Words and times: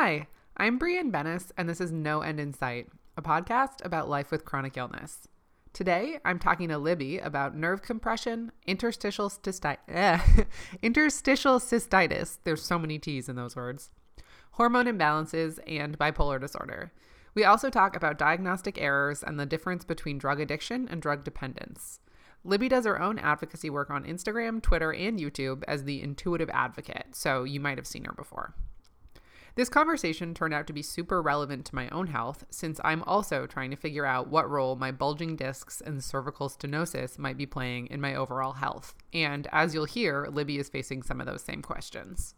Hi, 0.00 0.28
I'm 0.56 0.78
Brianne 0.78 1.10
Benness, 1.10 1.50
and 1.56 1.68
this 1.68 1.80
is 1.80 1.90
No 1.90 2.20
End 2.20 2.38
in 2.38 2.52
Sight, 2.52 2.86
a 3.16 3.20
podcast 3.20 3.84
about 3.84 4.08
life 4.08 4.30
with 4.30 4.44
chronic 4.44 4.76
illness. 4.76 5.26
Today, 5.72 6.20
I'm 6.24 6.38
talking 6.38 6.68
to 6.68 6.78
Libby 6.78 7.18
about 7.18 7.56
nerve 7.56 7.82
compression, 7.82 8.52
interstitial, 8.64 9.32
eh, 9.88 10.20
interstitial 10.82 11.58
cystitis, 11.58 12.38
there's 12.44 12.62
so 12.62 12.78
many 12.78 13.00
T's 13.00 13.28
in 13.28 13.34
those 13.34 13.56
words, 13.56 13.90
hormone 14.52 14.86
imbalances, 14.86 15.58
and 15.66 15.98
bipolar 15.98 16.40
disorder. 16.40 16.92
We 17.34 17.42
also 17.42 17.68
talk 17.68 17.96
about 17.96 18.18
diagnostic 18.18 18.80
errors 18.80 19.24
and 19.24 19.36
the 19.36 19.46
difference 19.46 19.84
between 19.84 20.18
drug 20.18 20.38
addiction 20.38 20.86
and 20.88 21.02
drug 21.02 21.24
dependence. 21.24 21.98
Libby 22.44 22.68
does 22.68 22.84
her 22.84 23.02
own 23.02 23.18
advocacy 23.18 23.68
work 23.68 23.90
on 23.90 24.04
Instagram, 24.04 24.62
Twitter, 24.62 24.92
and 24.92 25.18
YouTube 25.18 25.64
as 25.66 25.82
the 25.82 26.00
intuitive 26.00 26.50
advocate, 26.50 27.16
so 27.16 27.42
you 27.42 27.58
might 27.58 27.78
have 27.78 27.86
seen 27.88 28.04
her 28.04 28.12
before. 28.12 28.54
This 29.58 29.68
conversation 29.68 30.34
turned 30.34 30.54
out 30.54 30.68
to 30.68 30.72
be 30.72 30.82
super 30.82 31.20
relevant 31.20 31.64
to 31.66 31.74
my 31.74 31.88
own 31.88 32.06
health 32.06 32.44
since 32.48 32.80
I'm 32.84 33.02
also 33.02 33.44
trying 33.44 33.72
to 33.72 33.76
figure 33.76 34.06
out 34.06 34.28
what 34.28 34.48
role 34.48 34.76
my 34.76 34.92
bulging 34.92 35.34
discs 35.34 35.80
and 35.80 36.04
cervical 36.04 36.48
stenosis 36.48 37.18
might 37.18 37.36
be 37.36 37.44
playing 37.44 37.88
in 37.88 38.00
my 38.00 38.14
overall 38.14 38.52
health. 38.52 38.94
And 39.12 39.48
as 39.50 39.74
you'll 39.74 39.86
hear, 39.86 40.28
Libby 40.30 40.58
is 40.58 40.68
facing 40.68 41.02
some 41.02 41.20
of 41.20 41.26
those 41.26 41.42
same 41.42 41.60
questions. 41.60 42.36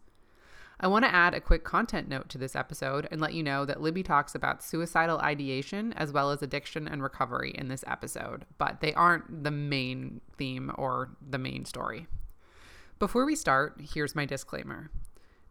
I 0.81 0.87
want 0.87 1.05
to 1.05 1.15
add 1.15 1.35
a 1.35 1.43
quick 1.43 1.63
content 1.63 2.09
note 2.09 2.31
to 2.31 2.39
this 2.39 2.57
episode 2.57 3.07
and 3.11 3.21
let 3.21 3.35
you 3.35 3.43
know 3.43 3.67
that 3.67 3.83
Libby 3.83 4.03
talks 4.03 4.35
about 4.35 4.65
suicidal 4.65 5.19
ideation 5.19 5.93
as 5.99 6.13
well 6.13 6.31
as 6.31 6.41
addiction 6.41 6.89
and 6.89 7.03
recovery 7.03 7.53
in 7.55 7.69
this 7.69 7.85
episode, 7.87 8.47
but 8.57 8.81
they 8.81 8.95
aren't 8.95 9.45
the 9.45 9.51
main 9.51 10.23
theme 10.39 10.73
or 10.79 11.11
the 11.21 11.37
main 11.37 11.67
story. 11.67 12.07
Before 12.99 13.27
we 13.27 13.37
start, 13.37 13.79
here's 13.93 14.15
my 14.15 14.25
disclaimer. 14.25 14.91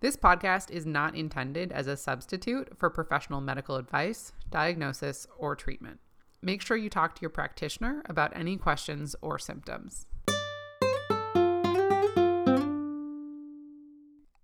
This 0.02 0.16
podcast 0.16 0.72
is 0.72 0.86
not 0.86 1.14
intended 1.14 1.74
as 1.74 1.86
a 1.86 1.98
substitute 1.98 2.70
for 2.78 2.90
professional 2.90 3.42
medical 3.42 3.76
advice, 3.76 4.32
diagnosis, 4.50 5.28
or 5.38 5.58
treatment. 5.58 6.00
Make 6.42 6.62
sure 6.62 6.78
you 6.78 6.90
talk 6.90 7.16
to 7.16 7.22
your 7.22 7.30
practitioner 7.30 8.02
about 8.06 8.32
any 8.34 8.56
questions 8.56 9.14
or 9.22 9.38
symptoms. 9.38 10.08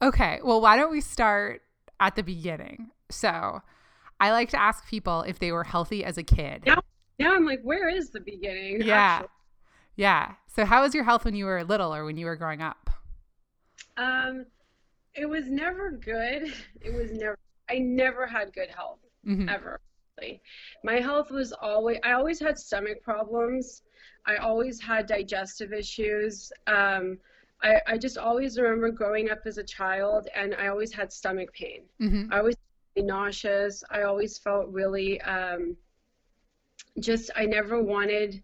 Okay, 0.02 0.42
well, 0.44 0.60
why 0.60 0.76
don't 0.76 0.92
we 0.92 1.00
start 1.00 1.62
at 2.02 2.18
the 2.18 2.24
beginning? 2.24 2.92
So, 3.10 3.62
I 4.20 4.32
like 4.32 4.50
to 4.50 4.62
ask 4.62 4.86
people 4.86 5.22
if 5.22 5.40
they 5.40 5.54
were 5.54 5.64
healthy 5.64 6.04
as 6.04 6.18
a 6.18 6.24
kid. 6.24 6.64
Now, 6.66 6.82
now 7.18 7.34
I'm 7.34 7.46
like, 7.46 7.62
where 7.64 7.88
is 7.88 8.10
the 8.10 8.20
beginning? 8.20 8.82
Yeah. 8.82 8.96
actually? 8.96 9.30
Yeah. 9.96 10.34
So, 10.54 10.66
how 10.66 10.82
was 10.82 10.94
your 10.94 11.06
health 11.06 11.24
when 11.24 11.34
you 11.34 11.46
were 11.46 11.64
little 11.64 11.96
or 11.96 12.04
when 12.04 12.18
you 12.18 12.26
were 12.26 12.36
growing 12.36 12.62
up? 12.62 12.90
Um, 13.96 14.48
it 15.16 15.26
was 15.26 15.50
never 15.50 15.92
good. 15.92 16.54
It 16.82 16.94
was 16.94 17.12
never. 17.12 17.38
I 17.70 17.80
never 17.80 18.28
had 18.28 18.54
good 18.54 18.70
health 18.70 19.00
Mhm. 19.26 19.50
ever. 19.50 19.80
really. 20.22 20.42
My 20.84 21.00
health 21.00 21.32
was 21.32 21.52
always. 21.54 21.98
I 22.04 22.12
always 22.14 22.40
had 22.40 22.58
stomach 22.58 23.02
problems. 23.02 23.82
I 24.26 24.36
always 24.38 24.80
had 24.82 25.08
digestive 25.08 25.74
issues. 25.74 26.52
Um, 26.68 27.18
I, 27.64 27.80
I 27.88 27.98
just 27.98 28.18
always 28.18 28.58
remember 28.60 28.92
growing 28.92 29.30
up 29.32 29.40
as 29.46 29.58
a 29.58 29.64
child, 29.64 30.28
and 30.36 30.54
I 30.56 30.68
always 30.68 30.94
had 30.94 31.12
stomach 31.12 31.52
pain. 31.54 31.82
Mhm. 32.02 32.32
I 32.32 32.40
always 32.40 32.56
felt 32.96 33.08
nauseous. 33.08 33.84
I 33.90 34.04
always 34.04 34.38
felt 34.38 34.68
really 34.70 35.20
um, 35.22 35.76
just. 37.00 37.32
I 37.36 37.46
never 37.46 37.82
wanted 37.82 38.42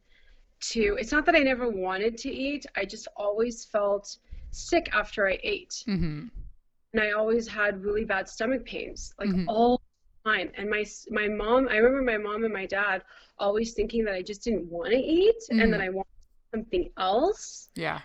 to. 0.71 0.97
It's 0.99 1.11
not 1.11 1.25
that 1.25 1.35
I 1.35 1.39
never 1.39 1.69
wanted 1.69 2.17
to 2.19 2.29
eat. 2.31 2.65
I 2.75 2.85
just 2.85 3.07
always 3.15 3.65
felt 3.65 4.17
sick 4.51 4.89
after 4.93 5.27
I 5.27 5.39
ate, 5.43 5.83
Mhm. 5.87 6.29
And 6.93 7.01
I 7.01 7.11
always 7.11 7.47
had 7.47 7.83
really 7.83 8.05
bad 8.05 8.27
stomach 8.27 8.65
pains, 8.65 9.13
like 9.19 9.29
Mhm. 9.29 9.45
all 9.47 9.81
the 10.23 10.29
time. 10.29 10.51
And 10.55 10.69
my 10.69 10.85
my 11.09 11.27
mom. 11.27 11.67
I 11.69 11.77
remember 11.77 12.01
my 12.11 12.17
mom 12.17 12.43
and 12.43 12.53
my 12.53 12.65
dad 12.65 13.03
always 13.39 13.73
thinking 13.73 14.03
that 14.05 14.13
I 14.13 14.21
just 14.21 14.43
didn't 14.43 14.69
want 14.69 14.91
to 14.91 14.97
eat, 14.97 15.37
Mhm. 15.51 15.63
and 15.63 15.73
that 15.73 15.81
I 15.81 15.89
wanted 15.89 16.11
something 16.53 16.91
else. 16.97 17.69
Yeah. 17.75 18.01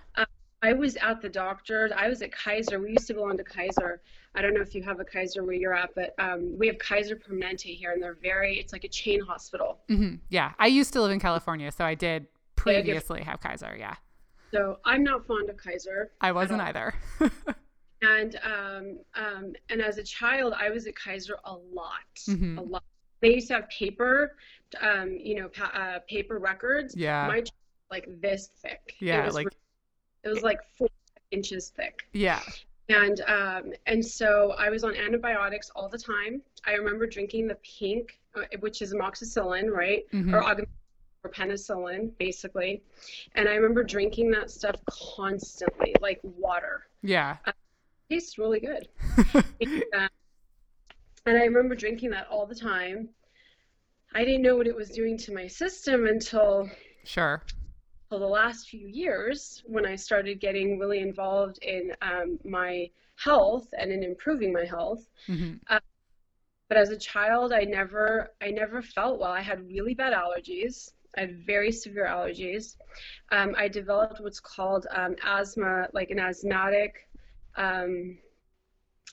I 0.62 0.72
was 0.72 0.96
at 0.96 1.20
the 1.20 1.28
doctor. 1.28 1.90
I 1.94 2.08
was 2.08 2.22
at 2.22 2.32
Kaiser. 2.32 2.80
We 2.80 2.90
used 2.90 3.06
to 3.08 3.14
belong 3.14 3.36
to 3.36 3.44
Kaiser. 3.44 4.00
I 4.34 4.40
don't 4.42 4.54
know 4.54 4.62
if 4.62 4.74
you 4.74 4.82
have 4.82 4.98
a 5.00 5.04
Kaiser 5.04 5.44
where 5.44 5.54
you're 5.54 5.74
at, 5.74 5.94
but 5.94 6.14
um, 6.18 6.56
we 6.58 6.66
have 6.66 6.78
Kaiser 6.78 7.14
Permanente 7.14 7.76
here, 7.76 7.92
and 7.92 8.02
they're 8.02 8.14
very. 8.14 8.58
It's 8.58 8.72
like 8.72 8.84
a 8.84 8.88
chain 8.88 9.20
hospital. 9.20 9.80
hmm 9.88 10.14
Yeah. 10.30 10.54
I 10.58 10.66
used 10.68 10.92
to 10.94 11.02
live 11.02 11.12
in 11.12 11.20
California, 11.20 11.70
so 11.70 11.84
I 11.84 11.94
did 11.94 12.26
previously 12.56 13.22
have 13.22 13.40
Kaiser. 13.40 13.76
Yeah. 13.78 13.96
So 14.50 14.78
I'm 14.84 15.04
not 15.04 15.26
fond 15.26 15.50
of 15.50 15.56
Kaiser. 15.58 16.10
I 16.20 16.32
wasn't 16.32 16.62
either. 16.62 16.94
And 18.02 18.36
um, 18.44 18.98
um, 19.14 19.52
and 19.70 19.80
as 19.80 19.98
a 19.98 20.02
child, 20.02 20.54
I 20.58 20.70
was 20.70 20.86
at 20.86 20.94
Kaiser 20.96 21.38
a 21.44 21.54
lot, 21.54 22.14
Mhm. 22.28 22.58
a 22.58 22.62
lot. 22.62 22.84
They 23.20 23.34
used 23.34 23.48
to 23.48 23.54
have 23.54 23.68
paper, 23.70 24.36
um, 24.80 25.12
you 25.18 25.36
know, 25.40 25.48
pa- 25.48 25.72
uh, 25.74 26.00
paper 26.08 26.38
records. 26.38 26.94
Yeah. 26.96 27.26
My 27.26 27.42
like 27.90 28.06
this 28.20 28.48
thick. 28.60 28.96
It 29.00 29.06
yeah. 29.06 29.24
was 29.24 29.34
Like, 29.34 29.48
it 30.24 30.28
was 30.28 30.42
like 30.42 30.60
four 30.76 30.88
inches 31.30 31.70
thick. 31.70 32.06
yeah. 32.12 32.42
And 32.88 33.20
um, 33.22 33.72
and 33.86 34.04
so 34.04 34.54
I 34.58 34.68
was 34.70 34.84
on 34.84 34.94
antibiotics 34.94 35.70
all 35.74 35.88
the 35.88 35.98
time. 35.98 36.42
I 36.66 36.72
remember 36.74 37.06
drinking 37.06 37.48
the 37.48 37.56
pink, 37.56 38.20
uh, 38.36 38.42
which 38.60 38.82
is 38.82 38.92
amoxicillin, 38.94 39.70
right, 39.70 40.04
Mhm. 40.12 40.32
or 40.34 40.66
or 41.24 41.30
penicillin, 41.30 42.10
basically. 42.18 42.82
And 43.34 43.48
I 43.48 43.54
remember 43.54 43.82
drinking 43.82 44.30
that 44.32 44.50
stuff 44.50 44.76
constantly, 44.88 45.94
like 46.00 46.20
water. 46.22 46.86
Yeah. 47.02 47.38
Tastes 48.10 48.38
really 48.38 48.60
good. 48.60 48.88
and, 49.60 49.84
uh, 49.96 50.08
and 51.26 51.36
I 51.36 51.44
remember 51.44 51.74
drinking 51.74 52.10
that 52.10 52.26
all 52.30 52.46
the 52.46 52.54
time. 52.54 53.08
I 54.14 54.24
didn't 54.24 54.42
know 54.42 54.56
what 54.56 54.66
it 54.66 54.76
was 54.76 54.90
doing 54.90 55.18
to 55.18 55.34
my 55.34 55.46
system 55.46 56.06
until 56.06 56.70
Sure. 57.04 57.42
for 58.08 58.18
the 58.18 58.26
last 58.26 58.68
few 58.68 58.86
years 58.86 59.62
when 59.66 59.84
I 59.84 59.96
started 59.96 60.40
getting 60.40 60.78
really 60.78 61.00
involved 61.00 61.58
in 61.62 61.92
um, 62.02 62.38
my 62.44 62.88
health 63.16 63.66
and 63.78 63.90
in 63.90 64.02
improving 64.02 64.52
my 64.52 64.64
health. 64.64 65.06
hmm 65.26 65.54
But 66.68 66.78
as 66.78 66.90
a 66.90 66.96
child, 66.98 67.52
I 67.52 67.62
never, 67.62 68.32
I 68.40 68.50
never 68.50 68.82
felt 68.82 69.20
well. 69.20 69.30
I 69.30 69.40
had 69.40 69.68
really 69.68 69.94
bad 69.94 70.12
allergies. 70.12 70.90
I 71.16 71.20
had 71.20 71.46
very 71.46 71.70
severe 71.70 72.06
allergies. 72.06 72.76
Um, 73.30 73.54
I 73.56 73.68
developed 73.68 74.20
what's 74.20 74.40
called 74.40 74.86
um, 74.90 75.14
asthma, 75.24 75.88
like 75.92 76.10
an 76.10 76.18
asthmatic. 76.18 77.05
Um, 77.56 78.18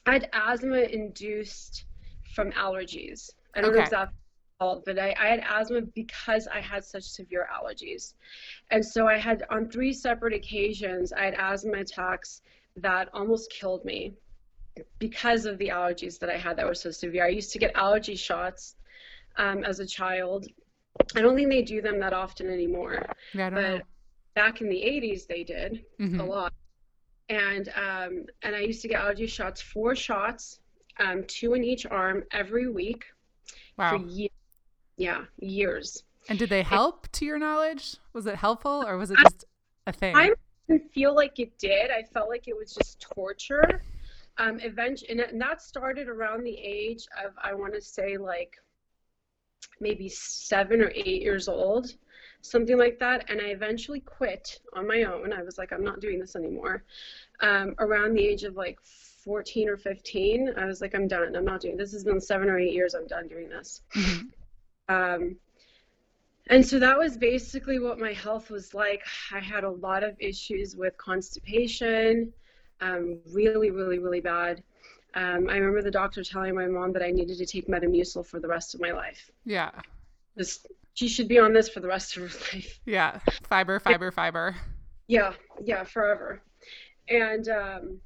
I 0.06 0.12
had 0.14 0.28
asthma 0.32 0.80
induced 0.80 1.86
from 2.34 2.52
allergies. 2.52 3.30
I 3.54 3.60
don't 3.60 3.72
know 3.72 3.78
Okay. 3.78 3.84
exactly 3.84 4.14
called, 4.60 4.82
but 4.84 4.98
I, 4.98 5.14
I 5.18 5.26
had 5.28 5.40
asthma 5.48 5.82
because 5.94 6.46
I 6.46 6.60
had 6.60 6.84
such 6.84 7.04
severe 7.04 7.48
allergies. 7.52 8.14
And 8.70 8.84
so 8.84 9.06
I 9.06 9.18
had, 9.18 9.44
on 9.50 9.68
three 9.68 9.92
separate 9.92 10.34
occasions, 10.34 11.12
I 11.12 11.24
had 11.24 11.34
asthma 11.38 11.78
attacks 11.78 12.42
that 12.76 13.08
almost 13.14 13.50
killed 13.50 13.84
me 13.84 14.14
because 14.98 15.46
of 15.46 15.58
the 15.58 15.68
allergies 15.68 16.18
that 16.18 16.28
I 16.30 16.36
had 16.36 16.56
that 16.56 16.66
were 16.66 16.74
so 16.74 16.90
severe. 16.90 17.24
I 17.24 17.28
used 17.28 17.52
to 17.52 17.58
get 17.58 17.72
allergy 17.76 18.16
shots 18.16 18.76
um, 19.36 19.64
as 19.64 19.80
a 19.80 19.86
child. 19.86 20.46
I 21.16 21.20
don't 21.20 21.36
think 21.36 21.50
they 21.50 21.62
do 21.62 21.80
them 21.80 21.98
that 22.00 22.12
often 22.12 22.48
anymore, 22.50 23.02
Yeah. 23.34 23.46
I 23.46 23.50
don't 23.50 23.62
know. 23.62 23.76
but 23.78 23.86
back 24.34 24.60
in 24.60 24.68
the 24.68 24.76
80s 24.82 25.26
they 25.26 25.44
did 25.44 25.84
Mhm. 26.00 26.20
a 26.20 26.24
lot. 26.24 26.52
And 27.28 27.68
um, 27.70 28.26
and 28.42 28.54
I 28.54 28.60
used 28.60 28.82
to 28.82 28.88
get 28.88 29.00
allergy 29.00 29.26
shots, 29.26 29.62
four 29.62 29.94
shots, 29.96 30.60
um, 30.98 31.24
two 31.26 31.54
in 31.54 31.64
each 31.64 31.86
arm 31.86 32.24
every 32.32 32.68
week 32.68 33.04
for 33.76 33.96
Wow. 33.96 34.04
years. 34.04 34.30
Yeah, 34.96 35.24
years. 35.38 36.04
And 36.28 36.38
did 36.38 36.48
they 36.50 36.62
help 36.62 37.10
to 37.12 37.24
your 37.24 37.38
knowledge? 37.38 37.96
Was 38.12 38.26
it 38.26 38.36
helpful 38.36 38.84
or 38.86 38.96
was 38.96 39.10
it 39.10 39.18
just 39.18 39.44
a 39.86 39.92
thing? 39.92 40.14
I 40.14 40.32
didn't 40.68 40.92
feel 40.92 41.14
like 41.14 41.38
it 41.38 41.58
did. 41.58 41.90
I 41.90 42.02
felt 42.02 42.28
like 42.28 42.46
it 42.46 42.56
was 42.56 42.72
just 42.72 43.00
torture. 43.00 43.82
Um, 44.38 44.58
eventually, 44.60 45.10
and, 45.10 45.20
and 45.20 45.40
that 45.40 45.62
started 45.62 46.08
around 46.08 46.44
the 46.44 46.56
age 46.56 47.06
of 47.24 47.32
I 47.42 47.54
want 47.54 47.74
to 47.74 47.80
say 47.80 48.16
like 48.16 48.56
maybe 49.80 50.08
seven 50.08 50.80
or 50.80 50.90
eight 50.94 51.22
years 51.22 51.48
old, 51.48 51.94
something 52.44 52.76
like 52.76 52.98
that. 52.98 53.30
And 53.30 53.40
I 53.40 53.46
eventually 53.46 54.00
quit 54.00 54.60
on 54.74 54.86
my 54.86 55.04
own. 55.04 55.32
I 55.32 55.42
was 55.42 55.56
like, 55.58 55.72
I'm 55.72 55.82
not 55.82 56.00
doing 56.00 56.20
this 56.20 56.36
anymore. 56.36 56.84
Um, 57.40 57.74
around 57.78 58.14
the 58.14 58.24
age 58.24 58.44
of 58.44 58.54
like 58.54 58.78
14 58.82 59.68
or 59.68 59.76
15, 59.76 60.52
I 60.56 60.66
was 60.66 60.80
like, 60.80 60.94
I'm 60.94 61.08
done. 61.08 61.34
I'm 61.34 61.44
not 61.44 61.62
doing 61.62 61.76
this. 61.76 61.92
Has 61.92 62.04
been 62.04 62.20
seven 62.20 62.48
or 62.48 62.58
eight 62.58 62.72
years. 62.72 62.94
I'm 62.94 63.06
done 63.06 63.28
doing 63.28 63.48
this. 63.48 63.80
Mhm. 63.94 64.30
Um, 64.88 65.36
and 66.48 66.64
so 66.64 66.78
that 66.78 66.98
was 66.98 67.16
basically 67.16 67.78
what 67.78 67.98
my 67.98 68.12
health 68.12 68.50
was 68.50 68.74
like. 68.74 69.02
I 69.32 69.40
had 69.40 69.64
a 69.64 69.70
lot 69.70 70.04
of 70.04 70.14
issues 70.20 70.76
with 70.76 70.94
constipation, 70.98 72.30
um, 72.82 73.18
really, 73.32 73.70
really, 73.70 73.98
really 73.98 74.20
bad. 74.20 74.62
Um, 75.14 75.48
I 75.48 75.56
remember 75.56 75.80
the 75.80 75.90
doctor 75.90 76.22
telling 76.22 76.54
my 76.54 76.66
mom 76.66 76.92
that 76.92 77.02
I 77.02 77.10
needed 77.10 77.38
to 77.38 77.46
take 77.46 77.68
Metamucil 77.68 78.26
for 78.26 78.40
the 78.40 78.48
rest 78.48 78.74
of 78.74 78.80
my 78.82 78.90
life. 78.90 79.30
Yeah. 79.46 79.70
This, 80.36 80.66
she 80.94 81.08
should 81.08 81.28
be 81.28 81.38
on 81.38 81.52
this 81.52 81.68
for 81.68 81.80
the 81.80 81.88
rest 81.88 82.16
of 82.16 82.22
her 82.22 82.38
life. 82.54 82.80
Yeah. 82.86 83.18
Fiber, 83.48 83.78
fiber, 83.78 84.10
fiber. 84.10 84.56
Yeah, 85.06 85.34
yeah, 85.62 85.84
forever. 85.84 86.40
And 87.08 87.48
um, 87.48 88.00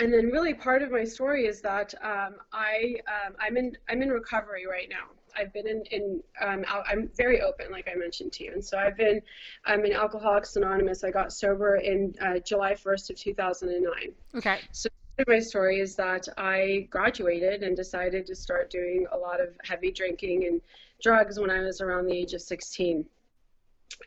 and 0.00 0.12
then 0.12 0.26
really 0.26 0.54
part 0.54 0.82
of 0.82 0.90
my 0.90 1.04
story 1.04 1.46
is 1.46 1.60
that 1.62 1.94
um, 2.02 2.36
I 2.52 2.96
um, 3.06 3.34
I'm 3.38 3.56
in 3.56 3.76
I'm 3.90 4.00
in 4.02 4.08
recovery 4.08 4.66
right 4.66 4.88
now. 4.88 5.08
I've 5.38 5.52
been 5.52 5.66
in 5.66 5.82
in 5.90 6.22
um, 6.40 6.64
I'm 6.68 7.10
very 7.14 7.42
open, 7.42 7.70
like 7.70 7.88
I 7.92 7.98
mentioned 7.98 8.32
to 8.34 8.44
you, 8.44 8.52
and 8.52 8.64
so 8.64 8.78
I've 8.78 8.96
been 8.96 9.20
I'm 9.66 9.84
in 9.84 9.92
Alcoholics 9.92 10.56
Anonymous. 10.56 11.04
I 11.04 11.10
got 11.10 11.32
sober 11.32 11.76
in 11.76 12.14
uh, 12.22 12.38
July 12.38 12.72
1st 12.72 13.10
of 13.10 13.16
2009. 13.16 14.12
Okay. 14.36 14.60
So 14.72 14.88
my 15.26 15.38
story 15.38 15.80
is 15.80 15.96
that 15.96 16.28
I 16.36 16.88
graduated 16.90 17.62
and 17.62 17.74
decided 17.74 18.26
to 18.26 18.34
start 18.34 18.70
doing 18.70 19.06
a 19.12 19.16
lot 19.16 19.40
of 19.40 19.48
heavy 19.64 19.90
drinking 19.90 20.44
and 20.44 20.60
drugs 21.02 21.38
when 21.38 21.50
I 21.50 21.60
was 21.60 21.80
around 21.80 22.06
the 22.06 22.16
age 22.16 22.32
of 22.32 22.42
16 22.42 23.06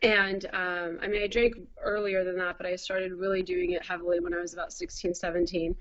and 0.02 0.46
um, 0.54 1.00
I 1.02 1.08
mean, 1.08 1.22
I 1.22 1.28
drank 1.28 1.56
earlier 1.82 2.24
than 2.24 2.38
that, 2.38 2.58
but 2.58 2.66
I 2.66 2.76
started 2.76 3.14
really 3.14 3.42
doing 3.42 3.72
it 3.72 3.86
heavily 3.86 4.20
when 4.20 4.34
I 4.34 4.40
was 4.40 4.54
about 4.54 4.72
16, 4.72 5.14
17. 5.14 5.76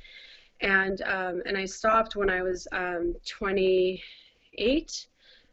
And, 0.61 1.03
um, 1.03 1.43
and 1.47 1.57
I 1.57 1.65
stopped 1.67 2.17
when 2.17 2.31
I 2.31 2.43
was 2.43 2.67
um, 2.73 3.15
28, 3.27 5.07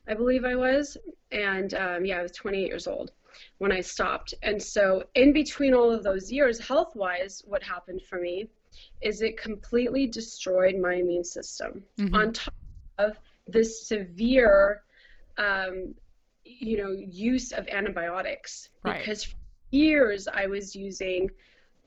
I 0.08 0.14
believe 0.14 0.46
I 0.46 0.56
was. 0.56 0.98
And 1.32 1.74
um, 1.74 2.06
yeah, 2.06 2.20
I 2.20 2.24
was 2.24 2.32
28 2.32 2.68
years 2.68 2.88
old 2.88 3.12
when 3.60 3.72
I 3.72 3.82
stopped. 3.82 4.34
And 4.42 4.62
so, 4.62 5.04
in 5.14 5.34
between 5.34 5.74
all 5.74 5.92
of 5.92 6.04
those 6.04 6.32
years, 6.32 6.58
health 6.58 6.96
wise, 6.96 7.44
what 7.46 7.62
happened 7.62 8.02
for 8.02 8.20
me 8.20 8.50
is 9.02 9.22
it 9.22 9.38
completely 9.38 10.08
destroyed 10.08 10.76
my 10.76 10.96
immune 10.96 11.24
system 11.24 11.84
mm-hmm. 12.00 12.16
on 12.16 12.34
top 12.34 12.54
of 12.98 13.18
this 13.48 13.88
severe 13.88 14.82
um, 15.38 15.94
you 16.44 16.78
know 16.78 16.92
use 16.92 17.52
of 17.52 17.68
antibiotics 17.68 18.70
right. 18.84 19.00
because 19.00 19.24
for 19.24 19.36
years 19.72 20.28
I 20.28 20.46
was 20.46 20.76
using 20.76 21.30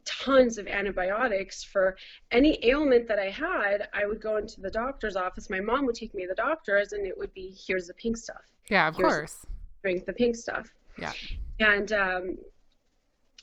tons 0.04 0.56
of 0.58 0.66
antibiotics 0.66 1.62
for 1.62 1.96
any 2.32 2.58
ailment 2.62 3.06
that 3.08 3.18
I 3.18 3.28
had. 3.28 3.88
I 3.92 4.06
would 4.06 4.20
go 4.20 4.38
into 4.38 4.60
the 4.60 4.70
doctor's 4.70 5.16
office. 5.16 5.50
My 5.50 5.60
mom 5.60 5.84
would 5.86 5.94
take 5.94 6.14
me 6.14 6.22
to 6.22 6.28
the 6.28 6.34
doctor's, 6.34 6.92
and 6.92 7.06
it 7.06 7.16
would 7.16 7.32
be 7.34 7.54
here's 7.66 7.88
the 7.88 7.94
pink 7.94 8.16
stuff. 8.16 8.42
Yeah, 8.70 8.88
of 8.88 8.96
here's 8.96 9.12
course. 9.12 9.46
Drink 9.82 10.06
the 10.06 10.12
pink 10.12 10.36
stuff. 10.36 10.68
Yeah. 10.98 11.12
And 11.60 11.92
um, 11.92 12.38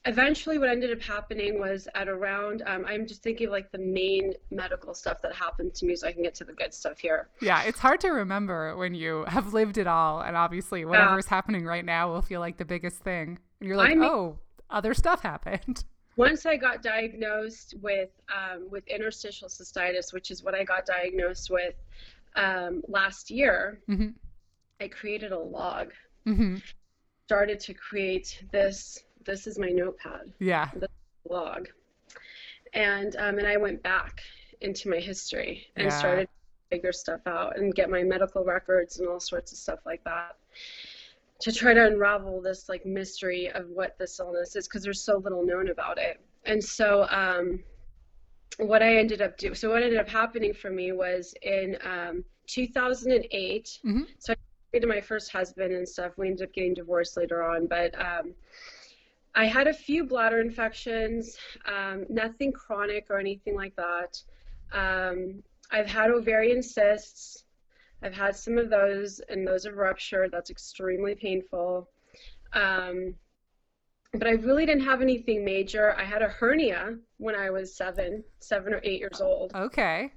eventually 0.05 0.57
what 0.57 0.69
ended 0.69 0.91
up 0.91 1.01
happening 1.01 1.59
was 1.59 1.87
at 1.95 2.07
around 2.07 2.61
um, 2.67 2.85
i'm 2.87 3.07
just 3.07 3.23
thinking 3.23 3.47
of 3.47 3.51
like 3.51 3.71
the 3.71 3.77
main 3.77 4.33
medical 4.51 4.93
stuff 4.93 5.21
that 5.21 5.33
happened 5.33 5.73
to 5.73 5.85
me 5.85 5.95
so 5.95 6.07
i 6.07 6.11
can 6.11 6.21
get 6.21 6.35
to 6.35 6.43
the 6.43 6.53
good 6.53 6.73
stuff 6.73 6.99
here 6.99 7.27
yeah 7.41 7.63
it's 7.63 7.79
hard 7.79 7.99
to 7.99 8.09
remember 8.09 8.75
when 8.77 8.93
you 8.93 9.25
have 9.27 9.53
lived 9.53 9.77
it 9.77 9.87
all 9.87 10.21
and 10.21 10.37
obviously 10.37 10.85
whatever's 10.85 11.25
yeah. 11.25 11.29
happening 11.29 11.65
right 11.65 11.85
now 11.85 12.11
will 12.11 12.21
feel 12.21 12.39
like 12.39 12.57
the 12.57 12.65
biggest 12.65 12.99
thing 12.99 13.39
and 13.59 13.67
you're 13.67 13.77
like 13.77 13.91
I 13.91 13.95
mean, 13.95 14.03
oh 14.03 14.39
other 14.69 14.93
stuff 14.93 15.21
happened 15.21 15.83
once 16.15 16.45
i 16.45 16.55
got 16.55 16.83
diagnosed 16.83 17.73
with 17.81 18.09
um, 18.33 18.67
with 18.69 18.85
interstitial 18.87 19.49
cystitis 19.49 20.13
which 20.13 20.29
is 20.29 20.43
what 20.43 20.53
i 20.53 20.63
got 20.63 20.85
diagnosed 20.85 21.49
with 21.49 21.75
um, 22.35 22.83
last 22.87 23.31
year 23.31 23.79
mm-hmm. 23.89 24.09
i 24.79 24.87
created 24.87 25.31
a 25.31 25.39
log 25.39 25.91
mm-hmm. 26.27 26.57
started 27.25 27.59
to 27.59 27.73
create 27.73 28.43
this 28.51 29.04
this 29.25 29.47
is 29.47 29.57
my 29.59 29.69
notepad. 29.69 30.33
Yeah. 30.39 30.69
The 30.75 30.89
log. 31.29 31.67
And 32.73 33.15
um, 33.17 33.37
and 33.39 33.47
I 33.47 33.57
went 33.57 33.81
back 33.83 34.21
into 34.61 34.89
my 34.89 34.99
history 34.99 35.67
and 35.75 35.85
yeah. 35.85 35.97
started 35.97 36.25
to 36.25 36.75
figure 36.75 36.91
stuff 36.91 37.21
out 37.25 37.57
and 37.57 37.73
get 37.73 37.89
my 37.89 38.03
medical 38.03 38.43
records 38.43 38.99
and 38.99 39.07
all 39.07 39.19
sorts 39.19 39.51
of 39.51 39.57
stuff 39.57 39.79
like 39.85 40.03
that 40.03 40.35
to 41.39 41.51
try 41.51 41.73
to 41.73 41.85
unravel 41.85 42.41
this 42.41 42.69
like 42.69 42.85
mystery 42.85 43.51
of 43.51 43.67
what 43.69 43.97
this 43.99 44.19
illness 44.19 44.55
is 44.55 44.67
because 44.67 44.83
there's 44.83 45.01
so 45.01 45.17
little 45.17 45.45
known 45.45 45.69
about 45.69 45.97
it. 45.97 46.21
And 46.45 46.63
so 46.63 47.07
um, 47.09 47.59
what 48.57 48.81
I 48.81 48.97
ended 48.97 49.21
up 49.21 49.37
doing, 49.37 49.55
so 49.55 49.69
what 49.71 49.83
ended 49.83 49.99
up 49.99 50.07
happening 50.07 50.53
for 50.53 50.69
me 50.69 50.91
was 50.91 51.33
in 51.41 51.77
um, 51.83 52.23
2008. 52.47 53.79
Mm-hmm. 53.85 54.01
So 54.19 54.33
I 54.33 54.35
married 54.71 54.81
to 54.81 54.87
my 54.87 55.01
first 55.01 55.31
husband 55.31 55.73
and 55.73 55.87
stuff. 55.87 56.13
We 56.17 56.27
ended 56.27 56.47
up 56.47 56.53
getting 56.53 56.73
divorced 56.73 57.17
later 57.17 57.43
on, 57.43 57.67
but 57.67 57.93
um, 57.99 58.33
I 59.35 59.45
had 59.45 59.67
a 59.67 59.73
few 59.73 60.05
bladder 60.05 60.39
infections, 60.39 61.37
um, 61.65 62.05
nothing 62.09 62.53
chronic 62.53 63.07
or 63.09 63.19
anything 63.19 63.55
like 63.55 63.75
that. 63.75 64.21
Um, 64.71 65.43
I've 65.71 65.87
had 65.87 66.09
ovarian 66.09 66.63
cysts. 66.63 67.43
I've 68.01 68.13
had 68.13 68.35
some 68.35 68.57
of 68.57 68.69
those, 68.69 69.19
and 69.27 69.45
those 69.45 69.65
have 69.65 69.75
ruptured. 69.75 70.31
That's 70.31 70.49
extremely 70.49 71.15
painful. 71.15 71.89
Um, 72.53 73.15
but 74.13 74.27
I 74.27 74.31
really 74.31 74.65
didn't 74.65 74.85
have 74.85 75.01
anything 75.01 75.43
major. 75.43 75.93
I 75.97 76.05
had 76.05 76.21
a 76.21 76.29
hernia 76.29 76.97
when 77.17 77.35
I 77.35 77.49
was 77.49 77.75
seven, 77.75 78.23
seven 78.39 78.73
or 78.73 78.79
eight 78.83 78.99
years 78.99 79.19
old. 79.19 79.53
Okay. 79.53 80.11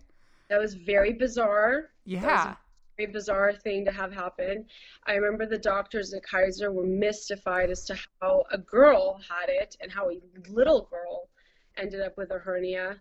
That 0.49 0.61
was 0.61 0.75
very 0.75 1.13
bizarre. 1.13 1.91
Yeah 2.05 2.55
very 2.99 3.13
bizarre 3.13 3.53
thing 3.53 3.85
to 3.85 3.93
have 3.93 4.13
happen. 4.13 4.65
I 5.07 5.15
remember 5.15 5.47
the 5.47 5.59
doctors 5.59 6.13
at 6.13 6.25
Kaiser 6.25 6.73
were 6.73 6.87
mystified 6.87 7.71
as 7.71 7.85
to 7.85 7.99
how 8.21 8.45
a 8.51 8.59
girl 8.59 9.21
had 9.29 9.49
it 9.49 9.77
and 9.81 9.91
how 9.91 10.11
a 10.11 10.21
little 10.49 10.89
girl 10.91 11.29
ended 11.77 12.01
up 12.01 12.17
with 12.17 12.31
a 12.33 12.39
hernia. 12.39 13.01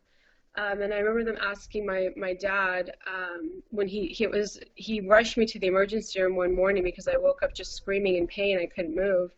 Um, 0.56 0.82
and 0.82 0.94
I 0.94 0.98
remember 0.98 1.24
them 1.24 1.42
asking 1.44 1.86
my 1.86 2.10
my 2.16 2.34
dad 2.34 2.96
um, 3.08 3.62
when 3.70 3.88
he 3.88 4.08
he 4.08 4.26
was 4.28 4.60
he 4.76 5.02
rushed 5.02 5.38
me 5.38 5.46
to 5.46 5.60
the 5.60 5.68
emergency 5.68 6.22
room 6.22 6.36
one 6.36 6.56
morning 6.56 6.84
because 6.84 7.08
I 7.08 7.18
woke 7.18 7.44
up 7.44 7.54
just 7.54 7.76
screaming 7.76 8.16
in 8.16 8.28
pain. 8.28 8.60
I 8.60 8.66
couldn't 8.66 8.96
move, 8.96 9.32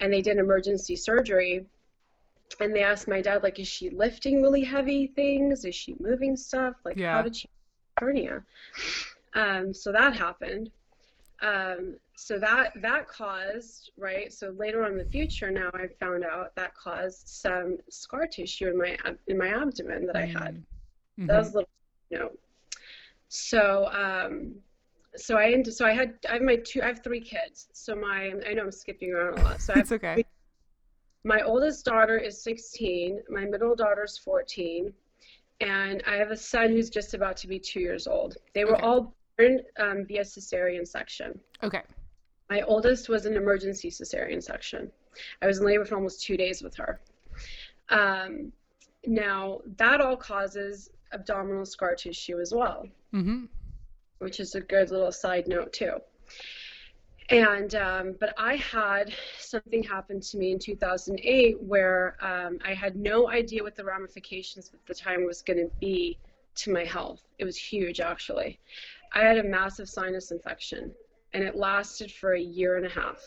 and 0.00 0.12
they 0.12 0.22
did 0.22 0.38
emergency 0.38 0.96
surgery. 0.96 1.66
And 2.60 2.74
they 2.74 2.84
asked 2.84 3.08
my 3.08 3.20
dad 3.20 3.42
like, 3.42 3.58
is 3.58 3.66
she 3.66 3.90
lifting 3.90 4.40
really 4.40 4.62
heavy 4.62 5.08
things? 5.08 5.64
Is 5.64 5.74
she 5.74 5.96
moving 5.98 6.36
stuff? 6.36 6.76
Like, 6.84 6.96
yeah. 6.96 7.12
how 7.12 7.22
did 7.22 7.34
she 7.34 7.48
hernia? 7.98 8.44
Um, 9.36 9.72
so 9.72 9.92
that 9.92 10.16
happened. 10.16 10.70
Um, 11.42 11.96
so 12.16 12.38
that 12.38 12.72
that 12.80 13.06
caused 13.06 13.90
right. 13.98 14.32
So 14.32 14.54
later 14.56 14.84
on 14.84 14.92
in 14.92 14.98
the 14.98 15.04
future, 15.04 15.50
now 15.50 15.70
I 15.74 15.86
found 16.00 16.24
out 16.24 16.56
that 16.56 16.74
caused 16.74 17.28
some 17.28 17.76
scar 17.90 18.26
tissue 18.26 18.68
in 18.68 18.78
my 18.78 18.96
in 19.28 19.36
my 19.36 19.48
abdomen 19.48 20.06
that 20.06 20.16
I 20.16 20.24
had. 20.24 20.56
Mm-hmm. 21.18 21.26
That 21.26 21.38
was 21.38 21.54
little, 21.54 21.68
you 22.10 22.18
know. 22.18 22.30
So 23.28 23.88
um, 23.92 24.54
so 25.14 25.36
I 25.36 25.62
so 25.64 25.84
I 25.86 25.92
had 25.92 26.14
I 26.28 26.34
have 26.34 26.42
my 26.42 26.56
two 26.56 26.82
I 26.82 26.86
have 26.86 27.04
three 27.04 27.20
kids. 27.20 27.68
So 27.74 27.94
my 27.94 28.32
I 28.48 28.54
know 28.54 28.62
I'm 28.62 28.72
skipping 28.72 29.12
around 29.12 29.38
a 29.38 29.42
lot. 29.42 29.60
So 29.60 29.74
I 29.76 29.80
it's 29.80 29.92
okay. 29.92 30.14
Three, 30.14 30.24
my 31.24 31.42
oldest 31.42 31.84
daughter 31.84 32.16
is 32.16 32.40
16. 32.42 33.20
My 33.28 33.44
middle 33.44 33.74
daughter 33.74 34.04
is 34.04 34.16
14 34.16 34.92
and 35.60 36.02
I 36.06 36.16
have 36.16 36.30
a 36.30 36.36
son 36.36 36.68
who's 36.68 36.90
just 36.90 37.14
about 37.14 37.36
to 37.38 37.48
be 37.48 37.58
two 37.58 37.80
years 37.80 38.06
old. 38.06 38.36
They 38.54 38.64
were 38.64 38.76
okay. 38.76 38.86
all 38.86 39.14
um, 39.38 40.04
via 40.06 40.22
cesarean 40.22 40.86
section. 40.86 41.38
Okay. 41.62 41.82
My 42.48 42.62
oldest 42.62 43.08
was 43.08 43.26
an 43.26 43.34
emergency 43.34 43.90
cesarean 43.90 44.42
section. 44.42 44.90
I 45.42 45.46
was 45.46 45.58
in 45.58 45.66
labor 45.66 45.84
for 45.84 45.96
almost 45.96 46.22
two 46.22 46.36
days 46.36 46.62
with 46.62 46.76
her. 46.76 47.00
Um, 47.88 48.52
now, 49.06 49.60
that 49.76 50.00
all 50.00 50.16
causes 50.16 50.90
abdominal 51.12 51.64
scar 51.64 51.94
tissue 51.94 52.40
as 52.40 52.52
well, 52.52 52.88
mm-hmm. 53.14 53.44
which 54.18 54.40
is 54.40 54.54
a 54.54 54.60
good 54.60 54.90
little 54.90 55.12
side 55.12 55.48
note, 55.48 55.72
too. 55.72 55.94
And, 57.28 57.74
um, 57.74 58.14
but 58.20 58.34
I 58.38 58.56
had 58.56 59.12
something 59.38 59.82
happen 59.82 60.20
to 60.20 60.38
me 60.38 60.52
in 60.52 60.58
2008 60.60 61.60
where 61.60 62.16
um, 62.20 62.58
I 62.64 62.72
had 62.72 62.94
no 62.94 63.28
idea 63.28 63.64
what 63.64 63.74
the 63.74 63.84
ramifications 63.84 64.70
at 64.72 64.86
the 64.86 64.94
time 64.94 65.24
was 65.24 65.42
going 65.42 65.58
to 65.58 65.70
be 65.80 66.18
to 66.56 66.72
my 66.72 66.84
health. 66.84 67.20
It 67.38 67.44
was 67.44 67.56
huge, 67.56 68.00
actually. 68.00 68.58
I 69.16 69.20
had 69.20 69.38
a 69.38 69.42
massive 69.42 69.88
sinus 69.88 70.30
infection 70.30 70.92
and 71.32 71.42
it 71.42 71.56
lasted 71.56 72.12
for 72.12 72.34
a 72.34 72.40
year 72.40 72.76
and 72.76 72.84
a 72.84 72.90
half. 72.90 73.18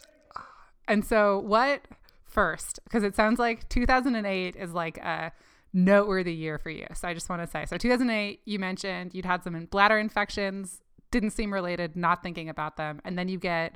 And 0.88 1.03
so, 1.03 1.39
what 1.39 1.81
first? 2.25 2.79
Because 2.84 3.03
it 3.03 3.15
sounds 3.15 3.39
like 3.39 3.67
2008 3.69 4.55
is 4.55 4.72
like 4.72 4.98
a 5.00 5.31
noteworthy 5.74 6.34
year 6.34 6.60
for 6.60 6.69
you. 6.69 6.86
So, 6.93 7.08
I 7.08 7.15
just 7.15 7.27
want 7.27 7.41
to 7.41 7.48
say 7.48 7.65
so, 7.65 7.77
2008, 7.77 8.41
you 8.46 8.60
mentioned 8.60 9.15
you'd 9.15 9.25
had 9.25 9.43
some 9.43 9.65
bladder 9.65 9.98
infections, 9.98 10.81
didn't 11.10 11.31
seem 11.31 11.51
related, 11.51 11.96
not 11.96 12.22
thinking 12.22 12.50
about 12.50 12.77
them. 12.77 13.01
And 13.03 13.17
then 13.17 13.27
you 13.27 13.39
get 13.39 13.75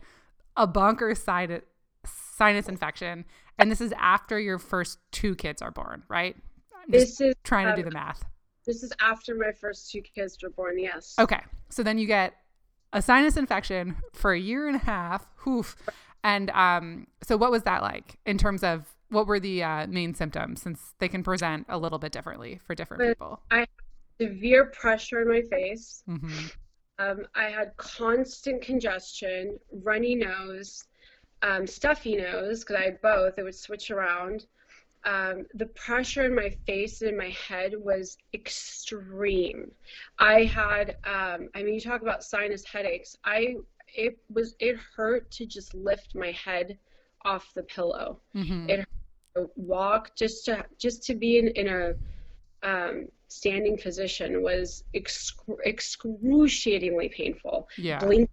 a 0.55 0.67
bunker 0.67 1.15
side 1.15 1.63
sinus 2.05 2.69
infection. 2.69 3.25
And 3.57 3.71
this 3.71 3.81
is 3.81 3.91
after 3.97 4.39
your 4.39 4.59
first 4.59 4.99
two 5.11 5.35
kids 5.35 5.63
are 5.63 5.71
born, 5.71 6.03
right? 6.09 6.35
I'm 6.75 6.91
this 6.91 7.19
is 7.21 7.33
trying 7.43 7.67
to 7.67 7.75
do 7.75 7.87
the 7.87 7.93
math. 7.93 8.23
This 8.65 8.83
is 8.83 8.93
after 8.99 9.35
my 9.35 9.51
first 9.51 9.91
two 9.91 10.01
kids 10.01 10.37
were 10.41 10.49
born, 10.49 10.79
yes. 10.79 11.15
Okay. 11.19 11.41
So 11.69 11.83
then 11.83 11.97
you 11.97 12.07
get 12.07 12.33
a 12.93 13.01
sinus 13.01 13.37
infection 13.37 13.95
for 14.13 14.33
a 14.33 14.39
year 14.39 14.67
and 14.67 14.75
a 14.75 14.85
half. 14.85 15.27
Oof. 15.47 15.75
And 16.23 16.49
um, 16.51 17.07
so 17.21 17.35
what 17.35 17.51
was 17.51 17.63
that 17.63 17.81
like 17.81 18.17
in 18.25 18.37
terms 18.37 18.63
of 18.63 18.95
what 19.09 19.27
were 19.27 19.39
the 19.39 19.63
uh, 19.63 19.87
main 19.87 20.13
symptoms 20.13 20.61
since 20.61 20.93
they 20.99 21.07
can 21.07 21.23
present 21.23 21.65
a 21.69 21.77
little 21.77 21.99
bit 21.99 22.11
differently 22.11 22.59
for 22.65 22.75
different 22.75 23.03
people? 23.03 23.41
I 23.51 23.59
had 23.59 23.69
severe 24.21 24.65
pressure 24.65 25.21
in 25.21 25.27
my 25.27 25.41
face. 25.41 26.03
Mm-hmm. 26.09 26.45
Um, 26.99 27.25
I 27.35 27.45
had 27.45 27.75
constant 27.77 28.61
congestion, 28.61 29.59
runny 29.83 30.15
nose, 30.15 30.85
um, 31.41 31.67
stuffy 31.67 32.15
nose, 32.15 32.59
because 32.61 32.75
I 32.77 32.85
had 32.85 33.01
both. 33.01 33.37
It 33.37 33.43
would 33.43 33.55
switch 33.55 33.91
around. 33.91 34.45
Um, 35.05 35.45
the 35.53 35.65
pressure 35.67 36.23
in 36.23 36.35
my 36.35 36.49
face 36.65 37.01
and 37.01 37.11
in 37.11 37.17
my 37.17 37.29
head 37.29 37.73
was 37.77 38.17
extreme. 38.33 39.71
I 40.19 40.43
had, 40.43 40.97
um, 41.05 41.49
I 41.55 41.63
mean, 41.63 41.73
you 41.75 41.81
talk 41.81 42.01
about 42.01 42.23
sinus 42.23 42.63
headaches. 42.63 43.17
I, 43.25 43.57
it 43.93 44.17
was, 44.33 44.55
it 44.59 44.77
hurt 44.95 45.29
to 45.31 45.45
just 45.45 45.73
lift 45.73 46.15
my 46.15 46.31
head 46.31 46.77
off 47.25 47.53
the 47.53 47.63
pillow. 47.63 48.19
Mm-hmm. 48.35 48.69
It 48.69 48.79
hurt 48.79 48.87
to 49.35 49.49
walk 49.55 50.15
just 50.15 50.45
to, 50.45 50.65
just 50.77 51.03
to 51.03 51.15
be 51.15 51.37
in, 51.37 51.49
in 51.49 51.67
a, 51.67 51.93
um, 52.63 53.07
standing 53.27 53.77
position 53.77 54.41
was 54.41 54.83
excru- 54.95 55.57
excruciatingly 55.65 57.09
painful. 57.09 57.67
Yeah. 57.77 57.99
Blink, 57.99 58.29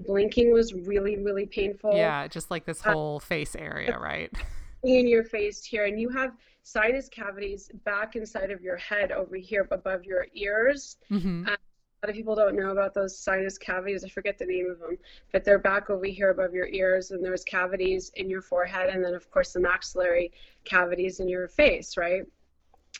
blinking 0.00 0.52
was 0.52 0.72
really, 0.74 1.18
really 1.18 1.46
painful. 1.46 1.94
Yeah, 1.94 2.26
just 2.26 2.50
like 2.50 2.64
this 2.64 2.84
Uh, 2.84 2.92
whole 2.92 3.20
face 3.20 3.54
area, 3.54 3.98
right? 3.98 4.32
in 4.82 5.06
your 5.06 5.24
face 5.24 5.64
here 5.64 5.84
and 5.84 6.00
you 6.00 6.08
have 6.08 6.32
sinus 6.62 7.08
cavities 7.08 7.70
back 7.84 8.16
inside 8.16 8.50
of 8.50 8.62
your 8.62 8.76
head 8.76 9.12
over 9.12 9.36
here 9.36 9.66
above 9.70 10.04
your 10.04 10.26
ears. 10.34 10.96
Mm-hmm. 11.10 11.46
a 11.46 11.50
lot 11.50 12.10
of 12.10 12.14
people 12.14 12.34
don't 12.34 12.56
know 12.56 12.70
about 12.70 12.94
those 12.94 13.18
sinus 13.18 13.58
cavities. 13.58 14.04
I 14.04 14.08
forget 14.08 14.38
the 14.38 14.46
name 14.46 14.70
of 14.70 14.78
them 14.78 14.96
but 15.32 15.44
they're 15.44 15.58
back 15.58 15.90
over 15.90 16.06
here 16.06 16.30
above 16.30 16.54
your 16.54 16.68
ears 16.68 17.10
and 17.10 17.24
there's 17.24 17.44
cavities 17.44 18.10
in 18.14 18.30
your 18.30 18.42
forehead 18.42 18.88
and 18.88 19.04
then 19.04 19.14
of 19.14 19.30
course 19.30 19.52
the 19.52 19.60
maxillary 19.60 20.32
cavities 20.64 21.20
in 21.20 21.28
your 21.28 21.48
face 21.48 21.96
right? 21.96 22.22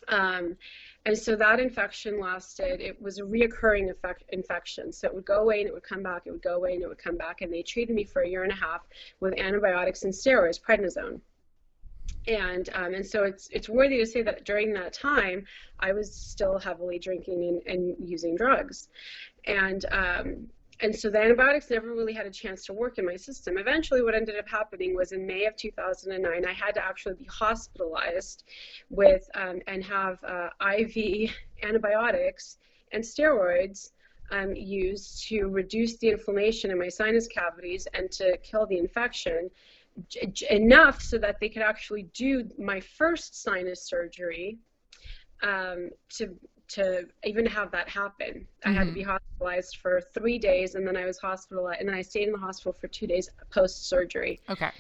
Um, 0.08 0.56
and 1.06 1.16
so 1.16 1.34
that 1.34 1.60
infection 1.60 2.20
lasted 2.20 2.80
it 2.80 3.00
was 3.00 3.18
a 3.18 3.22
reoccurring 3.22 3.90
effect, 3.90 4.25
infection. 4.28 4.92
So 4.92 5.08
it 5.08 5.14
would 5.14 5.25
go 5.25 5.40
away 5.40 5.60
and 5.60 5.68
it 5.68 5.72
would 5.72 5.82
come 5.82 6.02
back 6.02 6.22
it 6.26 6.30
would 6.30 6.42
go 6.42 6.56
away 6.56 6.75
and 6.75 6.82
it 6.82 6.88
would 6.88 6.99
come 6.99 7.16
back 7.16 7.40
and 7.40 7.52
they 7.52 7.62
treated 7.62 7.94
me 7.94 8.04
for 8.04 8.22
a 8.22 8.28
year 8.28 8.42
and 8.42 8.52
a 8.52 8.56
half 8.56 8.87
with 9.20 9.38
antibiotics 9.38 10.02
and 10.04 10.12
steroids 10.12 10.60
prednisone 10.60 11.20
and 12.26 12.69
um, 12.75 12.95
and 12.95 13.07
so 13.07 13.25
it's 13.25 13.49
it's 13.50 13.69
worthy 13.69 13.99
to 13.99 14.07
say 14.07 14.23
that 14.23 14.45
during 14.45 14.73
that 14.75 14.93
time 14.93 15.47
I 15.81 15.93
was 15.93 16.14
still 16.14 16.59
heavily 16.59 16.99
drinking 16.99 17.62
and, 17.67 17.79
and 17.79 18.09
using 18.09 18.37
drugs, 18.37 18.88
and 19.47 19.85
um, 19.90 20.49
and 20.83 20.95
so 20.95 21.11
the 21.11 21.19
antibiotics 21.19 21.71
never 21.71 21.88
really 21.88 22.12
had 22.12 22.26
a 22.26 22.31
chance 22.31 22.64
to 22.67 22.73
work 22.73 22.99
in 22.99 23.05
my 23.05 23.17
system. 23.17 23.59
Eventually, 23.59 24.02
what 24.02 24.14
ended 24.14 24.38
up 24.38 24.49
happening 24.49 24.95
was 24.95 25.12
in 25.12 25.26
May 25.26 25.45
of 25.45 25.57
2009, 25.57 26.45
I 26.45 26.52
had 26.52 26.75
to 26.75 26.85
actually 26.85 27.17
be 27.17 27.26
hospitalized 27.26 28.45
with 28.88 29.29
um, 29.35 29.61
and 29.67 29.85
have 29.85 30.23
uh, 30.25 30.49
IV 30.79 31.31
antibiotics 31.62 32.59
and 32.93 33.05
steroids 33.05 33.90
um, 34.31 34.55
used 34.55 35.26
to 35.29 35.45
reduce 35.47 35.99
the 35.99 36.09
inflammation 36.09 36.71
in 36.71 36.79
my 36.79 36.88
sinus 36.88 37.26
cavities 37.26 37.87
and 37.95 38.11
to 38.12 38.37
kill 38.38 38.67
the 38.67 38.79
infection 38.79 39.50
enough 40.50 41.00
so 41.02 41.19
that 41.19 41.38
they 41.40 41.49
could 41.49 41.62
actually 41.62 42.04
do 42.14 42.49
my 42.59 42.80
first 42.80 43.42
sinus 43.42 43.87
surgery 43.87 44.59
um, 45.42 45.90
to 46.11 46.37
to 46.69 47.04
even 47.25 47.45
have 47.47 47.73
that 47.73 47.88
happen. 47.88 48.47
I 48.64 48.71
had 48.71 48.87
to 48.87 48.92
be 48.92 49.02
hospitalized 49.02 49.78
for 49.78 50.00
three 50.14 50.38
days, 50.38 50.76
and 50.76 50.87
then 50.87 50.97
I 50.97 51.04
was 51.04 51.19
hospitalized, 51.19 51.80
and 51.80 51.88
then 51.88 51.97
I 51.97 52.02
stayed 52.02 52.28
in 52.28 52.33
the 52.33 52.38
hospital 52.38 52.73
for 52.73 52.87
two 52.87 53.09
days 53.09 53.28
post 53.50 53.88
surgery. 53.88 54.40
Okay. 54.49 54.71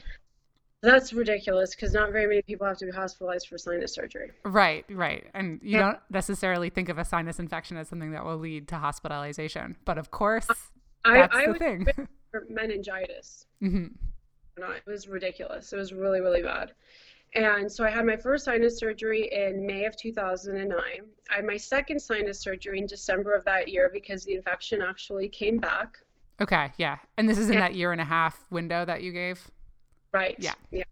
That's 0.82 1.12
ridiculous 1.12 1.74
because 1.74 1.92
not 1.92 2.12
very 2.12 2.26
many 2.26 2.42
people 2.42 2.66
have 2.66 2.78
to 2.78 2.86
be 2.86 2.92
hospitalized 2.92 3.48
for 3.48 3.58
sinus 3.58 3.92
surgery. 3.92 4.30
Right, 4.44 4.84
right. 4.88 5.26
And 5.34 5.60
you 5.62 5.72
Yeah. 5.72 5.80
don't 5.80 5.98
necessarily 6.10 6.70
think 6.70 6.88
of 6.88 6.96
a 6.96 7.04
sinus 7.04 7.38
infection 7.38 7.76
as 7.76 7.88
something 7.88 8.12
that 8.12 8.24
will 8.24 8.38
lead 8.38 8.68
to 8.68 8.76
hospitalization. 8.76 9.76
But 9.84 9.98
of 9.98 10.10
course, 10.10 10.46
I, 11.04 11.18
that's 11.18 11.36
I 11.36 11.46
the 11.46 11.54
thing. 11.54 11.86
for 12.30 12.46
meningitis. 12.48 13.46
hmm 13.60 13.88
It 14.56 14.86
was 14.86 15.08
ridiculous. 15.08 15.72
It 15.72 15.76
was 15.76 15.92
really, 15.92 16.20
really 16.20 16.42
bad. 16.42 16.72
And 17.34 17.70
so 17.70 17.84
I 17.84 17.90
had 17.90 18.04
my 18.04 18.16
first 18.16 18.44
sinus 18.44 18.76
surgery 18.78 19.30
in 19.32 19.64
May 19.64 19.84
of 19.84 19.96
2009. 19.96 20.78
I 21.30 21.34
had 21.36 21.46
my 21.46 21.56
second 21.56 22.00
sinus 22.00 22.40
surgery 22.40 22.78
in 22.78 22.86
December 22.86 23.34
of 23.34 23.44
that 23.44 23.68
year 23.68 23.88
because 23.92 24.24
the 24.24 24.34
infection 24.34 24.82
actually 24.82 25.28
came 25.28 25.58
back. 25.58 25.98
Okay, 26.40 26.72
yeah. 26.76 26.98
And 27.16 27.28
this 27.28 27.38
is 27.38 27.48
in 27.48 27.54
Yeah. 27.54 27.60
that 27.60 27.74
year 27.74 27.92
and 27.92 28.00
a 28.00 28.04
half 28.04 28.44
window 28.50 28.84
that 28.84 29.02
you 29.02 29.12
gave? 29.12 29.48
Right. 30.12 30.34
Yeah. 30.38 30.54
Yeah. 30.72 30.84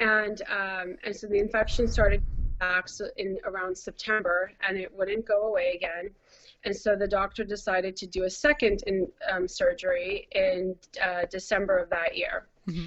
And 0.00 0.42
um, 0.50 0.96
and 1.04 1.14
so 1.14 1.28
the 1.28 1.38
infection 1.38 1.86
started 1.86 2.20
back 2.58 2.88
in 3.16 3.38
around 3.44 3.76
September, 3.78 4.50
and 4.66 4.76
it 4.76 4.92
wouldn't 4.92 5.24
go 5.24 5.48
away 5.48 5.74
again. 5.76 6.10
And 6.64 6.74
so 6.74 6.96
the 6.96 7.06
doctor 7.06 7.44
decided 7.44 7.94
to 7.96 8.06
do 8.06 8.24
a 8.24 8.30
second 8.30 8.82
in, 8.86 9.06
um, 9.30 9.46
surgery 9.46 10.26
in 10.32 10.74
uh, 11.00 11.26
December 11.30 11.76
of 11.78 11.90
that 11.90 12.16
year. 12.16 12.46
Hmm 12.66 12.86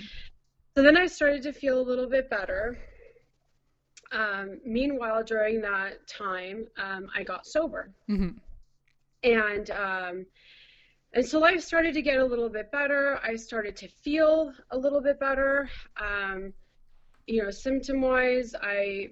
So 0.76 0.84
then 0.84 0.98
I 0.98 1.08
started 1.08 1.44
to 1.44 1.54
feel 1.54 1.80
a 1.80 1.82
little 1.82 2.10
bit 2.10 2.30
better. 2.30 2.78
Um, 4.12 4.60
meanwhile, 4.66 5.24
during 5.24 5.62
that 5.62 6.08
time, 6.08 6.68
um, 6.78 7.08
I 7.16 7.24
got 7.24 7.46
sober, 7.46 7.92
hmm 8.08 8.30
and 9.24 9.70
um, 9.72 10.26
and 11.14 11.26
so 11.26 11.40
life 11.40 11.62
started 11.62 11.94
to 11.96 12.02
get 12.02 12.20
a 12.20 12.26
little 12.26 12.50
bit 12.50 12.72
better. 12.72 13.20
I 13.24 13.36
started 13.36 13.76
to 13.78 13.88
feel 13.88 14.54
a 14.72 14.78
little 14.78 15.02
bit 15.02 15.20
better. 15.20 15.70
Um, 16.00 16.54
you 17.26 17.44
know, 17.44 17.52
symptom-wise, 17.52 18.56
I 18.62 19.10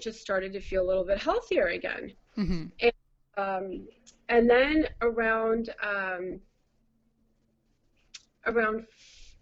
just 0.00 0.20
started 0.20 0.52
to 0.52 0.60
feel 0.60 0.82
a 0.82 0.86
little 0.86 1.04
bit 1.04 1.18
healthier 1.18 1.68
again. 1.68 2.12
hmm 2.34 2.64
Um, 3.36 3.86
and 4.28 4.48
then 4.48 4.88
around 5.02 5.70
um, 5.82 6.40
around 8.46 8.86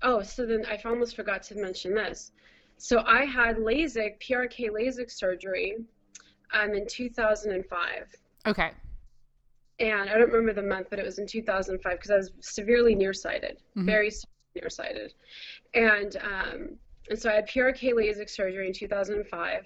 oh, 0.03 0.23
so 0.23 0.47
then 0.47 0.65
I 0.67 0.79
almost 0.85 1.17
forgot 1.17 1.43
to 1.45 1.55
mention 1.57 1.95
this. 1.95 2.33
So 2.77 3.03
I 3.07 3.25
had 3.25 3.57
LASIK, 3.57 4.21
PRK 4.21 4.71
LASIK 4.71 5.11
surgery 5.11 5.77
um, 6.53 6.75
in 6.75 6.87
2005. 6.87 8.07
Okay. 8.47 8.71
And 9.81 10.09
I 10.11 10.19
don't 10.19 10.31
remember 10.31 10.53
the 10.53 10.67
month, 10.67 10.89
but 10.91 10.99
it 10.99 11.05
was 11.05 11.19
in 11.19 11.27
2005 11.27 11.93
because 11.93 12.11
I 12.11 12.17
was 12.17 12.33
severely 12.41 12.95
nearsighted, 12.95 13.59
Mhm. 13.77 13.87
very 13.87 14.11
severely 14.11 14.31
nearsighted. 14.57 15.15
And, 15.75 16.17
um, 16.17 16.79
and 17.11 17.19
so 17.19 17.31
I 17.31 17.35
had 17.35 17.49
PRK 17.49 17.93
LASIK 17.93 18.29
surgery 18.31 18.67
in 18.67 18.73
2005. 18.73 19.65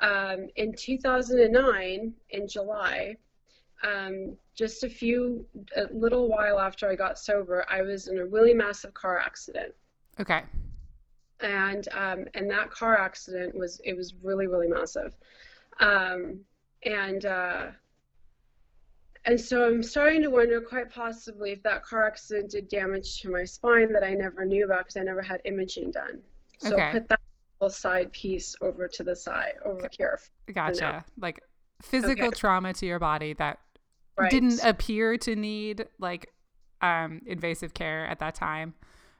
Um, 0.00 0.48
in 0.56 0.72
2009, 0.74 2.14
in 2.30 2.48
July, 2.48 3.16
um, 3.82 4.36
just 4.54 4.84
a 4.84 4.88
few, 4.88 5.46
a 5.76 5.84
little 5.92 6.28
while 6.28 6.58
after 6.58 6.88
I 6.88 6.96
got 6.96 7.18
sober, 7.18 7.64
I 7.70 7.82
was 7.82 8.08
in 8.08 8.18
a 8.18 8.24
really 8.26 8.54
massive 8.54 8.92
car 8.94 9.18
accident. 9.18 9.74
Okay. 10.20 10.42
and 11.40 11.88
um, 11.92 12.24
and 12.34 12.50
that 12.50 12.70
car 12.70 12.98
accident 12.98 13.54
was 13.54 13.80
it 13.84 13.96
was 13.96 14.14
really 14.22 14.46
really 14.48 14.66
massive 14.66 15.14
um, 15.78 16.40
and 16.84 17.26
uh, 17.26 17.66
and 19.24 19.40
so 19.40 19.66
I'm 19.66 19.82
starting 19.82 20.22
to 20.22 20.30
wonder 20.30 20.60
quite 20.60 20.90
possibly 20.90 21.52
if 21.52 21.62
that 21.62 21.84
car 21.84 22.06
accident 22.06 22.50
did 22.50 22.68
damage 22.68 23.20
to 23.20 23.30
my 23.30 23.44
spine 23.44 23.92
that 23.92 24.02
I 24.02 24.14
never 24.14 24.44
knew 24.44 24.64
about 24.64 24.80
because 24.80 24.96
I 24.96 25.02
never 25.04 25.22
had 25.22 25.40
imaging 25.44 25.92
done 25.92 26.20
so 26.58 26.74
Okay. 26.74 26.90
put 26.90 27.08
that 27.08 27.20
little 27.60 27.70
side 27.70 28.10
piece 28.12 28.56
over 28.60 28.88
to 28.88 29.04
the 29.04 29.14
side 29.14 29.54
over 29.64 29.88
here 29.96 30.18
Gotcha. 30.52 31.04
Like 31.20 31.40
physical 31.82 32.28
Okay. 32.28 32.36
trauma 32.36 32.72
to 32.74 32.86
your 32.86 32.98
body 32.98 33.32
that 33.34 33.60
right. 34.18 34.30
didn't 34.30 34.62
appear 34.64 35.16
to 35.18 35.36
need 35.36 35.86
like 35.98 36.32
um 36.80 37.20
invasive 37.26 37.74
care 37.74 38.06
at 38.06 38.18
that 38.18 38.34
time. 38.34 38.74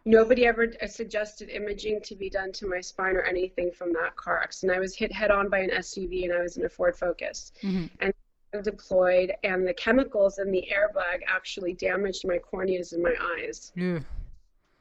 nobody 0.05 0.47
ever 0.47 0.73
uh, 0.83 0.87
suggested 0.87 1.49
imaging 1.51 2.01
to 2.03 2.15
be 2.15 2.31
done 2.31 2.53
to 2.53 2.67
my 2.67 2.81
spine 2.81 3.17
or 3.17 3.23
anything 3.23 3.71
from 3.71 3.93
that 3.93 4.15
car 4.17 4.41
accident. 4.43 4.77
I 4.77 4.81
was 4.81 4.95
hit 4.95 5.13
head 5.13 5.31
on 5.31 5.49
by 5.49 5.59
an 5.59 5.71
SUV 5.71 6.25
and 6.25 6.33
I 6.33 6.43
was 6.43 6.57
in 6.57 6.65
a 6.65 6.69
Ford 6.69 6.97
Focus. 6.97 7.53
Hmm 7.61 7.87
deployed 8.63 9.31
and 9.45 9.67
the 9.67 9.75
chemicals 9.75 10.39
in 10.39 10.51
the 10.51 10.67
airbag 10.73 11.21
actually 11.27 11.75
damaged 11.75 12.27
my 12.27 12.39
corneas 12.39 12.95
in 12.95 13.03
my 13.03 13.15
eyes. 13.37 13.73
Ugh. 13.77 14.03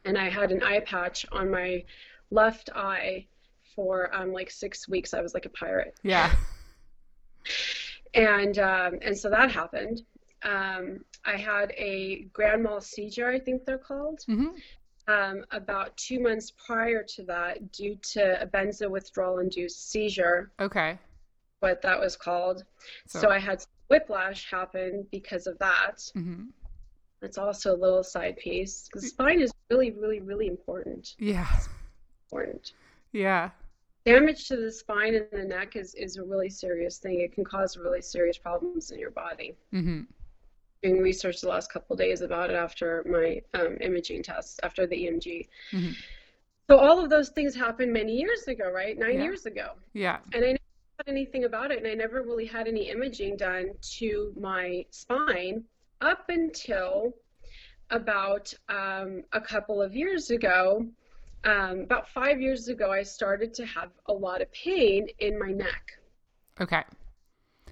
and 0.06 0.18
i 0.18 0.30
had 0.30 0.54
an 0.54 0.64
eye 0.64 0.80
patch 0.80 1.26
on 1.34 1.52
my 1.52 1.84
left 2.32 2.70
eye 2.74 3.26
for 3.76 4.14
um, 4.16 4.34
like 4.34 4.50
six 4.50 4.90
weeks. 4.90 5.14
I 5.14 5.22
was 5.22 5.34
like 5.34 5.46
a 5.46 5.50
pirate. 5.50 5.96
Yeah. 6.02 6.36
and 8.14 8.60
um, 8.60 9.00
and 9.02 9.18
so 9.18 9.30
that 9.30 9.52
happened 9.52 10.02
um, 10.44 11.00
i 11.26 11.36
had 11.36 11.72
a 11.78 12.28
grand 12.34 12.64
mal 12.64 12.80
seizure 12.82 13.30
i 13.30 13.40
think 13.40 13.66
they're 13.66 13.78
called 13.78 14.20
hmm 14.26 14.48
um, 15.10 15.46
about 15.52 15.96
two 15.96 16.20
months 16.20 16.52
prior 16.52 17.02
to 17.02 17.24
that 17.24 17.72
due 17.72 17.98
to 18.02 18.42
a 18.42 18.46
benzo 18.46 18.90
withdrawal 18.90 19.40
induced 19.40 19.90
seizure 19.90 20.52
Okay. 20.60 21.00
what 21.62 21.82
that 21.82 21.98
was 22.00 22.18
called 22.18 22.66
So, 23.08 23.22
so 23.22 23.30
i 23.30 23.40
had 23.40 23.64
whiplash 23.90 24.50
happen 24.52 25.08
because 25.12 25.48
of 25.48 25.58
that 25.60 26.00
mhm. 26.16 26.48
It's 27.22 27.40
also 27.40 27.74
a 27.76 27.80
little 27.80 28.04
side 28.04 28.38
piece 28.38 28.90
The 28.94 29.02
spine 29.02 29.42
is 29.42 29.52
really, 29.72 29.90
really, 29.92 30.20
really 30.20 30.46
important. 30.48 31.16
Yeah. 31.18 31.48
Important. 32.32 32.74
Yeah. 33.12 33.50
Damage 34.08 34.48
to 34.48 34.56
the 34.56 34.72
spine 34.72 35.16
and 35.16 35.28
the 35.32 35.44
neck 35.44 35.76
is, 35.76 35.94
is 35.96 36.16
a 36.16 36.24
really 36.24 36.50
serious 36.50 36.98
thing. 36.98 37.20
It 37.20 37.34
can 37.34 37.44
cause 37.44 37.76
really 37.78 38.02
serious 38.02 38.38
problems 38.38 38.92
in 38.92 39.00
your 39.00 39.12
body. 39.12 39.54
hmm 39.72 40.02
Doing 40.82 41.02
research 41.02 41.42
the 41.42 41.50
last 41.50 41.72
couple 41.74 41.94
of 41.96 42.00
days 42.00 42.22
about 42.22 42.50
it 42.50 42.56
after 42.56 43.04
my 43.10 43.42
um, 43.60 43.78
imaging 43.82 44.24
test, 44.24 44.60
after 44.64 44.88
the 44.88 44.96
EMG. 44.96 45.48
Mhm. 45.74 45.94
So 46.70 46.78
all 46.78 47.04
of 47.04 47.10
those 47.10 47.30
things 47.30 47.54
happened 47.56 47.92
many 47.92 48.14
years 48.16 48.48
ago, 48.48 48.72
right? 48.72 48.98
Nine 48.98 49.16
Yeah. 49.16 49.24
years 49.24 49.46
ago. 49.46 49.72
Yeah. 49.94 50.20
And 50.34 50.44
I 50.46 50.48
never 50.50 50.60
had 51.00 51.08
anything 51.08 51.44
about 51.46 51.72
it, 51.72 51.80
and 51.80 51.88
I 51.88 51.94
never 51.96 52.22
really 52.22 52.46
had 52.46 52.68
any 52.68 52.90
imaging 52.90 53.36
done 53.38 53.72
to 53.98 54.34
my 54.40 54.86
spine 54.92 55.64
up 56.02 56.30
until 56.30 57.14
about 57.90 58.54
um, 58.70 59.24
a 59.34 59.42
couple 59.42 59.82
of 59.82 59.96
years 59.96 60.30
ago. 60.30 60.86
Um, 61.48 61.80
about 61.80 62.10
five 62.10 62.42
years 62.42 62.68
ago, 62.68 62.92
I 62.92 63.04
started 63.04 63.54
to 63.56 63.66
have 63.66 63.90
a 64.08 64.14
lot 64.14 64.42
of 64.42 64.52
pain 64.52 65.08
in 65.20 65.40
my 65.40 65.52
neck. 65.52 65.98
Okay. 66.60 66.84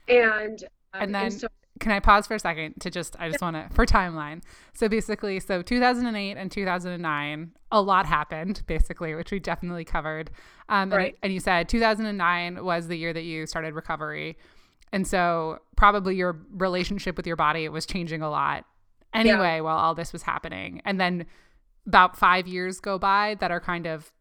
And, 0.08 0.64
um, 0.94 1.02
And 1.02 1.16
then 1.16 1.32
so, 1.32 1.48
can 1.82 1.92
I 1.92 2.00
pause 2.00 2.26
for 2.26 2.36
a 2.36 2.40
second 2.40 2.76
to 2.80 2.90
just 2.90 3.18
I 3.20 3.28
just 3.30 3.42
want 3.42 3.58
to 3.58 3.68
for 3.76 3.86
timeline. 3.86 4.42
So 4.74 4.88
basically, 4.88 5.42
so 5.42 5.62
2008 5.62 6.38
and 6.38 6.50
2009, 6.50 7.52
a 7.72 7.82
lot 7.82 8.06
happened 8.06 8.64
basically, 8.66 9.14
which 9.14 9.32
we 9.32 9.40
definitely 9.40 9.84
covered. 9.84 10.32
Um, 10.70 10.84
and, 10.84 10.94
Right. 10.94 11.18
and 11.22 11.34
you 11.34 11.42
said 11.42 11.68
2009 11.68 12.64
was 12.64 12.88
the 12.88 12.96
year 12.96 13.12
that 13.12 13.24
you 13.24 13.46
started 13.46 13.74
recovery, 13.74 14.38
and 14.94 15.06
so 15.06 15.60
probably 15.76 16.16
your 16.16 16.40
relationship 16.52 17.18
with 17.18 17.28
your 17.28 17.36
body 17.36 17.68
was 17.68 17.86
changing 17.86 18.22
a 18.22 18.30
lot 18.30 18.66
anyway 19.14 19.60
while 19.60 19.78
all 19.78 19.96
this 19.96 20.14
was 20.14 20.24
happening. 20.24 20.82
And 20.86 21.00
then 21.00 21.26
about 21.88 22.18
five 22.18 22.48
years 22.48 22.80
go 22.80 22.98
by 22.98 23.36
that 23.40 23.52
are 23.52 23.60
kind 23.60 23.86
of 23.86 24.12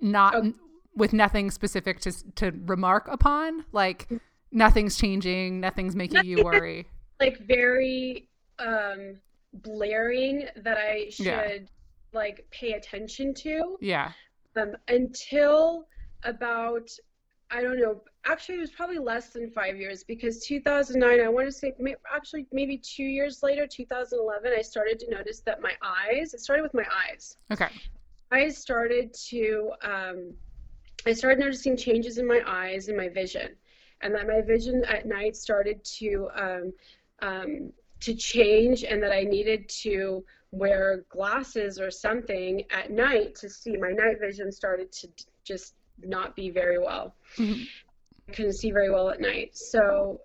not 0.00 0.34
Oh. 0.34 0.52
with 0.94 1.12
nothing 1.12 1.50
specific 1.50 2.00
to 2.00 2.12
to 2.34 2.50
remark 2.66 3.08
upon, 3.08 3.64
like 3.72 4.08
nothing's 4.50 4.96
changing, 4.96 5.60
nothing's 5.60 5.96
making 5.96 6.24
you 6.24 6.42
worry. 6.44 6.86
like 7.20 7.38
very 7.46 8.28
um, 8.58 9.16
blaring 9.52 10.46
that 10.56 10.76
I 10.78 11.08
should 11.10 11.26
Yeah. 11.26 11.58
like 12.12 12.46
pay 12.50 12.72
attention 12.72 13.32
to. 13.34 13.76
Yeah. 13.80 14.12
um, 14.56 14.76
until 14.88 15.86
about 16.24 16.88
I 17.52 17.60
don't 17.60 17.78
know. 17.78 18.00
Actually, 18.24 18.56
it 18.56 18.60
was 18.62 18.70
probably 18.70 18.98
less 18.98 19.28
than 19.28 19.50
five 19.50 19.76
years 19.76 20.02
because 20.02 20.44
2009. 20.44 21.20
I 21.20 21.28
want 21.28 21.46
to 21.46 21.52
say 21.52 21.74
may, 21.78 21.94
actually 22.12 22.46
maybe 22.50 22.78
two 22.78 23.04
years 23.04 23.42
later, 23.42 23.66
2011. 23.66 24.52
I 24.56 24.62
started 24.62 24.98
to 25.00 25.10
notice 25.10 25.40
that 25.40 25.60
my 25.60 25.72
eyes. 25.82 26.32
It 26.32 26.40
started 26.40 26.62
with 26.62 26.72
my 26.72 26.86
eyes. 27.10 27.36
Okay. 27.52 27.68
I 28.30 28.48
started 28.48 29.12
to. 29.28 29.70
Um, 29.82 30.32
I 31.06 31.12
started 31.12 31.40
noticing 31.40 31.76
changes 31.76 32.16
in 32.16 32.26
my 32.26 32.40
eyes 32.46 32.88
and 32.88 32.96
my 32.96 33.10
vision, 33.10 33.50
and 34.00 34.14
that 34.14 34.26
my 34.26 34.40
vision 34.40 34.82
at 34.86 35.06
night 35.06 35.36
started 35.36 35.84
to 35.98 36.30
um, 36.34 36.72
um, 37.20 37.72
to 38.00 38.14
change, 38.14 38.82
and 38.82 39.02
that 39.02 39.12
I 39.12 39.24
needed 39.24 39.68
to 39.82 40.24
wear 40.52 41.04
glasses 41.10 41.78
or 41.78 41.90
something 41.90 42.64
at 42.70 42.90
night 42.90 43.34
to 43.36 43.50
see. 43.50 43.76
My 43.76 43.90
night 43.90 44.20
vision 44.20 44.50
started 44.50 44.90
to 44.92 45.08
just 45.44 45.74
not 46.00 46.34
be 46.36 46.50
very 46.50 46.78
well. 46.78 47.14
Mhm. 47.36 47.66
I 48.28 48.32
couldn't 48.32 48.54
see 48.54 48.70
very 48.70 48.90
well 48.90 49.10
at 49.10 49.20
night. 49.20 49.56
So, 49.56 50.20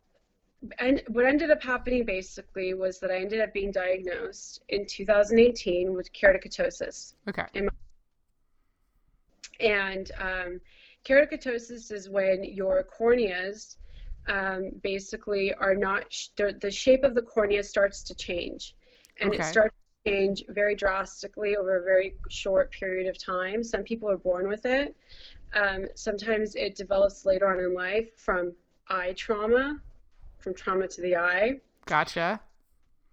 and 0.79 1.03
what 1.09 1.25
ended 1.25 1.51
up 1.51 1.61
happening 1.61 2.05
basically 2.05 2.73
was 2.73 2.99
that 2.99 3.11
I 3.11 3.17
ended 3.17 3.41
up 3.41 3.53
being 3.53 3.71
diagnosed 3.71 4.63
in 4.69 4.85
2018 4.85 5.93
with 5.93 6.11
keratoconus. 6.13 7.15
Okay. 7.29 7.45
And 9.59 10.11
um, 10.19 10.61
keratoconus 11.05 11.91
is 11.91 12.09
when 12.09 12.43
your 12.43 12.83
corneas 12.83 13.77
um, 14.27 14.71
basically 14.83 15.53
are 15.53 15.75
not, 15.75 16.11
sh- 16.11 16.27
the 16.35 16.55
the 16.59 16.71
shape 16.71 17.03
of 17.03 17.15
the 17.15 17.21
cornea 17.21 17.63
starts 17.63 18.03
to 18.03 18.15
change. 18.15 18.75
And 19.19 19.33
it 19.33 19.43
starts 19.43 19.75
to 20.05 20.11
change 20.11 20.43
very 20.49 20.75
drastically 20.75 21.55
over 21.55 21.77
a 21.77 21.83
very 21.83 22.15
short 22.29 22.71
period 22.71 23.07
of 23.07 23.17
time. 23.17 23.63
Some 23.63 23.83
people 23.83 24.09
are 24.09 24.17
born 24.17 24.47
with 24.47 24.65
it. 24.65 24.95
Um, 25.53 25.85
sometimes 25.95 26.55
it 26.55 26.75
develops 26.75 27.25
later 27.25 27.47
on 27.47 27.59
in 27.59 27.73
life 27.73 28.09
from 28.17 28.53
eye 28.89 29.13
trauma, 29.13 29.79
from 30.39 30.53
trauma 30.53 30.87
to 30.87 31.01
the 31.01 31.15
eye, 31.15 31.59
Gotcha. 31.85 32.39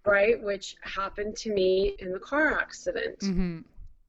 right? 0.05 0.41
Which 0.41 0.75
happened 0.81 1.35
to 1.37 1.53
me 1.53 1.95
in 1.99 2.11
the 2.11 2.19
car 2.19 2.57
accident 2.59 3.21
hmm 3.21 3.59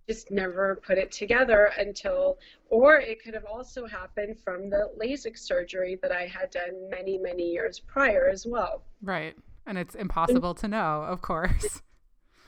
just 0.07 0.31
never 0.31 0.81
put 0.87 0.99
it 0.99 1.11
together 1.11 1.73
until, 1.79 2.39
or 2.71 2.97
it 2.97 3.23
could 3.23 3.35
have 3.35 3.45
also 3.45 3.87
happened 3.87 4.39
from 4.39 4.71
the 4.71 4.91
LASIK 5.01 5.37
surgery 5.37 5.99
that 6.01 6.13
I 6.13 6.27
had 6.27 6.51
done 6.51 6.89
many, 6.91 7.19
many 7.19 7.51
years 7.51 7.81
prior 7.81 8.29
as 8.29 8.47
well. 8.47 8.83
Right. 9.03 9.37
And 9.67 9.77
it's 9.77 9.97
impossible 9.97 10.55
to 10.55 10.69
know, 10.69 11.03
of 11.03 11.23
course. 11.23 11.83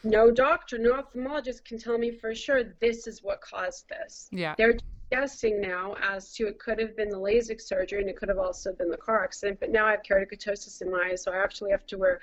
No 0.05 0.31
doctor, 0.31 0.79
no 0.79 0.93
ophthalmologist 0.93 1.64
can 1.64 1.77
tell 1.77 1.99
me 1.99 2.12
for 2.12 2.33
sure 2.33 2.62
this 2.81 3.09
is 3.09 3.21
what 3.25 3.41
caused 3.41 3.88
this. 3.88 4.29
Yeah. 4.31 4.55
They're 4.57 4.79
guessing 5.11 5.61
now 5.61 5.97
as 6.03 6.33
to 6.35 6.47
it 6.47 6.59
could 6.59 6.79
have 6.79 6.97
been 6.97 7.09
the 7.09 7.18
LASIK 7.18 7.61
surgery 7.61 8.01
and 8.01 8.11
it 8.11 8.16
could 8.16 8.29
have 8.29 8.38
also 8.38 8.73
been 8.73 8.90
the 8.90 8.97
car 8.97 9.25
accident, 9.25 9.59
but 9.61 9.71
now 9.71 9.87
I 9.87 9.92
have 9.92 10.03
keratoconus 10.03 10.83
in 10.83 10.90
my 10.90 11.11
eyes, 11.12 11.23
so 11.23 11.33
I 11.33 11.37
actually 11.37 11.71
have 11.71 11.87
to 11.87 11.99
wear 11.99 12.21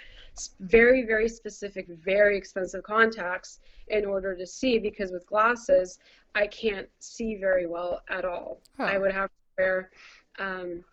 very, 0.59 1.03
very 1.03 1.27
specific, 1.27 1.87
very 1.87 2.37
expensive 2.37 2.83
contacts 2.83 3.59
in 3.87 4.05
order 4.05 4.35
to 4.35 4.45
see 4.45 4.77
because 4.77 5.11
with 5.11 5.25
glasses, 5.25 5.99
I 6.35 6.47
can't 6.47 6.87
see 6.99 7.35
very 7.35 7.65
well 7.65 8.01
at 8.09 8.25
all. 8.25 8.61
Oh. 8.79 8.83
I 8.83 8.97
would 8.97 9.13
have 9.13 9.29
to 9.29 9.35
wear, 9.57 9.91
um, 10.37 10.83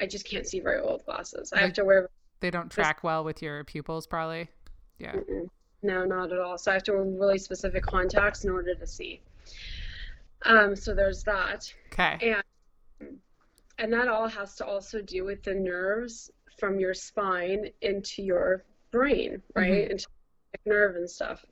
I 0.00 0.06
just 0.06 0.28
can't 0.28 0.46
see 0.46 0.60
very 0.60 0.82
well 0.82 0.94
with 0.94 1.06
glasses. 1.06 1.52
I 1.52 1.60
have 1.60 1.74
to 1.74 1.84
wear 1.84 2.08
They 2.40 2.50
don't 2.50 2.70
track 2.70 3.04
well 3.04 3.24
with 3.24 3.42
your 3.42 3.64
pupils, 3.64 4.06
probably. 4.06 4.48
Yeah. 4.98 5.12
Mm-mm. 5.12 5.48
No, 5.82 6.04
not 6.04 6.32
at 6.32 6.38
all. 6.38 6.58
So 6.58 6.70
I 6.70 6.74
have 6.74 6.82
to 6.84 6.92
wear 6.92 7.02
really 7.02 7.38
specific 7.38 7.84
contacts 7.84 8.44
in 8.44 8.50
order 8.50 8.74
to 8.74 8.86
see. 8.86 9.20
Um, 10.44 10.76
so 10.76 10.94
there's 10.94 11.22
that. 11.24 11.72
Okay. 11.92 12.34
And 13.00 13.18
and 13.78 13.92
that 13.92 14.08
all 14.08 14.28
has 14.28 14.54
to 14.56 14.66
also 14.66 15.02
do 15.02 15.24
with 15.24 15.42
the 15.42 15.54
nerves 15.54 16.30
from 16.58 16.78
your 16.78 16.94
spine 16.94 17.70
into 17.82 18.22
your 18.22 18.64
brain, 18.90 19.42
right? 19.54 19.90
Into 19.90 20.06
the 20.52 20.70
nerve 20.70 20.96
and 20.96 21.08
stuff. 21.08 21.44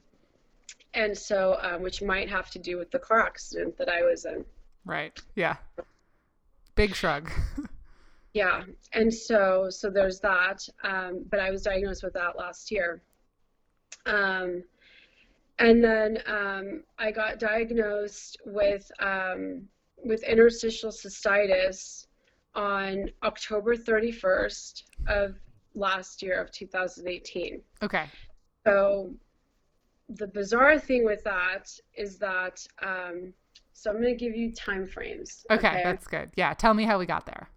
And 0.94 1.16
so, 1.16 1.58
um, 1.60 1.82
which 1.82 2.00
might 2.00 2.30
have 2.30 2.50
to 2.50 2.58
do 2.58 2.78
with 2.78 2.90
the 2.90 2.98
car 2.98 3.20
accident 3.20 3.76
that 3.78 3.88
I 3.88 4.02
was 4.02 4.24
in. 4.24 4.44
Right. 4.86 5.20
Yeah. 5.34 5.56
Big 6.76 6.94
shrug. 6.94 7.30
Yeah, 8.34 8.64
and 8.92 9.14
so 9.14 9.68
so 9.70 9.88
there's 9.88 10.18
that. 10.20 10.68
Um, 10.82 11.24
but 11.30 11.38
I 11.38 11.50
was 11.52 11.62
diagnosed 11.62 12.02
with 12.02 12.14
that 12.14 12.36
last 12.36 12.70
year. 12.72 13.00
Um, 14.06 14.64
and 15.58 15.82
then 15.82 16.18
um, 16.26 16.82
I 16.98 17.10
got 17.10 17.38
diagnosed 17.38 18.38
with 18.44 18.90
um, 19.00 19.62
with 20.04 20.22
interstitial 20.24 20.90
cystitis 20.90 22.06
on 22.54 23.10
October 23.22 23.74
31st 23.74 24.82
of 25.08 25.36
last 25.74 26.22
year 26.22 26.40
of 26.40 26.50
2018. 26.52 27.60
okay. 27.82 28.06
So 28.66 29.12
the 30.08 30.26
bizarre 30.26 30.78
thing 30.78 31.04
with 31.04 31.24
that 31.24 31.70
is 31.96 32.18
that 32.18 32.66
um, 32.82 33.32
so 33.72 33.90
I'm 33.90 34.00
going 34.00 34.16
to 34.16 34.24
give 34.24 34.36
you 34.36 34.52
time 34.52 34.86
frames. 34.86 35.44
Okay. 35.50 35.80
That's 35.84 36.06
good. 36.06 36.30
Yeah. 36.36 36.54
Tell 36.54 36.74
me 36.74 36.84
how 36.84 36.98
we 36.98 37.06
got 37.06 37.26
there. 37.26 37.48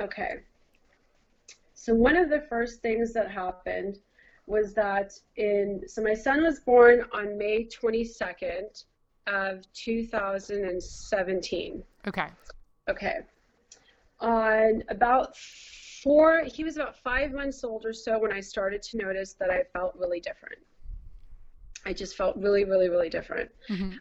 Okay. 0.00 0.40
So 1.74 1.94
one 1.94 2.16
of 2.16 2.30
the 2.30 2.40
first 2.48 2.80
things 2.80 3.12
that 3.12 3.30
happened 3.30 3.98
was 4.46 4.74
that 4.74 5.18
in 5.36 5.82
so 5.86 6.02
my 6.02 6.14
son 6.14 6.42
was 6.42 6.60
born 6.60 7.04
on 7.12 7.38
May 7.38 7.66
22nd 7.66 8.84
of 9.26 9.64
2017. 9.72 11.82
Okay. 12.06 12.28
Okay. 12.88 13.18
On 14.20 14.84
about 14.88 15.36
four, 16.02 16.44
he 16.44 16.64
was 16.64 16.76
about 16.76 16.96
five 16.98 17.32
months 17.32 17.64
old 17.64 17.86
or 17.86 17.92
so 17.92 18.18
when 18.18 18.32
I 18.32 18.40
started 18.40 18.82
to 18.82 18.98
notice 18.98 19.34
that 19.34 19.50
I 19.50 19.62
felt 19.72 19.94
really 19.96 20.20
different. 20.20 20.58
I 21.86 21.92
just 21.92 22.16
felt 22.16 22.36
really, 22.36 22.64
really, 22.64 22.88
really 22.88 23.08
different. 23.08 23.50
hmm 23.68 23.92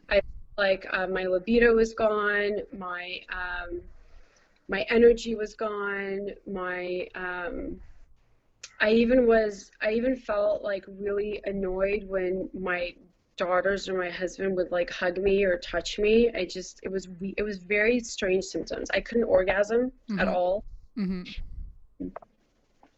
Like 0.57 0.85
uh, 0.91 1.07
my 1.07 1.23
libido 1.23 1.73
was 1.73 1.93
gone, 1.93 2.59
my 2.77 3.21
um, 3.31 3.81
my 4.69 4.85
energy 4.89 5.35
was 5.35 5.55
gone, 5.55 6.29
my 6.45 7.07
um, 7.15 7.79
I 8.83 8.89
even 8.91 9.25
was 9.25 9.71
I 9.81 9.91
even 9.93 10.15
felt 10.17 10.61
like 10.61 10.83
really 10.87 11.41
annoyed 11.45 12.03
when 12.05 12.49
my 12.53 12.93
daughters 13.37 13.87
or 13.87 13.97
my 13.97 14.09
husband 14.09 14.57
would 14.57 14.71
like 14.71 14.89
hug 14.91 15.17
me 15.17 15.45
or 15.45 15.57
touch 15.59 15.97
me. 15.97 16.29
I 16.35 16.43
just 16.43 16.81
it 16.83 16.91
was 16.91 17.07
it 17.37 17.43
was 17.43 17.59
very 17.59 18.01
strange 18.01 18.43
symptoms. 18.43 18.89
I 18.93 18.99
couldn't 18.99 19.23
orgasm 19.23 19.89
at 20.19 20.27
Mhm. 20.27 20.33
all. 20.35 20.65
hmm 20.95 21.23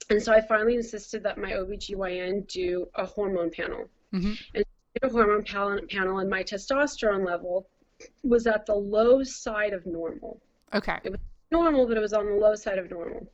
And 0.10 0.22
so 0.22 0.34
I 0.34 0.42
finally 0.42 0.76
insisted 0.76 1.22
that 1.24 1.38
my 1.38 1.52
OBGYN 1.54 2.48
do 2.48 2.88
a 2.96 3.06
hormone 3.06 3.52
panel. 3.52 3.88
hmm 4.12 4.34
did 4.56 4.66
a 5.04 5.10
hormone 5.10 5.44
panel 5.44 6.18
and 6.20 6.30
my 6.30 6.42
testosterone 6.42 7.26
level 7.26 7.70
was 8.24 8.48
at 8.48 8.66
the 8.66 8.74
low 8.76 9.22
side 9.24 9.74
of 9.74 9.86
normal. 9.86 10.42
Okay. 10.74 11.00
Normal, 11.62 11.88
but 11.88 11.98
it 11.98 12.02
was 12.02 12.14
on 12.14 12.26
the 12.26 12.34
low 12.34 12.56
side 12.56 12.78
of 12.78 12.90
normal. 12.90 13.28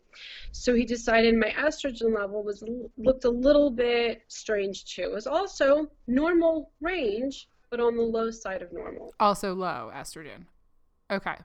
So 0.51 0.73
he 0.75 0.85
decided 0.85 1.35
my 1.35 1.49
estrogen 1.57 2.13
level 2.15 2.43
was 2.43 2.63
looked 2.97 3.25
a 3.25 3.29
little 3.29 3.69
bit 3.71 4.23
strange 4.27 4.85
too. 4.85 5.03
It 5.03 5.11
was 5.11 5.27
also 5.27 5.87
normal 6.07 6.71
range, 6.81 7.47
but 7.69 7.79
on 7.79 7.95
the 7.95 8.03
low 8.03 8.29
side 8.31 8.61
of 8.61 8.71
normal. 8.73 9.13
Also 9.19 9.53
low 9.55 9.91
estrogen. 9.93 10.45
Okay. 11.09 11.35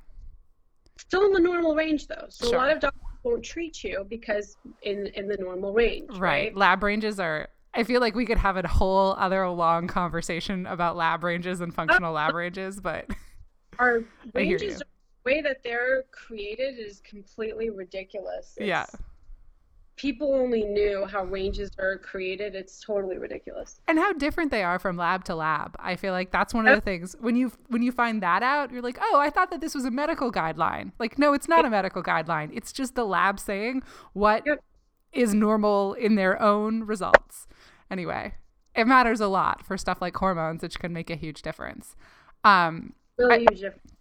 Still 0.98 1.24
in 1.26 1.32
the 1.32 1.40
normal 1.40 1.74
range 1.74 2.06
though. 2.08 2.26
So 2.28 2.46
Sure. 2.48 2.56
a 2.56 2.58
lot 2.58 2.70
of 2.70 2.80
doctors 2.80 3.02
won't 3.22 3.44
treat 3.44 3.82
you 3.84 4.06
because 4.08 4.56
in 4.82 5.06
in 5.08 5.28
the 5.28 5.36
normal 5.38 5.72
range. 5.72 6.10
Right. 6.10 6.18
Right. 6.20 6.56
Lab 6.56 6.82
ranges 6.82 7.18
are 7.20 7.48
I 7.74 7.84
feel 7.84 8.00
like 8.00 8.14
we 8.14 8.24
could 8.26 8.38
have 8.38 8.56
a 8.56 8.66
whole 8.66 9.12
other 9.18 9.46
long 9.48 9.86
conversation 9.86 10.66
about 10.66 10.96
lab 10.96 11.22
ranges 11.22 11.60
and 11.60 11.74
functional 11.74 12.12
lab 12.14 12.34
ranges, 12.42 12.80
but 12.80 13.10
Our 13.78 14.02
ranges, 14.34 14.80
you. 14.80 14.86
The 15.26 15.32
way 15.34 15.40
that 15.42 15.62
they're 15.62 16.04
created 16.12 16.78
is 16.78 17.00
completely 17.00 17.70
ridiculous. 17.70 18.54
Yeah. 18.58 18.86
People 19.96 20.34
only 20.34 20.62
knew 20.62 21.06
how 21.06 21.24
ranges 21.24 21.70
are 21.78 21.96
created. 21.96 22.54
It's 22.54 22.80
totally 22.80 23.16
ridiculous. 23.16 23.80
and 23.88 23.98
how 23.98 24.12
different 24.12 24.50
they 24.50 24.62
are 24.62 24.78
from 24.78 24.98
lab 24.98 25.24
to 25.24 25.34
lab. 25.34 25.74
I 25.78 25.96
feel 25.96 26.12
like 26.12 26.30
that's 26.30 26.52
one 26.52 26.68
of 26.68 26.74
the 26.74 26.82
things 26.82 27.16
when 27.18 27.34
you 27.34 27.50
when 27.68 27.82
you 27.82 27.92
find 27.92 28.22
that 28.22 28.42
out, 28.42 28.70
you're 28.70 28.82
like, 28.82 28.98
"Oh, 29.00 29.18
I 29.18 29.30
thought 29.30 29.50
that 29.50 29.62
this 29.62 29.74
was 29.74 29.86
a 29.86 29.90
medical 29.90 30.30
guideline." 30.30 30.92
Like, 30.98 31.18
no, 31.18 31.32
it's 31.32 31.48
not 31.48 31.64
a 31.64 31.70
medical 31.70 32.02
guideline. 32.02 32.50
It's 32.52 32.72
just 32.72 32.94
the 32.94 33.06
lab 33.06 33.40
saying 33.40 33.82
what 34.12 34.46
is 35.12 35.32
Yep. 35.32 35.40
normal 35.40 35.94
in 35.94 36.14
their 36.16 36.40
own 36.42 36.82
results. 36.84 37.46
Anyway, 37.90 38.34
it 38.74 38.86
matters 38.86 39.20
a 39.20 39.28
lot 39.28 39.64
for 39.64 39.78
stuff 39.78 40.02
like 40.02 40.14
hormones, 40.16 40.62
which 40.62 40.78
can 40.78 40.92
make 40.92 41.08
a 41.08 41.16
huge 41.16 41.40
difference. 41.40 41.96
Um, 42.44 42.92
Really 43.16 43.34
I- 43.36 43.38
huge 43.38 43.60
difference. 43.60 43.92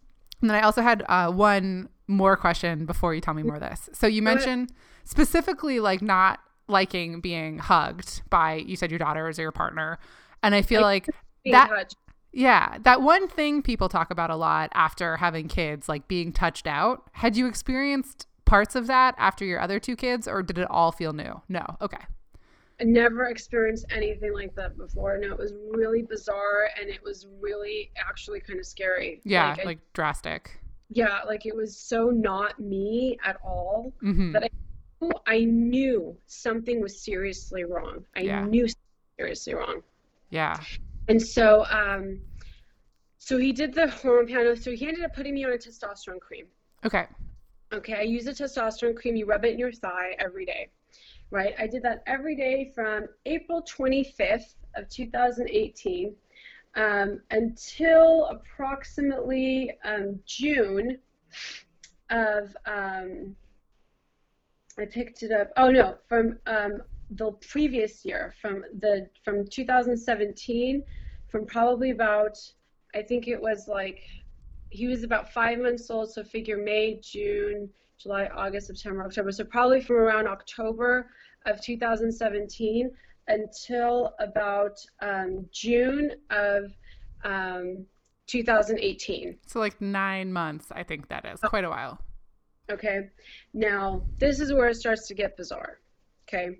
And 0.45 0.51
then 0.51 0.57
I 0.57 0.61
also 0.61 0.83
had 0.83 1.03
uh, 1.09 1.31
one 1.31 1.89
more 2.05 2.37
question 2.37 2.85
before 2.85 3.15
you 3.15 3.19
tell 3.21 3.33
me 3.33 3.41
more 3.41 3.55
of 3.55 3.61
this. 3.61 3.89
So 3.93 4.05
you 4.05 4.21
mentioned 4.21 4.71
specifically 5.05 5.79
like 5.79 6.03
not 6.03 6.39
liking 6.67 7.19
being 7.19 7.57
hugged 7.57 8.21
by 8.29 8.53
you 8.57 8.75
said 8.75 8.91
your 8.91 8.99
daughters 8.99 9.39
or 9.39 9.41
your 9.41 9.51
partner, 9.51 9.97
and 10.43 10.53
I 10.53 10.61
feel 10.61 10.81
like 10.81 11.09
that 11.45 11.69
touched. 11.69 11.95
yeah 12.31 12.77
that 12.83 13.01
one 13.01 13.27
thing 13.27 13.63
people 13.63 13.89
talk 13.89 14.11
about 14.11 14.29
a 14.29 14.35
lot 14.35 14.69
after 14.75 15.17
having 15.17 15.47
kids 15.47 15.89
like 15.89 16.07
being 16.07 16.31
touched 16.31 16.67
out. 16.67 17.09
Had 17.13 17.35
you 17.35 17.47
experienced 17.47 18.27
parts 18.45 18.75
of 18.75 18.85
that 18.85 19.15
after 19.17 19.45
your 19.45 19.59
other 19.59 19.79
two 19.79 19.95
kids, 19.95 20.27
or 20.27 20.43
did 20.43 20.59
it 20.59 20.67
all 20.69 20.91
feel 20.91 21.11
new? 21.13 21.41
No. 21.49 21.65
Okay. 21.81 22.03
I 22.79 22.83
never 22.83 23.25
experienced 23.25 23.85
anything 23.89 24.33
like 24.33 24.53
that 24.55 24.77
before. 24.77 25.17
No, 25.17 25.31
it 25.31 25.37
was 25.37 25.53
really 25.71 26.01
bizarre 26.01 26.69
and 26.79 26.89
it 26.89 27.01
was 27.03 27.27
really 27.39 27.91
actually 27.97 28.41
kind 28.41 28.59
of 28.59 28.65
scary. 28.65 29.21
Yeah, 29.23 29.55
Like, 29.63 29.77
I- 29.79 29.81
drastic. 29.93 30.59
yeah, 30.89 31.21
like 31.25 31.45
it 31.45 31.55
was 31.55 31.77
so 31.77 32.09
not 32.09 32.59
me 32.59 33.17
at 33.23 33.37
all. 33.43 33.93
hmm 34.01 34.31
That 34.33 34.51
I 35.27 35.39
knew 35.45 36.17
something 36.25 36.81
was 36.81 36.99
seriously 37.01 37.63
wrong. 37.63 38.05
I 38.15 38.21
Yeah. 38.21 38.45
knew 38.45 38.67
seriously 39.17 39.53
wrong. 39.53 39.81
Yeah. 40.29 40.59
And 41.07 41.21
so, 41.21 41.65
um, 41.69 42.19
so 43.19 43.37
he 43.37 43.51
did 43.53 43.73
the 43.73 43.87
hormone 43.89 44.27
panel. 44.27 44.55
So 44.55 44.71
he 44.71 44.87
ended 44.87 45.03
up 45.03 45.13
putting 45.15 45.33
me 45.33 45.45
on 45.45 45.51
a 45.53 45.57
testosterone 45.57 46.19
cream. 46.19 46.47
Okay. 46.85 47.07
Okay, 47.73 47.95
I 47.95 48.01
use 48.01 48.27
a 48.27 48.31
testosterone 48.31 48.95
cream. 48.95 49.15
You 49.15 49.25
rub 49.25 49.43
it 49.45 49.53
in 49.53 49.59
your 49.59 49.71
thigh 49.71 50.15
every 50.19 50.45
day, 50.45 50.69
right? 51.31 51.53
I 51.59 51.67
did 51.67 51.83
that 51.83 52.03
every 52.07 52.35
day 52.35 52.71
from 52.73 53.07
April 53.25 53.63
25th 53.63 54.55
of 54.75 54.89
2018 54.89 56.15
um, 56.75 57.21
until 57.31 58.25
approximately 58.25 59.71
um, 59.83 60.19
June 60.25 60.97
of 62.09 62.55
um, 62.65 63.35
I 64.77 64.85
picked 64.85 65.23
it 65.23 65.31
up. 65.31 65.51
Oh 65.57 65.71
no, 65.71 65.97
from 66.07 66.37
um, 66.47 66.81
the 67.11 67.31
previous 67.49 68.03
year, 68.03 68.33
from 68.41 68.63
the 68.79 69.09
from 69.23 69.47
2017, 69.47 70.83
from 71.29 71.45
probably 71.45 71.91
about 71.91 72.37
I 72.93 73.01
think 73.01 73.27
it 73.27 73.41
was 73.41 73.67
like 73.67 74.01
he 74.69 74.87
was 74.87 75.03
about 75.03 75.31
five 75.31 75.59
months 75.59 75.89
old, 75.89 76.11
so 76.11 76.23
figure 76.23 76.57
May, 76.57 76.99
June, 77.01 77.69
July, 77.97 78.29
August, 78.33 78.67
September, 78.67 79.03
October. 79.03 79.31
So 79.31 79.43
probably 79.43 79.81
from 79.81 79.97
around 79.97 80.27
October 80.27 81.09
of 81.45 81.61
2017 81.61 82.91
until 83.27 84.13
about 84.19 84.77
um, 85.01 85.45
June 85.51 86.11
of 86.29 86.71
um, 87.23 87.85
2018. 88.27 89.37
So 89.45 89.59
like 89.59 89.79
nine 89.81 90.31
months, 90.31 90.67
I 90.71 90.83
think 90.83 91.07
that 91.09 91.25
is 91.25 91.39
quite 91.41 91.63
a 91.63 91.69
while. 91.69 91.99
Okay. 92.71 93.09
Now, 93.53 94.03
this 94.17 94.39
is 94.39 94.53
where 94.53 94.69
it 94.69 94.75
starts 94.75 95.07
to 95.07 95.13
get 95.13 95.37
bizarre. 95.37 95.79
Okay. 96.27 96.59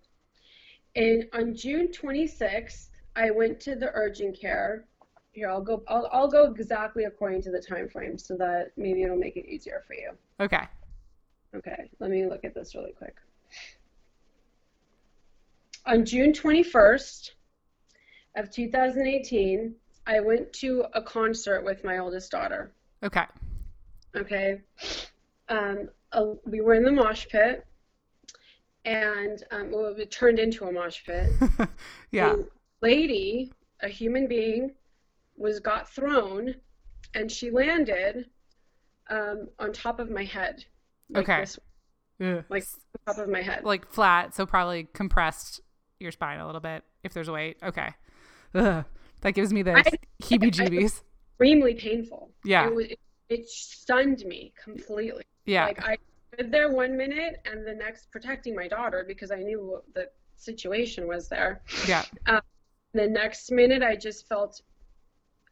And 0.96 1.26
on 1.34 1.56
June 1.56 1.90
26th, 1.90 2.90
I 3.16 3.32
went 3.32 3.60
to 3.62 3.76
the 3.76 3.92
urgent 3.94 4.40
care. 4.40 4.86
Here, 5.32 5.50
I'll 5.50 5.62
go 5.62 5.84
I'll, 5.88 6.08
I'll 6.14 6.30
go 6.30 6.46
exactly 6.46 7.04
according 7.04 7.42
to 7.44 7.52
the 7.52 7.60
time 7.60 7.90
frame 7.90 8.18
so 8.18 8.38
that 8.38 8.72
maybe 8.78 9.04
it'll 9.04 9.18
make 9.18 9.36
it 9.36 9.46
easier 9.48 9.84
for 9.86 9.94
you. 9.94 10.12
Okay. 10.40 10.66
Okay, 11.56 11.90
let 12.00 12.10
me 12.10 12.26
look 12.26 12.44
at 12.44 12.54
this 12.54 12.76
really 12.76 12.92
quick. 12.92 13.16
On 15.86 16.04
June 16.04 16.34
21st 16.34 17.32
of 18.36 18.50
2018, 18.52 19.76
I 20.08 20.20
went 20.20 20.52
to 20.54 20.86
a 20.94 21.02
concert 21.02 21.64
with 21.64 21.84
my 21.84 22.00
oldest 22.00 22.32
daughter. 22.32 22.72
Okay. 23.04 23.26
Okay. 24.16 24.62
Um, 25.50 25.90
uh, 26.12 26.34
we 26.46 26.62
were 26.62 26.74
in 26.74 26.84
the 26.84 26.92
mosh 26.92 27.28
pit, 27.28 27.66
and 28.84 29.44
um, 29.52 29.72
well, 29.72 29.96
it 29.98 30.12
turned 30.12 30.40
into 30.40 30.66
a 30.66 30.72
mosh 30.72 31.04
pit. 31.06 31.30
yeah. 32.12 32.34
A 32.34 32.38
lady, 32.82 33.54
a 33.82 33.88
human 33.88 34.28
being, 34.28 34.72
was 35.38 35.60
got 35.60 35.90
thrown, 35.90 36.56
and 37.14 37.32
she 37.32 37.52
landed 37.52 38.30
um, 39.10 39.50
on 39.60 39.72
top 39.72 40.00
of 40.00 40.10
my 40.10 40.24
head. 40.24 40.66
Like 41.10 41.30
Okay. 41.30 41.40
this, 41.42 41.60
like 42.50 42.66
top 43.06 43.18
of 43.18 43.30
my 43.30 43.42
head. 43.42 43.64
like 43.64 43.88
flat, 43.90 44.34
so 44.34 44.46
probably 44.46 44.88
compressed 44.94 45.62
your 46.00 46.12
spine 46.12 46.40
a 46.40 46.46
little 46.46 46.62
bit 46.62 46.84
if 47.04 47.14
there's 47.14 47.28
a 47.28 47.34
weight. 47.34 47.58
Okay. 47.64 47.90
Ugh. 48.56 48.86
That 49.22 49.32
gives 49.34 49.52
me 49.52 49.64
the 49.64 49.72
heebie-jeebies. 50.22 51.02
Extremely 51.32 51.74
painful. 51.76 52.32
Yeah. 52.44 52.68
It, 52.68 52.76
was, 52.76 52.86
it, 52.86 53.00
it 53.30 53.50
stunned 53.50 54.24
me 54.26 54.54
completely. 54.62 55.24
Yeah. 55.46 55.66
Like 55.66 55.84
I 55.84 55.98
stood 56.34 56.52
there 56.52 56.72
one 56.72 56.96
minute, 56.98 57.42
and 57.46 57.66
the 57.66 57.74
next 57.74 58.12
protecting 58.12 58.56
my 58.56 58.68
daughter 58.68 59.04
because 59.08 59.32
I 59.32 59.38
knew 59.38 59.64
what 59.66 59.84
the 59.94 60.10
situation 60.36 61.08
was 61.08 61.28
there. 61.28 61.62
Yeah. 61.88 62.04
Um, 62.28 62.42
the 62.94 63.08
next 63.08 63.52
minute, 63.52 63.84
I 63.84 63.96
just 63.96 64.28
felt 64.28 64.62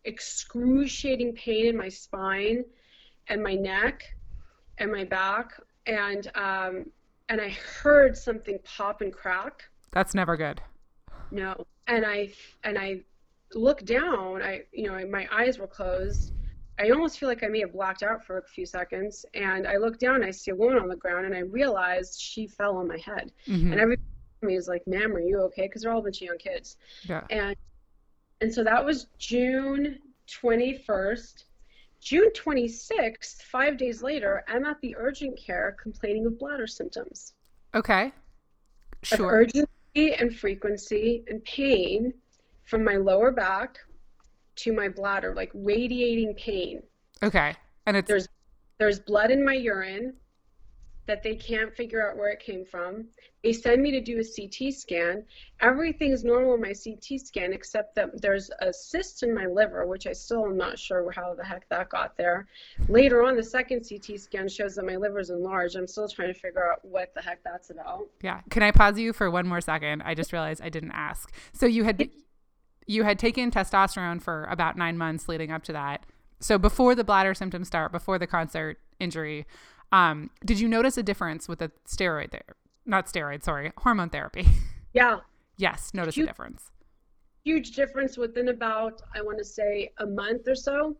excruciating 0.05 1.33
pain 1.33 1.67
in 1.67 1.77
my 1.77 1.89
spine 1.89 2.63
and 3.27 3.41
my 3.41 3.53
neck 3.55 4.03
and 4.83 4.91
my 4.91 5.03
back, 5.05 5.59
and 5.87 6.29
um, 6.35 6.85
and 7.29 7.41
I 7.41 7.49
heard 7.49 8.15
something 8.15 8.59
pop 8.63 9.01
and 9.01 9.11
crack. 9.11 9.63
That's 9.91 10.13
never 10.13 10.37
good. 10.37 10.61
No, 11.31 11.65
and 11.87 12.05
I 12.05 12.33
and 12.63 12.77
I 12.77 13.01
looked 13.53 13.85
down. 13.85 14.41
I 14.41 14.63
you 14.71 14.87
know 14.87 15.07
my 15.07 15.27
eyes 15.31 15.57
were 15.57 15.67
closed. 15.67 16.33
I 16.79 16.89
almost 16.89 17.19
feel 17.19 17.29
like 17.29 17.43
I 17.43 17.47
may 17.47 17.59
have 17.59 17.73
blacked 17.73 18.03
out 18.03 18.25
for 18.25 18.39
a 18.39 18.43
few 18.43 18.65
seconds, 18.65 19.25
and 19.33 19.67
I 19.67 19.77
looked 19.77 19.99
down. 19.99 20.23
I 20.23 20.31
see 20.31 20.51
a 20.51 20.55
woman 20.55 20.79
on 20.79 20.89
the 20.89 20.95
ground, 20.95 21.25
and 21.25 21.35
I 21.35 21.39
realized 21.39 22.19
she 22.19 22.47
fell 22.47 22.77
on 22.77 22.87
my 22.87 22.97
head. 22.97 23.31
Mhm. 23.47 23.71
And 23.71 23.79
everybody 23.79 24.01
me 24.41 24.57
is 24.57 24.67
like, 24.67 24.85
"Ma'am, 24.85 25.15
are 25.15 25.21
you 25.21 25.39
okay?" 25.43 25.63
Because 25.63 25.83
they're 25.83 25.91
all 25.91 25.99
a 25.99 26.03
bunch 26.03 26.17
of 26.17 26.27
young 26.27 26.37
kids. 26.37 26.77
Yeah. 27.03 27.25
And 27.29 27.55
and 28.41 28.53
so 28.53 28.63
that 28.63 28.83
was 28.83 29.07
June 29.17 29.99
21st. 30.27 31.45
June 32.03 32.29
26th, 32.31 33.41
five 33.43 33.77
days 33.77 34.03
later, 34.03 34.43
I'm 34.49 34.65
at 34.65 34.79
the 34.81 34.93
urgent 34.97 35.37
care 35.37 35.77
complaining 35.81 36.25
of 36.25 36.37
bladder 36.37 36.67
symptoms. 36.67 37.33
Okay. 37.73 38.11
Of 39.11 39.17
Sure. 39.17 39.31
urgency 39.31 40.13
and 40.19 40.35
frequency 40.35 41.23
and 41.27 41.41
pain 41.45 42.13
from 42.65 42.83
my 42.83 42.97
lower 42.97 43.31
back 43.31 43.77
to 44.57 44.73
my 44.73 44.89
bladder, 44.89 45.33
like 45.33 45.51
radiating 45.53 46.33
pain. 46.35 46.83
Okay. 47.23 47.55
And 47.85 47.95
it's 47.95 48.07
There's 48.07 48.27
there's 48.79 48.99
blood 48.99 49.31
in 49.31 49.45
my 49.45 49.53
urine 49.53 50.13
that 51.05 51.21
they 51.21 51.35
can't 51.35 51.75
figure 51.75 52.09
out 52.09 52.17
where 52.17 52.29
it 52.29 52.39
came 52.39 52.63
from. 52.65 53.05
They 53.43 53.51
send 53.51 53.81
me 53.81 53.91
to 53.91 53.99
do 53.99 54.21
a 54.21 54.23
CT 54.23 54.73
scan. 54.73 55.25
Everything's 55.59 56.23
normal 56.23 56.53
in 56.53 56.61
my 56.61 56.73
CT 56.73 57.19
scan 57.19 57.51
except 57.51 57.93
that 57.95 58.21
there's 58.21 58.49
a 58.61 58.71
cyst 58.71 59.21
in 59.21 59.35
my 59.35 59.45
liver, 59.45 59.85
which 59.85 60.07
I 60.07 60.13
still 60.13 60.45
am 60.45 60.55
not 60.55 60.79
sure 60.79 61.11
how 61.11 61.33
the 61.33 61.43
heck 61.43 61.67
that 61.67 61.89
got 61.89 62.15
there. 62.15 62.47
Later 62.87 63.21
on, 63.23 63.35
the 63.35 63.43
second 63.43 63.85
CT 63.87 64.17
scan 64.17 64.47
shows 64.47 64.75
that 64.75 64.85
my 64.85 64.95
liver's 64.95 65.29
enlarged. 65.29 65.75
I'm 65.75 65.87
still 65.87 66.07
trying 66.07 66.33
to 66.33 66.39
figure 66.39 66.71
out 66.71 66.85
what 66.85 67.13
the 67.13 67.21
heck 67.21 67.43
that's 67.43 67.69
about. 67.69 68.07
Yeah. 68.21 68.39
Can 68.49 68.63
I 68.63 68.71
pause 68.71 68.97
you 68.97 69.11
for 69.11 69.29
one 69.29 69.45
more 69.45 69.61
second? 69.61 70.03
I 70.03 70.13
just 70.13 70.31
realized 70.31 70.61
I 70.61 70.69
didn't 70.69 70.93
ask. 70.93 71.33
So 71.51 71.65
you 71.65 71.83
had 71.83 72.09
you 72.85 73.03
had 73.03 73.19
taken 73.19 73.51
testosterone 73.51 74.21
for 74.21 74.45
about 74.45 74.77
9 74.77 74.97
months 74.97 75.27
leading 75.27 75.51
up 75.51 75.63
to 75.63 75.73
that. 75.73 76.05
So 76.39 76.57
before 76.57 76.95
the 76.95 77.03
bladder 77.03 77.33
symptoms 77.33 77.67
start, 77.67 77.91
before 77.91 78.19
the 78.19 78.27
concert 78.27 78.77
injury, 78.99 79.45
um, 79.93 80.29
did 80.43 80.59
you 80.59 80.67
notice 80.67 80.97
a 80.97 81.03
difference 81.03 81.47
with 81.47 81.59
the 81.59 81.71
steroid 81.87 82.31
there? 82.31 82.55
Not 82.85 83.05
steroid, 83.05 83.43
sorry, 83.43 83.71
hormone 83.77 84.09
therapy. 84.09 84.45
Yeah, 84.95 85.21
yes, 85.57 85.91
notice 85.95 86.15
a 86.17 86.25
difference. 86.27 86.69
huge 87.43 87.71
difference 87.71 88.15
within 88.15 88.49
about 88.49 89.01
I 89.15 89.23
want 89.23 89.39
to 89.39 89.43
say 89.43 89.91
a 89.97 90.05
month 90.05 90.47
or 90.47 90.53
so. 90.53 90.95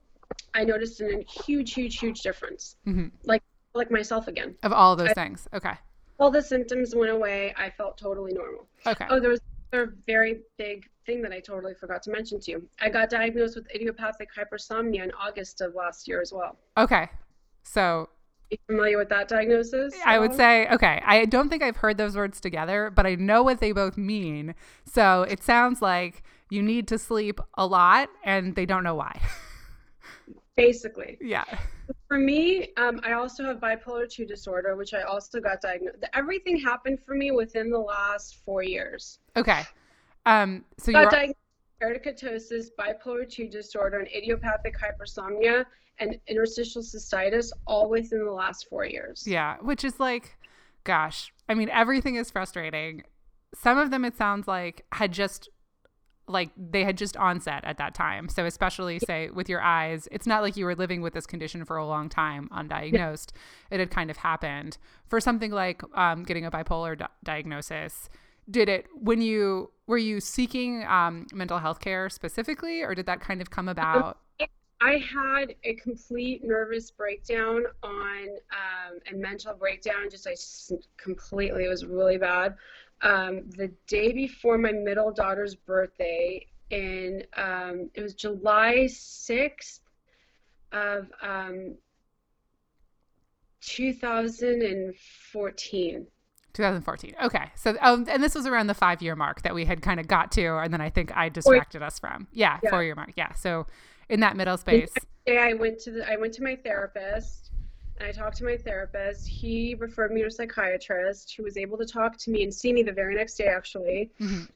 I 0.56 0.64
noticed 0.64 1.00
a 1.02 1.24
huge, 1.46 1.76
huge, 1.76 2.00
huge 2.00 2.22
difference. 2.22 2.78
hmm 2.86 3.10
Like 3.26 3.44
like 3.76 3.92
myself 3.92 4.28
again. 4.28 4.56
Of 4.64 4.74
all 4.74 4.96
those 4.96 5.14
things. 5.14 5.48
Okay. 5.54 5.76
All 6.20 6.32
the 6.32 6.42
symptoms 6.42 6.96
went 6.96 7.12
away. 7.12 7.54
I 7.56 7.70
felt 7.70 7.96
totally 8.00 8.34
normal. 8.34 8.68
Okay. 8.88 9.06
Oh, 9.12 9.20
there 9.20 9.30
was 9.30 9.42
another 9.72 9.96
very 10.08 10.42
big 10.58 10.90
thing 11.06 11.22
that 11.22 11.32
I 11.32 11.40
totally 11.40 11.76
forgot 11.76 12.02
to 12.04 12.12
mention 12.12 12.40
to 12.40 12.50
you. 12.52 12.68
I 12.82 12.90
got 12.90 13.12
diagnosed 13.12 13.56
with 13.56 13.68
idiopathic 13.76 14.30
hypersomnia 14.36 15.04
in 15.04 15.12
August 15.12 15.62
of 15.62 15.76
last 15.76 16.08
year 16.08 16.20
as 16.20 16.34
well. 16.34 16.58
Okay. 16.80 17.10
So 17.62 18.10
you 18.54 18.58
familiar 18.68 18.98
with 18.98 19.10
that 19.10 19.28
diagnosis? 19.28 19.94
I 20.06 20.20
would 20.20 20.34
say, 20.34 20.68
okay, 20.70 21.02
I 21.06 21.26
don't 21.26 21.50
think 21.50 21.62
I've 21.62 21.78
heard 21.78 21.98
those 21.98 22.16
words 22.16 22.40
together, 22.40 22.92
but 22.94 23.06
I 23.06 23.16
know 23.16 23.44
what 23.44 23.60
they 23.60 23.72
both 23.72 23.98
mean. 23.98 24.56
So 24.86 25.24
it 25.24 25.44
sounds 25.44 25.82
like 25.82 26.24
you 26.50 26.62
need 26.62 26.88
to 26.90 26.98
sleep 26.98 27.40
a 27.56 27.66
lot 27.66 28.10
and 28.24 28.56
they 28.56 28.66
don't 28.66 28.84
know 28.84 28.96
why. 28.96 29.20
basically. 30.56 31.18
yeah. 31.22 31.46
For 32.08 32.18
me, 32.18 32.70
um, 32.78 33.00
I 33.04 33.14
also 33.14 33.44
have 33.44 33.58
bipolar 33.58 34.10
2 34.10 34.26
disorder, 34.26 34.76
which 34.76 34.94
I 34.94 35.02
also 35.02 35.40
got 35.40 35.62
diagnosed. 35.62 35.98
Everything 36.14 36.58
happened 36.58 37.00
for 37.06 37.16
me 37.16 37.32
within 37.32 37.70
the 37.70 37.80
last 37.80 38.38
four 38.46 38.64
years. 38.64 39.20
Okay. 39.36 39.64
Um, 40.26 40.64
so 40.78 40.92
got 40.92 41.02
you're, 41.02 41.12
diagnosed 41.12 42.52
with 42.52 42.72
bipolar 42.78 43.30
2 43.30 43.48
disorder, 43.50 44.00
and 44.00 44.08
idiopathic 44.16 44.76
hypersomnia, 44.78 45.66
and 46.00 46.20
interstitial 46.28 46.82
cystitis 46.82 47.52
all 47.68 47.90
within 47.90 48.26
the 48.26 48.32
last 48.32 48.68
four 48.70 48.86
years. 48.86 49.24
yeah, 49.28 49.58
which 49.62 49.84
is 49.84 50.00
like, 50.00 50.38
gosh, 50.84 51.32
I 51.48 51.54
mean, 51.54 51.70
everything 51.70 52.16
is 52.16 52.32
frustrating. 52.32 53.04
Some 53.56 53.78
of 53.78 53.92
them, 53.92 54.04
it 54.04 54.18
sounds 54.18 54.48
like, 54.48 54.86
had 54.92 55.12
just 55.12 55.50
like 56.28 56.52
they 56.58 56.84
had 56.84 56.98
just 56.98 57.18
onset 57.18 57.64
at 57.66 57.78
that 57.78 57.94
time. 57.94 58.30
So 58.30 58.46
especially 58.46 59.00
say 59.00 59.30
with 59.30 59.50
your 59.50 59.62
eyes, 59.62 60.08
it's 60.12 60.26
not 60.26 60.42
like 60.42 60.56
you 60.56 60.66
were 60.66 60.76
living 60.76 61.02
with 61.02 61.14
this 61.14 61.26
condition 61.26 61.66
for 61.66 61.78
a 61.78 61.86
long 61.86 62.10
time 62.10 62.50
undiagnosed. 62.52 63.32
It 63.72 63.80
had 63.80 63.92
kind 63.92 64.10
of 64.10 64.18
happened. 64.18 64.78
For 65.08 65.20
something 65.20 65.52
like 65.52 65.82
um, 65.98 66.24
getting 66.24 66.46
a 66.46 66.52
bipolar 66.52 66.98
di- 66.98 67.08
diagnosis, 67.24 68.10
did 68.50 68.70
it 68.70 68.88
when 68.96 69.22
you 69.22 69.72
were 69.86 69.98
you 69.98 70.22
seeking 70.22 70.86
um, 70.86 71.28
mental 71.34 71.60
health 71.60 71.80
care 71.80 72.10
specifically, 72.10 72.82
or 72.82 72.96
did 72.96 73.06
that 73.06 73.20
kind 73.20 73.42
of 73.42 73.52
come 73.52 73.68
about? 73.68 74.20
I 74.84 74.98
had 74.98 75.56
a 75.64 75.76
complete 75.76 76.44
nervous 76.44 76.92
breakdown 76.92 77.64
on 77.82 78.28
um, 78.52 79.00
and 79.10 79.22
mental 79.22 79.54
breakdown. 79.54 80.10
Just 80.12 80.28
I 80.28 80.36
completely 80.98 81.64
it 81.64 81.70
was 81.70 81.86
really 81.86 82.18
bad. 82.18 82.56
Um, 83.02 83.50
the 83.52 83.72
day 83.88 84.12
before 84.12 84.58
my 84.58 84.74
middle 84.74 85.12
daughter's 85.12 85.56
birthday, 85.56 86.46
in 86.70 87.24
um, 87.38 87.90
it 87.94 88.02
was 88.02 88.14
July 88.14 88.88
sixth 88.88 89.80
of 90.74 91.10
um, 91.22 91.76
2014. 93.62 96.08
2014. 96.54 97.16
Okay. 97.24 97.46
So, 97.56 97.76
um, 97.82 98.06
and 98.10 98.22
this 98.22 98.36
was 98.36 98.46
around 98.46 98.68
the 98.68 98.74
five 98.74 99.02
year 99.02 99.16
mark 99.16 99.44
that 99.44 99.56
we 99.56 99.64
had 99.66 99.82
kind 99.82 100.00
of 100.00 100.08
got 100.08 100.32
to, 100.34 100.58
and 100.58 100.74
then 100.74 100.82
I 100.82 100.90
think 100.90 101.16
I 101.16 101.30
distracted 101.30 101.82
us 101.82 102.00
from. 102.00 102.28
Yeah, 102.32 102.60
Yeah. 102.64 102.70
four 102.70 102.84
year 102.84 102.96
mark. 102.96 103.12
Yeah. 103.16 103.34
So, 103.34 103.66
in 104.14 104.20
that 104.20 104.38
middle 104.38 104.58
space. 104.58 104.94
day 105.26 105.40
I 105.40 105.54
went 105.54 105.80
to 105.80 105.92
the 105.92 106.10
I 106.10 106.16
went 106.18 106.34
to 106.36 106.44
my 106.44 106.56
therapist 106.56 107.50
and 107.98 108.08
I 108.08 108.12
talked 108.12 108.38
to 108.38 108.46
my 108.46 108.58
therapist. 108.58 109.28
He 109.28 109.76
referred 109.76 110.12
me 110.12 110.22
to 110.22 110.28
a 110.28 110.32
psychiatrist 110.32 111.34
who 111.36 111.44
was 111.44 111.58
able 111.58 111.78
to 111.80 111.86
talk 111.86 112.18
to 112.20 112.32
me 112.32 112.44
and 112.44 112.54
see 112.54 112.72
me 112.72 112.84
the 112.84 112.92
very 112.92 113.16
next 113.16 113.36
day 113.36 113.48
actually. 113.48 114.12
Mhm. 114.22 114.48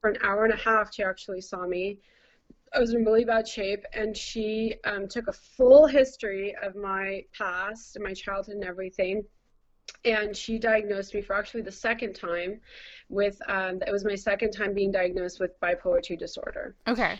For 0.00 0.10
an 0.10 0.18
hour 0.22 0.44
and 0.44 0.52
a 0.52 0.56
half 0.56 0.92
she 0.92 1.02
actually 1.04 1.40
saw 1.40 1.66
me. 1.66 2.00
I 2.74 2.80
was 2.80 2.92
in 2.92 3.04
really 3.04 3.24
bad 3.24 3.46
shape 3.48 3.84
and 3.94 4.16
she 4.16 4.74
um, 4.84 5.08
took 5.08 5.28
a 5.28 5.32
full 5.32 5.86
history 5.86 6.54
of 6.62 6.74
my 6.74 7.24
past 7.32 7.96
and 7.96 8.04
my 8.04 8.14
childhood 8.14 8.56
and 8.56 8.64
everything. 8.64 9.24
And 10.04 10.36
she 10.36 10.58
diagnosed 10.58 11.14
me 11.14 11.22
for 11.22 11.34
actually 11.34 11.62
the 11.62 11.72
second 11.72 12.14
time 12.14 12.60
with 13.08 13.40
um, 13.48 13.80
it 13.86 13.92
was 13.92 14.04
my 14.04 14.16
second 14.16 14.50
time 14.50 14.74
being 14.74 14.92
diagnosed 14.92 15.40
with 15.40 15.58
bipolar 15.60 16.02
2 16.02 16.16
disorder. 16.16 16.74
Okay. 16.86 17.18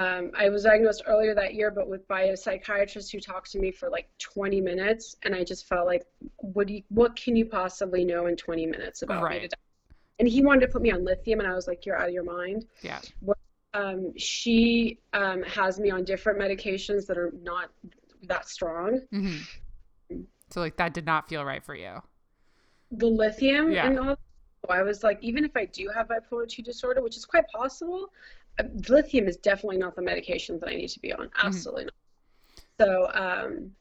Um, 0.00 0.30
I 0.34 0.48
was 0.48 0.62
diagnosed 0.62 1.02
earlier 1.06 1.34
that 1.34 1.52
year, 1.52 1.70
but 1.70 1.86
with 1.86 2.08
by 2.08 2.22
a 2.22 2.36
psychiatrist 2.36 3.12
who 3.12 3.20
talked 3.20 3.52
to 3.52 3.58
me 3.58 3.70
for 3.70 3.90
like 3.90 4.08
20 4.18 4.58
minutes, 4.62 5.16
and 5.24 5.34
I 5.34 5.44
just 5.44 5.68
felt 5.68 5.86
like, 5.86 6.06
what 6.38 6.68
do 6.68 6.74
you, 6.74 6.82
what 6.88 7.14
can 7.16 7.36
you 7.36 7.44
possibly 7.44 8.02
know 8.02 8.26
in 8.26 8.34
20 8.34 8.64
minutes 8.64 9.02
about 9.02 9.18
me? 9.18 9.28
Right. 9.28 9.42
today? 9.42 9.56
And 10.18 10.26
he 10.26 10.42
wanted 10.42 10.62
to 10.62 10.68
put 10.68 10.80
me 10.80 10.90
on 10.90 11.04
lithium, 11.04 11.40
and 11.40 11.46
I 11.46 11.54
was 11.54 11.68
like, 11.68 11.84
you're 11.84 11.98
out 11.98 12.08
of 12.08 12.14
your 12.14 12.24
mind. 12.24 12.64
Yeah. 12.80 13.00
Um, 13.74 14.16
she 14.16 14.98
um, 15.12 15.42
has 15.42 15.78
me 15.78 15.90
on 15.90 16.04
different 16.04 16.38
medications 16.38 17.06
that 17.06 17.18
are 17.18 17.34
not 17.42 17.70
that 18.22 18.48
strong. 18.48 19.02
hmm 19.10 19.36
So, 20.50 20.60
like, 20.60 20.78
that 20.78 20.94
did 20.94 21.04
not 21.04 21.28
feel 21.28 21.44
right 21.44 21.62
for 21.62 21.74
you. 21.74 22.02
The 22.92 23.06
lithium 23.06 23.70
Yeah. 23.70 23.86
and 23.86 23.98
all. 23.98 24.16
I 24.68 24.82
was 24.82 25.02
like, 25.02 25.18
even 25.22 25.44
if 25.44 25.56
I 25.56 25.64
do 25.64 25.90
have 25.94 26.08
bipolar 26.08 26.46
2 26.48 26.62
disorder, 26.62 27.02
which 27.02 27.16
is 27.16 27.24
quite 27.24 27.48
possible, 27.48 28.12
lithium 28.88 29.28
is 29.28 29.36
definitely 29.36 29.78
not 29.78 29.96
the 29.96 30.02
medication 30.02 30.58
that 30.60 30.68
I 30.68 30.74
need 30.74 30.88
to 30.88 31.00
be 31.00 31.12
on. 31.12 31.30
Absolutely 31.42 31.84
not. 31.84 31.94
So, 32.80 33.10
um, 33.12 33.72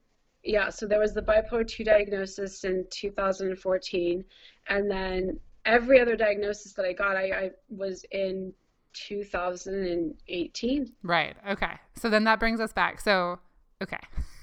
yeah, 0.43 0.69
so 0.69 0.87
there 0.87 0.99
was 0.99 1.13
the 1.13 1.21
bipolar 1.21 1.67
2 1.67 1.83
diagnosis 1.83 2.63
in 2.63 2.85
2014. 2.89 4.23
And 4.67 4.91
then 4.91 5.39
every 5.65 5.99
other 5.99 6.15
diagnosis 6.15 6.73
that 6.73 6.85
I 6.85 6.93
got, 6.93 7.15
I, 7.15 7.31
I 7.31 7.51
was 7.69 8.05
in 8.11 8.53
2018. 8.93 10.93
Right. 11.03 11.35
Okay. 11.49 11.73
So, 11.95 12.09
then 12.09 12.23
that 12.25 12.39
brings 12.39 12.59
us 12.59 12.73
back. 12.73 12.99
So, 12.99 13.39
okay. 13.81 13.99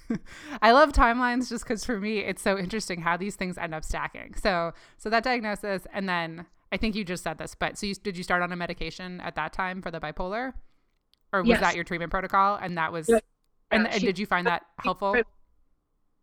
I 0.62 0.72
love 0.72 0.92
timelines 0.92 1.48
just 1.48 1.64
because 1.64 1.84
for 1.84 2.00
me, 2.00 2.18
it's 2.18 2.42
so 2.42 2.58
interesting 2.58 3.00
how 3.00 3.16
these 3.16 3.36
things 3.36 3.58
end 3.58 3.74
up 3.74 3.84
stacking. 3.84 4.34
So, 4.36 4.72
so 4.96 5.10
that 5.10 5.24
diagnosis, 5.24 5.86
and 5.92 6.08
then 6.08 6.46
I 6.72 6.76
think 6.76 6.94
you 6.96 7.04
just 7.04 7.22
said 7.22 7.38
this, 7.38 7.54
but 7.54 7.78
so 7.78 7.86
you, 7.86 7.94
did 7.94 8.16
you 8.16 8.22
start 8.24 8.42
on 8.42 8.52
a 8.52 8.56
medication 8.56 9.20
at 9.20 9.34
that 9.36 9.52
time 9.52 9.80
for 9.82 9.90
the 9.90 10.00
bipolar? 10.00 10.52
Or 11.32 11.40
was 11.42 11.48
Yes. 11.48 11.60
that 11.60 11.74
your 11.74 11.84
treatment 11.84 12.10
protocol? 12.10 12.56
And 12.60 12.76
that 12.78 12.92
was, 12.92 13.08
Yeah. 13.08 13.18
and, 13.70 13.86
and 13.86 14.00
she- 14.00 14.06
did 14.06 14.18
you 14.18 14.26
find 14.26 14.46
that 14.46 14.64
helpful? 14.78 15.14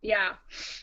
Yeah, 0.02 0.34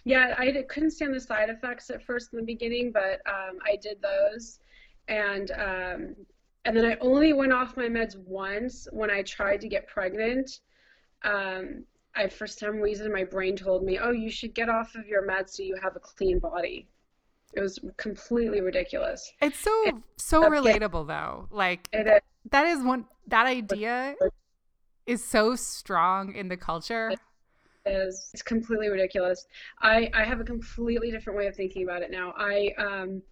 yeah, 0.04 0.34
I 0.38 0.50
couldn't 0.66 0.92
stand 0.92 1.14
the 1.14 1.20
side 1.20 1.50
effects 1.50 1.90
at 1.90 2.02
first 2.02 2.32
in 2.32 2.38
the 2.38 2.44
beginning, 2.44 2.90
but 2.90 3.20
um, 3.26 3.58
I 3.66 3.76
did 3.76 4.00
those, 4.00 4.60
and 5.08 5.50
um, 5.50 6.16
and 6.64 6.74
then 6.74 6.86
I 6.86 6.96
only 7.02 7.34
went 7.34 7.52
off 7.52 7.76
my 7.76 7.84
meds 7.86 8.16
once 8.16 8.88
when 8.92 9.10
I 9.10 9.20
tried 9.22 9.60
to 9.60 9.68
get 9.68 9.86
pregnant. 9.88 10.60
Um, 11.22 11.84
I 12.14 12.28
for 12.28 12.46
some 12.46 12.76
reason 12.76 13.12
my 13.12 13.24
brain 13.24 13.56
told 13.56 13.84
me, 13.84 13.98
oh, 13.98 14.10
you 14.10 14.30
should 14.30 14.54
get 14.54 14.70
off 14.70 14.94
of 14.94 15.06
your 15.06 15.26
meds 15.28 15.50
so 15.50 15.64
you 15.64 15.76
have 15.82 15.96
a 15.96 16.00
clean 16.00 16.38
body. 16.38 16.88
It 17.52 17.60
was 17.60 17.78
completely 17.96 18.60
ridiculous. 18.60 19.32
It's 19.42 19.58
so, 19.58 20.02
so 20.16 20.44
Okay. 20.46 20.50
relatable 20.78 21.06
though. 21.06 21.48
Like, 21.50 21.88
It 21.92 22.06
is. 22.06 22.20
that 22.50 22.66
is 22.66 22.82
one, 22.82 23.06
that 23.26 23.46
idea 23.46 24.14
is 25.06 25.24
so 25.24 25.56
strong 25.56 26.34
in 26.34 26.48
the 26.48 26.56
culture. 26.56 27.12
is 27.86 28.30
it's 28.32 28.42
completely 28.42 28.88
ridiculous. 28.88 29.46
I 29.80 30.10
I 30.14 30.24
have 30.24 30.40
a 30.40 30.44
completely 30.44 31.10
different 31.10 31.38
way 31.38 31.46
of 31.46 31.56
thinking 31.56 31.82
about 31.82 32.02
it 32.02 32.10
now. 32.10 32.34
I 32.36 32.72
um 32.78 33.22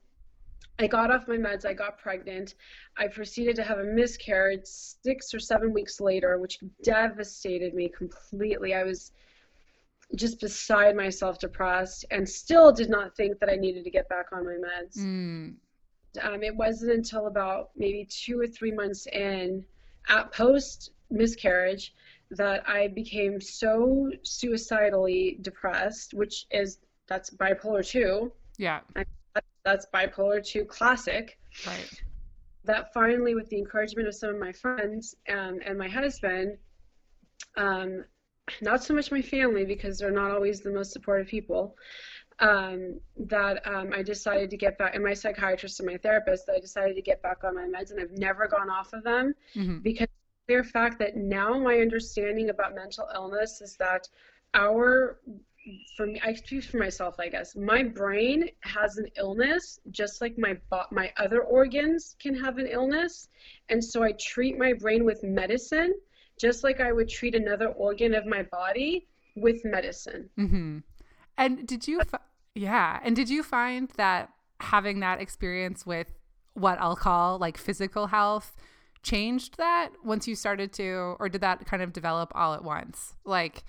I 0.80 0.86
got 0.86 1.10
off 1.10 1.28
my 1.28 1.36
meds, 1.36 1.66
I 1.66 1.74
got 1.74 1.98
pregnant. 1.98 2.54
I 2.96 3.08
proceeded 3.08 3.56
to 3.56 3.62
have 3.64 3.78
a 3.78 3.84
miscarriage 3.84 4.64
6 4.64 5.34
or 5.34 5.40
7 5.40 5.72
weeks 5.72 6.00
later, 6.00 6.38
which 6.38 6.58
devastated 6.82 7.74
me 7.74 7.88
completely. 7.88 8.74
I 8.74 8.84
was 8.84 9.12
just 10.14 10.40
beside 10.40 10.96
myself 10.96 11.38
depressed 11.38 12.04
and 12.10 12.28
still 12.28 12.72
did 12.72 12.88
not 12.88 13.14
think 13.16 13.38
that 13.40 13.50
I 13.50 13.56
needed 13.56 13.84
to 13.84 13.90
get 13.90 14.08
back 14.08 14.26
on 14.32 14.44
my 14.44 14.56
meds. 14.56 14.98
Mm, 14.98 15.56
Um, 16.22 16.42
it 16.42 16.56
wasn't 16.56 16.92
until 16.92 17.26
about 17.26 17.70
maybe 17.76 18.06
two 18.06 18.40
or 18.40 18.46
three 18.46 18.72
months 18.72 19.06
in, 19.06 19.64
at 20.08 20.32
post 20.32 20.92
miscarriage, 21.10 21.94
that 22.30 22.68
I 22.68 22.88
became 22.88 23.40
so 23.40 24.10
suicidally 24.22 25.38
depressed, 25.42 26.14
which 26.14 26.46
is 26.50 26.78
that's 27.06 27.30
bipolar 27.30 27.86
2. 27.86 28.30
yeah. 28.58 28.80
That's 29.64 29.86
bipolar 29.92 30.44
2 30.44 30.64
classic. 30.64 31.38
Right. 31.66 32.02
That 32.64 32.92
finally, 32.92 33.34
with 33.34 33.48
the 33.50 33.58
encouragement 33.58 34.08
of 34.08 34.14
some 34.14 34.30
of 34.30 34.38
my 34.38 34.52
friends 34.52 35.14
um, 35.28 35.60
and 35.64 35.78
my 35.78 35.88
husband, 35.88 36.56
um, 37.56 38.04
not 38.60 38.82
so 38.84 38.94
much 38.94 39.10
my 39.10 39.22
family 39.22 39.64
because 39.64 39.98
they're 39.98 40.10
not 40.10 40.30
always 40.30 40.60
the 40.60 40.70
most 40.70 40.92
supportive 40.92 41.26
people, 41.28 41.76
um, 42.40 43.00
that 43.16 43.66
um, 43.66 43.92
I 43.92 44.02
decided 44.02 44.50
to 44.50 44.56
get 44.56 44.78
back, 44.78 44.94
and 44.94 45.02
my 45.04 45.14
psychiatrist 45.14 45.80
and 45.80 45.88
my 45.88 45.96
therapist, 45.96 46.46
that 46.46 46.56
I 46.56 46.60
decided 46.60 46.94
to 46.96 47.02
get 47.02 47.22
back 47.22 47.44
on 47.44 47.54
my 47.54 47.62
meds, 47.64 47.90
and 47.90 48.00
I've 48.00 48.12
never 48.12 48.46
gone 48.46 48.70
off 48.70 48.92
of 48.92 49.02
them 49.04 49.34
hmm 49.54 49.78
because 49.80 50.06
the 50.06 50.52
clear 50.52 50.64
fact 50.64 50.98
that 50.98 51.16
now 51.16 51.58
my 51.58 51.78
understanding 51.78 52.50
about 52.50 52.74
mental 52.74 53.08
illness 53.14 53.60
is 53.60 53.76
that 53.76 54.08
our 54.54 55.18
for 55.96 56.06
me, 56.06 56.20
I 56.24 56.32
speak 56.34 56.64
for 56.64 56.78
myself, 56.78 57.16
I 57.18 57.28
guess. 57.28 57.54
My 57.56 57.82
brain 57.82 58.48
has 58.60 58.96
an 58.96 59.08
illness, 59.16 59.80
just 59.90 60.20
like 60.20 60.38
my 60.38 60.56
my 60.90 61.12
other 61.16 61.42
organs 61.42 62.16
can 62.18 62.34
have 62.36 62.58
an 62.58 62.66
illness, 62.66 63.28
and 63.68 63.82
so 63.84 64.02
I 64.02 64.12
treat 64.12 64.58
my 64.58 64.72
brain 64.72 65.04
with 65.04 65.22
medicine, 65.22 65.92
just 66.38 66.64
like 66.64 66.80
I 66.80 66.92
would 66.92 67.08
treat 67.08 67.34
another 67.34 67.68
organ 67.68 68.14
of 68.14 68.26
my 68.26 68.42
body 68.44 69.06
with 69.34 69.64
medicine. 69.64 70.30
Mm-hmm. 70.38 70.78
And 71.36 71.66
did 71.66 71.86
you, 71.86 72.00
yeah, 72.54 73.00
and 73.04 73.14
did 73.14 73.28
you 73.28 73.42
find 73.42 73.90
that 73.96 74.30
having 74.60 75.00
that 75.00 75.20
experience 75.20 75.86
with 75.86 76.08
what 76.54 76.78
I'll 76.80 76.96
call 76.96 77.38
like 77.38 77.56
physical 77.56 78.08
health 78.08 78.56
changed 79.02 79.56
that 79.58 79.90
once 80.04 80.26
you 80.26 80.34
started 80.34 80.72
to, 80.74 81.16
or 81.20 81.28
did 81.28 81.40
that 81.42 81.64
kind 81.66 81.82
of 81.82 81.92
develop 81.92 82.32
all 82.34 82.54
at 82.54 82.64
once? 82.64 83.14
Like 83.24 83.64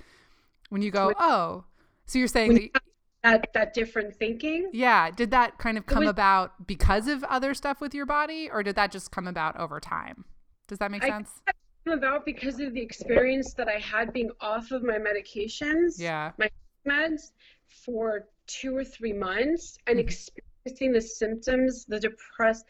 when 0.69 0.81
you 0.81 0.91
go, 0.91 1.13
oh, 1.19 1.65
so 2.05 2.17
you're 2.17 2.27
saying 2.27 2.71
that, 2.73 2.81
that, 3.23 3.53
that 3.53 3.73
different 3.73 4.15
thinking? 4.15 4.69
Yeah. 4.73 5.11
Did 5.11 5.29
that 5.31 5.59
kind 5.59 5.77
of 5.77 5.85
come 5.85 6.05
was, 6.05 6.09
about 6.09 6.65
because 6.65 7.07
of 7.07 7.23
other 7.25 7.53
stuff 7.53 7.79
with 7.81 7.93
your 7.93 8.07
body, 8.07 8.49
or 8.51 8.63
did 8.63 8.75
that 8.75 8.91
just 8.91 9.11
come 9.11 9.27
about 9.27 9.59
over 9.59 9.79
time? 9.79 10.25
Does 10.67 10.79
that 10.79 10.89
make 10.89 11.03
I 11.03 11.09
sense? 11.09 11.29
Came 11.45 11.53
about 11.91 12.25
because 12.25 12.59
of 12.59 12.73
the 12.73 12.81
experience 12.81 13.53
that 13.53 13.67
I 13.67 13.79
had 13.79 14.13
being 14.13 14.31
off 14.41 14.71
of 14.71 14.83
my 14.83 14.97
medications. 14.97 15.99
Yeah. 15.99 16.31
My 16.37 16.49
meds 16.87 17.31
for 17.67 18.27
two 18.47 18.75
or 18.75 18.83
three 18.83 19.13
months 19.13 19.77
and 19.87 19.97
mm-hmm. 19.97 20.07
experiencing 20.07 20.91
the 20.91 21.01
symptoms, 21.01 21.85
the 21.85 21.99
depressed, 21.99 22.65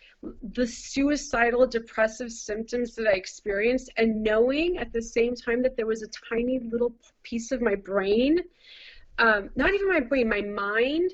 the 0.54 0.68
suicidal 0.68 1.66
depressive 1.66 2.32
symptoms 2.32 2.96
that 2.96 3.08
I 3.08 3.14
experienced, 3.14 3.92
and 3.98 4.24
knowing 4.24 4.78
at 4.78 4.94
the 4.94 5.02
same 5.02 5.36
time 5.36 5.62
that 5.64 5.76
there 5.76 5.88
was 5.88 6.04
a 6.04 6.08
tiny 6.30 6.60
little 6.60 6.94
piece 7.24 7.52
of 7.52 7.62
my 7.62 7.76
brain, 7.76 8.40
um, 9.18 9.50
not 9.56 9.74
even 9.74 9.88
my 9.88 10.00
brain, 10.00 10.30
my 10.30 10.42
mind, 10.42 11.12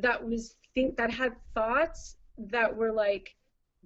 that 0.00 0.24
was 0.24 0.56
think 0.74 0.96
that 0.96 1.10
had 1.10 1.32
thoughts 1.54 2.16
that 2.36 2.74
were 2.74 2.92
like, 2.92 3.34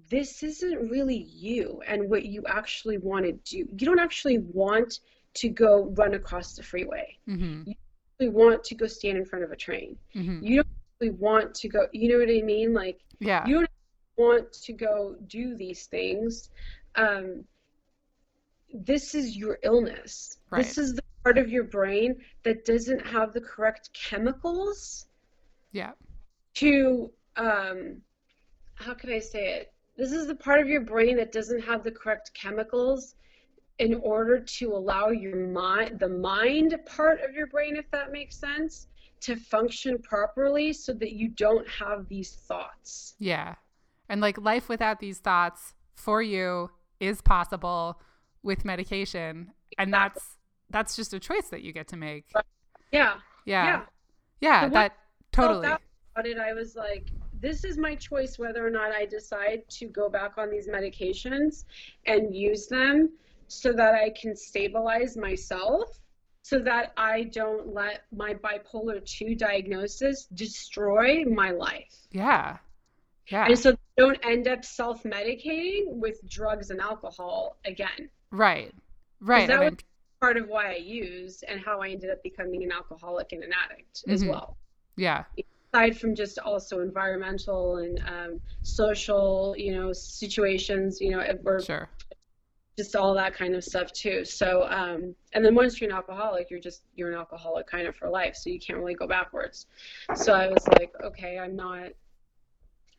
this 0.09 0.43
isn't 0.43 0.89
really 0.89 1.17
you 1.17 1.81
and 1.87 2.09
what 2.09 2.25
you 2.25 2.43
actually 2.47 2.97
want 2.97 3.25
to 3.25 3.31
do. 3.31 3.57
You 3.57 3.85
don't 3.85 3.99
actually 3.99 4.39
want 4.39 4.99
to 5.35 5.49
go 5.49 5.93
run 5.95 6.15
across 6.15 6.55
the 6.55 6.63
freeway. 6.63 7.17
Mm-hmm. 7.27 7.69
You 7.69 7.75
really 8.19 8.31
want 8.31 8.63
to 8.65 8.75
go 8.75 8.87
stand 8.87 9.17
in 9.17 9.25
front 9.25 9.45
of 9.45 9.51
a 9.51 9.55
train. 9.55 9.95
Mm-hmm. 10.15 10.43
You 10.43 10.55
don't 10.57 10.67
really 10.99 11.13
want 11.13 11.53
to 11.55 11.69
go, 11.69 11.87
you 11.91 12.09
know 12.09 12.19
what 12.19 12.29
I 12.29 12.41
mean? 12.41 12.73
Like, 12.73 12.99
yeah. 13.19 13.45
you 13.45 13.55
don't 13.55 13.69
want 14.17 14.51
to 14.53 14.73
go 14.73 15.15
do 15.27 15.55
these 15.55 15.85
things. 15.85 16.49
Um, 16.95 17.45
this 18.73 19.15
is 19.15 19.37
your 19.37 19.59
illness. 19.63 20.37
Right. 20.49 20.63
This 20.63 20.77
is 20.77 20.93
the 20.93 21.03
part 21.23 21.37
of 21.37 21.49
your 21.49 21.63
brain 21.63 22.17
that 22.43 22.65
doesn't 22.65 23.05
have 23.05 23.33
the 23.33 23.41
correct 23.41 23.91
chemicals. 23.93 25.05
Yeah. 25.71 25.91
To, 26.55 27.11
um, 27.37 28.01
how 28.73 28.95
can 28.95 29.11
I 29.11 29.19
say 29.19 29.53
it? 29.53 29.73
This 29.99 30.13
is 30.13 30.27
the 30.27 30.35
part 30.35 30.61
of 30.61 30.69
your 30.69 30.79
brain 30.79 31.17
that 31.17 31.33
doesn't 31.33 31.59
have 31.59 31.83
the 31.83 31.91
correct 31.91 32.33
chemicals 32.33 33.15
in 33.79 33.95
order 33.95 34.39
to 34.39 34.73
allow 34.73 35.09
your 35.09 35.35
mind, 35.35 35.99
the 35.99 36.07
mind 36.07 36.73
part 36.85 37.19
of 37.21 37.35
your 37.35 37.47
brain, 37.47 37.75
if 37.75 37.91
that 37.91 38.09
makes 38.09 38.37
sense, 38.37 38.87
to 39.19 39.35
function 39.35 39.97
properly 39.97 40.71
so 40.71 40.93
that 40.93 41.11
you 41.11 41.27
don't 41.27 41.67
have 41.67 42.07
these 42.07 42.31
thoughts. 42.31 43.15
Yeah. 43.19 43.55
And 44.07 44.21
like 44.21 44.37
life 44.37 44.69
without 44.69 45.01
these 45.01 45.17
thoughts 45.17 45.73
for 45.95 46.21
you 46.21 46.69
is 47.01 47.19
possible 47.19 47.99
with 48.41 48.63
medication. 48.63 49.51
And 49.77 49.93
that's 49.93 50.37
that's 50.69 50.95
just 50.95 51.13
a 51.13 51.19
choice 51.19 51.49
that 51.49 51.61
you 51.61 51.73
get 51.73 51.89
to 51.89 51.97
make. 51.97 52.31
Yeah. 52.93 53.15
Yeah. 53.45 53.65
Yeah. 53.65 53.81
yeah 54.39 54.61
so 54.61 54.69
that 54.69 54.93
totally. 55.33 55.67
About 55.67 56.25
it, 56.25 56.37
I 56.37 56.53
was 56.53 56.77
like, 56.77 57.07
this 57.41 57.63
is 57.63 57.77
my 57.77 57.95
choice 57.95 58.37
whether 58.37 58.65
or 58.65 58.69
not 58.69 58.91
I 58.91 59.05
decide 59.05 59.63
to 59.69 59.85
go 59.87 60.09
back 60.09 60.37
on 60.37 60.49
these 60.49 60.67
medications 60.67 61.65
and 62.05 62.35
use 62.35 62.67
them 62.67 63.11
so 63.47 63.71
that 63.73 63.95
I 63.95 64.11
can 64.11 64.35
stabilize 64.35 65.17
myself 65.17 65.99
so 66.41 66.59
that 66.59 66.93
I 66.97 67.23
don't 67.23 67.73
let 67.73 68.03
my 68.15 68.33
bipolar 68.33 69.05
2 69.05 69.35
diagnosis 69.35 70.25
destroy 70.33 71.23
my 71.25 71.51
life. 71.51 71.95
Yeah. 72.11 72.57
Yeah. 73.27 73.45
And 73.45 73.59
so 73.59 73.77
don't 73.97 74.17
end 74.23 74.47
up 74.47 74.65
self 74.65 75.03
medicating 75.03 75.83
with 75.87 76.27
drugs 76.27 76.71
and 76.71 76.81
alcohol 76.81 77.57
again. 77.65 78.09
Right. 78.31 78.73
Right. 79.21 79.47
That 79.47 79.59
was 79.59 79.73
part 80.19 80.37
of 80.37 80.47
why 80.47 80.71
I 80.71 80.77
used 80.77 81.43
and 81.47 81.61
how 81.61 81.81
I 81.81 81.89
ended 81.89 82.09
up 82.09 82.23
becoming 82.23 82.63
an 82.63 82.71
alcoholic 82.71 83.31
and 83.31 83.43
an 83.43 83.51
addict 83.53 83.97
mm-hmm. 83.97 84.11
as 84.11 84.25
well. 84.25 84.57
Yeah. 84.95 85.25
Aside 85.71 85.97
from 85.99 86.15
just 86.15 86.39
also 86.39 86.79
environmental 86.79 87.77
and 87.77 87.99
um, 88.07 88.41
social, 88.63 89.53
you 89.57 89.75
know, 89.75 89.93
situations, 89.93 90.99
you 90.99 91.11
know, 91.11 91.23
were 91.43 91.61
sure 91.61 91.89
just 92.79 92.95
all 92.95 93.13
that 93.13 93.33
kind 93.33 93.55
of 93.55 93.63
stuff 93.63 93.91
too. 93.91 94.23
So, 94.23 94.65
um, 94.69 95.13
and 95.33 95.43
then 95.43 95.53
once 95.53 95.81
you're 95.81 95.89
an 95.89 95.95
alcoholic, 95.95 96.49
you're 96.49 96.61
just 96.61 96.83
you're 96.95 97.11
an 97.11 97.17
alcoholic 97.17 97.67
kind 97.67 97.85
of 97.85 97.95
for 97.97 98.09
life, 98.09 98.37
so 98.37 98.49
you 98.49 98.57
can't 98.57 98.79
really 98.79 98.93
go 98.93 99.05
backwards. 99.05 99.65
So 100.15 100.33
I 100.33 100.47
was 100.47 100.65
like, 100.79 100.93
okay, 101.03 101.37
I'm 101.37 101.57
not. 101.57 101.89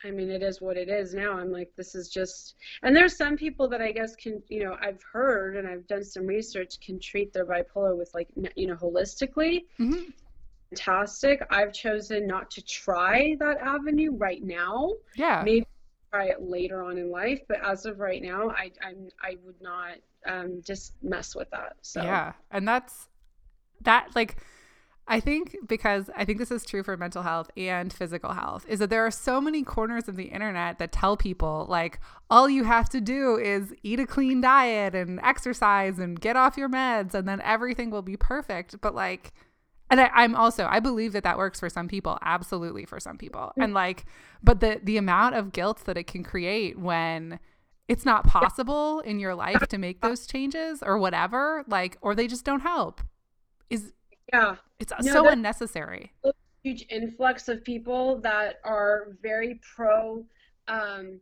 I 0.03 0.11
mean, 0.11 0.29
it 0.29 0.43
is 0.43 0.61
what 0.61 0.77
it 0.77 0.87
is 0.87 1.15
now. 1.15 1.31
I'm 1.31 1.51
like, 1.51 1.71
this 1.75 1.95
is 1.95 2.09
just. 2.09 2.55
And 2.83 2.95
there's 2.95 3.17
some 3.17 3.35
people 3.35 3.67
that 3.69 3.81
I 3.81 3.91
guess 3.91 4.15
can, 4.15 4.43
you 4.49 4.63
know, 4.63 4.77
I've 4.79 5.01
heard 5.11 5.57
and 5.57 5.67
I've 5.67 5.87
done 5.87 6.03
some 6.03 6.27
research 6.27 6.79
can 6.79 6.99
treat 6.99 7.33
their 7.33 7.47
bipolar 7.47 7.97
with 7.97 8.11
like, 8.13 8.27
you 8.55 8.67
know, 8.67 8.75
holistically. 8.75 9.65
Mm-hmm. 9.79 10.11
Fantastic. 10.71 11.45
I've 11.49 11.73
chosen 11.73 12.27
not 12.27 12.49
to 12.51 12.61
try 12.63 13.35
that 13.39 13.57
avenue 13.59 14.15
right 14.15 14.41
now. 14.43 14.91
Yeah. 15.15 15.41
Maybe 15.43 15.67
try 16.11 16.25
it 16.25 16.41
later 16.41 16.83
on 16.83 16.97
in 16.97 17.09
life, 17.09 17.41
but 17.47 17.57
as 17.63 17.85
of 17.85 17.99
right 17.99 18.21
now, 18.21 18.49
I 18.49 18.71
I'm, 18.85 19.09
I 19.21 19.37
would 19.43 19.61
not 19.61 19.95
um, 20.25 20.61
just 20.63 20.93
mess 21.01 21.35
with 21.35 21.49
that. 21.51 21.75
So 21.81 22.01
yeah, 22.03 22.33
and 22.51 22.67
that's 22.67 23.07
that 23.81 24.09
like. 24.15 24.37
I 25.07 25.19
think 25.19 25.57
because 25.67 26.09
I 26.15 26.23
think 26.23 26.37
this 26.37 26.51
is 26.51 26.63
true 26.63 26.83
for 26.83 26.95
mental 26.95 27.23
health 27.23 27.49
and 27.57 27.91
physical 27.91 28.33
health 28.33 28.65
is 28.69 28.79
that 28.79 28.89
there 28.91 29.05
are 29.05 29.11
so 29.11 29.41
many 29.41 29.61
corners 29.63 30.07
of 30.07 30.15
the 30.15 30.25
internet 30.25 30.77
that 30.77 30.93
tell 30.93 31.17
people 31.17 31.65
like 31.67 31.99
all 32.29 32.49
you 32.49 32.63
have 32.63 32.87
to 32.89 33.01
do 33.01 33.35
is 33.35 33.73
eat 33.83 33.99
a 33.99 34.05
clean 34.05 34.39
diet 34.39 34.93
and 34.95 35.19
exercise 35.21 35.97
and 35.99 36.21
get 36.21 36.37
off 36.37 36.55
your 36.55 36.69
meds 36.69 37.13
and 37.13 37.27
then 37.27 37.41
everything 37.41 37.89
will 37.89 38.03
be 38.03 38.15
perfect. 38.15 38.79
But 38.79 38.93
like 38.93 39.33
and 39.91 39.99
I, 39.99 40.23
am 40.23 40.35
also 40.35 40.65
I 40.69 40.79
believe 40.79 41.11
that 41.13 41.23
that 41.23 41.37
works 41.37 41.59
for 41.59 41.69
some 41.69 41.87
people, 41.87 42.17
absolutely 42.21 42.85
for 42.85 42.99
some 42.99 43.17
people, 43.17 43.51
and 43.57 43.73
like, 43.73 44.05
but 44.41 44.61
the 44.61 44.79
the 44.81 44.97
amount 44.97 45.35
of 45.35 45.51
guilt 45.51 45.83
that 45.85 45.97
it 45.97 46.07
can 46.07 46.23
create 46.23 46.79
when 46.79 47.39
it's 47.89 48.05
not 48.05 48.25
possible 48.25 49.01
in 49.01 49.19
your 49.19 49.35
life 49.35 49.67
to 49.67 49.77
make 49.77 49.99
those 50.01 50.25
changes 50.25 50.81
or 50.81 50.97
whatever, 50.97 51.65
like, 51.67 51.97
or 52.01 52.15
they 52.15 52.25
just 52.25 52.45
don't 52.45 52.61
help, 52.61 53.01
is 53.69 53.91
yeah, 54.33 54.55
it's 54.79 54.93
no, 55.01 55.11
so 55.11 55.27
unnecessary. 55.27 56.13
Huge 56.63 56.85
influx 56.89 57.49
of 57.49 57.63
people 57.63 58.21
that 58.21 58.61
are 58.63 59.17
very 59.21 59.59
pro. 59.75 60.23
Um, 60.69 61.19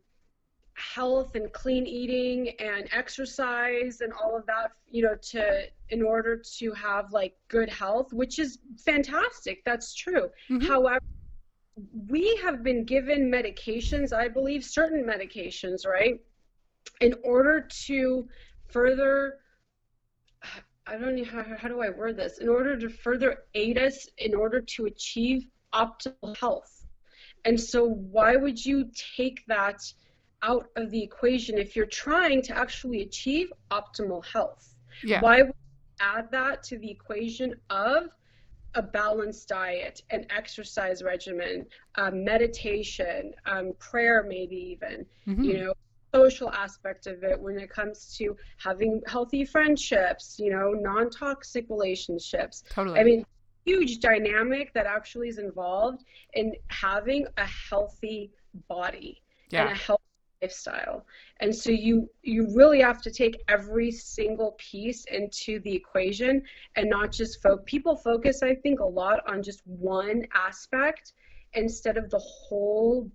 health 0.80 1.34
and 1.34 1.52
clean 1.52 1.86
eating 1.86 2.50
and 2.58 2.88
exercise 2.92 4.00
and 4.00 4.12
all 4.12 4.36
of 4.36 4.46
that 4.46 4.72
you 4.90 5.02
know 5.02 5.14
to 5.16 5.62
in 5.90 6.02
order 6.02 6.36
to 6.36 6.72
have 6.72 7.12
like 7.12 7.36
good 7.48 7.68
health 7.68 8.12
which 8.12 8.38
is 8.38 8.58
fantastic. 8.78 9.62
That's 9.64 9.94
true. 9.94 10.30
Mm-hmm. 10.50 10.66
however 10.66 11.04
we 12.08 12.36
have 12.42 12.62
been 12.62 12.84
given 12.84 13.30
medications 13.30 14.12
i 14.12 14.28
believe 14.28 14.64
certain 14.64 15.02
medications 15.04 15.86
right 15.86 16.20
in 17.00 17.14
order 17.24 17.66
to 17.86 18.28
further 18.68 19.38
i 20.86 20.96
don't 20.96 21.16
know 21.16 21.24
how, 21.24 21.44
how 21.56 21.68
do 21.68 21.80
i 21.80 21.90
word 21.90 22.16
this? 22.16 22.38
In 22.38 22.48
order 22.48 22.78
to 22.78 22.88
further 22.88 23.44
aid 23.54 23.78
us 23.78 24.08
in 24.18 24.34
order 24.34 24.60
to 24.60 24.86
achieve 24.86 25.46
optimal 25.72 26.36
health. 26.36 26.86
And 27.44 27.58
so 27.58 27.84
why 27.84 28.36
would 28.36 28.64
you 28.64 28.90
take 29.16 29.44
that 29.46 29.80
out 30.42 30.66
of 30.76 30.90
the 30.90 31.02
equation 31.02 31.58
if 31.58 31.76
you're 31.76 31.86
trying 31.86 32.42
to 32.42 32.56
actually 32.56 33.02
achieve 33.02 33.52
optimal 33.70 34.24
health. 34.24 34.74
Yeah. 35.04 35.20
Why 35.20 35.42
would 35.42 35.48
you 35.48 36.06
add 36.06 36.30
that 36.30 36.62
to 36.64 36.78
the 36.78 36.90
equation 36.90 37.54
of 37.68 38.08
a 38.74 38.82
balanced 38.82 39.48
diet, 39.48 40.02
an 40.10 40.26
exercise 40.30 41.02
regimen, 41.02 41.66
um, 41.96 42.24
meditation, 42.24 43.32
um, 43.46 43.72
prayer, 43.78 44.24
maybe 44.26 44.56
even, 44.56 45.06
mm-hmm. 45.26 45.42
you 45.42 45.58
know, 45.58 45.74
social 46.14 46.50
aspect 46.50 47.06
of 47.06 47.22
it 47.22 47.40
when 47.40 47.58
it 47.58 47.70
comes 47.70 48.16
to 48.16 48.36
having 48.58 49.00
healthy 49.06 49.44
friendships, 49.44 50.36
you 50.38 50.50
know, 50.50 50.72
non-toxic 50.72 51.66
relationships. 51.68 52.64
Totally. 52.70 52.98
I 52.98 53.04
mean, 53.04 53.24
huge 53.64 54.00
dynamic 54.00 54.72
that 54.74 54.86
actually 54.86 55.28
is 55.28 55.38
involved 55.38 56.04
in 56.34 56.54
having 56.68 57.26
a 57.36 57.46
healthy 57.46 58.32
body 58.68 59.22
yeah. 59.50 59.62
and 59.62 59.72
a 59.72 59.74
healthy 59.74 60.02
lifestyle. 60.42 61.06
And 61.40 61.54
so 61.54 61.70
you 61.70 62.08
you 62.22 62.48
really 62.54 62.80
have 62.80 63.00
to 63.02 63.10
take 63.10 63.42
every 63.48 63.90
single 63.90 64.56
piece 64.58 65.04
into 65.06 65.60
the 65.60 65.74
equation 65.74 66.42
and 66.76 66.88
not 66.88 67.12
just 67.12 67.42
focus. 67.42 67.64
People 67.66 67.96
focus, 67.96 68.42
I 68.42 68.54
think, 68.54 68.80
a 68.80 68.84
lot 68.84 69.20
on 69.28 69.42
just 69.42 69.60
one 69.66 70.24
aspect 70.34 71.12
instead 71.54 71.96
of 71.96 72.10
the 72.10 72.18
whole 72.18 73.10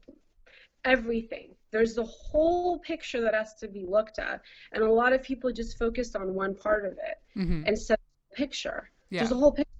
everything. 0.84 1.56
There's 1.72 1.96
the 1.96 2.06
whole 2.06 2.80
picture 2.80 3.22
that 3.22 3.34
has 3.34 3.56
to 3.56 3.68
be 3.68 3.86
looked 3.88 4.20
at, 4.20 4.42
and 4.72 4.84
a 4.84 4.92
lot 4.92 5.14
of 5.14 5.24
people 5.24 5.52
just 5.52 5.78
focus 5.78 6.16
on 6.16 6.34
one 6.34 6.56
part 6.56 6.86
of 6.86 6.94
it 6.94 7.18
Mhm. 7.40 7.68
instead 7.68 7.96
of 7.96 8.30
the 8.30 8.36
picture. 8.36 8.92
Yeah. 9.10 9.22
There's 9.22 9.32
a 9.32 9.36
whole 9.36 9.52
picture. 9.52 9.72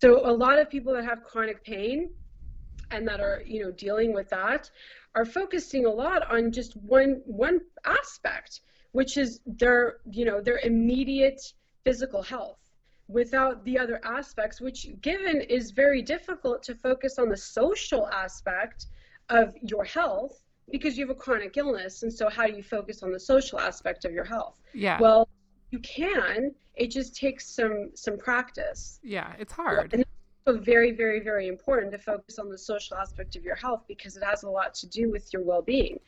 So 0.00 0.26
a 0.28 0.32
lot 0.32 0.58
of 0.58 0.68
people 0.70 0.92
that 0.94 1.04
have 1.04 1.24
chronic 1.24 1.64
pain 1.64 2.10
and 2.90 3.06
that 3.08 3.20
are, 3.20 3.42
you 3.46 3.62
know, 3.62 3.70
dealing 3.70 4.12
with 4.12 4.28
that 4.30 4.70
are 5.14 5.24
focusing 5.24 5.86
a 5.86 5.90
lot 5.90 6.30
on 6.30 6.50
just 6.52 6.76
one 6.76 7.20
one 7.24 7.60
aspect, 7.84 8.60
which 8.92 9.16
is 9.16 9.40
their, 9.46 9.96
you 10.10 10.24
know, 10.24 10.40
their 10.40 10.58
immediate 10.58 11.40
physical 11.84 12.22
health 12.22 12.58
without 13.08 13.64
the 13.64 13.78
other 13.78 14.00
aspects, 14.04 14.60
which 14.60 14.88
given 15.00 15.40
is 15.42 15.70
very 15.70 16.02
difficult 16.02 16.62
to 16.62 16.74
focus 16.74 17.18
on 17.18 17.28
the 17.28 17.36
social 17.36 18.08
aspect 18.08 18.86
of 19.28 19.54
your 19.62 19.84
health 19.84 20.42
because 20.70 20.96
you 20.96 21.06
have 21.06 21.14
a 21.14 21.18
chronic 21.18 21.56
illness. 21.56 22.02
And 22.02 22.12
so 22.12 22.28
how 22.28 22.46
do 22.46 22.54
you 22.54 22.62
focus 22.62 23.02
on 23.02 23.12
the 23.12 23.20
social 23.20 23.60
aspect 23.60 24.04
of 24.04 24.12
your 24.12 24.24
health? 24.24 24.60
Yeah. 24.72 24.98
Well, 25.00 25.28
you 25.70 25.78
can. 25.80 26.54
It 26.74 26.90
just 26.90 27.14
takes 27.14 27.46
some 27.46 27.90
some 27.94 28.16
practice. 28.18 28.98
yeah, 29.02 29.34
it's 29.38 29.52
hard. 29.52 29.92
And 29.92 30.04
very, 30.52 30.92
very, 30.92 31.20
very 31.20 31.48
important 31.48 31.90
to 31.92 31.98
focus 31.98 32.38
on 32.38 32.50
the 32.50 32.58
social 32.58 32.96
aspect 32.96 33.34
of 33.36 33.44
your 33.44 33.54
health 33.56 33.84
because 33.88 34.16
it 34.16 34.22
has 34.22 34.42
a 34.42 34.50
lot 34.50 34.74
to 34.74 34.86
do 34.86 35.10
with 35.10 35.32
your 35.32 35.42
well-being. 35.42 35.98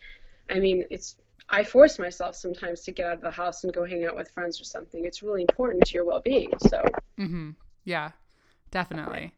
I 0.51 0.59
mean, 0.61 0.85
it's 0.91 1.17
I 1.49 1.63
force 1.65 1.99
myself 1.99 2.35
sometimes 2.35 2.83
to 2.83 2.93
get 2.93 3.07
out 3.07 3.15
of 3.15 3.21
the 3.21 3.31
house 3.31 3.63
and 3.65 3.73
go 3.73 3.85
hang 3.85 4.05
out 4.05 4.17
with 4.17 4.31
friends 4.33 4.61
or 4.61 4.65
something. 4.65 5.05
It's 5.05 5.23
really 5.23 5.43
important 5.43 5.85
to 5.87 5.95
your 5.95 6.05
well-being. 6.05 6.51
So, 6.59 6.83
Mm-hmm. 7.19 7.51
Yeah. 7.85 8.11
Definitely. 8.73 9.33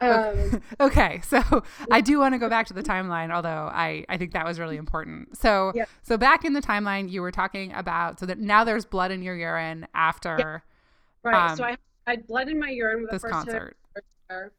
um, 0.00 0.60
okay 0.80 1.20
so 1.24 1.62
i 1.90 2.00
do 2.00 2.18
want 2.18 2.34
to 2.34 2.38
go 2.38 2.48
back 2.48 2.66
to 2.66 2.74
the 2.74 2.82
timeline 2.82 3.30
although 3.32 3.70
i 3.72 4.04
i 4.08 4.16
think 4.16 4.32
that 4.32 4.44
was 4.44 4.58
really 4.58 4.76
important 4.76 5.38
so 5.38 5.70
Yeah. 5.76 5.84
so 6.02 6.18
back 6.18 6.44
in 6.44 6.54
the 6.54 6.60
timeline 6.60 7.08
you 7.08 7.22
were 7.22 7.30
talking 7.30 7.72
about 7.72 8.18
so 8.18 8.26
that 8.26 8.38
now 8.40 8.64
there's 8.64 8.84
blood 8.84 9.12
in 9.12 9.22
your 9.22 9.36
urine 9.36 9.86
after 9.94 10.64
right. 11.22 11.56
so 11.56 11.62
Um, 11.62 11.70
I 11.70 11.76
I 12.08 12.10
had 12.10 12.26
blood 12.26 12.48
in 12.48 12.58
my 12.58 12.70
urine 12.70 13.04
the 13.04 13.12
this 13.12 13.22
first 13.22 13.32
concert 13.32 13.76
there, 14.32 14.52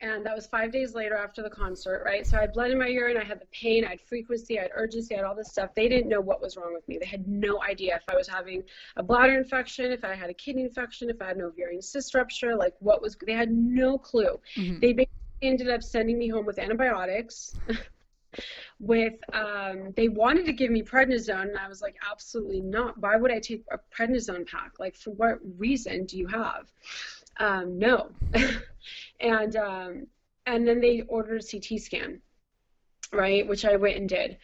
and 0.00 0.26
that 0.26 0.34
was 0.34 0.46
five 0.46 0.70
days 0.72 0.94
later 0.94 1.16
after 1.16 1.42
the 1.42 1.48
concert, 1.48 2.02
right? 2.04 2.26
So 2.26 2.36
I 2.36 2.42
had 2.42 2.52
blood 2.52 2.70
in 2.70 2.78
my 2.78 2.86
urine, 2.86 3.16
I 3.16 3.24
had 3.24 3.40
the 3.40 3.46
pain, 3.46 3.84
I 3.84 3.90
had 3.90 4.00
frequency, 4.00 4.58
I 4.58 4.62
had 4.62 4.70
urgency, 4.74 5.14
I 5.14 5.18
had 5.18 5.24
all 5.24 5.34
this 5.34 5.48
stuff. 5.48 5.74
They 5.74 5.88
didn't 5.88 6.08
know 6.08 6.20
what 6.20 6.42
was 6.42 6.56
wrong 6.56 6.74
with 6.74 6.86
me. 6.86 6.98
They 6.98 7.06
had 7.06 7.26
no 7.26 7.62
idea 7.62 7.96
if 7.96 8.02
I 8.08 8.14
was 8.14 8.28
having 8.28 8.62
a 8.96 9.02
bladder 9.02 9.38
infection, 9.38 9.90
if 9.92 10.04
I 10.04 10.14
had 10.14 10.28
a 10.28 10.34
kidney 10.34 10.64
infection, 10.64 11.08
if 11.08 11.22
I 11.22 11.28
had 11.28 11.36
an 11.36 11.42
ovarian 11.42 11.80
cyst 11.80 12.14
rupture, 12.14 12.54
like 12.54 12.74
what 12.80 13.00
was. 13.00 13.16
They 13.26 13.32
had 13.32 13.50
no 13.50 13.96
clue. 13.96 14.38
Mhm. 14.56 14.80
They 14.80 14.92
basically 14.92 15.08
ended 15.42 15.70
up 15.70 15.82
sending 15.82 16.18
me 16.18 16.28
home 16.28 16.44
with 16.44 16.58
antibiotics. 16.58 17.54
with 18.78 19.14
um, 19.32 19.92
they 19.96 20.08
wanted 20.08 20.44
to 20.44 20.52
give 20.52 20.70
me 20.70 20.82
prednisone 20.82 21.48
and 21.48 21.56
i 21.56 21.66
was 21.68 21.80
like 21.80 21.96
absolutely 22.10 22.60
not 22.60 22.98
why 22.98 23.16
would 23.16 23.32
i 23.32 23.38
take 23.38 23.64
a 23.72 23.78
prednisone 23.94 24.46
pack 24.46 24.72
like 24.78 24.94
for 24.94 25.10
what 25.12 25.38
reason 25.56 26.04
do 26.04 26.18
you 26.18 26.26
have 26.26 26.70
um, 27.38 27.78
no 27.78 28.10
and 29.20 29.56
um, 29.56 30.06
and 30.46 30.66
then 30.66 30.80
they 30.80 31.02
ordered 31.08 31.40
a 31.40 31.42
ct 31.42 31.80
scan 31.80 32.20
right 33.12 33.46
which 33.46 33.64
i 33.64 33.76
went 33.76 33.96
and 33.96 34.08
did. 34.08 34.38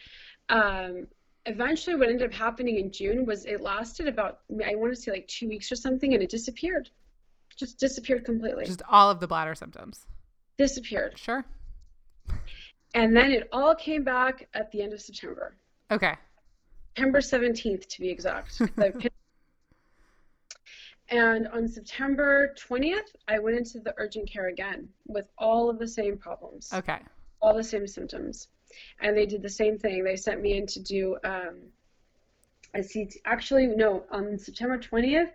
Um, 0.49 1.07
eventually 1.45 1.95
what 1.95 2.09
ended 2.09 2.27
up 2.27 2.33
happening 2.33 2.77
in 2.77 2.91
june 2.91 3.25
was 3.25 3.45
it 3.45 3.61
lasted 3.61 4.07
about 4.07 4.39
i 4.65 4.75
want 4.75 4.93
to 4.95 5.01
say 5.01 5.11
like 5.11 5.27
two 5.27 5.47
weeks 5.47 5.71
or 5.71 5.75
something 5.75 6.13
and 6.13 6.23
it 6.23 6.29
disappeared. 6.29 6.89
Just 7.55 7.77
disappeared 7.79 8.25
completely. 8.25 8.65
Just 8.65 8.81
all 8.89 9.11
of 9.11 9.19
the 9.19 9.27
bladder 9.27 9.53
symptoms. 9.53 10.07
Disappeared. 10.57 11.17
Sure. 11.19 11.45
And 12.95 13.15
then 13.15 13.31
it 13.31 13.47
all 13.51 13.75
came 13.75 14.03
back 14.03 14.47
at 14.53 14.71
the 14.71 14.81
end 14.81 14.93
of 14.93 15.01
september. 15.01 15.55
Okay. 15.91 16.13
September 16.95 17.19
17th 17.19 17.87
to 17.87 18.01
be 18.01 18.09
exact. 18.09 18.57
The- 18.75 19.09
and 21.09 21.47
on 21.49 21.67
September 21.67 22.55
20th, 22.57 23.15
I 23.27 23.39
went 23.39 23.57
into 23.57 23.79
the 23.79 23.93
urgent 23.97 24.29
care 24.29 24.47
again 24.47 24.89
with 25.07 25.25
all 25.37 25.69
of 25.69 25.79
the 25.79 25.87
same 25.87 26.17
problems, 26.17 26.71
okay 26.73 26.99
all 27.43 27.53
the 27.53 27.63
same 27.63 27.85
symptoms. 27.85 28.47
And 29.01 29.15
they 29.15 29.27
did 29.27 29.43
the 29.43 29.49
same 29.49 29.77
thing. 29.77 30.03
They 30.03 30.15
sent 30.15 30.41
me 30.41 30.57
in 30.57 30.65
to 30.67 30.79
do 30.79 31.17
um, 31.23 31.57
a 32.73 32.81
CT. 32.81 33.17
Actually, 33.25 33.67
no, 33.67 34.03
on 34.09 34.39
September 34.39 34.79
20th, 34.79 35.31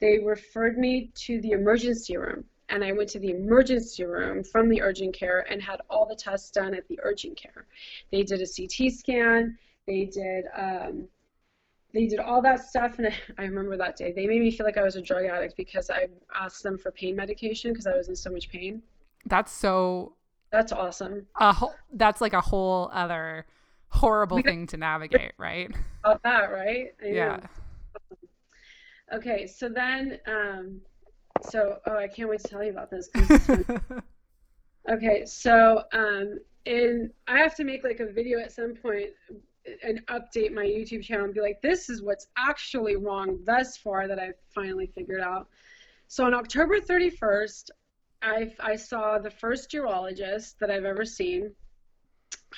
they 0.00 0.18
referred 0.18 0.76
me 0.76 1.10
to 1.14 1.40
the 1.40 1.52
emergency 1.52 2.16
room. 2.16 2.44
And 2.68 2.82
I 2.84 2.92
went 2.92 3.10
to 3.10 3.18
the 3.18 3.30
emergency 3.30 4.04
room 4.04 4.42
from 4.42 4.68
the 4.68 4.82
urgent 4.82 5.14
care 5.14 5.46
and 5.50 5.62
had 5.62 5.80
all 5.88 6.06
the 6.06 6.16
tests 6.16 6.50
done 6.50 6.74
at 6.74 6.88
the 6.88 6.98
urgent 7.02 7.36
care. 7.36 7.66
They 8.10 8.24
did 8.24 8.40
a 8.42 8.46
CT 8.46 8.92
scan. 8.92 9.58
They 9.86 10.04
did 10.06 10.46
um, 10.56 11.08
they 11.92 12.06
did 12.06 12.18
all 12.20 12.40
that 12.42 12.64
stuff, 12.66 12.98
and 12.98 13.12
I 13.38 13.42
remember 13.44 13.76
that 13.76 13.96
day. 13.96 14.12
They 14.12 14.26
made 14.26 14.40
me 14.40 14.50
feel 14.50 14.66
like 14.66 14.76
I 14.78 14.82
was 14.82 14.96
a 14.96 15.02
drug 15.02 15.24
addict 15.26 15.56
because 15.56 15.90
I 15.90 16.08
asked 16.34 16.62
them 16.62 16.78
for 16.78 16.90
pain 16.90 17.14
medication 17.16 17.72
because 17.72 17.86
I 17.86 17.96
was 17.96 18.08
in 18.08 18.16
so 18.16 18.30
much 18.30 18.48
pain. 18.50 18.82
that's 19.26 19.52
so 19.52 20.14
That's 20.50 20.72
awesome. 20.72 21.26
a 21.40 21.52
whole 21.52 21.74
that's 21.94 22.20
like 22.20 22.32
a 22.32 22.40
whole 22.40 22.90
other 22.92 23.46
horrible 23.88 24.40
thing 24.42 24.66
to 24.68 24.76
navigate 24.78 25.32
right 25.38 25.70
About 26.04 26.22
that, 26.22 26.50
right? 26.50 26.94
I 27.02 27.04
know. 27.06 27.12
yeah 27.14 27.40
Okay, 29.12 29.46
so 29.46 29.68
then, 29.68 30.18
um, 30.26 30.80
so 31.50 31.78
oh, 31.86 31.96
I 31.96 32.08
can't 32.08 32.30
wait 32.30 32.40
to 32.40 32.48
tell 32.48 32.64
you 32.64 32.70
about 32.70 32.90
this. 32.90 33.10
Okay, 34.90 35.24
so 35.26 35.84
um, 35.92 36.40
in 36.64 37.10
I 37.28 37.38
have 37.38 37.54
to 37.56 37.64
make 37.64 37.84
like 37.84 38.00
a 38.00 38.06
video 38.06 38.40
at 38.40 38.50
some 38.50 38.74
point 38.74 39.10
and 39.82 40.04
update 40.06 40.52
my 40.52 40.64
YouTube 40.64 41.02
channel 41.02 41.24
and 41.24 41.34
be 41.34 41.40
like, 41.40 41.60
this 41.62 41.88
is 41.88 42.02
what's 42.02 42.26
actually 42.36 42.96
wrong 42.96 43.38
thus 43.44 43.76
far 43.76 44.08
that 44.08 44.18
I've 44.18 44.38
finally 44.54 44.86
figured 44.86 45.20
out. 45.20 45.48
So 46.08 46.24
on 46.24 46.34
October 46.34 46.80
31st, 46.80 47.70
I, 48.22 48.52
I 48.60 48.76
saw 48.76 49.18
the 49.18 49.30
first 49.30 49.70
urologist 49.72 50.58
that 50.58 50.70
I've 50.70 50.84
ever 50.84 51.04
seen 51.04 51.52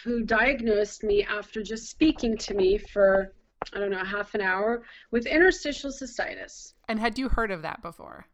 who 0.02 0.22
diagnosed 0.22 1.04
me 1.04 1.24
after 1.24 1.62
just 1.62 1.88
speaking 1.88 2.36
to 2.38 2.54
me 2.54 2.78
for, 2.78 3.32
I 3.72 3.78
don't 3.78 3.90
know, 3.90 4.04
half 4.04 4.34
an 4.34 4.40
hour 4.40 4.82
with 5.10 5.26
interstitial 5.26 5.90
cystitis. 5.90 6.74
and 6.88 6.98
had 6.98 7.18
you 7.18 7.28
heard 7.28 7.50
of 7.50 7.62
that 7.62 7.80
before 7.82 8.26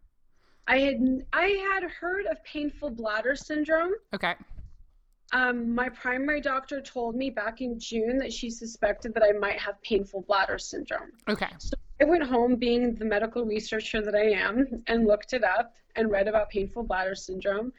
I 0.66 0.78
had 0.78 1.26
I 1.32 1.46
had 1.72 1.90
heard 1.90 2.26
of 2.26 2.42
painful 2.44 2.90
bladder 2.90 3.34
syndrome. 3.34 3.92
okay 4.14 4.34
Um, 5.33 5.74
my 5.74 5.89
primary 5.89 6.41
doctor 6.41 6.81
told 6.81 7.14
me 7.14 7.31
back 7.31 7.61
in 7.61 7.78
June 7.78 8.18
that 8.18 8.33
she 8.33 8.51
suspected 8.51 9.14
that 9.14 9.22
I 9.22 9.33
might 9.33 9.59
have 9.59 9.81
painful 9.83 10.22
bladder 10.22 10.59
syndrome. 10.59 11.12
okay 11.28 11.49
So 11.59 11.76
I 12.01 12.05
went 12.05 12.22
home, 12.24 12.57
being 12.57 12.95
the 12.95 13.05
medical 13.05 13.45
researcher 13.45 14.03
that 14.03 14.14
I 14.14 14.31
am, 14.31 14.83
and 14.87 15.07
looked 15.07 15.33
it 15.33 15.45
up 15.45 15.74
and 15.97 16.11
read 16.11 16.28
about 16.28 16.49
painful 16.49 16.83
bladder 16.85 17.14
syndrome. 17.14 17.72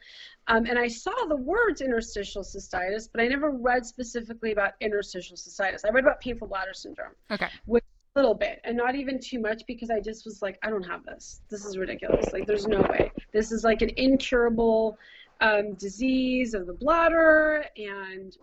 Um, 0.47 0.65
and 0.65 0.77
I 0.77 0.87
saw 0.87 1.13
the 1.27 1.35
words 1.35 1.81
interstitial 1.81 2.43
cystitis, 2.43 3.09
but 3.11 3.21
I 3.21 3.27
never 3.27 3.51
read 3.51 3.85
specifically 3.85 4.51
about 4.51 4.73
interstitial 4.79 5.35
cystitis. 5.35 5.81
I 5.85 5.89
read 5.89 6.03
about 6.03 6.21
painful 6.21 6.47
bladder 6.47 6.73
syndrome 6.73 7.13
okay 7.31 7.47
With 7.65 7.83
a 8.15 8.19
little 8.19 8.35
bit 8.35 8.59
and 8.63 8.75
not 8.75 8.95
even 8.95 9.19
too 9.19 9.39
much 9.39 9.63
because 9.67 9.89
I 9.89 9.99
just 9.99 10.25
was 10.25 10.41
like, 10.41 10.59
I 10.63 10.69
don't 10.69 10.83
have 10.83 11.05
this. 11.05 11.41
This 11.49 11.65
is 11.65 11.77
ridiculous. 11.77 12.33
Like, 12.33 12.45
there's 12.45 12.67
no 12.67 12.81
way. 12.81 13.11
This 13.31 13.51
is 13.51 13.63
like 13.63 13.81
an 13.81 13.91
incurable 13.95 14.97
um, 15.41 15.73
disease 15.75 16.53
of 16.53 16.67
the 16.67 16.73
bladder 16.73 17.65
and 17.77 18.37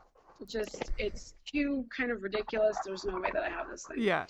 just 0.46 0.92
it's 0.98 1.34
too 1.46 1.84
kind 1.96 2.10
of 2.10 2.22
ridiculous. 2.22 2.78
There's 2.84 3.04
no 3.04 3.16
way 3.18 3.30
that 3.32 3.42
I 3.42 3.48
have 3.48 3.70
this 3.70 3.84
thing. 3.84 4.02
yeah 4.02 4.26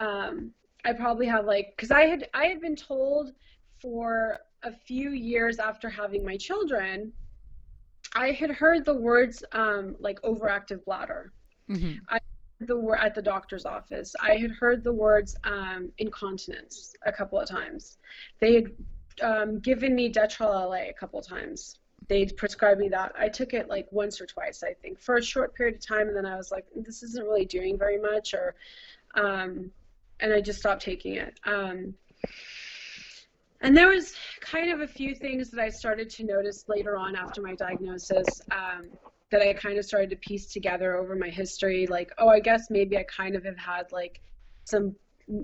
Um, 0.00 0.52
I 0.84 0.92
probably 0.92 1.26
have 1.26 1.44
like 1.44 1.74
because 1.76 1.90
I 1.90 2.02
had 2.02 2.28
I 2.34 2.46
had 2.46 2.60
been 2.60 2.76
told 2.76 3.32
for 3.80 4.38
a 4.62 4.72
few 4.72 5.10
years 5.10 5.58
after 5.58 5.88
having 5.88 6.24
my 6.24 6.36
children, 6.36 7.12
I 8.14 8.30
had 8.30 8.50
heard 8.50 8.84
the 8.84 8.94
words 8.94 9.42
um, 9.52 9.96
like 10.00 10.20
overactive 10.22 10.84
bladder 10.84 11.32
hmm 11.68 11.92
the 12.66 12.76
word 12.76 12.98
at 13.00 13.14
the 13.14 13.22
doctor's 13.22 13.64
office. 13.64 14.14
I 14.20 14.36
had 14.36 14.50
heard 14.52 14.84
the 14.84 14.92
words 14.92 15.36
um, 15.44 15.90
incontinence 15.98 16.94
a 17.06 17.12
couple 17.12 17.38
of 17.38 17.48
times. 17.48 17.98
They 18.40 18.54
had 18.54 18.64
um, 19.22 19.60
given 19.60 19.94
me 19.94 20.12
Detrol 20.12 20.68
LA 20.68 20.88
a 20.88 20.92
couple 20.98 21.18
of 21.18 21.26
times. 21.26 21.78
They'd 22.12 22.36
prescribed 22.36 22.78
me 22.78 22.90
that. 22.90 23.12
I 23.18 23.28
took 23.30 23.54
it 23.54 23.68
like 23.68 23.86
once 23.90 24.20
or 24.20 24.26
twice, 24.26 24.62
I 24.62 24.74
think, 24.74 25.00
for 25.00 25.16
a 25.16 25.22
short 25.22 25.54
period 25.54 25.76
of 25.76 25.86
time, 25.86 26.08
and 26.08 26.16
then 26.16 26.26
I 26.26 26.36
was 26.36 26.50
like, 26.50 26.66
this 26.76 27.02
isn't 27.02 27.24
really 27.24 27.46
doing 27.46 27.78
very 27.78 27.98
much, 27.98 28.34
or, 28.34 28.54
um, 29.14 29.70
and 30.20 30.30
I 30.30 30.42
just 30.42 30.58
stopped 30.58 30.82
taking 30.82 31.14
it. 31.14 31.40
Um, 31.46 31.94
and 33.62 33.74
there 33.74 33.88
was 33.88 34.14
kind 34.40 34.70
of 34.70 34.82
a 34.82 34.86
few 34.86 35.14
things 35.14 35.50
that 35.52 35.60
I 35.60 35.70
started 35.70 36.10
to 36.10 36.24
notice 36.24 36.68
later 36.68 36.98
on 36.98 37.16
after 37.16 37.40
my 37.40 37.54
diagnosis. 37.54 38.42
Um, 38.50 38.90
that 39.30 39.40
I 39.40 39.54
kind 39.54 39.78
of 39.78 39.84
started 39.86 40.10
to 40.10 40.16
piece 40.16 40.52
together 40.52 40.94
over 40.98 41.16
my 41.16 41.30
history. 41.30 41.86
Like, 41.86 42.12
oh, 42.18 42.28
I 42.28 42.40
guess 42.40 42.68
maybe 42.68 42.98
I 42.98 43.04
kind 43.04 43.34
of 43.34 43.44
have 43.44 43.56
had 43.56 43.90
like 43.90 44.20
some, 44.64 44.94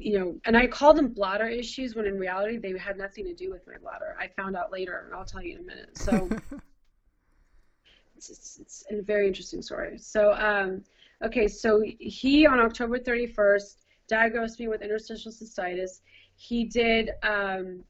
you 0.00 0.18
know, 0.18 0.36
and 0.44 0.56
I 0.56 0.66
called 0.66 0.96
them 0.96 1.08
bladder 1.08 1.46
issues 1.46 1.94
when 1.94 2.04
in 2.04 2.18
reality 2.18 2.58
they 2.58 2.76
had 2.76 2.98
nothing 2.98 3.24
to 3.24 3.34
do 3.34 3.50
with 3.50 3.66
my 3.66 3.78
bladder. 3.80 4.16
I 4.18 4.28
found 4.28 4.56
out 4.56 4.70
later, 4.70 5.04
and 5.06 5.14
I'll 5.14 5.24
tell 5.24 5.42
you 5.42 5.54
in 5.54 5.60
a 5.60 5.66
minute. 5.66 5.96
So 5.96 6.28
it's, 8.16 8.28
it's, 8.30 8.58
it's 8.58 8.84
a 8.90 9.02
very 9.02 9.26
interesting 9.26 9.62
story. 9.62 9.98
So, 9.98 10.32
um, 10.34 10.84
okay, 11.24 11.48
so 11.48 11.82
he 11.98 12.46
on 12.46 12.60
October 12.60 12.98
31st 12.98 13.76
diagnosed 14.08 14.60
me 14.60 14.68
with 14.68 14.82
interstitial 14.82 15.32
cystitis. 15.32 16.00
He 16.36 16.64
did, 16.64 17.10
um, 17.22 17.82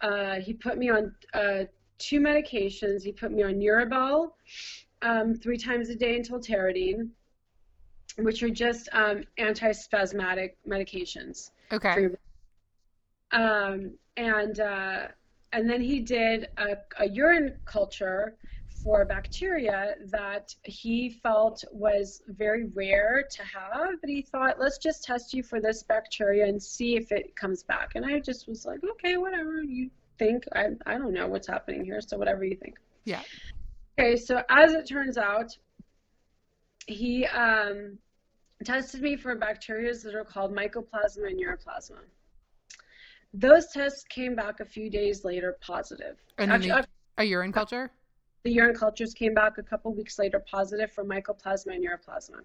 uh, 0.00 0.36
he 0.36 0.54
put 0.54 0.78
me 0.78 0.90
on 0.90 1.14
uh, 1.34 1.64
two 1.98 2.20
medications. 2.20 3.02
He 3.02 3.12
put 3.12 3.30
me 3.30 3.42
on 3.42 3.54
Uribel 3.54 4.30
um, 5.02 5.34
three 5.34 5.58
times 5.58 5.88
a 5.90 5.94
day 5.94 6.16
until 6.16 6.38
Tolterodine, 6.38 7.10
which 8.18 8.42
are 8.42 8.50
just 8.50 8.88
um, 8.92 9.24
antispasmodic 9.38 10.52
medications. 10.68 11.50
Okay. 11.72 12.08
Um, 13.32 13.92
and 14.16 14.60
uh, 14.60 15.08
and 15.52 15.68
then 15.68 15.80
he 15.80 16.00
did 16.00 16.48
a, 16.56 16.76
a 16.98 17.08
urine 17.08 17.54
culture 17.64 18.36
for 18.82 19.04
bacteria 19.04 19.94
that 20.06 20.54
he 20.64 21.10
felt 21.22 21.62
was 21.70 22.22
very 22.26 22.66
rare 22.74 23.24
to 23.30 23.42
have, 23.42 24.00
but 24.00 24.10
he 24.10 24.22
thought, 24.22 24.58
let's 24.58 24.78
just 24.78 25.04
test 25.04 25.32
you 25.32 25.42
for 25.42 25.60
this 25.60 25.82
bacteria 25.82 26.46
and 26.46 26.60
see 26.60 26.96
if 26.96 27.12
it 27.12 27.36
comes 27.36 27.62
back. 27.62 27.92
And 27.94 28.04
I 28.04 28.18
just 28.18 28.48
was 28.48 28.66
like, 28.66 28.80
okay, 28.82 29.16
whatever 29.18 29.62
you 29.62 29.90
think. 30.18 30.44
I, 30.54 30.70
I 30.86 30.98
don't 30.98 31.12
know 31.12 31.28
what's 31.28 31.46
happening 31.46 31.84
here, 31.84 32.00
so 32.00 32.16
whatever 32.18 32.44
you 32.44 32.56
think. 32.56 32.76
Yeah. 33.04 33.22
Okay, 33.98 34.16
so 34.16 34.42
as 34.48 34.72
it 34.72 34.88
turns 34.88 35.18
out, 35.18 35.56
he 36.86 37.26
um, 37.26 37.98
tested 38.64 39.02
me 39.02 39.16
for 39.16 39.34
bacteria 39.34 39.94
that 39.94 40.14
are 40.14 40.24
called 40.24 40.54
mycoplasma 40.54 41.28
and 41.28 41.40
ureaplasma. 41.40 41.98
Those 43.34 43.68
tests 43.68 44.04
came 44.08 44.34
back 44.34 44.60
a 44.60 44.64
few 44.64 44.90
days 44.90 45.24
later 45.24 45.56
positive. 45.60 46.18
And 46.38 46.52
Actually, 46.52 46.82
the, 46.82 46.86
a 47.18 47.24
urine 47.24 47.52
culture? 47.52 47.90
The 48.44 48.52
urine 48.52 48.74
cultures 48.74 49.14
came 49.14 49.34
back 49.34 49.58
a 49.58 49.62
couple 49.62 49.94
weeks 49.94 50.18
later 50.18 50.44
positive 50.50 50.92
for 50.92 51.04
mycoplasma 51.04 51.74
and 51.74 51.84
ureaplasma. 51.84 52.40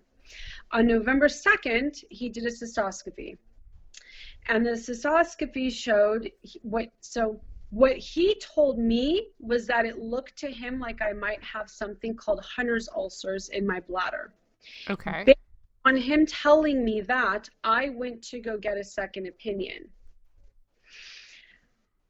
On 0.71 0.85
November 0.85 1.27
2nd, 1.27 2.03
he 2.09 2.29
did 2.29 2.45
a 2.45 2.51
cystoscopy. 2.51 3.38
And 4.47 4.65
the 4.65 4.71
cystoscopy 4.71 5.71
showed 5.71 6.31
what, 6.61 6.89
so 7.01 7.41
what 7.70 7.97
he 7.97 8.39
told 8.39 8.80
me 8.80 9.30
was 9.39 9.68
that 9.68 9.86
it 9.86 9.99
looked 9.99 10.38
to 10.38 10.47
him 10.49 10.80
like 10.80 11.01
I 11.01 11.13
might 11.13 11.43
have 11.43 11.70
something 11.70 12.15
called 12.15 12.43
Hunner's 12.43 12.88
ulcers 12.95 13.49
in 13.49 13.68
my 13.68 13.82
bladder. 13.82 14.34
Okay. 14.89 15.24
Based 15.26 15.38
on 15.86 15.97
him 15.97 16.26
telling 16.26 16.84
me 16.84 17.01
that, 17.01 17.49
I 17.63 17.89
went 17.89 18.22
to 18.30 18.39
go 18.39 18.57
get 18.57 18.78
a 18.78 18.84
second 18.84 19.28
opinion. 19.28 19.89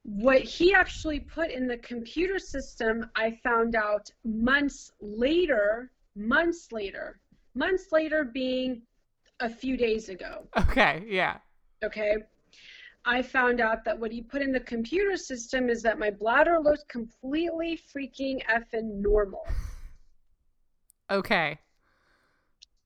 What 0.04 0.42
he 0.42 0.74
actually 0.74 1.20
put 1.20 1.50
in 1.52 1.68
the 1.68 1.78
computer 1.78 2.40
system, 2.40 3.10
I 3.16 3.38
found 3.44 3.76
out 3.76 4.10
months 4.24 4.92
later, 5.02 5.92
months 6.16 6.72
later, 6.72 7.20
months 7.56 7.92
later 7.92 8.24
being 8.24 8.84
a 9.40 9.50
few 9.50 9.76
days 9.76 10.10
ago. 10.10 10.48
Okay, 10.58 11.04
yeah. 11.08 11.38
Okay. 11.84 12.18
I 13.08 13.22
found 13.22 13.62
out 13.62 13.86
that 13.86 13.98
what 13.98 14.12
he 14.12 14.22
put 14.22 14.42
in 14.42 14.52
the 14.52 14.60
computer 14.60 15.16
system 15.16 15.70
is 15.70 15.82
that 15.84 15.98
my 15.98 16.12
bladder 16.12 16.60
looked 16.60 16.90
completely 16.90 17.80
freaking 17.96 18.42
effing 18.48 19.02
normal. 19.02 19.48
Okay. 21.10 21.58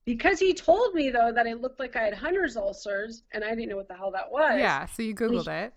Because 0.04 0.38
he 0.38 0.54
told 0.54 0.94
me 0.94 1.10
though 1.10 1.32
that 1.34 1.48
it 1.48 1.60
looked 1.60 1.80
like 1.80 1.96
I 1.96 2.04
had 2.04 2.14
Hunner's 2.14 2.56
ulcers, 2.56 3.24
and 3.32 3.42
I 3.42 3.50
didn't 3.50 3.68
know 3.68 3.76
what 3.76 3.88
the 3.88 3.96
hell 3.96 4.12
that 4.12 4.30
was. 4.30 4.60
Yeah, 4.60 4.86
so 4.86 5.02
you 5.02 5.12
googled 5.12 5.48
it. 5.48 5.74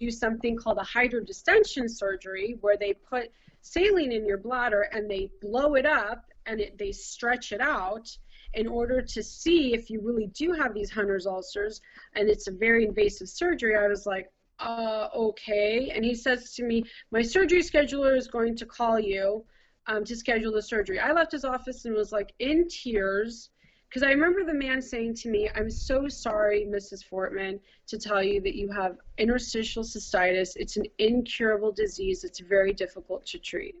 Do 0.00 0.10
something 0.10 0.56
called 0.56 0.78
a 0.78 0.84
hydrodistension 0.84 1.88
surgery, 1.88 2.56
where 2.60 2.76
they 2.76 2.94
put 2.94 3.30
saline 3.60 4.10
in 4.10 4.26
your 4.26 4.38
bladder 4.38 4.82
and 4.92 5.08
they 5.08 5.30
blow 5.40 5.74
it 5.74 5.86
up 5.86 6.24
and 6.46 6.60
it, 6.60 6.76
they 6.76 6.90
stretch 6.90 7.52
it 7.52 7.60
out 7.60 8.16
in 8.54 8.66
order 8.66 9.00
to 9.00 9.22
see 9.22 9.74
if 9.74 9.90
you 9.90 10.00
really 10.00 10.26
do 10.28 10.52
have 10.52 10.74
these 10.74 10.90
Hunner's 10.90 11.26
ulcers, 11.26 11.80
and 12.14 12.28
it's 12.28 12.48
a 12.48 12.52
very 12.52 12.84
invasive 12.84 13.28
surgery. 13.28 13.76
I 13.76 13.86
was 13.86 14.06
like, 14.06 14.30
uh, 14.58 15.08
okay. 15.14 15.90
And 15.94 16.04
he 16.04 16.14
says 16.14 16.54
to 16.54 16.64
me, 16.64 16.84
my 17.10 17.22
surgery 17.22 17.62
scheduler 17.62 18.16
is 18.16 18.28
going 18.28 18.56
to 18.56 18.66
call 18.66 18.98
you 18.98 19.44
um, 19.86 20.04
to 20.04 20.16
schedule 20.16 20.52
the 20.52 20.62
surgery. 20.62 21.00
I 21.00 21.12
left 21.12 21.32
his 21.32 21.44
office 21.44 21.84
and 21.84 21.94
was 21.94 22.12
like 22.12 22.32
in 22.38 22.68
tears 22.68 23.50
because 23.88 24.04
I 24.04 24.10
remember 24.10 24.44
the 24.44 24.54
man 24.54 24.80
saying 24.80 25.14
to 25.16 25.28
me, 25.28 25.50
I'm 25.52 25.68
so 25.68 26.06
sorry, 26.06 26.64
Mrs. 26.64 27.02
Fortman, 27.04 27.58
to 27.88 27.98
tell 27.98 28.22
you 28.22 28.40
that 28.42 28.54
you 28.54 28.70
have 28.70 28.98
interstitial 29.18 29.82
cystitis. 29.82 30.50
It's 30.54 30.76
an 30.76 30.84
incurable 30.98 31.72
disease, 31.72 32.22
it's 32.22 32.38
very 32.38 32.72
difficult 32.72 33.26
to 33.26 33.38
treat. 33.40 33.74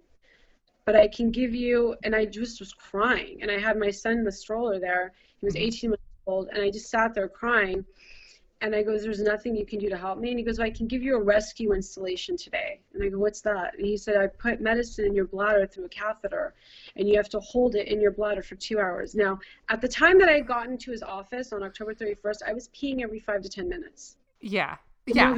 But 0.84 0.96
I 0.96 1.08
can 1.08 1.30
give 1.30 1.54
you, 1.54 1.94
and 2.04 2.14
I 2.14 2.24
just 2.24 2.60
was 2.60 2.72
crying. 2.72 3.38
And 3.42 3.50
I 3.50 3.58
had 3.58 3.78
my 3.78 3.90
son 3.90 4.18
in 4.18 4.24
the 4.24 4.32
stroller 4.32 4.78
there. 4.78 5.12
He 5.40 5.46
was 5.46 5.54
mm-hmm. 5.54 5.64
18 5.64 5.90
months 5.90 6.02
old, 6.26 6.48
and 6.52 6.62
I 6.62 6.70
just 6.70 6.90
sat 6.90 7.14
there 7.14 7.28
crying. 7.28 7.84
And 8.62 8.74
I 8.74 8.82
goes, 8.82 9.02
There's 9.02 9.22
nothing 9.22 9.56
you 9.56 9.64
can 9.64 9.78
do 9.78 9.88
to 9.88 9.96
help 9.96 10.18
me. 10.18 10.30
And 10.30 10.38
he 10.38 10.44
goes, 10.44 10.58
well, 10.58 10.66
I 10.66 10.70
can 10.70 10.86
give 10.86 11.02
you 11.02 11.16
a 11.16 11.22
rescue 11.22 11.72
installation 11.72 12.36
today. 12.36 12.80
And 12.92 13.02
I 13.02 13.08
go, 13.08 13.18
What's 13.18 13.40
that? 13.42 13.74
And 13.78 13.86
he 13.86 13.96
said, 13.96 14.16
I 14.16 14.26
put 14.26 14.60
medicine 14.60 15.06
in 15.06 15.14
your 15.14 15.26
bladder 15.26 15.66
through 15.66 15.86
a 15.86 15.88
catheter, 15.88 16.54
and 16.96 17.08
you 17.08 17.16
have 17.16 17.30
to 17.30 17.40
hold 17.40 17.74
it 17.74 17.88
in 17.88 18.00
your 18.00 18.10
bladder 18.10 18.42
for 18.42 18.56
two 18.56 18.78
hours. 18.78 19.14
Now, 19.14 19.38
at 19.70 19.80
the 19.80 19.88
time 19.88 20.18
that 20.18 20.28
I 20.28 20.32
had 20.32 20.46
gotten 20.46 20.76
to 20.76 20.90
his 20.90 21.02
office 21.02 21.54
on 21.54 21.62
October 21.62 21.94
31st, 21.94 22.42
I 22.46 22.52
was 22.52 22.68
peeing 22.68 23.02
every 23.02 23.20
five 23.20 23.40
to 23.42 23.48
10 23.48 23.66
minutes. 23.66 24.16
Yeah. 24.42 24.76
Yeah. 25.06 25.34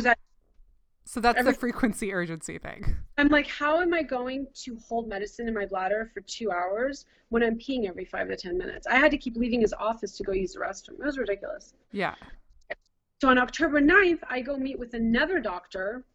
So 1.13 1.21
that's 1.21 1.39
every- 1.39 1.53
the 1.53 1.59
frequency 1.59 2.11
urgency 2.15 2.57
thing. 2.57 2.97
I'm 3.19 3.29
like, 3.29 3.47
How 3.47 3.83
am 3.83 3.93
I 3.93 4.03
going 4.03 4.47
to 4.65 4.79
hold 4.79 5.11
medicine 5.11 5.47
in 5.47 5.53
my 5.53 5.67
bladder 5.67 6.11
for 6.15 6.23
two 6.23 6.51
hours 6.51 7.05
when 7.29 7.43
I'm 7.43 7.59
peeing 7.59 7.87
every 7.87 8.07
five 8.07 8.29
to 8.29 8.37
10 8.37 8.57
minutes? 8.57 8.87
I 8.87 8.97
had 8.97 9.11
to 9.11 9.19
keep 9.19 9.37
leaving 9.37 9.61
his 9.61 9.75
office 9.75 10.17
to 10.17 10.23
go 10.23 10.33
use 10.33 10.55
the 10.55 10.61
restroom. 10.61 10.99
It 10.99 11.05
was 11.05 11.19
ridiculous. 11.19 11.75
Yeah. 11.91 12.15
So 13.21 13.29
on 13.29 13.37
October 13.37 13.79
9th, 13.79 14.21
I 14.31 14.41
go 14.41 14.57
meet 14.57 14.79
with 14.79 14.95
another 14.95 15.39
doctor 15.39 16.07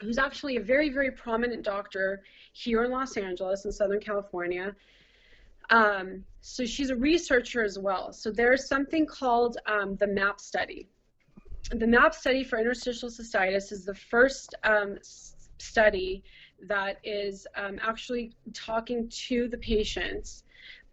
who's 0.00 0.18
actually 0.18 0.54
a 0.54 0.62
very, 0.62 0.88
very 0.88 1.10
prominent 1.10 1.64
doctor 1.64 2.22
here 2.52 2.84
in 2.84 2.92
Los 2.92 3.16
Angeles 3.16 3.64
in 3.64 3.72
Southern 3.72 3.98
California. 3.98 4.76
Um, 5.70 6.24
so 6.42 6.64
she's 6.64 6.90
a 6.90 6.96
researcher 6.96 7.64
as 7.64 7.76
well. 7.76 8.12
So 8.12 8.30
there's 8.30 8.68
something 8.68 9.04
called 9.04 9.58
um, 9.66 9.96
the 9.96 10.06
MAPP 10.06 10.40
study. 10.40 10.88
The 11.70 11.86
MAPP 11.86 12.14
study 12.14 12.44
for 12.44 12.58
interstitial 12.58 13.08
cystitis 13.08 13.72
is 13.72 13.84
the 13.84 13.94
first 13.94 14.54
um, 14.62 14.98
study 15.58 16.22
that 16.68 16.98
is 17.04 17.46
um, 17.56 17.78
actually 17.82 18.32
talking 18.54 19.08
to 19.08 19.48
the 19.48 19.58
patients 19.58 20.44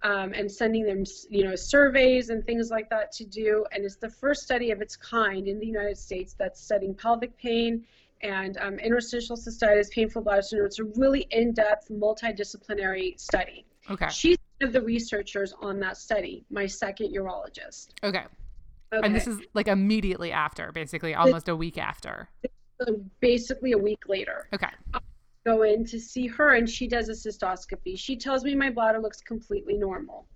um, 0.01 0.34
and 0.34 0.51
sending 0.51 0.86
them, 0.86 1.03
you 1.30 1.43
know, 1.43 1.55
surveys 1.55 2.30
and 2.30 2.45
things 2.45 2.69
like 2.69 2.89
that 2.89 3.11
to 3.13 3.26
do. 3.26 3.65
And 3.71 3.86
it's 3.86 3.95
the 3.95 4.09
first 4.09 4.43
study 4.43 4.71
of 4.71 4.82
its 4.82 4.95
kind 4.95 5.47
in 5.47 5.59
the 5.59 5.65
United 5.65 5.97
States 5.97 6.36
that's 6.38 6.59
studying 6.59 6.95
pelvic 6.95 7.38
pain 7.38 7.86
and 8.21 8.57
um, 8.57 8.80
interstitial 8.80 9.38
cystitis, 9.38 9.91
painful 9.91 10.24
bladder 10.24 10.41
syndrome. 10.41 10.67
It's 10.67 10.80
a 10.80 10.86
really 10.95 11.28
in-depth, 11.32 11.89
multidisciplinary 11.89 13.19
study. 13.19 13.65
Okay. 13.89 14.09
She's 14.09 14.38
one 14.59 14.69
of 14.69 14.74
the 14.74 14.82
researchers 14.82 15.53
on 15.61 15.80
that 15.82 15.97
study, 15.97 16.45
my 16.49 16.65
second 16.65 17.13
urologist. 17.13 17.89
Okay. 18.03 18.24
Okay. 18.94 19.06
And 19.06 19.16
this 19.16 19.28
is 19.28 19.39
like 19.54 19.68
immediately 19.68 20.32
after, 20.32 20.72
basically 20.72 21.16
almost 21.16 21.50
a 21.50 21.56
week 21.56 21.78
after. 21.78 22.30
Um, 22.88 23.10
basically 23.20 23.72
a 23.72 23.78
week 23.78 24.08
later. 24.08 24.48
Okay. 24.54 24.70
go 25.46 25.64
in 25.64 25.86
to 25.86 26.00
see 26.00 26.28
her 26.28 26.54
and 26.56 26.70
she 26.70 26.88
does 26.88 27.10
a 27.10 27.14
cystoscopy. 27.14 27.98
She 27.98 28.16
tells 28.16 28.44
me 28.44 28.56
my 28.56 28.70
bladder 28.70 29.00
looks 29.00 29.22
completely 29.22 29.78
normal. 29.78 30.28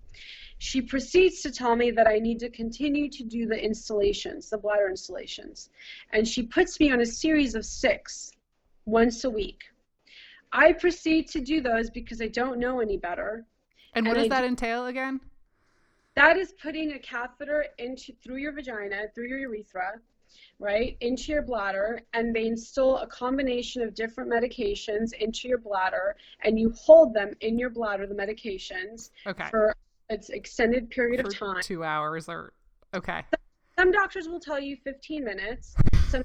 She 0.58 0.82
proceeds 0.82 1.40
to 1.42 1.52
tell 1.52 1.76
me 1.76 1.92
that 1.92 2.08
I 2.08 2.18
need 2.18 2.40
to 2.40 2.50
continue 2.50 3.08
to 3.10 3.22
do 3.22 3.46
the 3.46 3.62
installations, 3.62 4.50
the 4.50 4.58
bladder 4.58 4.88
installations. 4.88 5.70
And 6.12 6.26
she 6.26 6.42
puts 6.42 6.80
me 6.80 6.90
on 6.90 7.00
a 7.00 7.06
series 7.06 7.54
of 7.54 7.64
six 7.64 8.32
once 8.84 9.22
a 9.24 9.30
week. 9.30 9.62
I 10.52 10.72
proceed 10.72 11.28
to 11.28 11.40
do 11.40 11.60
those 11.60 11.90
because 11.90 12.20
I 12.20 12.26
don't 12.28 12.58
know 12.58 12.80
any 12.80 12.96
better. 12.96 13.46
And 13.94 14.06
what 14.06 14.16
And 14.16 14.28
does 14.28 14.36
I 14.36 14.40
that 14.40 14.48
entail 14.48 14.86
again? 14.86 15.20
That 16.18 16.36
is 16.36 16.52
putting 16.60 16.94
a 16.94 16.98
catheter 16.98 17.66
into 17.78 18.12
through 18.24 18.38
your 18.38 18.50
vagina, 18.50 19.04
through 19.14 19.28
your 19.28 19.38
urethra, 19.38 20.00
right, 20.58 20.96
into 21.00 21.30
your 21.30 21.42
bladder, 21.42 22.00
and 22.12 22.34
they 22.34 22.46
install 22.48 22.96
a 22.98 23.06
combination 23.06 23.82
of 23.82 23.94
different 23.94 24.28
medications 24.28 25.12
into 25.12 25.46
your 25.46 25.58
bladder, 25.58 26.16
and 26.42 26.58
you 26.58 26.74
hold 26.76 27.14
them 27.14 27.34
in 27.40 27.56
your 27.56 27.70
bladder, 27.70 28.04
the 28.04 28.16
medications, 28.16 29.10
Okay. 29.28 29.46
for 29.48 29.72
an 30.10 30.18
extended 30.30 30.90
period 30.90 31.20
For 31.20 31.28
of 31.28 31.38
time. 31.38 31.62
two 31.62 31.84
hours 31.84 32.28
or 32.28 32.52
okay. 32.94 33.22
Some 33.78 33.92
doctors 33.92 34.26
will 34.26 34.40
tell 34.40 34.58
you 34.58 34.76
15 34.82 35.22
minutes, 35.22 35.76
some 36.08 36.24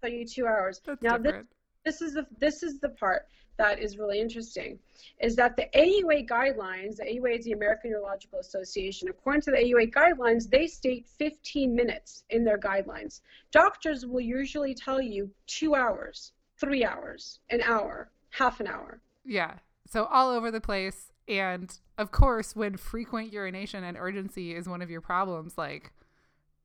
tell 0.00 0.10
you 0.12 0.24
two 0.24 0.46
hours. 0.46 0.80
That's 0.86 1.02
now, 1.02 1.16
different. 1.18 1.48
this 1.50 1.56
is 1.86 2.14
the 2.14 2.26
this 2.38 2.62
is 2.62 2.78
the 2.80 2.88
part 2.90 3.26
that 3.58 3.78
is 3.78 3.98
really 3.98 4.18
interesting 4.18 4.78
is 5.20 5.36
that 5.36 5.56
the 5.56 5.66
AUA 5.74 6.26
guidelines, 6.28 6.96
the 6.96 7.04
AUA 7.04 7.38
is 7.40 7.44
the 7.44 7.52
American 7.52 7.92
Urological 7.92 8.40
Association, 8.40 9.08
according 9.08 9.42
to 9.42 9.50
the 9.50 9.58
AUA 9.58 9.92
guidelines, 9.92 10.48
they 10.48 10.66
state 10.66 11.06
15 11.18 11.74
minutes 11.74 12.24
in 12.30 12.44
their 12.44 12.58
guidelines. 12.58 13.20
Doctors 13.50 14.06
will 14.06 14.22
usually 14.22 14.74
tell 14.74 15.02
you 15.02 15.30
two 15.46 15.74
hours, 15.74 16.32
three 16.56 16.82
hours, 16.84 17.40
an 17.50 17.60
hour, 17.62 18.10
half 18.30 18.58
an 18.60 18.66
hour. 18.66 19.00
Yeah. 19.24 19.54
So 19.86 20.06
all 20.06 20.30
over 20.30 20.50
the 20.50 20.60
place. 20.60 21.12
And 21.28 21.72
of 21.98 22.10
course, 22.10 22.56
when 22.56 22.76
frequent 22.78 23.32
urination 23.32 23.84
and 23.84 23.98
urgency 23.98 24.54
is 24.54 24.66
one 24.66 24.80
of 24.80 24.90
your 24.90 25.02
problems, 25.02 25.58
like 25.58 25.92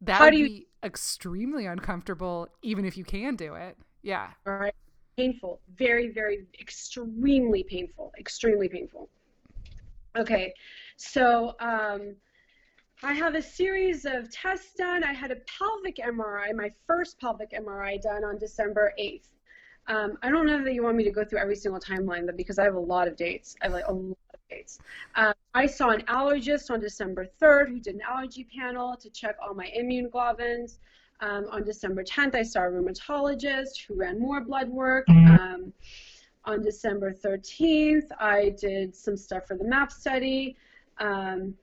that 0.02 0.20
How 0.20 0.26
would 0.26 0.32
do 0.32 0.38
you- 0.38 0.46
be 0.48 0.68
extremely 0.84 1.66
uncomfortable, 1.66 2.48
even 2.62 2.86
if 2.86 2.96
you 2.98 3.04
can 3.04 3.36
do 3.36 3.56
it. 3.56 3.78
Yeah. 4.02 4.30
All 4.48 4.54
right. 4.54 4.74
Painful. 5.18 5.60
Very, 5.76 6.10
very, 6.10 6.46
extremely 6.60 7.64
painful. 7.64 8.14
Extremely 8.20 8.70
painful. 8.70 9.10
Okay. 10.16 10.54
So 10.98 11.56
um, 11.60 12.16
I 13.02 13.14
have 13.14 13.34
a 13.34 13.42
series 13.42 14.06
of 14.06 14.32
tests 14.32 14.74
done. 14.78 15.04
I 15.04 15.14
had 15.14 15.32
a 15.32 15.38
pelvic 15.58 15.98
MRI, 15.98 16.54
my 16.56 16.72
first 16.86 17.20
pelvic 17.20 17.52
MRI 17.52 18.00
done 18.00 18.24
on 18.24 18.38
December 18.38 18.94
8th. 19.00 19.30
Um, 19.88 20.18
I 20.22 20.30
don't 20.30 20.46
know 20.46 20.64
that 20.64 20.74
you 20.74 20.84
want 20.84 20.98
me 20.98 21.04
to 21.06 21.12
go 21.12 21.26
through 21.26 21.40
every 21.40 21.56
single 21.56 21.80
timeline, 21.80 22.28
but 22.28 22.38
because 22.38 22.60
I 22.60 22.64
have 22.64 22.76
a 22.76 22.80
lot 22.80 23.08
of 23.08 23.16
dates, 23.16 23.56
I 23.62 23.66
have 23.66 23.74
like 23.74 23.88
a 23.88 23.94
lot 23.94 24.18
of 24.34 24.40
dates. 24.52 24.80
Uh, 25.16 25.34
I 25.56 25.66
saw 25.66 25.90
an 25.90 26.02
allergist 26.02 26.70
on 26.70 26.80
December 26.80 27.26
3rd 27.42 27.70
who 27.70 27.80
did 27.80 27.96
an 27.96 28.02
allergy 28.08 28.46
panel 28.56 28.96
to 28.98 29.10
check 29.10 29.36
all 29.42 29.56
my 29.56 29.68
immune 29.74 30.10
globins. 30.10 30.78
Um, 31.20 31.46
on 31.52 31.64
December 31.64 32.04
10th, 32.04 32.36
I 32.36 32.44
saw 32.44 32.62
a 32.62 32.70
rheumatologist 32.70 33.86
who 33.88 33.96
ran 33.96 34.20
more 34.20 34.42
blood 34.42 34.70
work. 34.70 35.06
Um, 35.10 35.74
on 36.46 36.62
December 36.62 37.12
13th, 37.12 38.08
I 38.20 38.56
did 38.60 38.96
some 38.96 39.18
stuff 39.18 39.48
for 39.48 39.58
the 39.58 39.66
MAPP 39.66 39.92
study. 39.92 40.56
Um, 41.00 41.56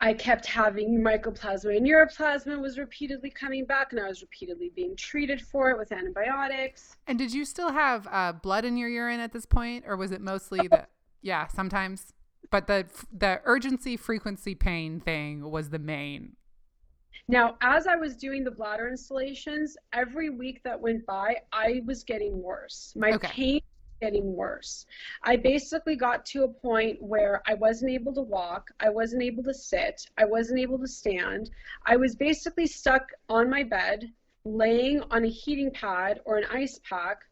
I 0.00 0.12
kept 0.12 0.44
having 0.44 1.00
mycoplasma 1.00 1.76
and 1.76 1.86
neuroplasma 1.86 2.60
was 2.60 2.78
repeatedly 2.78 3.30
coming 3.30 3.64
back, 3.64 3.92
and 3.92 4.00
I 4.00 4.08
was 4.08 4.20
repeatedly 4.20 4.70
being 4.74 4.94
treated 4.96 5.40
for 5.40 5.70
it 5.70 5.78
with 5.78 5.90
antibiotics. 5.90 6.96
And 7.06 7.18
did 7.18 7.32
you 7.32 7.44
still 7.44 7.72
have 7.72 8.06
uh, 8.10 8.32
blood 8.32 8.64
in 8.64 8.76
your 8.76 8.90
urine 8.90 9.20
at 9.20 9.32
this 9.32 9.46
point, 9.46 9.84
or 9.86 9.96
was 9.96 10.12
it 10.12 10.20
mostly 10.20 10.68
the? 10.68 10.86
Yeah, 11.22 11.46
sometimes. 11.46 12.12
But 12.50 12.66
the 12.66 12.86
the 13.10 13.40
urgency 13.44 13.96
frequency 13.96 14.54
pain 14.54 15.00
thing 15.00 15.50
was 15.50 15.70
the 15.70 15.78
main. 15.78 16.36
Now, 17.28 17.56
as 17.60 17.88
I 17.88 17.96
was 17.96 18.16
doing 18.16 18.44
the 18.44 18.52
bladder 18.52 18.88
installations, 18.88 19.76
every 19.92 20.30
week 20.30 20.62
that 20.62 20.80
went 20.80 21.04
by, 21.06 21.36
I 21.52 21.82
was 21.84 22.04
getting 22.04 22.40
worse. 22.40 22.92
My 22.96 23.12
Okay. 23.12 23.28
pain 23.28 23.54
was 23.54 23.98
getting 24.00 24.32
worse. 24.34 24.86
I 25.24 25.36
basically 25.36 25.96
got 25.96 26.24
to 26.26 26.44
a 26.44 26.48
point 26.48 27.02
where 27.02 27.42
I 27.46 27.54
wasn't 27.54 27.90
able 27.90 28.14
to 28.14 28.22
walk, 28.22 28.70
I 28.78 28.90
wasn't 28.90 29.24
able 29.24 29.42
to 29.42 29.54
sit, 29.54 30.08
I 30.16 30.24
wasn't 30.24 30.60
able 30.60 30.78
to 30.78 30.86
stand. 30.86 31.50
I 31.84 31.96
was 31.96 32.14
basically 32.14 32.68
stuck 32.68 33.10
on 33.28 33.50
my 33.50 33.64
bed, 33.64 34.12
laying 34.44 35.02
on 35.10 35.24
a 35.24 35.28
heating 35.28 35.72
pad 35.72 36.20
or 36.26 36.38
an 36.38 36.44
ice 36.52 36.80
pack 36.88 37.22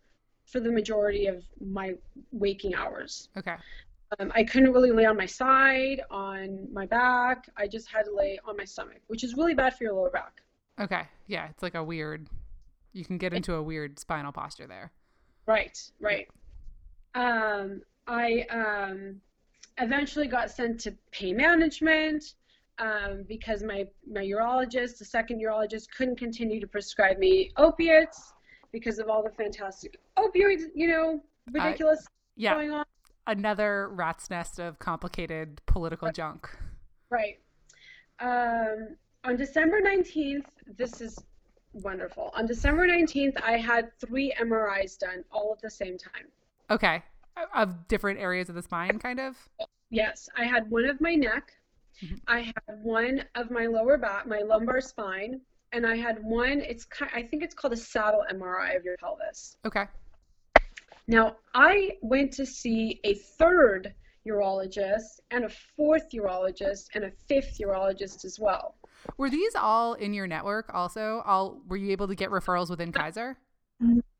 for 0.47 0.59
the 0.59 0.73
majority 0.73 1.27
of 1.27 1.45
my 1.65 1.95
waking 2.33 2.75
hours. 2.75 3.29
Okay. 3.37 3.55
Um, 4.19 4.33
I 4.35 4.45
couldn't 4.45 4.73
really 4.73 4.91
lay 4.91 5.05
on 5.07 5.17
my 5.17 5.27
side, 5.27 6.03
on 6.11 6.69
my 6.73 6.87
back. 6.87 7.49
I 7.57 7.67
just 7.67 7.89
had 7.91 8.05
to 8.05 8.15
lay 8.15 8.39
on 8.45 8.57
my 8.57 8.65
stomach, 8.65 9.01
which 9.07 9.25
is 9.25 9.35
really 9.35 9.55
bad 9.55 9.75
for 9.77 9.85
your 9.85 9.95
lower 9.95 10.11
back. 10.11 10.43
Okay. 10.81 11.03
Yeah, 11.27 11.49
it's 11.49 11.63
like 11.63 11.75
a 11.75 11.83
weird. 11.83 12.29
You 12.93 13.05
can 13.05 13.19
get 13.19 13.33
into 13.33 13.55
a 13.55 13.63
weird 13.63 13.99
spinal 13.99 14.33
posture 14.33 14.67
there. 14.67 14.93
Right, 15.47 15.79
right. 16.01 16.29
Um, 17.15 17.83
I 18.07 18.47
um, 18.51 19.21
eventually 19.79 20.27
got 20.27 20.51
sent 20.51 20.81
to 20.81 20.95
pain 21.11 21.37
management 21.37 22.35
um, 22.79 23.25
because 23.29 23.63
my, 23.63 23.87
my 24.11 24.23
urologist, 24.23 24.99
the 24.99 25.05
second 25.05 25.41
urologist, 25.41 25.89
couldn't 25.97 26.17
continue 26.17 26.61
to 26.61 26.67
prescribe 26.67 27.19
me 27.19 27.51
opiates 27.57 28.33
because 28.73 28.99
of 28.99 29.09
all 29.09 29.23
the 29.23 29.31
fantastic 29.31 29.99
opioids, 30.19 30.65
you 30.75 30.89
know, 30.89 31.23
ridiculous 31.53 32.07
Yeah. 32.37 32.55
going 32.55 32.73
on. 32.73 32.85
Another 33.27 33.89
rat's 33.89 34.29
nest 34.31 34.59
of 34.59 34.79
complicated 34.79 35.61
political 35.67 36.11
junk. 36.13 36.49
Right. 37.11 37.39
Um, 38.21 38.97
on 39.25 39.37
December 39.37 39.81
19th, 39.81 40.47
this 40.77 41.01
is 41.01 41.19
wonderful. 41.73 42.31
On 42.35 42.47
December 42.47 42.87
19th, 42.87 43.41
I 43.43 43.57
had 43.57 43.91
three 43.99 44.33
MRIs 44.41 44.99
done 44.99 45.25
all 45.33 45.53
at 45.57 45.63
the 45.63 45.71
same 45.71 45.97
time. 45.97 46.27
Okay. 46.71 47.03
Of 47.55 47.89
different 47.89 48.21
areas 48.21 48.49
of 48.49 48.55
the 48.55 48.63
spine, 48.63 48.99
kind 48.99 49.19
of. 49.19 49.37
Yes, 49.91 50.29
I 50.37 50.45
had 50.45 50.71
one 50.71 50.85
of 50.85 51.01
my 51.01 51.15
neck, 51.15 51.53
Mhm. 52.03 52.21
I 52.27 52.41
had 52.41 52.83
one 52.83 53.25
of 53.35 53.51
my 53.51 53.67
lower 53.67 53.97
back, 53.97 54.27
my 54.27 54.41
lumbar 54.41 54.81
spine, 54.81 55.41
and 55.73 55.87
I 55.87 55.97
had 55.97 56.23
one. 56.23 56.61
It's 56.61 56.87
I 57.13 57.23
think 57.23 57.43
it's 57.43 57.55
called 57.55 57.73
a 57.73 57.77
saddle 57.77 58.25
MRI 58.31 58.73
of 58.73 58.85
your 58.85 58.97
pelvis. 58.97 59.57
Okay. 59.65 59.87
Now 61.07 61.37
I 61.55 61.93
went 62.03 62.33
to 62.35 62.47
see 62.47 63.01
a 63.05 63.15
third 63.15 63.95
urologist 64.27 65.21
and 65.31 65.45
a 65.45 65.49
fourth 65.77 66.11
urologist 66.13 66.89
and 66.95 67.05
a 67.05 67.11
fifth 67.29 67.59
urologist 67.59 68.25
as 68.25 68.39
well. 68.41 68.75
Were 69.19 69.29
these 69.29 69.55
all 69.55 69.95
in 69.95 70.15
your 70.15 70.27
network? 70.27 70.73
Also, 70.73 71.23
all 71.27 71.61
were 71.69 71.77
you 71.77 71.91
able 71.93 72.09
to 72.09 72.15
get 72.15 72.31
referrals 72.31 72.71
within 72.71 72.91
Kaiser? 72.91 73.37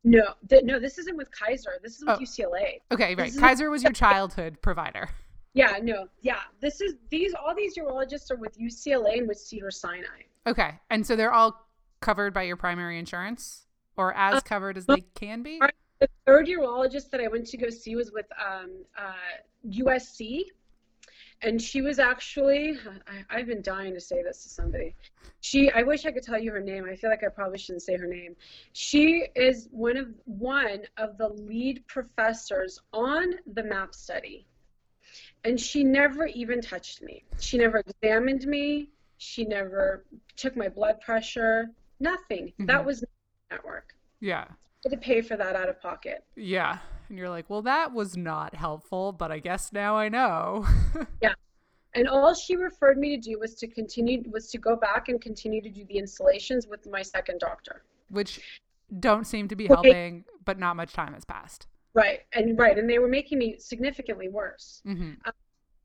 No, 0.03 0.33
th- 0.47 0.63
no, 0.63 0.79
this 0.79 0.99
isn't 0.99 1.17
with 1.17 1.31
Kaiser. 1.31 1.79
This 1.81 1.95
is 1.97 2.05
with 2.05 2.17
Oh. 2.17 2.21
UCLA. 2.21 2.81
Okay, 2.91 3.15
right. 3.15 3.33
Kaiser 3.35 3.71
was 3.71 3.81
your 3.81 3.91
childhood 3.93 4.61
provider. 4.61 5.09
Yeah, 5.55 5.79
no, 5.81 6.07
yeah. 6.21 6.41
This 6.61 6.81
is 6.81 6.95
these 7.09 7.33
all 7.33 7.55
these 7.55 7.75
urologists 7.77 8.29
are 8.29 8.35
with 8.35 8.59
UCLA 8.59 9.17
and 9.17 9.27
with 9.27 9.39
Cedar 9.39 9.71
Sinai. 9.71 10.23
Okay, 10.45 10.71
and 10.91 11.07
so 11.07 11.15
they're 11.15 11.33
all 11.33 11.65
covered 12.01 12.33
by 12.33 12.43
your 12.43 12.57
primary 12.57 12.99
insurance, 12.99 13.65
or 13.97 14.13
as 14.13 14.35
uh, 14.35 14.41
covered 14.41 14.77
as 14.77 14.85
they 14.85 15.01
can 15.15 15.41
be. 15.41 15.59
The 15.99 16.09
third 16.25 16.47
urologist 16.47 17.09
that 17.11 17.21
I 17.21 17.27
went 17.27 17.47
to 17.47 17.57
go 17.57 17.69
see 17.69 17.95
was 17.95 18.11
with 18.11 18.25
um, 18.43 18.71
uh, 18.97 19.13
USC, 19.69 20.43
and 21.41 21.61
she 21.61 21.81
was 21.81 21.99
actually 21.99 22.77
I, 23.07 23.37
I've 23.37 23.47
been 23.47 23.61
dying 23.61 23.93
to 23.93 23.99
say 24.01 24.21
this 24.23 24.43
to 24.43 24.49
somebody. 24.49 24.95
She 25.41 25.71
I 25.71 25.83
wish 25.83 26.05
I 26.05 26.11
could 26.11 26.23
tell 26.23 26.39
you 26.39 26.51
her 26.51 26.59
name. 26.59 26.85
I 26.89 26.95
feel 26.95 27.09
like 27.09 27.23
I 27.23 27.29
probably 27.29 27.57
shouldn't 27.59 27.83
say 27.83 27.95
her 27.97 28.07
name. 28.07 28.35
She 28.73 29.27
is 29.35 29.67
one 29.71 29.95
of 29.97 30.07
one 30.25 30.81
of 30.97 31.17
the 31.17 31.29
lead 31.29 31.85
professors 31.87 32.79
on 32.91 33.35
the 33.53 33.63
MAPP 33.63 33.93
study, 33.93 34.45
and 35.43 35.59
she 35.59 35.83
never 35.83 36.25
even 36.25 36.61
touched 36.61 37.01
me. 37.01 37.23
She 37.39 37.57
never 37.57 37.81
examined 37.87 38.45
me. 38.47 38.89
She 39.17 39.45
never 39.45 40.03
took 40.35 40.57
my 40.57 40.67
blood 40.67 40.99
pressure. 40.99 41.69
Nothing. 41.99 42.51
That 42.59 42.81
Mhm. 42.81 42.85
was 42.85 43.05
network. 43.49 43.95
Yeah, 44.19 44.47
had 44.85 44.91
to 44.91 44.97
pay 44.97 45.21
for 45.21 45.35
that 45.35 45.55
out 45.55 45.67
of 45.69 45.81
pocket. 45.81 46.23
yeah. 46.35 46.77
And 47.09 47.19
you're 47.19 47.29
like, 47.29 47.47
well, 47.51 47.61
that 47.63 47.93
was 47.93 48.17
not 48.17 48.55
helpful, 48.55 49.11
but 49.11 49.31
I 49.31 49.37
guess 49.37 49.71
now 49.71 49.95
I 49.95 50.09
know. 50.09 50.65
Yeah. 51.21 51.33
And 51.93 52.09
all 52.09 52.33
she 52.33 52.55
referred 52.57 52.97
me 52.97 53.15
to 53.15 53.21
do 53.21 53.39
was 53.39 53.55
to 53.55 53.67
continue 53.67 54.21
was 54.29 54.49
to 54.51 54.57
go 54.57 54.75
back 54.75 55.07
and 55.07 55.21
continue 55.21 55.61
to 55.61 55.69
do 55.69 55.85
the 55.85 55.97
installations 55.97 56.67
with 56.67 56.85
my 56.89 57.01
second 57.01 57.39
doctor. 57.39 57.83
Which 58.09 58.41
don't 58.99 59.25
seem 59.25 59.47
to 59.47 59.55
be 59.55 59.65
Okay. 59.65 59.73
helping, 59.73 60.25
but 60.43 60.59
not 60.59 60.75
much 60.75 60.91
time 60.93 61.13
has 61.13 61.23
passed. 61.23 61.67
Right. 61.93 62.21
And 62.33 62.57
right, 62.59 62.77
and 62.77 62.89
they 62.89 62.99
were 62.99 63.07
making 63.07 63.37
me 63.37 63.55
significantly 63.59 64.27
worse. 64.29 64.81
hmm 64.85 65.11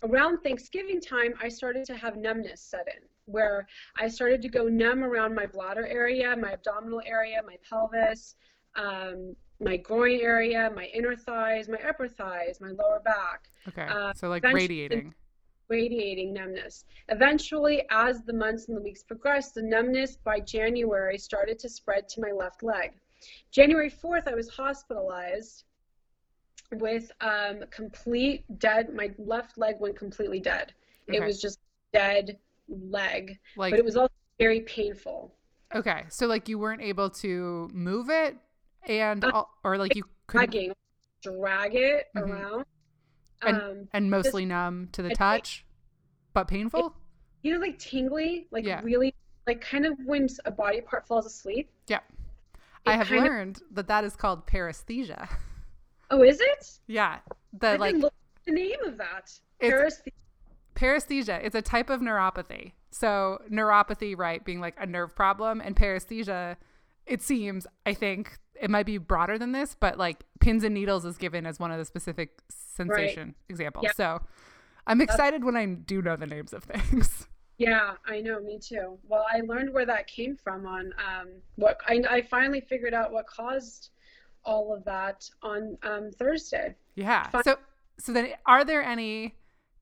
Around 0.02 0.38
Thanksgiving 0.42 1.00
time, 1.00 1.34
I 1.40 1.48
started 1.48 1.84
to 1.84 1.94
have 1.94 2.16
numbness 2.16 2.60
set 2.62 2.88
in, 2.88 3.02
where 3.26 3.66
I 3.98 4.08
started 4.08 4.40
to 4.42 4.48
go 4.48 4.64
numb 4.64 5.04
around 5.04 5.34
my 5.34 5.44
bladder 5.46 5.86
area, 5.86 6.34
my 6.36 6.52
abdominal 6.54 7.02
area, 7.06 7.40
my 7.46 7.56
pelvis, 7.68 8.34
um, 8.76 9.34
my 9.60 9.76
groin 9.76 10.20
area, 10.20 10.70
my 10.74 10.84
inner 10.86 11.14
thighs, 11.14 11.68
my 11.68 11.78
upper 11.88 12.08
thighs, 12.08 12.60
my 12.60 12.68
lower 12.70 13.00
back. 13.04 13.48
Okay, 13.68 13.86
Uh, 13.90 14.12
so 14.14 14.28
like 14.28 14.42
radiating. 14.44 15.14
radiating 15.68 16.32
numbness. 16.32 16.84
Eventually, 17.08 17.82
as 17.90 18.22
the 18.22 18.32
months 18.32 18.68
and 18.68 18.76
the 18.76 18.80
weeks 18.80 19.02
progressed, 19.02 19.54
the 19.54 19.62
numbness 19.62 20.16
by 20.16 20.40
January 20.40 21.18
started 21.18 21.58
to 21.60 21.68
spread 21.68 22.08
to 22.10 22.20
my 22.20 22.30
left 22.32 22.62
leg. 22.62 22.92
January 23.50 23.90
4th, 23.90 24.26
I 24.26 24.34
was 24.34 24.48
hospitalized 24.48 25.64
with 26.72 27.10
um, 27.20 27.64
complete 27.70 28.44
dead, 28.58 28.94
my 28.94 29.10
left 29.18 29.58
leg 29.58 29.76
went 29.80 29.96
completely 29.96 30.40
dead. 30.40 30.72
Okay. 31.08 31.18
It 31.18 31.24
was 31.24 31.40
just 31.40 31.58
dead 31.92 32.38
leg, 32.68 33.38
Like, 33.56 33.72
but 33.72 33.78
it 33.80 33.84
was 33.84 33.96
also 33.96 34.12
very 34.38 34.60
painful. 34.60 35.34
okay, 35.74 36.04
so 36.08 36.26
like 36.26 36.48
you 36.48 36.58
weren't 36.58 36.80
able 36.82 37.10
to 37.10 37.68
move 37.74 38.08
it, 38.08 38.36
and 38.86 39.24
Uh, 39.24 39.44
or 39.64 39.78
like 39.78 39.94
you 39.94 40.04
Dragging, 40.28 40.72
drag 41.22 41.74
it 41.74 42.06
Mhm. 42.14 42.22
around. 42.22 42.66
And- 43.42 43.56
um, 43.60 43.88
and 43.92 44.10
mostly 44.10 44.44
numb 44.44 44.88
to 44.92 45.02
the 45.02 45.10
touch, 45.10 45.64
but 46.32 46.46
painful. 46.46 46.94
you 47.42 47.54
know, 47.54 47.58
like 47.60 47.78
tingly, 47.78 48.46
like 48.50 48.64
Yeah. 48.64 48.80
really, 48.82 49.14
like 49.46 49.60
kind 49.60 49.86
of 49.86 49.98
when 50.04 50.28
a 50.44 50.50
body 50.50 50.80
part 50.82 51.06
falls 51.06 51.26
asleep. 51.26 51.70
Yeah. 51.86 52.00
I 52.86 52.96
have 52.96 53.08
kind 53.08 53.20
of- 53.20 53.24
learned 53.32 53.62
that 53.72 53.88
that 53.88 54.04
is 54.04 54.14
called 54.16 54.46
paresthesia. 54.46 55.28
oh, 56.10 56.22
is 56.22 56.40
it? 56.40 56.80
Yeah, 56.86 57.20
the 57.52 57.76
like 57.78 57.96
the 57.96 58.52
name 58.52 58.82
of 58.84 58.96
that. 58.98 59.38
Paresthesia. 59.60 60.12
paresthesia. 60.74 61.40
It's 61.44 61.54
a 61.54 61.62
type 61.62 61.90
of 61.90 62.00
neuropathy. 62.00 62.72
So 62.90 63.42
neuropathy, 63.50 64.16
right, 64.16 64.44
being 64.44 64.60
like 64.60 64.74
a 64.78 64.86
nerve 64.86 65.14
problem, 65.14 65.60
and 65.60 65.74
paresthesia. 65.76 66.56
It 67.06 67.22
seems, 67.22 67.66
I 67.86 67.94
think, 67.94 68.38
it 68.60 68.70
might 68.70 68.86
be 68.86 68.98
broader 68.98 69.38
than 69.38 69.52
this, 69.52 69.76
but 69.78 69.98
like 69.98 70.24
pins 70.40 70.64
and 70.64 70.74
needles 70.74 71.04
is 71.04 71.16
given 71.16 71.46
as 71.46 71.58
one 71.58 71.70
of 71.72 71.78
the 71.78 71.84
specific 71.84 72.38
sensation 72.48 73.34
examples. 73.48 73.84
Yeah. 73.84 73.92
So 73.96 74.22
I'm 74.86 75.00
excited 75.00 75.44
when 75.44 75.56
I 75.56 75.66
do 75.66 76.02
know 76.02 76.16
the 76.16 76.26
names 76.26 76.52
of 76.52 76.64
things. 76.64 77.26
Yeah, 77.58 77.92
I 78.06 78.22
know, 78.22 78.40
me 78.40 78.58
too. 78.58 78.96
Well, 79.06 79.26
I 79.30 79.40
learned 79.42 79.74
where 79.74 79.84
that 79.84 80.06
came 80.06 80.34
from 80.34 80.64
on 80.64 80.94
um, 80.96 81.28
what 81.56 81.76
I, 81.86 82.02
I 82.08 82.22
finally 82.22 82.62
figured 82.62 82.94
out 82.94 83.12
what 83.12 83.26
caused 83.26 83.90
all 84.46 84.74
of 84.74 84.82
that 84.86 85.28
on 85.42 85.76
um, 85.82 86.10
Thursday. 86.18 86.74
Yeah. 86.94 87.28
Fun- 87.28 87.44
So 87.44 87.56
so 87.98 88.14
then 88.14 88.30
are 88.46 88.64
there 88.64 88.82
any 88.82 89.34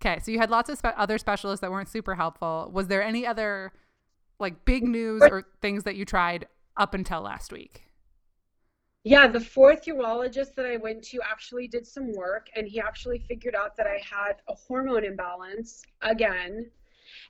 Okay, 0.02 0.18
so 0.18 0.32
you 0.32 0.40
had 0.40 0.50
lots 0.50 0.68
of 0.68 0.78
spe- 0.78 0.96
other 0.96 1.18
specialists 1.18 1.60
that 1.60 1.70
weren't 1.70 1.88
super 1.88 2.16
helpful. 2.16 2.68
Was 2.72 2.88
there 2.88 3.00
any 3.00 3.24
other 3.24 3.72
like 4.40 4.64
big 4.64 4.82
news 4.82 5.22
or 5.22 5.44
things 5.62 5.84
that 5.84 5.94
you 5.94 6.04
tried 6.04 6.48
up 6.76 6.94
until 6.94 7.20
last 7.20 7.52
week? 7.52 7.84
Yeah, 9.04 9.28
the 9.28 9.40
fourth 9.40 9.84
urologist 9.86 10.54
that 10.56 10.66
I 10.66 10.76
went 10.76 11.02
to 11.04 11.20
actually 11.22 11.68
did 11.68 11.86
some 11.86 12.12
work, 12.12 12.48
and 12.56 12.66
he 12.66 12.80
actually 12.80 13.20
figured 13.20 13.54
out 13.54 13.76
that 13.76 13.86
I 13.86 14.00
had 14.04 14.42
a 14.48 14.54
hormone 14.54 15.04
imbalance 15.04 15.82
again. 16.02 16.70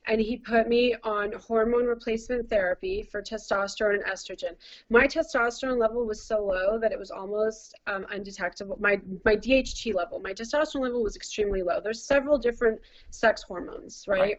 And 0.06 0.20
he 0.20 0.38
put 0.38 0.66
me 0.66 0.96
on 1.04 1.32
hormone 1.34 1.84
replacement 1.84 2.48
therapy 2.48 3.02
for 3.02 3.22
testosterone 3.22 3.94
and 3.94 4.04
estrogen. 4.04 4.56
My 4.90 5.06
testosterone 5.06 5.78
level 5.78 6.04
was 6.04 6.20
so 6.20 6.44
low 6.44 6.78
that 6.80 6.90
it 6.90 6.98
was 6.98 7.10
almost 7.12 7.74
um, 7.86 8.04
undetectable. 8.10 8.76
My 8.80 9.00
my 9.24 9.36
DHT 9.36 9.94
level, 9.94 10.18
my 10.18 10.32
testosterone 10.32 10.82
level 10.82 11.02
was 11.02 11.14
extremely 11.14 11.62
low. 11.62 11.80
There's 11.80 12.02
several 12.02 12.38
different 12.38 12.80
sex 13.10 13.42
hormones, 13.42 14.04
right? 14.08 14.38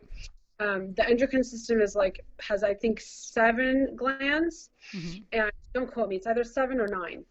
Um, 0.59 0.93
the 0.95 1.07
endocrine 1.07 1.43
system 1.43 1.79
is 1.79 1.95
like 1.95 2.25
has 2.41 2.63
I 2.63 2.73
think 2.73 2.99
seven 2.99 3.95
glands, 3.95 4.69
Mhm. 4.93 5.23
and 5.31 5.51
don't 5.73 5.91
quote 5.91 6.09
me, 6.09 6.17
it's 6.17 6.27
either 6.27 6.43
seven 6.43 6.79
or 6.81 6.87
nine. 6.87 7.23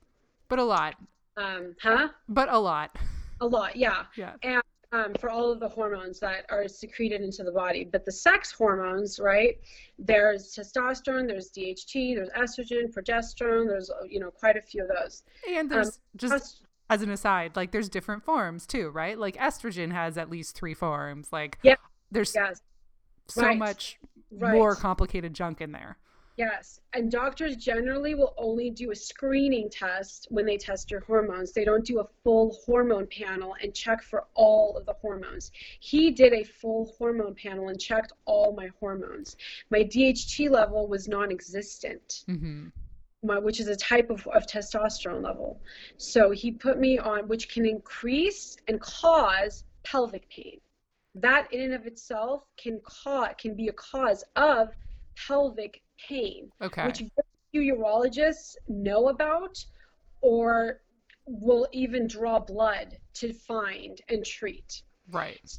But 0.49 0.59
a 0.59 0.65
lot. 0.65 0.95
Um, 1.37 1.75
huh? 1.81 2.09
But 2.29 2.49
a 2.49 2.59
lot. 2.59 2.97
A 3.41 3.47
lot, 3.47 3.77
yeah. 3.77 4.07
Yeah. 4.17 4.35
And 4.43 4.63
Um, 4.91 5.13
for 5.21 5.29
all 5.29 5.53
of 5.53 5.61
the 5.61 5.69
hormones 5.69 6.19
that 6.21 6.47
are 6.49 6.67
secreted 6.67 7.21
into 7.21 7.45
the 7.45 7.53
body. 7.53 7.85
But 7.85 8.07
the 8.07 8.11
sex 8.13 8.51
hormones, 8.51 9.21
right? 9.21 9.61
There's 9.99 10.55
testosterone, 10.57 11.27
there's 11.29 11.51
DHT, 11.51 12.15
there's 12.15 12.31
estrogen, 12.31 12.91
progesterone, 12.91 13.67
there's, 13.69 13.91
you 14.09 14.19
know, 14.19 14.31
quite 14.31 14.57
a 14.57 14.63
few 14.63 14.81
of 14.85 14.89
those. 14.89 15.25
And 15.47 15.71
there's 15.71 16.01
just 16.17 16.31
Plus- 16.31 16.63
as 16.89 17.03
an 17.03 17.11
aside, 17.11 17.55
like 17.55 17.71
there's 17.71 17.91
different 17.91 18.25
forms 18.25 18.67
too, 18.67 18.89
right? 18.89 19.19
Like 19.19 19.37
estrogen 19.37 19.93
has 19.93 20.17
at 20.17 20.31
least 20.31 20.57
three 20.57 20.73
forms. 20.73 21.35
Like 21.35 21.59
Yeah. 21.63 21.77
there's 22.11 22.35
Yes, 22.35 22.63
so 23.29 23.43
right. 23.43 23.59
much 23.59 23.99
right. 24.31 24.55
more 24.55 24.75
complicated 24.75 25.35
junk 25.35 25.61
in 25.61 25.73
there. 25.73 25.97
Yes, 26.37 26.81
and 26.93 27.11
doctors 27.11 27.57
generally 27.57 28.15
will 28.15 28.33
only 28.39 28.71
do 28.71 28.93
a 28.93 28.95
screening 28.95 29.69
test 29.69 30.29
when 30.31 30.47
they 30.47 30.57
test 30.57 30.89
your 30.89 31.01
hormones. 31.01 31.51
They 31.51 31.65
don't 31.65 31.85
do 31.85 31.99
a 31.99 32.07
full 32.23 32.57
hormone 32.65 33.09
panel 33.09 33.57
and 33.61 33.75
check 33.75 34.05
for 34.05 34.27
all 34.35 34.77
of 34.77 34.87
the 34.87 34.93
hormones. 34.93 35.51
He 35.81 36.13
did 36.13 36.33
a 36.33 36.45
full 36.45 36.95
hormone 36.97 37.35
panel 37.35 37.71
and 37.71 37.81
checked 37.81 38.13
all 38.25 38.53
my 38.53 38.69
hormones. 38.79 39.37
My 39.71 39.81
DHT 39.81 40.49
level 40.49 40.87
was 40.87 41.09
non 41.09 41.33
existent. 41.33 42.23
hmm 42.27 42.69
my, 43.23 43.39
which 43.39 43.59
is 43.59 43.67
a 43.67 43.75
type 43.75 44.11
of, 44.11 44.25
of 44.29 44.47
testosterone 44.47 45.23
level. 45.23 45.61
So 45.97 46.31
he 46.31 46.53
put 46.53 46.79
me 46.79 46.99
on, 46.99 47.27
which 47.27 47.49
can 47.49 47.67
increase 47.67 48.57
and 48.69 48.81
cause 48.81 49.65
pelvic 49.83 50.29
pain. 50.29 50.61
That 51.21 51.53
in 51.53 51.61
and 51.63 51.75
of 51.75 51.87
itself 51.87 52.45
can 52.57 52.81
cause 52.85 53.35
can 53.39 53.55
be 53.55 53.69
a 53.69 53.73
cause 53.73 54.25
of 54.37 54.69
pelvic 55.27 55.83
pain, 56.09 56.51
Okay. 56.63 56.87
which 56.87 57.03
few 57.51 57.75
urologists 57.75 58.55
know 58.69 59.09
about 59.09 59.57
or 60.21 60.83
will 61.27 61.67
even 61.73 62.07
draw 62.07 62.39
blood 62.39 62.97
to 63.15 63.33
find 63.33 64.01
and 64.09 64.25
treat 64.25 64.83
right. 65.11 65.59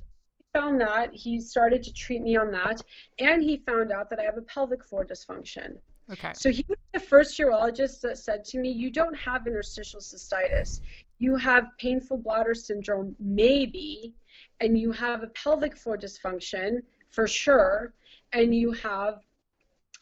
found 0.54 0.80
that 0.82 1.10
he 1.14 1.40
started 1.40 1.82
to 1.84 1.94
treat 1.94 2.22
me 2.22 2.36
on 2.36 2.52
that 2.52 2.82
and 3.20 3.42
he 3.44 3.58
found 3.58 3.92
out 3.92 4.10
that 4.10 4.20
i 4.20 4.24
have 4.24 4.38
a 4.38 4.42
pelvic 4.44 4.84
floor 4.84 5.06
dysfunction 5.06 5.78
Okay. 6.12 6.32
so 6.34 6.50
he 6.52 6.66
was 6.68 6.78
the 6.94 7.00
first 7.00 7.38
urologist 7.38 8.02
that 8.02 8.18
said 8.18 8.44
to 8.46 8.58
me, 8.60 8.72
"You 8.72 8.90
don't 8.90 9.14
have 9.14 9.46
interstitial 9.46 10.00
cystitis. 10.00 10.82
You 11.20 11.36
have 11.36 11.68
painful 11.78 12.18
bladder 12.18 12.56
syndrome, 12.56 13.16
maybe, 13.20 14.16
and 14.60 14.78
you 14.78 14.92
have 14.92 15.24
a 15.24 15.28
pelvic 15.28 15.76
floor 15.76 15.98
dysfunction 15.98 16.82
for 17.12 17.28
sure, 17.28 17.94
and 18.34 18.54
you 18.54 18.72
have 18.72 19.22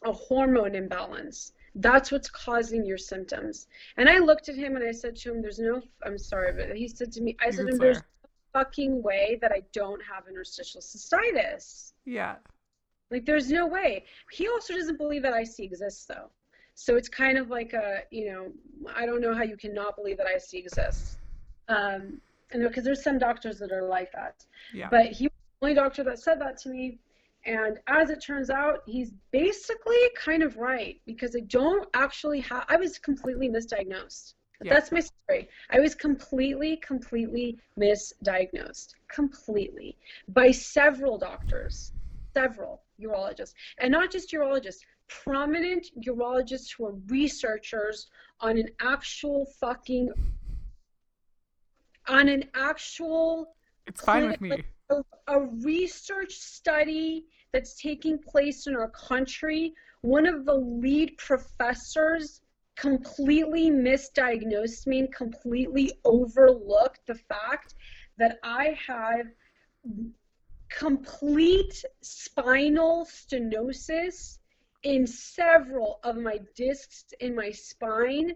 a 0.05 0.11
hormone 0.11 0.75
imbalance. 0.75 1.53
That's 1.75 2.11
what's 2.11 2.29
causing 2.29 2.85
your 2.85 2.97
symptoms." 2.97 3.67
And 3.97 4.09
I 4.09 4.19
looked 4.19 4.49
at 4.49 4.55
him 4.55 4.75
and 4.75 4.85
I 4.85 4.91
said 4.91 5.15
to 5.17 5.31
him, 5.31 5.41
"There's 5.41 5.59
no. 5.59 5.81
I'm 6.03 6.17
sorry, 6.17 6.53
but 6.53 6.75
he 6.75 6.87
said 6.87 7.11
to 7.13 7.21
me, 7.21 7.37
I 7.39 7.51
said 7.51 7.67
him, 7.69 7.77
"There's 7.77 7.97
no 7.97 8.29
fucking 8.53 9.01
way 9.03 9.37
that 9.41 9.51
I 9.51 9.61
don't 9.71 10.01
have 10.03 10.27
interstitial 10.27 10.81
cystitis." 10.81 11.93
Yeah. 12.05 12.35
Like, 13.09 13.25
there's 13.25 13.49
no 13.49 13.65
way. 13.67 14.03
He 14.31 14.47
also 14.47 14.73
doesn't 14.73 14.97
believe 14.97 15.23
that 15.23 15.33
IC 15.33 15.59
exists, 15.59 16.05
though. 16.05 16.29
So 16.73 16.95
it's 16.95 17.09
kind 17.09 17.37
of 17.37 17.49
like 17.49 17.73
a, 17.73 18.03
you 18.11 18.31
know, 18.31 18.51
I 18.95 19.05
don't 19.05 19.21
know 19.21 19.33
how 19.33 19.43
you 19.43 19.57
cannot 19.57 19.95
believe 19.95 20.17
that 20.17 20.27
IC 20.27 20.59
exists. 20.59 21.17
Um, 21.69 22.21
and 22.51 22.63
because 22.63 22.83
there's 22.83 23.03
some 23.03 23.17
doctors 23.17 23.59
that 23.59 23.71
are 23.71 23.87
like 23.87 24.11
that. 24.13 24.45
Yeah. 24.73 24.87
But 24.89 25.07
he 25.07 25.25
was 25.25 25.33
the 25.59 25.65
only 25.65 25.75
doctor 25.75 26.03
that 26.03 26.19
said 26.19 26.39
that 26.41 26.57
to 26.59 26.69
me. 26.69 26.99
And 27.45 27.79
as 27.87 28.09
it 28.09 28.21
turns 28.21 28.49
out, 28.49 28.83
he's 28.85 29.11
basically 29.31 29.97
kind 30.15 30.43
of 30.43 30.57
right 30.57 30.99
because 31.05 31.35
I 31.35 31.41
don't 31.41 31.87
actually 31.93 32.41
have, 32.41 32.65
I 32.67 32.75
was 32.75 32.99
completely 32.99 33.49
misdiagnosed. 33.49 34.33
Yeah. 34.61 34.73
That's 34.73 34.91
my 34.91 34.99
story. 34.99 35.49
I 35.69 35.79
was 35.79 35.93
completely, 35.93 36.77
completely 36.77 37.57
misdiagnosed. 37.79 38.95
Completely. 39.07 39.95
By 40.29 40.51
several 40.51 41.17
doctors. 41.17 41.93
Several 42.33 42.81
urologists. 42.99 43.53
And 43.77 43.91
not 43.91 44.11
just 44.11 44.31
urologists, 44.31 44.81
prominent 45.07 45.87
urologists 46.05 46.73
who 46.75 46.85
are 46.87 46.95
researchers 47.07 48.07
on 48.41 48.57
an 48.57 48.69
actual 48.81 49.45
fucking, 49.59 50.11
on 52.07 52.29
an 52.29 52.45
actual 52.55 53.55
It's 53.85 54.01
fine 54.01 54.27
with 54.27 54.41
me. 54.41 54.63
a, 54.89 55.01
a 55.27 55.41
research 55.63 56.33
study 56.33 57.25
that's 57.53 57.81
taking 57.81 58.17
place 58.19 58.67
in 58.67 58.75
our 58.75 58.89
country, 58.89 59.73
one 60.01 60.25
of 60.25 60.45
the 60.45 60.53
lead 60.53 61.17
professors 61.17 62.41
completely 62.75 63.71
misdiagnosed 63.71 64.85
me 64.85 64.99
and 64.99 65.13
completely 65.13 65.91
overlooked 66.05 67.01
the 67.07 67.15
fact 67.15 67.73
that 68.17 68.37
I 68.43 68.77
have 68.87 69.25
complete 70.69 71.83
spinal 72.01 73.05
stenosis 73.05 74.37
in 74.83 75.07
several 75.07 75.99
of 76.03 76.17
my 76.17 76.39
discs 76.55 77.05
in 77.19 77.35
my 77.35 77.51
spine. 77.51 78.33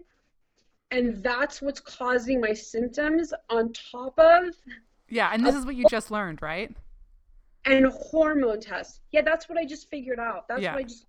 And 0.92 1.22
that's 1.22 1.62
what's 1.62 1.80
causing 1.80 2.40
my 2.40 2.52
symptoms 2.52 3.32
on 3.48 3.72
top 3.72 4.16
of 4.18 4.54
Yeah, 5.08 5.30
and 5.32 5.44
this 5.44 5.54
is 5.54 5.64
what 5.64 5.74
you 5.74 5.86
just 5.88 6.10
learned, 6.10 6.40
right? 6.42 6.70
and 7.64 7.86
hormone 7.86 8.58
tests. 8.60 8.98
Yeah, 9.12 9.22
that's 9.22 9.48
what 9.48 9.56
I 9.56 9.64
just 9.64 9.88
figured 9.88 10.18
out. 10.18 10.48
That's 10.48 10.62
Yeah. 10.62 10.72
what 10.74 10.80
I 10.80 10.82
just. 10.82 11.06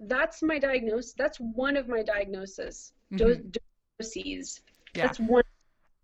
That's 0.00 0.42
my 0.42 0.58
diagnosis. 0.58 1.12
That's 1.12 1.38
one 1.38 1.76
of 1.76 1.86
my 1.88 2.02
diagnoses. 2.02 2.92
Mhm. 3.12 3.56
Doses. 4.00 4.60
Yeah. 4.96 5.06
That's 5.06 5.20
one. 5.20 5.44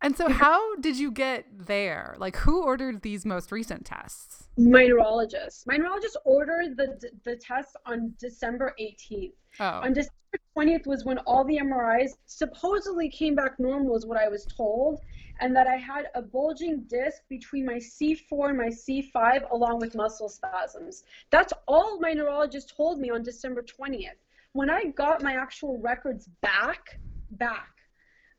And 0.00 0.16
so 0.16 0.28
how 0.28 0.76
did 0.76 0.98
you 0.98 1.10
get 1.10 1.46
there? 1.66 2.14
Like 2.18 2.36
who 2.36 2.62
ordered 2.62 3.02
these 3.02 3.26
most 3.26 3.50
recent 3.50 3.84
tests? 3.84 4.48
My 4.56 4.84
neurologist. 4.86 5.66
My 5.66 5.76
neurologist 5.76 6.16
ordered 6.24 6.76
the 6.76 7.10
the 7.24 7.34
test 7.36 7.76
on 7.84 8.14
December 8.18 8.74
18th. 8.78 9.34
Oh. 9.58 9.64
On 9.82 9.92
December 9.92 10.38
20th 10.56 10.86
was 10.86 11.04
when 11.04 11.18
all 11.18 11.44
the 11.44 11.58
MRIs 11.58 12.12
supposedly 12.26 13.08
came 13.08 13.34
back 13.34 13.58
normal, 13.58 13.96
is 13.96 14.06
what 14.06 14.18
I 14.18 14.28
was 14.28 14.44
told, 14.44 15.00
and 15.40 15.56
that 15.56 15.66
I 15.66 15.76
had 15.76 16.06
a 16.14 16.22
bulging 16.22 16.84
disc 16.88 17.22
between 17.28 17.64
my 17.64 17.76
C4 17.76 18.50
and 18.50 18.58
my 18.58 18.68
C5, 18.68 19.50
along 19.50 19.78
with 19.80 19.94
muscle 19.94 20.28
spasms. 20.28 21.04
That's 21.30 21.52
all 21.66 21.98
my 22.00 22.12
neurologist 22.12 22.74
told 22.76 23.00
me 23.00 23.10
on 23.10 23.22
December 23.22 23.62
20th. 23.62 24.20
When 24.52 24.68
I 24.68 24.84
got 24.84 25.22
my 25.22 25.34
actual 25.34 25.78
records 25.78 26.28
back, 26.42 26.98
back 27.32 27.70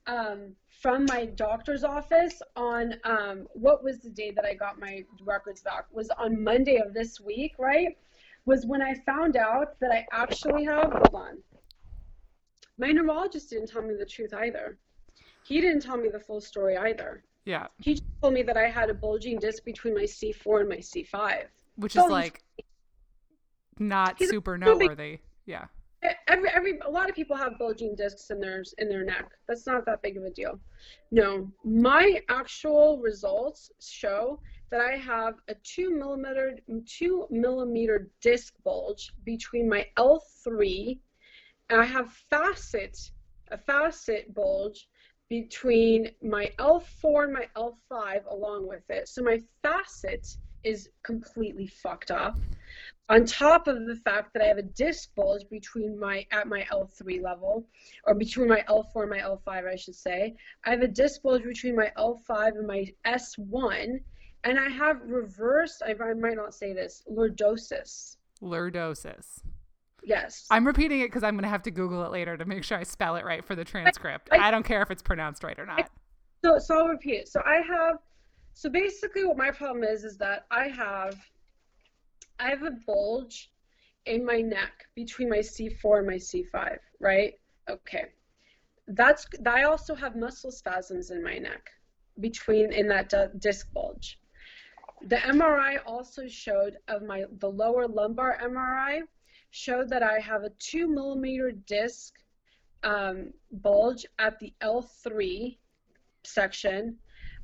um, 0.05 0.55
from 0.81 1.05
my 1.05 1.25
doctor's 1.25 1.83
office 1.83 2.41
on 2.55 2.95
um, 3.03 3.47
what 3.53 3.83
was 3.83 3.99
the 3.99 4.09
day 4.09 4.31
that 4.31 4.45
I 4.45 4.53
got 4.53 4.79
my 4.79 5.03
records 5.21 5.61
back? 5.61 5.85
Was 5.91 6.09
on 6.17 6.43
Monday 6.43 6.77
of 6.77 6.93
this 6.93 7.19
week, 7.19 7.53
right? 7.57 7.97
Was 8.45 8.65
when 8.65 8.81
I 8.81 8.93
found 9.05 9.37
out 9.37 9.79
that 9.79 9.91
I 9.91 10.05
actually 10.11 10.65
have, 10.65 10.91
hold 10.91 11.15
on. 11.15 11.37
My 12.77 12.91
neurologist 12.91 13.49
didn't 13.49 13.67
tell 13.67 13.81
me 13.81 13.95
the 13.97 14.05
truth 14.05 14.33
either. 14.33 14.77
He 15.43 15.61
didn't 15.61 15.81
tell 15.81 15.97
me 15.97 16.09
the 16.09 16.19
full 16.19 16.41
story 16.41 16.77
either. 16.77 17.23
Yeah. 17.45 17.67
He 17.79 17.93
just 17.95 18.03
told 18.21 18.33
me 18.33 18.43
that 18.43 18.57
I 18.57 18.69
had 18.69 18.89
a 18.89 18.93
bulging 18.93 19.37
disc 19.39 19.63
between 19.65 19.93
my 19.93 20.03
C4 20.03 20.61
and 20.61 20.69
my 20.69 20.77
C5. 20.77 21.45
Which 21.75 21.93
So 21.93 22.05
is 22.05 22.11
like 22.11 22.43
not 23.79 24.15
He's 24.17 24.29
super 24.29 24.57
noteworthy. 24.57 25.19
Yeah. 25.45 25.65
every 26.27 26.49
every 26.49 26.79
a 26.85 26.89
lot 26.89 27.09
of 27.09 27.15
people 27.15 27.35
have 27.35 27.57
bulging 27.57 27.95
discs 27.95 28.29
in 28.29 28.39
their 28.39 28.63
in 28.77 28.87
their 28.87 29.03
neck. 29.03 29.31
That's 29.47 29.65
not 29.67 29.85
that 29.85 30.01
big 30.01 30.17
of 30.17 30.23
a 30.23 30.29
deal. 30.29 30.59
No, 31.11 31.51
my 31.63 32.21
actual 32.29 32.99
results 32.99 33.71
show 33.79 34.39
that 34.71 34.79
I 34.79 34.95
have 34.97 35.35
a 35.49 35.55
two 35.63 35.91
millimeter 35.91 36.57
two 36.85 37.27
millimeter 37.29 38.09
disc 38.21 38.53
bulge 38.63 39.11
between 39.25 39.67
my 39.67 39.85
L3, 39.97 40.89
and 40.89 40.97
I 41.69 41.85
have 41.85 42.11
facet 42.29 42.97
a 43.51 43.57
facet 43.57 44.33
bulge 44.33 44.87
between 45.29 46.09
my 46.21 46.51
L4 46.59 47.25
and 47.25 47.33
my 47.33 47.47
L5 47.55 48.25
along 48.29 48.67
with 48.67 48.89
it. 48.89 49.07
So 49.07 49.23
my 49.23 49.39
facet 49.61 50.27
is 50.63 50.89
completely 51.03 51.67
fucked 51.67 52.11
up 52.11 52.37
on 53.09 53.25
top 53.25 53.67
of 53.67 53.85
the 53.85 53.95
fact 53.95 54.33
that 54.33 54.41
I 54.41 54.47
have 54.47 54.57
a 54.57 54.63
disc 54.63 55.13
bulge 55.15 55.43
between 55.49 55.99
my 55.99 56.25
at 56.31 56.47
my 56.47 56.65
L3 56.71 57.21
level, 57.21 57.67
or 58.05 58.15
between 58.15 58.47
my 58.47 58.63
L4 58.69 59.01
and 59.01 59.09
my 59.09 59.19
L5, 59.19 59.71
I 59.71 59.75
should 59.75 59.95
say. 59.95 60.35
I 60.65 60.69
have 60.71 60.81
a 60.81 60.87
disc 60.87 61.21
bulge 61.21 61.43
between 61.43 61.75
my 61.75 61.91
L5 61.97 62.57
and 62.57 62.67
my 62.67 62.91
S1, 63.05 63.99
and 64.45 64.59
I 64.59 64.69
have 64.69 65.01
reverse. 65.03 65.81
I, 65.85 65.91
I 66.03 66.13
might 66.13 66.37
not 66.37 66.53
say 66.53 66.73
this 66.73 67.03
lordosis. 67.11 68.17
Lordosis. 68.41 69.43
Yes. 70.05 70.45
I'm 70.51 70.65
repeating 70.67 70.99
it 71.01 71.07
because 71.07 71.23
I'm 71.23 71.35
going 71.35 71.43
to 71.43 71.49
have 71.49 71.63
to 71.63 71.71
Google 71.71 72.03
it 72.03 72.11
later 72.11 72.35
to 72.37 72.45
make 72.45 72.63
sure 72.63 72.77
I 72.77 72.83
spell 72.83 73.15
it 73.15 73.25
right 73.25 73.43
for 73.43 73.55
the 73.55 73.63
transcript. 73.63 74.29
I- 74.31 74.47
I 74.47 74.51
don't 74.51 74.63
care 74.63 74.81
if 74.81 74.91
it's 74.91 75.01
pronounced 75.01 75.43
right 75.43 75.57
or 75.57 75.65
not. 75.65 75.89
So, 76.43 76.59
so 76.59 76.79
I'll 76.79 76.87
repeat 76.87 77.15
it. 77.21 77.27
So 77.29 77.41
I 77.45 77.61
have, 77.61 77.99
so 78.53 78.69
basically 78.69 79.23
what 79.23 79.37
my 79.37 79.49
problem 79.51 79.83
is, 79.83 80.03
is 80.03 80.17
that 80.17 80.45
I 80.51 80.67
have, 80.67 81.15
I 82.39 82.49
have 82.49 82.63
a 82.63 82.71
bulge 82.85 83.49
in 84.05 84.25
my 84.25 84.41
neck 84.41 84.85
between 84.95 85.29
my 85.29 85.37
C4 85.37 85.99
and 85.99 86.07
my 86.07 86.15
C5, 86.15 86.77
right? 86.99 87.33
Okay. 87.69 88.05
That's, 88.89 89.25
I 89.45 89.63
also 89.63 89.95
have 89.95 90.17
muscle 90.17 90.51
spasms 90.51 91.11
in 91.11 91.23
my 91.23 91.37
neck 91.37 91.69
between, 92.19 92.73
in 92.73 92.89
that 92.89 93.07
di- 93.07 93.27
disc 93.39 93.71
bulge. 93.73 94.19
The 95.07 95.15
MRI 95.17 95.79
also 95.85 96.27
showed 96.27 96.77
of 96.89 97.03
my, 97.03 97.23
the 97.39 97.49
lower 97.49 97.87
lumbar 97.87 98.37
MRI 98.43 99.01
showed 99.53 99.87
that 99.87 100.01
I 100.01 100.19
have 100.19 100.43
a 100.43 100.49
two 100.57 100.87
millimeter 100.87 101.51
disc 101.51 102.15
um, 102.83 103.31
bulge 103.51 104.03
at 104.17 104.39
the 104.39 104.51
L3 104.61 105.57
section. 106.23 106.97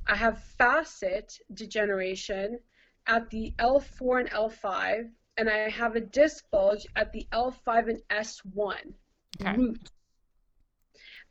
I 0.08 0.16
have 0.16 0.42
facet 0.58 1.38
degeneration 1.54 2.58
at 3.06 3.30
the 3.30 3.54
L4 3.60 4.20
and 4.20 4.30
L5, 4.30 5.08
and 5.36 5.48
I 5.48 5.70
have 5.70 5.94
a 5.94 6.00
disc 6.00 6.44
bulge 6.50 6.84
at 6.96 7.12
the 7.12 7.28
L5 7.32 7.88
and 7.88 8.02
S1 8.10 8.74
Okay. 9.40 9.56
root. 9.56 9.88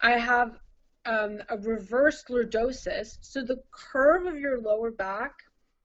I 0.01 0.11
have 0.11 0.59
um, 1.05 1.39
a 1.49 1.57
reverse 1.57 2.23
lordosis, 2.30 3.17
so 3.19 3.43
the 3.43 3.61
curve 3.71 4.25
of 4.27 4.39
your 4.39 4.61
lower 4.61 4.91
back, 4.91 5.34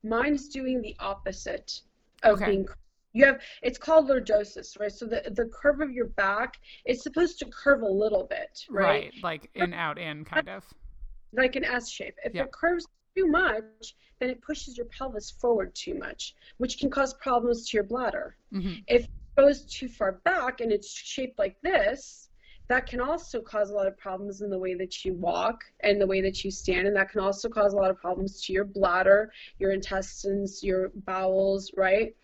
mine's 0.04 0.48
doing 0.48 0.80
the 0.80 0.94
opposite 1.00 1.80
of 2.22 2.38
Okay. 2.38 2.46
being. 2.46 2.68
You 3.14 3.24
have 3.26 3.40
it's 3.62 3.78
called 3.78 4.08
lordosis, 4.08 4.78
right? 4.78 4.92
So 4.92 5.06
the 5.06 5.22
the 5.30 5.46
curve 5.46 5.80
of 5.80 5.90
your 5.92 6.08
back, 6.08 6.58
it's 6.84 7.02
supposed 7.02 7.38
to 7.38 7.46
curve 7.46 7.82
a 7.82 7.88
little 7.88 8.26
bit, 8.28 8.64
right? 8.68 9.04
Right. 9.04 9.14
Like 9.22 9.50
in, 9.54 9.72
out, 9.72 9.98
in, 9.98 10.24
kind 10.24 10.48
of. 10.48 10.64
like 11.32 11.56
an 11.56 11.64
S 11.64 11.88
shape. 11.88 12.16
If 12.24 12.34
it 12.34 12.52
curves 12.52 12.86
too 13.16 13.28
much, 13.28 13.94
then 14.20 14.30
it 14.30 14.42
pushes 14.42 14.76
your 14.76 14.86
pelvis 14.86 15.30
forward 15.30 15.74
too 15.74 15.94
much, 15.94 16.34
which 16.58 16.78
can 16.78 16.90
cause 16.90 17.14
problems 17.14 17.68
to 17.68 17.76
your 17.76 17.84
bladder. 17.84 18.36
hmm 18.52 18.74
If 18.88 19.02
it 19.04 19.10
goes 19.38 19.64
too 19.64 19.88
far 19.88 20.20
back 20.24 20.60
and 20.60 20.72
it's 20.72 20.92
shaped 20.92 21.38
like 21.38 21.56
this, 21.62 22.28
that 22.68 22.86
can 22.86 23.00
also 23.00 23.40
cause 23.40 23.70
a 23.70 23.74
lot 23.74 23.86
of 23.86 23.96
problems 23.98 24.40
in 24.40 24.48
the 24.48 24.58
way 24.58 24.74
that 24.74 25.04
you 25.04 25.12
walk 25.14 25.62
and 25.80 26.00
the 26.00 26.06
way 26.06 26.20
that 26.22 26.42
you 26.44 26.50
stand, 26.50 26.86
and 26.86 26.96
that 26.96 27.10
can 27.10 27.20
also 27.20 27.48
cause 27.48 27.74
a 27.74 27.76
lot 27.76 27.90
of 27.90 27.98
problems 27.98 28.42
to 28.42 28.52
your 28.54 28.64
bladder, 28.64 29.30
your 29.58 29.72
intestines, 29.72 30.62
your 30.62 30.90
bowels, 31.04 31.70
right? 31.76 32.16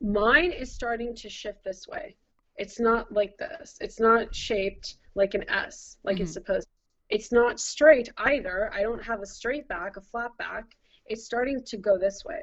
Mine 0.00 0.52
is 0.52 0.72
starting 0.72 1.14
to 1.16 1.28
shift 1.28 1.64
this 1.64 1.86
way. 1.88 2.16
It's 2.56 2.78
not 2.80 3.12
like 3.12 3.36
this. 3.38 3.76
It's 3.80 4.00
not 4.00 4.34
shaped 4.34 4.96
like 5.14 5.34
an 5.34 5.48
S, 5.50 5.96
like 6.04 6.20
it's 6.20 6.30
Mhm. 6.30 6.34
supposed. 6.34 6.68
It's 7.08 7.32
not 7.32 7.60
straight 7.60 8.08
either. 8.18 8.72
I 8.74 8.82
don't 8.82 9.02
have 9.02 9.20
a 9.22 9.26
straight 9.26 9.68
back, 9.68 9.96
a 9.96 10.00
flat 10.00 10.36
back. 10.38 10.76
It's 11.06 11.24
starting 11.24 11.62
to 11.64 11.76
go 11.76 11.98
this 11.98 12.24
way. 12.24 12.42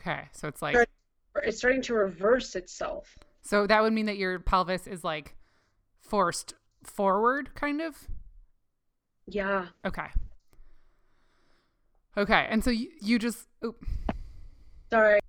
Okay. 0.00 0.28
So 0.32 0.48
it's 0.48 0.60
like, 0.62 0.76
It's 1.42 1.58
starting 1.58 1.80
to 1.82 1.94
reverse 1.94 2.54
itself. 2.56 3.16
so 3.40 3.66
that 3.66 3.82
would 3.82 3.92
mean 3.92 4.06
that 4.06 4.18
your 4.18 4.38
pelvis 4.38 4.86
is 4.86 5.02
like 5.02 5.34
forced 6.00 6.54
forward, 6.84 7.54
kind 7.54 7.80
of? 7.80 8.06
Yeah. 9.26 9.68
Okay. 9.84 10.08
Okay. 12.16 12.46
And 12.50 12.62
so 12.62 12.70
you, 12.70 12.90
you 13.00 13.18
just, 13.18 13.48
oop, 13.64 13.82
Sorry. 14.90 15.20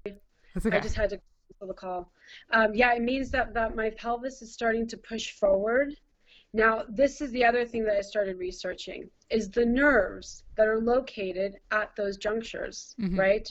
That's 0.54 0.66
okay. 0.66 0.78
I 0.78 0.80
just 0.80 0.96
had 0.96 1.10
to 1.12 1.20
cancel 1.50 1.68
the 1.68 1.74
call. 1.74 2.12
Um, 2.52 2.74
yeah, 2.74 2.94
it 2.94 3.02
means 3.02 3.30
that, 3.32 3.54
that 3.54 3.76
my 3.76 3.90
pelvis 3.92 4.42
is 4.42 4.52
starting 4.54 4.88
to 4.88 4.98
push 4.98 5.32
forward. 5.32 5.96
Now, 6.54 6.84
this 6.88 7.20
is 7.22 7.32
the 7.32 7.44
other 7.44 7.66
thing 7.66 7.84
that 7.86 7.96
I 7.98 8.02
started 8.02 8.38
researching 8.38 9.10
is 9.32 9.50
the 9.50 9.66
nerves 9.66 10.44
that 10.56 10.68
are 10.68 10.80
located 10.80 11.58
at 11.72 11.96
those 11.96 12.18
junctures, 12.18 12.96
Mhm. 13.00 13.18
right? 13.18 13.50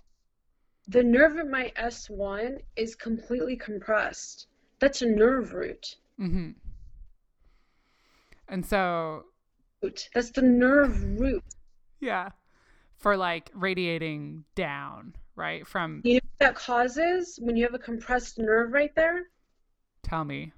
The 0.88 1.02
nerve 1.02 1.36
at 1.38 1.48
my 1.48 1.72
S1 1.76 2.58
is 2.76 2.94
completely 2.94 3.56
compressed. 3.56 4.46
That's 4.78 5.02
a 5.02 5.06
nerve 5.06 5.52
root. 5.52 5.96
Mm-hmm. 6.20 6.50
And 8.48 8.64
so. 8.66 9.24
That's 10.14 10.30
the 10.30 10.42
nerve 10.42 11.18
root. 11.20 11.42
yeah, 12.00 12.30
for 12.98 13.16
like 13.16 13.50
radiating 13.54 14.44
down, 14.54 15.14
right? 15.36 15.66
From, 15.66 16.00
You 16.04 16.14
know 16.14 16.20
what 16.38 16.46
that 16.46 16.54
causes 16.54 17.38
when 17.40 17.56
you 17.56 17.64
have 17.64 17.74
a 17.74 17.78
compressed 17.78 18.38
nerve 18.38 18.72
right 18.72 18.94
there? 18.94 19.24
tell 20.02 20.24
me. 20.24 20.52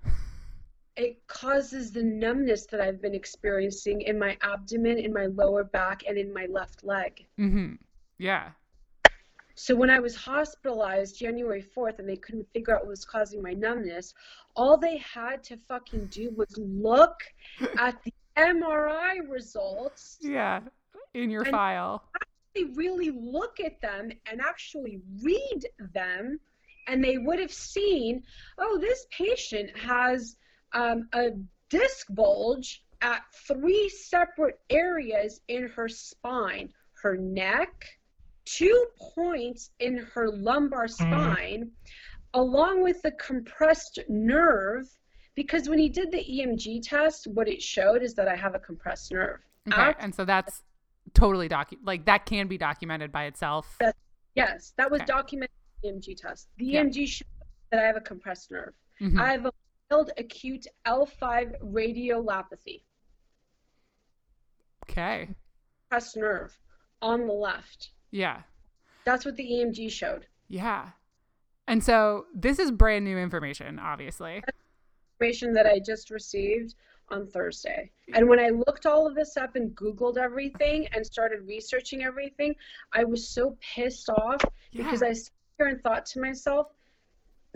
it 0.97 1.27
causes 1.27 1.91
the 1.93 2.03
numbness 2.03 2.67
that 2.67 2.81
I've 2.81 3.03
been 3.03 3.15
experiencing 3.15 4.03
in 4.03 4.19
my 4.19 4.37
abdomen, 4.43 4.99
in 4.99 5.13
my 5.13 5.27
lower 5.27 5.65
back, 5.65 6.05
and 6.09 6.17
in 6.17 6.33
my 6.33 6.47
left 6.47 6.85
leg. 6.85 7.27
hmm 7.37 7.75
Yeah. 8.19 8.51
So 9.57 9.77
when 9.77 9.91
I 9.91 10.01
was 10.01 10.17
hospitalized 10.17 11.17
January 11.19 11.63
4th 11.63 12.01
and 12.01 12.09
they 12.09 12.17
couldn't 12.17 12.49
figure 12.53 12.75
out 12.75 12.81
what 12.83 12.89
was 12.89 13.05
causing 13.05 13.41
my 13.43 13.53
numbness, 13.53 14.13
all 14.57 14.77
they 14.77 14.97
had 14.99 15.45
to 15.45 15.57
fucking 15.57 16.07
do 16.07 16.31
was 16.37 16.53
look 16.59 17.15
at 17.79 18.03
the 18.03 18.13
MRI 18.37 19.19
results. 19.29 20.19
Yeah. 20.23 20.61
In 21.13 21.31
your 21.31 21.45
file. 21.45 22.03
They 22.55 22.65
really 22.75 23.11
look 23.11 23.61
at 23.61 23.81
them 23.81 24.11
and 24.31 24.41
actually 24.41 25.01
read 25.23 25.67
them, 25.93 26.39
and 26.87 27.03
they 27.03 27.19
would 27.19 27.39
have 27.39 27.53
seen, 27.53 28.23
oh, 28.59 28.79
this 28.79 29.07
patient 29.11 29.77
has 29.77 30.37
um, 30.73 31.09
a 31.13 31.31
disc 31.69 32.07
bulge 32.11 32.83
at 33.01 33.23
three 33.47 33.89
separate 33.89 34.61
areas 34.71 35.41
in 35.49 35.69
her 35.69 35.89
spine 35.89 36.73
her 37.05 37.17
neck, 37.19 37.87
two 38.47 38.87
points 39.15 39.71
in 39.79 39.99
her 40.15 40.31
lumbar 40.31 40.89
spine, 40.89 41.71
along 42.33 42.83
with 42.83 43.01
the 43.03 43.13
compressed 43.13 44.01
nerve. 44.09 44.89
Because 45.35 45.69
when 45.69 45.79
he 45.79 45.89
did 45.89 46.11
the 46.11 46.25
EMG 46.25 46.81
test, 46.83 47.27
what 47.27 47.47
it 47.47 47.61
showed 47.61 48.03
is 48.03 48.15
that 48.15 48.27
I 48.27 48.35
have 48.35 48.55
a 48.55 48.59
compressed 48.59 49.13
nerve. 49.13 49.41
Okay. 49.71 49.95
And 49.99 50.15
so 50.15 50.25
that's 50.25 50.63
totally 51.15 51.49
docu 51.49 51.77
like 51.85 52.05
that 52.05 52.27
can 52.27 52.47
be 52.49 52.59
documented 52.59 53.11
by 53.13 53.25
itself. 53.25 53.79
Yes, 54.35 54.75
that 54.77 54.91
was 54.91 55.01
Okay. 55.01 55.07
documented 55.07 55.55
in 55.83 55.95
the 55.95 56.01
EMG 56.01 56.17
test. 56.17 56.49
The 56.59 56.67
Yeah. 56.67 56.81
EMG 56.83 57.07
showed 57.07 57.27
that 57.71 57.81
I 57.83 57.87
have 57.87 57.97
a 57.97 58.01
compressed 58.01 58.51
nerve. 58.51 58.75
Mhm. 59.01 59.21
I 59.21 59.33
have 59.33 59.47
a 59.47 59.53
mild 59.91 60.11
acute 60.19 60.67
L5 60.85 61.55
radiculopathy, 61.63 62.83
Okay. 64.89 65.29
compressed 65.89 66.17
nerve 66.17 66.59
on 67.01 67.27
the 67.27 67.33
left. 67.33 67.91
Yeah. 68.11 68.43
That's 69.05 69.25
what 69.25 69.37
the 69.37 69.45
EMG 69.45 69.89
showed. 69.89 70.27
Yeah. 70.49 70.91
And 71.67 71.83
so 71.83 72.27
this 72.35 72.59
is 72.59 72.71
brand 72.71 73.05
new 73.05 73.17
information, 73.19 73.79
obviously. 73.79 74.43
Information 75.21 75.53
that 75.55 75.67
I 75.67 75.79
just 75.79 76.11
received 76.11 76.75
on 77.09 77.27
Thursday. 77.27 77.91
And 78.15 78.29
when 78.29 78.39
I 78.39 78.49
looked 78.49 78.87
all 78.87 79.07
of 79.07 79.15
this 79.15 79.37
up 79.37 79.57
and 79.57 79.75
Googled 79.77 80.17
everything 80.17 80.87
and 80.93 81.05
started 81.07 81.47
researching 81.47 82.03
everything, 82.03 82.55
I 82.93 83.05
was 83.05 83.29
so 83.29 83.57
pissed 83.61 84.09
off 84.09 84.43
Yeah. 84.73 84.85
because 84.85 85.03
I 85.03 85.13
sat 85.13 85.33
here 85.59 85.67
and 85.69 85.83
thought 85.83 86.07
to 86.07 86.21
myself, 86.21 86.69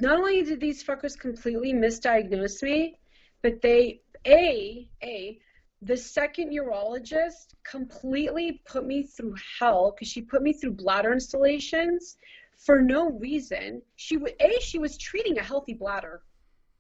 not 0.01 0.19
only 0.19 0.43
did 0.43 0.61
these 0.61 0.85
fuckers 0.85 1.19
completely 1.19 1.73
misdiagnose 1.73 2.63
me, 2.63 2.99
but 3.43 3.61
they 3.63 4.03
a 4.27 4.89
a 5.03 5.39
the 5.83 5.97
second 5.97 6.51
urologist 6.53 7.55
completely 7.65 8.61
put 8.67 8.85
me 8.85 9.05
through 9.05 9.35
hell 9.59 9.93
because 9.93 10.09
she 10.09 10.21
put 10.21 10.43
me 10.43 10.53
through 10.53 10.73
bladder 10.73 11.13
installations 11.13 12.17
for 12.59 12.81
no 12.81 13.11
reason. 13.11 13.81
She 13.97 14.17
would 14.17 14.35
a 14.41 14.61
she 14.61 14.79
was 14.79 14.97
treating 14.97 15.39
a 15.39 15.43
healthy 15.43 15.75
bladder. 15.75 16.23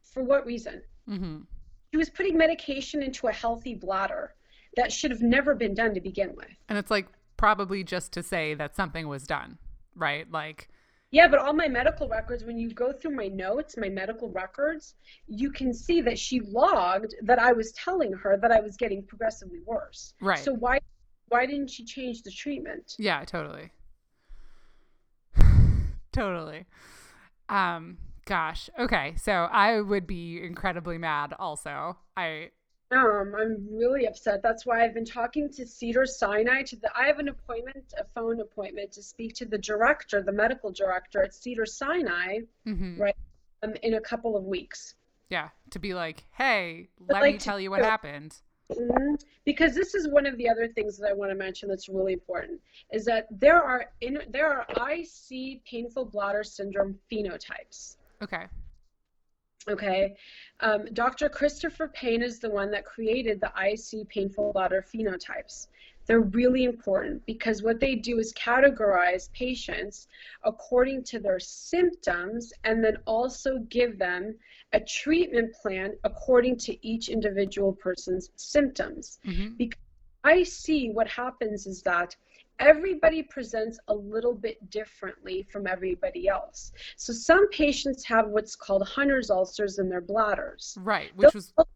For 0.02 0.22
what 0.24 0.46
reason? 0.46 0.82
Mm-hmm. 1.08 1.38
She 1.92 1.96
was 1.96 2.10
putting 2.10 2.36
medication 2.36 3.02
into 3.02 3.28
a 3.28 3.32
healthy 3.32 3.74
bladder 3.74 4.34
that 4.76 4.92
should 4.92 5.10
have 5.10 5.22
never 5.22 5.54
been 5.54 5.74
done 5.74 5.94
to 5.94 6.00
begin 6.00 6.34
with. 6.36 6.48
And 6.68 6.78
it's 6.78 6.90
like 6.90 7.06
probably 7.36 7.82
just 7.84 8.12
to 8.12 8.22
say 8.22 8.54
that 8.54 8.76
something 8.76 9.08
was 9.08 9.26
done, 9.26 9.58
right? 9.94 10.30
Like 10.30 10.68
yeah, 11.10 11.26
but 11.26 11.38
all 11.38 11.54
my 11.54 11.68
medical 11.68 12.06
records, 12.06 12.44
when 12.44 12.58
you 12.58 12.70
go 12.74 12.92
through 12.92 13.12
my 13.12 13.28
notes, 13.28 13.76
my 13.78 13.88
medical 13.88 14.30
records, 14.30 14.94
you 15.26 15.50
can 15.50 15.72
see 15.72 16.02
that 16.02 16.18
she 16.18 16.40
logged 16.40 17.14
that 17.22 17.38
I 17.38 17.52
was 17.52 17.72
telling 17.72 18.12
her 18.12 18.36
that 18.42 18.52
I 18.52 18.60
was 18.60 18.76
getting 18.76 19.02
progressively 19.02 19.60
worse. 19.64 20.12
Right. 20.20 20.38
So 20.38 20.52
why 20.52 20.80
why 21.28 21.46
didn't 21.46 21.70
she 21.70 21.84
change 21.84 22.22
the 22.22 22.30
treatment? 22.30 22.94
Yeah, 22.98 23.24
totally. 23.24 23.70
totally. 26.12 26.66
Um 27.48 27.96
gosh. 28.28 28.68
Okay. 28.78 29.14
So 29.16 29.32
I 29.32 29.80
would 29.80 30.06
be 30.06 30.40
incredibly 30.42 30.98
mad 30.98 31.34
also. 31.38 31.96
I 32.16 32.50
Um, 32.90 33.34
I'm 33.36 33.66
really 33.70 34.06
upset. 34.06 34.42
That's 34.42 34.64
why 34.64 34.84
I've 34.84 34.94
been 34.94 35.04
talking 35.04 35.50
to 35.52 35.66
Cedar 35.66 36.06
Sinai. 36.06 36.62
To 36.64 36.76
the, 36.76 36.90
I 36.96 37.06
have 37.06 37.18
an 37.18 37.28
appointment, 37.28 37.92
a 37.98 38.04
phone 38.14 38.40
appointment, 38.40 38.92
to 38.92 39.02
speak 39.02 39.34
to 39.36 39.46
the 39.46 39.58
director, 39.58 40.22
the 40.22 40.32
medical 40.32 40.70
director 40.70 41.22
at 41.22 41.34
Cedar 41.34 41.66
Sinai, 41.66 42.40
mhm. 42.66 42.98
right, 42.98 43.16
um, 43.62 43.74
in 43.82 43.94
a 43.94 44.00
couple 44.00 44.36
of 44.36 44.44
weeks. 44.44 44.94
Yeah, 45.30 45.48
to 45.70 45.78
be 45.78 45.92
like, 45.92 46.24
"Hey, 46.32 46.88
But 47.00 47.14
let 47.14 47.20
like 47.22 47.32
me 47.34 47.38
to- 47.38 47.44
tell 47.44 47.60
you 47.60 47.70
what 47.70 47.82
happened." 47.82 48.36
Mhm. 48.70 49.22
Because 49.44 49.74
this 49.74 49.94
is 49.94 50.08
one 50.08 50.26
of 50.26 50.36
the 50.36 50.48
other 50.48 50.68
things 50.68 50.98
that 50.98 51.08
I 51.08 51.12
want 51.14 51.30
to 51.30 51.34
mention 51.34 51.68
that's 51.68 51.88
really 51.88 52.12
important 52.14 52.60
is 52.92 53.04
that 53.06 53.26
there 53.30 53.62
are 53.62 53.90
in, 54.00 54.22
there 54.30 54.48
are 54.52 54.66
IC 54.92 55.62
painful 55.64 56.04
bladder 56.06 56.44
syndrome 56.44 56.98
phenotypes. 57.10 57.96
Okay. 58.22 58.46
Okay, 59.68 60.16
um, 60.60 60.86
Dr. 60.94 61.28
Christopher 61.28 61.88
Payne 61.88 62.22
is 62.22 62.38
the 62.38 62.48
one 62.48 62.70
that 62.70 62.86
created 62.86 63.40
the 63.40 63.52
IC 63.56 64.08
painful 64.08 64.52
bladder 64.52 64.82
phenotypes. 64.82 65.68
They're 66.06 66.20
really 66.20 66.64
important 66.64 67.24
because 67.26 67.62
what 67.62 67.80
they 67.80 67.94
do 67.94 68.18
is 68.18 68.32
categorize 68.32 69.30
patients 69.32 70.08
according 70.42 71.04
to 71.04 71.18
their 71.18 71.38
symptoms 71.38 72.50
and 72.64 72.82
then 72.82 72.96
also 73.06 73.58
give 73.68 73.98
them 73.98 74.34
a 74.72 74.80
treatment 74.80 75.54
plan 75.60 75.98
according 76.04 76.56
to 76.58 76.86
each 76.86 77.10
individual 77.10 77.74
person's 77.74 78.30
symptoms. 78.36 79.18
Mhm. 79.24 79.70
I 80.24 80.44
see 80.44 80.90
what 80.90 81.08
happens 81.08 81.66
is 81.66 81.82
that 81.82 82.16
everybody 82.58 83.22
presents 83.22 83.78
a 83.88 83.94
little 83.94 84.34
bit 84.34 84.70
differently 84.70 85.46
from 85.50 85.66
everybody 85.66 86.28
else. 86.28 86.72
So 86.96 87.12
some 87.12 87.48
patients 87.50 88.04
have 88.04 88.28
what's 88.28 88.56
called 88.56 88.86
Hunner's 88.86 89.30
ulcers 89.30 89.78
in 89.78 89.88
their 89.88 90.00
bladders. 90.00 90.76
Right, 90.80 91.14
which 91.16 91.32
Those 91.32 91.34
was 91.34 91.66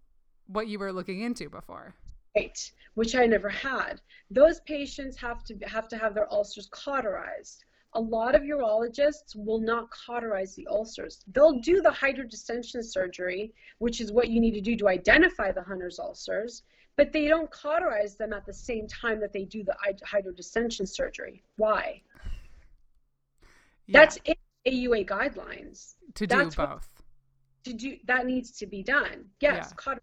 what 0.47 0.69
you 0.69 0.79
were 0.79 0.93
looking 0.93 1.23
into 1.23 1.49
before. 1.49 1.95
Right, 2.37 2.73
which 2.95 3.15
I 3.15 3.27
never 3.27 3.49
had. 3.49 4.01
Those 4.31 4.61
patients 4.61 5.17
have 5.19 5.45
to 5.45 5.57
have 5.67 5.89
to 5.89 5.99
have 5.99 6.15
their 6.15 6.33
ulcers 6.33 6.69
cauterized. 6.71 7.65
A 7.95 8.01
lot 8.01 8.35
of 8.35 8.41
urologists 8.43 9.37
will 9.37 9.61
not 9.61 9.91
cauterize 9.91 10.55
the 10.55 10.67
ulcers. 10.67 11.23
They'll 11.35 11.61
do 11.61 11.83
the 11.83 11.91
hydrodistension 11.91 12.83
surgery, 12.83 13.53
which 13.79 14.01
is 14.01 14.13
what 14.13 14.29
you 14.29 14.41
need 14.41 14.55
to 14.55 14.63
do 14.63 14.77
to 14.77 14.89
identify 14.89 15.53
the 15.53 15.61
Hunner's 15.61 15.99
ulcers, 15.99 16.63
but 16.97 17.13
they 17.13 17.27
don't 17.29 17.51
cauterize 17.51 18.17
them 18.17 18.33
at 18.33 18.45
the 18.47 18.53
same 18.53 18.87
time 18.87 19.21
that 19.21 19.33
they 19.33 19.45
do 19.45 19.63
the 19.65 19.75
hyd- 19.87 20.03
hydrodistension 20.03 20.87
surgery. 20.89 21.43
Why? 21.57 22.03
Yeah, 23.87 24.01
That's 24.01 24.19
in 24.25 24.35
AUA 24.67 25.07
guidelines. 25.07 25.95
to 26.15 26.27
do 26.27 26.37
that's 26.37 26.57
what- 26.57 26.71
both. 26.71 26.89
to 27.65 27.73
do 27.73 27.97
that 28.05 28.27
needs 28.27 28.51
to 28.59 28.67
be 28.67 28.83
done. 28.83 29.31
Yes, 29.41 29.73
Yeah. 29.87 29.95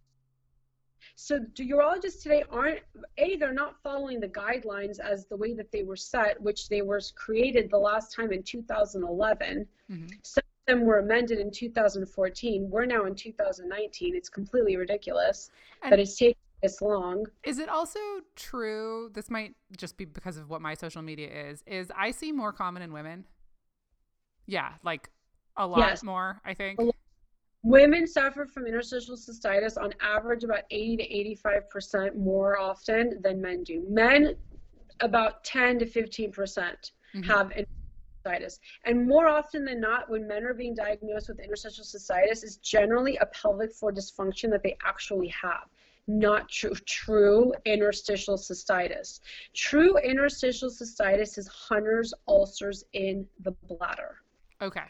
So 1.15 1.39
the 1.57 1.69
urologists 1.69 2.21
today 2.23 2.43
aren't 2.49 2.79
a 3.17 3.35
they're 3.35 3.53
not 3.53 3.81
following 3.83 4.19
the 4.21 4.27
guidelines 4.29 4.99
as 4.99 5.27
the 5.27 5.35
way 5.35 5.53
that 5.53 5.69
they 5.71 5.83
were 5.83 5.97
set, 5.97 6.41
which 6.41 6.69
they 6.69 6.81
were 6.81 7.01
created 7.15 7.69
the 7.69 7.77
last 7.77 8.13
time 8.13 8.31
in 8.31 8.41
2011. 8.43 9.67
Mhm. 9.89 10.25
Some 10.25 10.43
of 10.45 10.65
them 10.67 10.85
were 10.85 10.99
amended 10.99 11.39
in 11.39 11.51
2014. 11.51 12.69
We're 12.69 12.85
now 12.85 13.03
in 13.05 13.15
2019. 13.15 14.15
It's 14.15 14.29
completely 14.29 14.77
ridiculous 14.77 15.51
And- 15.83 15.91
that 15.91 15.99
it's 15.99 16.15
taken 16.17 16.38
this 16.62 16.82
long. 16.82 17.26
Is 17.43 17.60
it 17.60 17.70
also 17.70 17.99
true? 18.36 19.10
This 19.14 19.30
might 19.30 19.55
just 19.78 19.97
be 19.97 20.05
because 20.05 20.38
of 20.38 20.49
what 20.49 20.62
my 20.62 20.74
social 20.74 21.01
media 21.01 21.30
is. 21.49 21.64
Is 21.66 21.91
I 21.95 22.12
see 22.12 22.32
more 22.32 22.51
common 22.51 22.82
in 22.82 22.91
women? 22.91 23.26
Yeah, 24.45 24.74
like 24.84 25.10
a 25.57 25.66
lot 25.66 25.80
Yes. 25.80 26.03
more. 26.03 26.41
I 26.43 26.53
think. 26.53 26.80
Women 27.62 28.07
suffer 28.07 28.45
from 28.45 28.66
interstitial 28.68 29.16
cystitis 29.18 29.82
on 29.82 29.93
average 29.99 30.43
about 30.43 30.64
80 30.72 30.97
to 30.97 31.03
85% 31.14 32.16
more 32.16 32.57
often 32.57 33.22
than 33.22 33.41
men 33.41 33.64
do. 33.64 33.86
Men, 33.89 34.38
about 35.01 35.43
10 35.43 35.80
to 35.80 35.86
15% 35.86 36.91
Mhm. 37.14 37.26
have 37.26 37.47
interstitial 37.51 37.66
cystitis. 38.26 38.60
And 38.86 39.07
more 39.07 39.28
often 39.28 39.66
than 39.66 39.80
not, 39.82 40.10
when 40.10 40.26
men 40.28 40.43
are 40.45 40.53
being 40.53 40.74
diagnosed 40.74 41.28
with 41.30 41.39
interstitial 41.39 41.84
cystitis, 41.84 42.43
it's 42.43 42.57
generally 42.57 43.18
a 43.18 43.26
pelvic 43.28 43.74
floor 43.74 43.91
dysfunction 43.91 44.49
that 44.51 44.64
they 44.64 44.78
actually 44.84 45.28
have. 45.30 45.70
Not 46.07 46.49
true, 46.49 46.73
true 46.85 47.53
interstitial 47.65 48.35
cystitis. 48.37 49.19
True 49.53 49.97
interstitial 49.97 50.69
cystitis 50.69 51.37
is 51.37 51.47
Hunner's 51.47 52.13
ulcers 52.27 52.83
in 52.93 53.27
the 53.41 53.51
bladder. 53.51 54.17
Okay. 54.61 54.85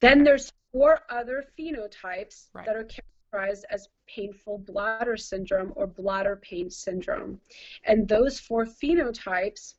Then 0.00 0.24
there's 0.24 0.52
four 0.72 1.00
other 1.10 1.44
phenotypes 1.58 2.48
Right. 2.52 2.66
that 2.66 2.76
are 2.76 2.84
characterized 2.84 3.64
as 3.70 3.88
painful 4.08 4.58
bladder 4.58 5.16
syndrome 5.16 5.72
or 5.76 5.86
bladder 5.86 6.36
pain 6.36 6.68
syndrome. 6.68 7.40
And 7.84 8.08
those 8.08 8.40
four 8.40 8.66
phenotypes 8.66 9.74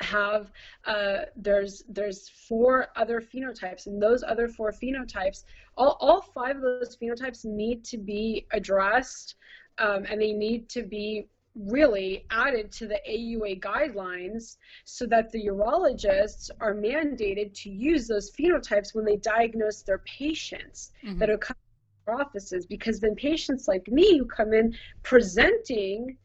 have 0.00 0.50
uh, 0.86 1.18
there's 1.36 1.84
there's 1.88 2.28
four 2.28 2.88
other 2.96 3.20
phenotypes 3.20 3.86
and 3.86 4.02
those 4.02 4.22
other 4.22 4.48
four 4.48 4.72
phenotypes 4.72 5.44
all, 5.76 5.96
all 6.00 6.20
five 6.20 6.56
of 6.56 6.62
those 6.62 6.96
phenotypes 7.00 7.44
need 7.44 7.84
to 7.84 7.98
be 7.98 8.46
addressed 8.52 9.36
um, 9.78 10.04
and 10.10 10.20
they 10.20 10.32
need 10.32 10.68
to 10.68 10.82
be 10.82 11.26
really 11.54 12.24
added 12.30 12.72
to 12.72 12.86
the 12.86 12.98
AUA 13.08 13.60
guidelines 13.60 14.56
so 14.84 15.06
that 15.06 15.30
the 15.32 15.46
urologists 15.46 16.50
are 16.60 16.74
mandated 16.74 17.52
to 17.62 17.70
use 17.70 18.08
those 18.08 18.30
phenotypes 18.32 18.94
when 18.94 19.04
they 19.04 19.16
diagnose 19.16 19.82
their 19.82 19.98
patients 19.98 20.92
Mhm. 21.04 21.18
that 21.18 21.28
are 21.28 21.38
coming 21.38 21.60
to 22.06 22.12
our 22.12 22.20
offices 22.22 22.64
because 22.66 23.00
then 23.00 23.14
patients 23.14 23.68
like 23.68 23.86
me 23.88 24.18
who 24.18 24.24
come 24.24 24.52
in 24.54 24.74
presenting 25.02 26.16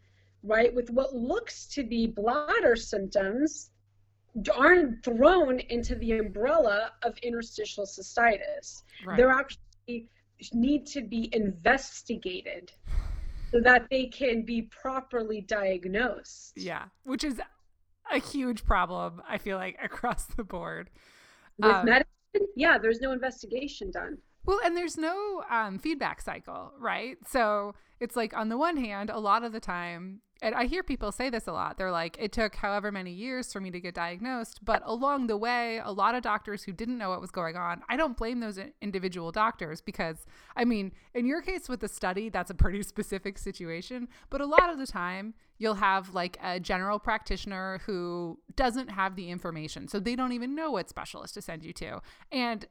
right 0.43 0.73
with 0.73 0.89
what 0.89 1.13
looks 1.15 1.65
to 1.67 1.83
be 1.83 2.07
bladder 2.07 2.75
symptoms 2.75 3.71
aren't 4.55 5.03
thrown 5.03 5.59
into 5.59 5.95
the 5.95 6.11
umbrella 6.19 6.91
of 7.03 7.17
interstitial 7.19 7.85
cystitis 7.85 8.83
Right. 9.05 9.17
they're 9.17 9.31
actually 9.31 10.07
need 10.53 10.85
to 10.87 11.01
be 11.01 11.29
investigated 11.33 12.71
so 13.51 13.59
that 13.61 13.87
they 13.89 14.05
can 14.05 14.43
be 14.43 14.63
properly 14.63 15.41
diagnosed 15.41 16.53
Yeah, 16.55 16.85
which 17.03 17.23
is 17.23 17.41
a 18.11 18.19
huge 18.19 18.63
problem. 18.65 19.21
I 19.27 19.37
feel 19.37 19.57
like 19.57 19.77
across 19.83 20.25
the 20.25 20.43
board. 20.43 20.89
with 21.57 21.71
Um, 21.71 21.85
medicine 21.85 22.47
yeah 22.55 22.77
there's 22.77 23.01
no 23.01 23.11
investigation 23.11 23.89
done 23.89 24.17
Well, 24.45 24.59
and 24.63 24.77
there's 24.77 24.97
no 24.97 25.43
um, 25.49 25.79
feedback 25.79 26.21
cycle, 26.21 26.71
right? 26.79 27.17
So 27.27 27.73
it's 27.99 28.15
like, 28.15 28.37
on 28.37 28.49
the 28.49 28.57
one 28.57 28.77
hand, 28.77 29.09
a 29.09 29.17
lot 29.19 29.43
of 29.43 29.51
the 29.53 29.59
time, 29.59 30.21
and 30.41 30.53
I 30.55 30.65
hear 30.65 30.83
people 30.83 31.11
say 31.11 31.29
this 31.29 31.47
a 31.47 31.51
lot, 31.51 31.77
they're 31.77 31.91
like, 31.91 32.17
it 32.19 32.31
took 32.31 32.55
however 32.55 32.91
many 32.91 33.11
years 33.11 33.51
for 33.51 33.59
me 33.59 33.71
to 33.71 33.79
get 33.79 33.95
diagnosed. 33.95 34.63
But 34.63 34.81
along 34.85 35.27
the 35.27 35.37
way, 35.37 35.79
a 35.83 35.91
lot 35.91 36.15
of 36.15 36.21
doctors 36.21 36.63
who 36.63 36.71
didn't 36.71 36.97
know 36.97 37.09
what 37.09 37.21
was 37.21 37.31
going 37.31 37.55
on, 37.55 37.81
I 37.89 37.97
don't 37.97 38.17
blame 38.17 38.39
those 38.39 38.59
individual 38.81 39.31
doctors 39.31 39.81
because, 39.81 40.25
I 40.55 40.65
mean, 40.65 40.91
in 41.13 41.25
your 41.25 41.41
case 41.41 41.67
with 41.67 41.79
the 41.79 41.87
study, 41.87 42.29
that's 42.29 42.51
a 42.51 42.55
pretty 42.55 42.83
specific 42.83 43.37
situation. 43.37 44.07
But 44.29 44.41
a 44.41 44.45
lot 44.45 44.69
of 44.69 44.77
the 44.77 44.87
time, 44.87 45.33
you'll 45.57 45.75
have 45.75 46.13
like 46.13 46.37
a 46.43 46.59
general 46.59 46.99
practitioner 46.99 47.81
who 47.85 48.39
doesn't 48.55 48.89
have 48.89 49.15
the 49.15 49.29
information. 49.29 49.87
So 49.87 49.99
they 49.99 50.15
don't 50.15 50.33
even 50.33 50.55
know 50.55 50.71
what 50.71 50.89
specialist 50.89 51.33
to 51.33 51.41
send 51.41 51.63
you 51.63 51.73
to. 51.73 52.01
And 52.31 52.67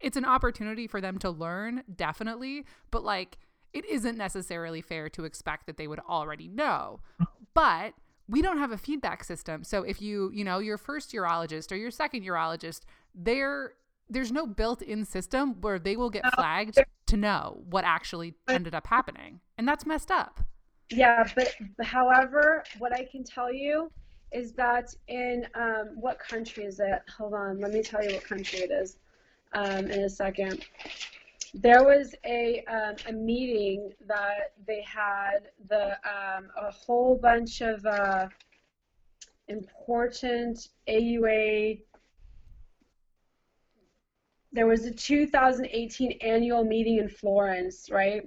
it's 0.00 0.16
an 0.16 0.24
opportunity 0.24 0.86
for 0.86 1.00
them 1.00 1.18
to 1.18 1.30
learn, 1.30 1.82
definitely, 1.94 2.64
but 2.90 3.04
like 3.04 3.38
it 3.76 3.84
isn't 3.84 4.16
necessarily 4.16 4.80
fair 4.80 5.08
to 5.10 5.24
expect 5.24 5.66
that 5.66 5.76
they 5.76 5.86
would 5.86 6.00
already 6.08 6.48
know. 6.48 7.00
But 7.54 7.94
we 8.28 8.42
don't 8.42 8.58
have 8.58 8.70
a 8.70 8.76
feedback 8.76 9.24
system. 9.24 9.64
So 9.64 9.82
if 9.82 10.02
you, 10.02 10.30
you 10.34 10.44
know, 10.44 10.58
your 10.58 10.76
first 10.76 11.10
urologist 11.12 11.72
or 11.72 11.76
your 11.76 11.90
second 11.90 12.22
urologist, 12.22 12.82
they're 13.14 13.72
there's 14.10 14.30
no 14.30 14.46
built-in 14.46 15.06
system 15.06 15.58
where 15.62 15.78
they 15.78 15.96
will 15.96 16.10
get 16.10 16.22
flagged 16.34 16.78
to 17.06 17.16
know 17.16 17.62
what 17.70 17.82
actually 17.84 18.34
ended 18.46 18.74
up 18.74 18.86
happening. 18.86 19.40
And 19.56 19.66
that's 19.66 19.86
messed 19.86 20.10
up. 20.10 20.40
Yeah, 20.90 21.26
but 21.34 21.48
however, 21.82 22.62
what 22.78 22.92
I 22.92 23.04
can 23.10 23.24
tell 23.24 23.50
you 23.50 23.90
is 24.32 24.52
that 24.52 24.94
in 25.08 25.46
um, 25.54 25.92
what 25.94 26.18
country 26.18 26.64
is 26.64 26.78
it? 26.78 27.00
Hold 27.16 27.32
on, 27.32 27.58
let 27.58 27.72
me 27.72 27.82
tell 27.82 28.04
you 28.04 28.14
what 28.14 28.24
country 28.24 28.60
it 28.60 28.70
is 28.70 28.98
um, 29.54 29.86
in 29.86 30.00
a 30.00 30.10
second. 30.10 30.66
There 31.58 31.84
was 31.84 32.14
a 32.26 32.62
um, 32.64 32.96
a 33.08 33.12
meeting 33.12 33.90
that 34.06 34.52
they 34.66 34.82
had 34.82 35.48
the 35.68 35.92
um, 36.04 36.50
a 36.54 36.70
whole 36.70 37.16
bunch 37.16 37.62
of 37.62 37.84
uh, 37.86 38.28
important 39.48 40.68
AUA. 40.86 41.80
There 44.52 44.66
was 44.66 44.84
a 44.84 44.90
2018 44.90 46.18
annual 46.20 46.62
meeting 46.62 46.98
in 46.98 47.08
Florence, 47.08 47.88
right? 47.90 48.22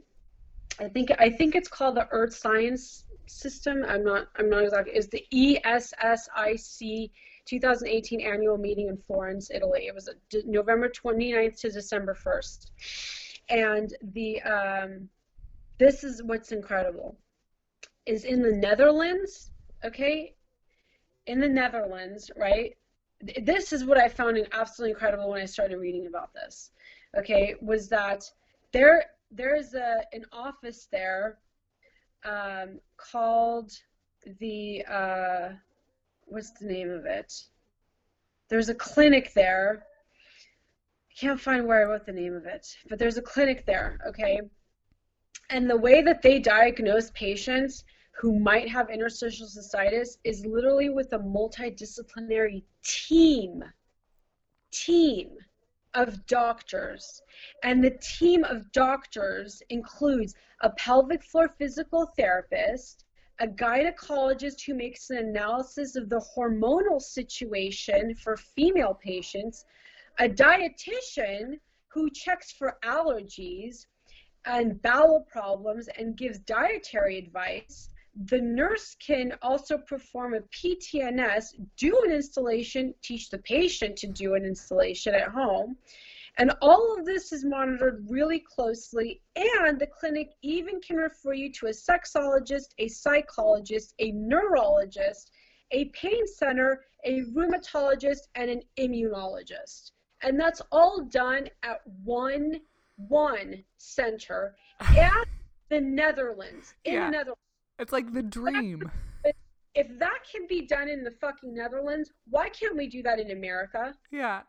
I 0.80 0.88
think 0.88 1.12
I 1.20 1.30
think 1.30 1.56
it's 1.56 1.70
called 1.70 1.98
the 1.98 2.08
Earth 2.10 2.34
Science 2.36 3.06
System. 3.28 3.86
I'm 3.88 4.04
not 4.04 4.28
I'm 4.38 4.50
not 4.50 4.64
exactly. 4.64 4.96
Is 4.96 5.08
the 5.08 5.24
ESSIC 5.32 7.12
2018 7.50 8.22
annual 8.22 8.58
meeting 8.58 8.90
in 8.90 8.98
Florence, 8.98 9.50
Italy. 9.52 9.88
It 9.88 9.96
was 9.96 10.10
November 10.46 10.88
29th 10.88 11.60
to 11.62 11.72
December 11.72 12.14
1st, 12.14 12.70
and 13.50 13.94
the 14.14 14.42
um, 14.44 15.10
this 15.80 16.04
is 16.04 16.22
what's 16.22 16.52
incredible 16.52 17.18
is 18.06 18.24
in 18.26 18.42
the 18.42 18.52
Netherlands. 18.52 19.52
Okay, 19.84 20.36
in 21.26 21.40
the 21.40 21.48
Netherlands, 21.48 22.30
right? 22.36 22.76
This 23.42 23.74
is 23.74 23.84
what 23.84 23.98
I 23.98 24.08
found 24.08 24.38
absolutely 24.52 24.92
incredible 24.92 25.30
when 25.30 25.42
I 25.42 25.46
started 25.46 25.78
reading 25.78 26.08
about 26.08 26.34
this. 26.34 26.72
Okay, 27.18 27.56
was 27.62 27.90
that 27.90 28.30
there 28.72 29.06
there's 29.32 29.74
a 29.74 30.04
an 30.14 30.26
office 30.32 30.88
there 30.92 31.40
um, 32.26 32.80
called 32.98 33.72
the 34.40 34.84
uh, 34.86 35.50
what's 36.30 36.52
the 36.52 36.66
name 36.66 36.90
of 36.90 37.06
it? 37.06 37.34
There's 38.50 38.70
a 38.70 38.76
clinic 38.76 39.34
there. 39.34 39.86
I 41.12 41.14
can't 41.20 41.40
find 41.40 41.68
where 41.68 41.82
I 41.82 41.92
wrote 41.92 42.06
the 42.06 42.12
name 42.12 42.34
of 42.34 42.46
it, 42.46 42.68
but 42.90 42.98
there's 42.98 43.18
a 43.18 43.22
clinic 43.22 43.66
there, 43.66 44.00
okay? 44.08 44.42
And 45.50 45.70
the 45.70 45.78
way 45.78 46.02
that 46.02 46.22
they 46.22 46.40
diagnose 46.40 47.12
patients 47.12 47.84
who 48.20 48.40
might 48.40 48.70
have 48.70 48.90
interstitial 48.90 49.48
cystitis 49.48 50.18
is 50.24 50.46
literally 50.46 50.90
with 50.90 51.14
a 51.14 51.20
multidisciplinary 51.20 52.64
team. 52.84 53.64
Team 54.72 55.30
of 55.94 56.26
doctors. 56.28 57.22
And 57.64 57.84
the 57.84 57.98
team 58.02 58.44
of 58.44 58.72
doctors 58.72 59.64
includes 59.70 60.36
a 60.62 60.70
pelvic 60.72 61.24
floor 61.24 61.48
physical 61.48 62.08
therapist, 62.18 63.06
a 63.40 63.48
gynecologist 63.48 64.62
who 64.66 64.74
makes 64.74 65.10
an 65.10 65.18
analysis 65.18 65.96
of 65.96 66.10
the 66.10 66.22
hormonal 66.36 67.02
situation 67.02 68.14
for 68.16 68.36
female 68.36 68.94
patients, 68.94 69.66
a 70.20 70.28
dietitian 70.28 71.60
who 71.88 72.10
checks 72.10 72.52
for 72.52 72.78
allergies 72.84 73.86
and 74.46 74.82
bowel 74.82 75.26
problems 75.32 75.88
and 75.98 76.18
gives 76.18 76.40
dietary 76.40 77.18
advice. 77.18 77.90
The 78.26 78.42
nurse 78.42 78.96
can 79.00 79.34
also 79.42 79.78
perform 79.78 80.34
a 80.34 80.42
PTNS, 80.42 81.66
do 81.78 82.02
an 82.06 82.12
instillation, 82.12 82.94
teach 83.02 83.30
the 83.30 83.38
patient 83.38 83.96
to 83.98 84.08
do 84.08 84.36
an 84.36 84.44
instillation 84.44 85.16
at 85.16 85.30
home, 85.30 85.78
and 86.40 86.54
all 86.62 86.96
of 86.98 87.06
this 87.06 87.34
is 87.34 87.44
monitored 87.44 88.06
really 88.10 88.40
closely, 88.40 89.22
and 89.36 89.78
the 89.78 89.88
clinic 89.88 90.32
even 90.42 90.80
can 90.80 90.96
refer 90.96 91.34
you 91.34 91.52
to 91.54 91.68
a 91.68 91.72
sexologist, 91.72 92.70
a 92.78 92.88
psychologist, 92.88 93.94
a 94.00 94.12
neurologist, 94.14 95.32
a 95.72 95.86
pain 95.90 96.26
center, 96.26 96.86
a 97.04 97.24
rheumatologist, 97.36 98.30
and 98.36 98.50
an 98.50 98.62
immunologist. 98.78 99.92
And 100.24 100.40
that's 100.40 100.62
all 100.72 101.02
done 101.04 101.50
at 101.64 101.82
one 102.04 102.62
one 102.96 103.64
center 103.78 104.56
at 104.80 105.28
the 105.70 105.82
Netherlands. 105.82 106.74
In 106.86 106.94
yeah. 106.94 107.06
the 107.06 107.12
Netherlands. 107.12 107.42
It's 107.80 107.92
like 107.92 108.14
the 108.14 108.24
dream. 108.24 108.90
If 109.76 109.88
that 110.00 110.20
can 110.30 110.48
be 110.48 110.66
done 110.66 110.90
in 110.90 111.04
the 111.04 111.12
fucking 111.12 111.54
Netherlands, 111.54 112.12
why 112.30 112.50
can't 112.50 112.76
we 112.76 112.88
do 112.88 113.04
that 113.04 113.20
in 113.20 113.32
America? 113.32 113.94
Yeah. 114.10 114.42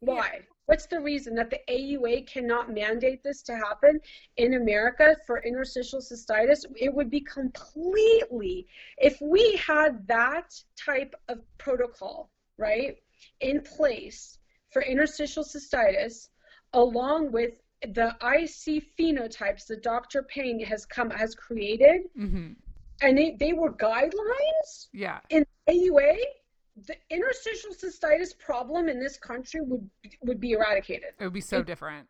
Why? 0.00 0.30
Yeah. 0.32 0.40
What's 0.70 0.86
the 0.86 1.00
reason 1.00 1.34
that 1.34 1.50
the 1.50 1.58
AUA 1.68 2.28
cannot 2.28 2.72
mandate 2.72 3.24
this 3.24 3.42
to 3.42 3.56
happen 3.56 4.00
in 4.36 4.54
America 4.54 5.16
for 5.26 5.42
interstitial 5.42 5.98
cystitis? 5.98 6.64
It 6.76 6.94
would 6.94 7.10
be 7.10 7.22
completely, 7.22 8.68
if 8.96 9.20
we 9.20 9.56
had 9.56 10.06
that 10.06 10.54
type 10.76 11.16
of 11.26 11.40
protocol, 11.58 12.30
right, 12.56 12.98
in 13.40 13.62
place 13.62 14.38
for 14.70 14.82
interstitial 14.82 15.42
cystitis, 15.42 16.28
along 16.72 17.32
with 17.32 17.60
the 17.82 18.14
IC 18.22 18.84
phenotypes 18.96 19.66
that 19.66 19.82
Dr. 19.82 20.22
Payne 20.22 20.64
has 20.64 20.86
come 20.86 21.10
has 21.10 21.34
created, 21.34 22.02
mm-hmm. 22.16 22.52
and 23.02 23.18
they, 23.18 23.36
they 23.40 23.52
were 23.54 23.72
guidelines 23.72 24.86
yeah. 24.92 25.18
in 25.30 25.44
AUA, 25.68 26.16
the 26.86 26.94
interstitial 27.10 27.70
cystitis 27.72 28.36
problem 28.38 28.88
in 28.88 29.00
this 29.00 29.16
country 29.16 29.60
would 29.62 29.88
would 30.22 30.40
be 30.40 30.52
eradicated. 30.52 31.10
It 31.18 31.24
would 31.24 31.32
be 31.32 31.40
so 31.40 31.58
it, 31.58 31.66
different. 31.66 32.08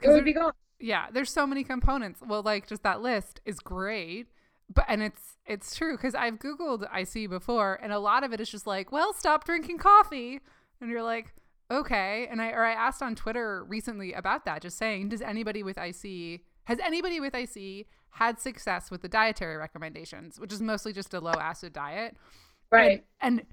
It 0.00 0.08
would 0.08 0.24
be 0.24 0.32
gone. 0.32 0.52
Yeah, 0.80 1.06
there's 1.12 1.30
so 1.30 1.46
many 1.46 1.64
components. 1.64 2.20
Well, 2.26 2.42
like 2.42 2.66
just 2.66 2.82
that 2.82 3.02
list 3.02 3.40
is 3.44 3.58
great, 3.58 4.28
but 4.72 4.84
and 4.88 5.02
it's 5.02 5.38
it's 5.46 5.74
true 5.74 5.96
because 5.96 6.14
I've 6.14 6.38
googled 6.38 6.86
IC 6.94 7.30
before, 7.30 7.78
and 7.82 7.92
a 7.92 7.98
lot 7.98 8.24
of 8.24 8.32
it 8.32 8.40
is 8.40 8.50
just 8.50 8.66
like, 8.66 8.90
well, 8.90 9.12
stop 9.12 9.44
drinking 9.44 9.78
coffee, 9.78 10.40
and 10.80 10.90
you're 10.90 11.02
like, 11.02 11.32
okay. 11.70 12.26
And 12.30 12.42
I 12.42 12.50
or 12.50 12.64
I 12.64 12.72
asked 12.72 13.02
on 13.02 13.14
Twitter 13.14 13.64
recently 13.64 14.12
about 14.12 14.44
that, 14.46 14.62
just 14.62 14.78
saying, 14.78 15.10
does 15.10 15.22
anybody 15.22 15.62
with 15.62 15.78
IC 15.78 16.40
has 16.64 16.78
anybody 16.78 17.20
with 17.20 17.34
IC 17.34 17.86
had 18.10 18.38
success 18.38 18.90
with 18.90 19.02
the 19.02 19.08
dietary 19.08 19.56
recommendations, 19.56 20.38
which 20.38 20.52
is 20.52 20.60
mostly 20.60 20.92
just 20.92 21.14
a 21.14 21.20
low 21.20 21.32
acid 21.32 21.72
diet, 21.72 22.16
right? 22.70 23.04
and, 23.20 23.40
and 23.40 23.46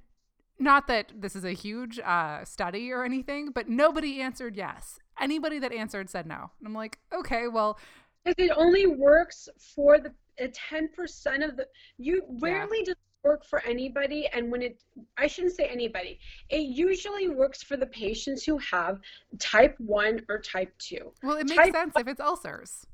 not 0.59 0.87
that 0.87 1.11
this 1.15 1.35
is 1.35 1.45
a 1.45 1.53
huge 1.53 1.99
uh, 1.99 2.43
study 2.43 2.91
or 2.91 3.03
anything, 3.03 3.51
but 3.51 3.69
nobody 3.69 4.21
answered 4.21 4.55
yes. 4.55 4.99
Anybody 5.19 5.59
that 5.59 5.73
answered 5.73 6.09
said 6.09 6.25
no. 6.25 6.51
And 6.59 6.67
I'm 6.67 6.73
like, 6.73 6.99
okay, 7.13 7.47
well. 7.47 7.79
It 8.25 8.51
only 8.55 8.85
works 8.85 9.47
for 9.75 9.97
the 9.99 10.13
ten 10.53 10.89
percent 10.89 11.43
of 11.43 11.57
the. 11.57 11.67
You 11.97 12.23
rarely 12.41 12.79
yeah. 12.79 12.85
does 12.85 12.95
work 13.23 13.45
for 13.45 13.61
anybody, 13.65 14.27
and 14.33 14.51
when 14.51 14.61
it, 14.61 14.81
I 15.17 15.27
shouldn't 15.27 15.55
say 15.55 15.65
anybody. 15.65 16.19
It 16.49 16.61
usually 16.61 17.29
works 17.29 17.63
for 17.63 17.77
the 17.77 17.87
patients 17.87 18.43
who 18.43 18.57
have 18.59 18.99
type 19.39 19.75
one 19.79 20.21
or 20.29 20.39
type 20.39 20.73
two. 20.77 21.11
Well, 21.23 21.37
it 21.37 21.47
makes 21.47 21.55
type 21.55 21.73
sense 21.73 21.93
if 21.97 22.07
it's 22.07 22.21
ulcers. 22.21 22.85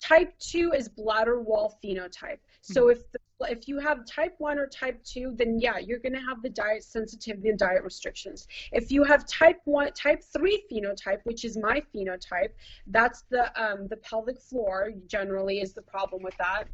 Type 0.00 0.32
two 0.38 0.72
is 0.72 0.88
bladder 0.88 1.40
wall 1.40 1.78
phenotype. 1.82 2.38
So 2.62 2.82
mm-hmm. 2.82 2.92
if 2.92 3.12
the 3.12 3.18
if 3.48 3.68
you 3.68 3.78
have 3.78 4.04
type 4.04 4.34
1 4.38 4.58
or 4.58 4.66
type 4.66 5.02
2 5.04 5.34
then 5.36 5.58
yeah 5.58 5.78
you're 5.78 5.98
going 5.98 6.12
to 6.12 6.20
have 6.20 6.42
the 6.42 6.48
diet 6.48 6.84
sensitivity 6.84 7.48
and 7.48 7.58
diet 7.58 7.82
restrictions 7.82 8.46
if 8.72 8.90
you 8.92 9.02
have 9.02 9.26
type 9.26 9.60
1 9.64 9.92
type 9.92 10.22
3 10.22 10.62
phenotype 10.70 11.20
which 11.24 11.44
is 11.44 11.56
my 11.56 11.82
phenotype 11.94 12.50
that's 12.88 13.22
the 13.30 13.50
um, 13.62 13.86
the 13.88 13.96
pelvic 13.98 14.40
floor 14.40 14.90
generally 15.06 15.60
is 15.60 15.72
the 15.72 15.82
problem 15.82 16.22
with 16.22 16.36
that 16.38 16.64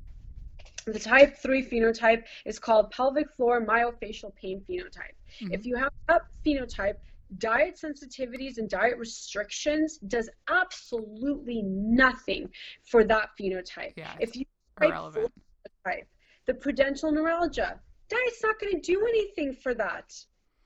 the 0.87 0.99
type 0.99 1.37
3 1.37 1.65
phenotype 1.65 2.25
is 2.45 2.59
called 2.59 2.91
pelvic 2.91 3.31
floor 3.37 3.65
myofascial 3.65 4.35
pain 4.35 4.61
phenotype 4.69 5.17
mm-hmm. 5.41 5.53
if 5.53 5.65
you 5.65 5.77
have 5.77 5.93
that 6.09 6.23
phenotype 6.45 6.97
diet 7.39 7.79
sensitivities 7.83 8.59
and 8.59 8.69
diet 8.69 8.97
restrictions 8.99 9.99
does 10.09 10.31
absolutely 10.49 11.63
nothing 11.65 12.49
for 12.85 13.05
that 13.05 13.31
phenotype 13.41 13.93
yeah, 13.97 14.15
if 14.21 14.37
you 14.37 14.45
type 14.81 14.93
type 15.85 16.07
the 16.47 16.55
pudendal 16.55 17.13
neuralgia. 17.13 17.79
Diet's 18.09 18.43
not 18.43 18.59
going 18.61 18.75
to 18.75 18.81
do 18.81 19.05
anything 19.07 19.53
for 19.53 19.75
that. 19.75 20.15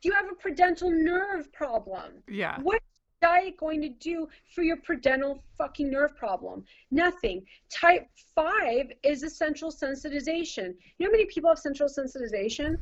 Do 0.02 0.08
you 0.08 0.14
have 0.14 0.26
a 0.26 0.48
pudendal 0.48 0.90
nerve 0.92 1.52
problem. 1.52 2.22
Yeah. 2.28 2.58
What 2.60 2.82
diet 3.22 3.56
going 3.58 3.82
to 3.82 3.88
do 3.88 4.28
for 4.54 4.62
your 4.62 4.76
pudendal 4.78 5.40
fucking 5.58 5.90
nerve 5.90 6.16
problem? 6.16 6.64
Nothing. 6.90 7.44
Type 7.70 8.06
5 8.34 8.92
is 9.02 9.22
a 9.22 9.30
central 9.30 9.70
sensitization. 9.70 10.74
You 10.98 11.06
know 11.06 11.06
how 11.06 11.12
many 11.12 11.26
people 11.26 11.50
have 11.50 11.58
central 11.58 11.88
sensitization? 11.88 12.76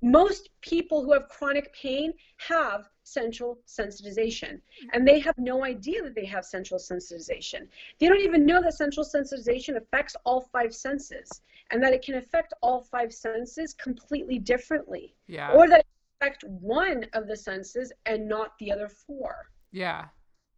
Most 0.00 0.50
people 0.60 1.02
who 1.02 1.12
have 1.12 1.28
chronic 1.28 1.72
pain 1.74 2.12
have 2.36 2.88
central 3.02 3.58
sensitization 3.66 4.60
and 4.92 5.06
they 5.06 5.18
have 5.18 5.34
no 5.38 5.64
idea 5.64 6.02
that 6.02 6.14
they 6.14 6.26
have 6.26 6.44
central 6.44 6.78
sensitization. 6.78 7.66
They 7.98 8.06
don't 8.06 8.20
even 8.20 8.46
know 8.46 8.62
that 8.62 8.74
central 8.74 9.04
sensitization 9.04 9.76
affects 9.76 10.14
all 10.24 10.42
five 10.52 10.74
senses 10.74 11.42
and 11.70 11.82
that 11.82 11.92
it 11.92 12.02
can 12.02 12.16
affect 12.16 12.54
all 12.62 12.82
five 12.82 13.12
senses 13.12 13.74
completely 13.74 14.38
differently. 14.38 15.14
Yeah. 15.26 15.52
Or 15.52 15.68
that 15.68 15.80
it 15.80 15.86
affect 16.20 16.44
one 16.44 17.06
of 17.12 17.26
the 17.26 17.36
senses 17.36 17.92
and 18.06 18.28
not 18.28 18.58
the 18.58 18.70
other 18.70 18.88
four. 18.88 19.50
Yeah. 19.72 20.06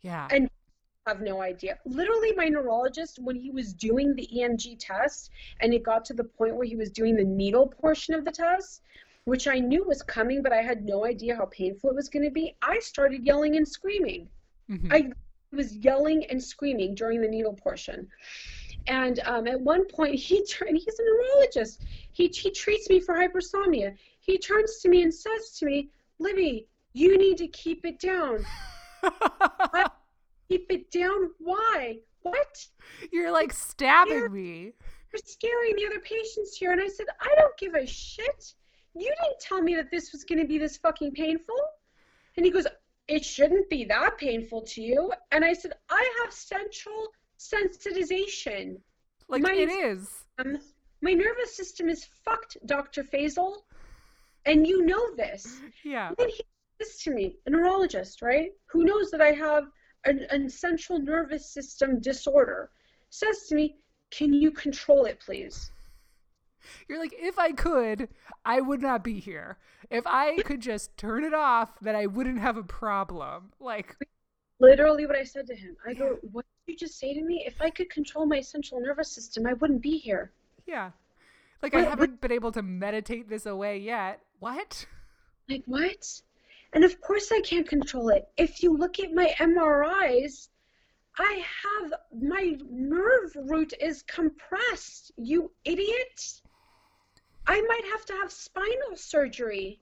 Yeah. 0.02 0.28
And 0.30 0.50
have 1.06 1.20
no 1.22 1.40
idea. 1.40 1.78
Literally, 1.86 2.32
my 2.32 2.46
neurologist, 2.46 3.18
when 3.18 3.36
he 3.36 3.50
was 3.50 3.72
doing 3.72 4.14
the 4.14 4.28
EMG 4.34 4.76
test 4.78 5.30
and 5.60 5.72
it 5.72 5.82
got 5.82 6.04
to 6.04 6.14
the 6.14 6.24
point 6.24 6.54
where 6.56 6.66
he 6.66 6.76
was 6.76 6.90
doing 6.90 7.16
the 7.16 7.24
needle 7.24 7.66
portion 7.66 8.14
of 8.14 8.24
the 8.24 8.30
test, 8.30 8.82
which 9.24 9.46
I 9.46 9.58
knew 9.58 9.84
was 9.84 10.02
coming, 10.02 10.42
but 10.42 10.52
I 10.52 10.62
had 10.62 10.84
no 10.84 11.04
idea 11.04 11.36
how 11.36 11.46
painful 11.46 11.90
it 11.90 11.96
was 11.96 12.08
going 12.08 12.24
to 12.24 12.30
be, 12.30 12.56
I 12.62 12.78
started 12.80 13.24
yelling 13.24 13.56
and 13.56 13.66
screaming. 13.66 14.28
Mhm. 14.68 14.92
I 14.92 15.12
was 15.54 15.76
yelling 15.76 16.24
and 16.26 16.42
screaming 16.42 16.94
during 16.94 17.20
the 17.20 17.28
needle 17.28 17.54
portion. 17.54 18.08
And 18.86 19.20
um, 19.20 19.46
at 19.46 19.60
one 19.60 19.84
point, 19.84 20.14
he 20.14 20.44
turned, 20.46 20.76
he's 20.76 20.98
a 20.98 21.02
neurologist. 21.02 21.84
He, 22.12 22.28
he 22.28 22.50
treats 22.50 22.88
me 22.88 23.00
for 23.00 23.14
hypersomnia. 23.14 23.94
He 24.20 24.38
turns 24.38 24.78
to 24.78 24.88
me 24.88 25.02
and 25.02 25.12
says 25.12 25.52
to 25.58 25.66
me, 25.66 25.90
Libby, 26.18 26.66
you 26.92 27.18
need 27.18 27.38
to 27.38 27.48
keep 27.48 27.84
it 27.84 27.98
down. 27.98 28.44
Keep 30.48 30.72
it 30.72 30.90
down? 30.90 31.30
Why? 31.38 31.98
What? 32.22 32.66
You're 33.12 33.30
like 33.30 33.52
stabbing 33.52 34.32
me. 34.32 34.72
You're 35.12 35.22
scaring 35.24 35.76
the 35.76 35.86
other 35.86 36.00
patients 36.00 36.56
here. 36.56 36.72
And 36.72 36.80
I 36.80 36.88
said, 36.88 37.06
I 37.20 37.32
don't 37.36 37.56
give 37.56 37.74
a 37.74 37.86
shit. 37.86 38.54
You 38.94 39.14
didn't 39.22 39.40
tell 39.40 39.62
me 39.62 39.74
that 39.76 39.90
this 39.90 40.12
was 40.12 40.24
going 40.24 40.40
to 40.40 40.46
be 40.46 40.58
this 40.58 40.76
fucking 40.76 41.12
painful. 41.12 41.56
And 42.36 42.44
he 42.44 42.52
goes, 42.52 42.66
It 43.08 43.24
shouldn't 43.24 43.68
be 43.70 43.84
that 43.84 44.18
painful 44.18 44.62
to 44.62 44.82
you. 44.82 45.12
And 45.30 45.44
I 45.44 45.52
said, 45.52 45.72
I 45.88 46.22
have 46.22 46.32
central 46.32 47.08
sensitization. 47.38 48.78
Like 49.28 49.42
My- 49.42 49.52
it 49.52 49.70
is. 49.70 50.08
Um, 50.38 50.58
my 51.02 51.12
nervous 51.12 51.56
system 51.56 51.88
is 51.88 52.06
fucked, 52.24 52.56
Dr. 52.66 53.04
Faisal. 53.04 53.56
And 54.46 54.66
you 54.66 54.84
know 54.84 55.14
this. 55.16 55.60
Yeah. 55.84 56.08
And 56.08 56.16
then 56.18 56.28
he 56.28 56.42
says 56.80 56.98
to 57.02 57.10
me, 57.10 57.36
a 57.46 57.50
neurologist, 57.50 58.22
right, 58.22 58.50
who 58.66 58.84
knows 58.84 59.10
that 59.10 59.20
I 59.20 59.32
have 59.32 59.64
an, 60.04 60.26
an 60.30 60.48
central 60.48 60.98
nervous 60.98 61.52
system 61.52 62.00
disorder, 62.00 62.70
says 63.10 63.46
to 63.48 63.54
me, 63.54 63.76
Can 64.10 64.32
you 64.32 64.50
control 64.50 65.04
it, 65.04 65.20
please? 65.20 65.70
You're 66.88 66.98
like, 66.98 67.14
if 67.16 67.38
I 67.38 67.52
could, 67.52 68.08
I 68.44 68.60
would 68.60 68.80
not 68.82 69.02
be 69.04 69.18
here. 69.20 69.58
If 69.90 70.04
I 70.06 70.36
could 70.44 70.60
just 70.60 70.96
turn 70.96 71.24
it 71.24 71.34
off, 71.34 71.70
then 71.80 71.96
I 71.96 72.06
wouldn't 72.06 72.40
have 72.40 72.56
a 72.56 72.62
problem. 72.62 73.52
Like, 73.60 73.96
Literally 74.58 75.06
what 75.06 75.16
I 75.16 75.24
said 75.24 75.46
to 75.46 75.54
him. 75.54 75.76
I 75.86 75.94
go, 75.94 76.18
What 76.32 76.44
did 76.66 76.72
you 76.72 76.78
just 76.86 76.98
say 76.98 77.14
to 77.14 77.22
me? 77.22 77.44
If 77.46 77.60
I 77.62 77.70
could 77.70 77.88
control 77.90 78.26
my 78.26 78.40
central 78.40 78.80
nervous 78.80 79.10
system, 79.10 79.46
I 79.46 79.54
wouldn't 79.54 79.82
be 79.82 79.96
here. 79.98 80.32
yeah. 80.66 80.90
Like, 81.62 81.74
I 81.74 81.78
But- 81.78 81.84
but- 81.84 81.90
haven't 81.90 82.20
been 82.22 82.32
able 82.32 82.52
to 82.52 82.62
meditate 82.62 83.28
this 83.28 83.44
away 83.46 83.78
yet. 83.78 84.20
What? 84.38 84.86
Like, 85.48 85.62
what? 85.66 86.22
And 86.72 86.84
of 86.84 87.00
course 87.02 87.30
I 87.32 87.40
can't 87.42 87.68
control 87.68 88.08
it. 88.10 88.28
If 88.38 88.62
you 88.62 88.74
look 88.76 88.98
at 89.00 89.12
my 89.12 89.34
MRIs, 89.38 90.48
I 91.18 91.44
have 91.64 91.92
my 92.22 92.56
nerve 92.70 93.32
root 93.44 93.74
is 93.80 94.02
compressed, 94.04 95.12
you 95.18 95.50
idiot. 95.64 96.40
I 97.50 97.60
might 97.62 97.84
have 97.90 98.06
to 98.06 98.12
have 98.12 98.30
spinal 98.30 98.94
surgery. 98.94 99.80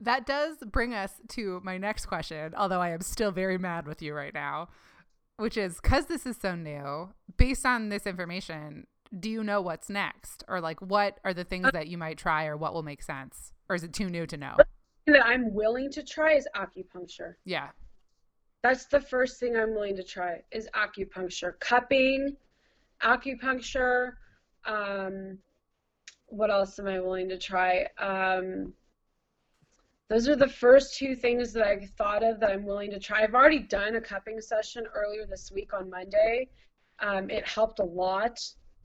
That 0.00 0.26
does 0.26 0.58
bring 0.64 0.94
us 0.94 1.10
to 1.30 1.60
my 1.64 1.76
next 1.76 2.06
question, 2.06 2.54
although 2.56 2.80
I 2.80 2.90
am 2.90 3.00
still 3.00 3.32
very 3.32 3.58
mad 3.58 3.88
with 3.88 4.00
you 4.00 4.14
right 4.14 4.32
now, 4.32 4.68
which 5.38 5.56
is 5.56 5.80
because 5.82 6.06
this 6.06 6.24
is 6.24 6.36
so 6.40 6.54
new, 6.54 7.08
based 7.36 7.66
on 7.66 7.88
this 7.88 8.06
information, 8.06 8.86
do 9.18 9.28
you 9.28 9.42
know 9.42 9.60
what's 9.60 9.90
next? 9.90 10.44
Or 10.46 10.60
like, 10.60 10.80
what 10.80 11.18
are 11.24 11.34
the 11.34 11.42
things 11.42 11.68
that 11.72 11.88
you 11.88 11.98
might 11.98 12.16
try 12.16 12.46
or 12.46 12.56
what 12.56 12.72
will 12.72 12.84
make 12.84 13.02
sense? 13.02 13.52
Or 13.68 13.74
is 13.74 13.82
it 13.82 13.92
too 13.92 14.08
new 14.08 14.24
to 14.26 14.36
know? 14.36 14.54
That 15.08 15.26
I'm 15.26 15.52
willing 15.52 15.90
to 15.92 16.02
try 16.04 16.34
is 16.34 16.46
acupuncture. 16.54 17.34
Yeah. 17.44 17.70
That's 18.62 18.86
the 18.86 19.00
first 19.00 19.40
thing 19.40 19.56
I'm 19.56 19.74
willing 19.74 19.96
to 19.96 20.04
try 20.04 20.42
is 20.52 20.68
acupuncture. 20.76 21.58
Cupping, 21.58 22.36
acupuncture. 23.02 24.12
Um, 24.64 25.38
what 26.26 26.50
else 26.50 26.78
am 26.78 26.86
I 26.86 27.00
willing 27.00 27.28
to 27.28 27.38
try? 27.38 27.86
Um, 27.98 28.72
those 30.08 30.28
are 30.28 30.36
the 30.36 30.48
first 30.48 30.96
two 30.96 31.16
things 31.16 31.52
that 31.52 31.66
I've 31.66 31.90
thought 31.90 32.22
of 32.22 32.38
that 32.40 32.50
I'm 32.50 32.64
willing 32.64 32.90
to 32.92 33.00
try. 33.00 33.22
I've 33.22 33.34
already 33.34 33.58
done 33.58 33.96
a 33.96 34.00
cupping 34.00 34.40
session 34.40 34.84
earlier 34.94 35.26
this 35.26 35.50
week 35.50 35.74
on 35.74 35.90
Monday. 35.90 36.48
Um, 37.00 37.28
it 37.28 37.46
helped 37.46 37.80
a 37.80 37.84
lot. 37.84 38.40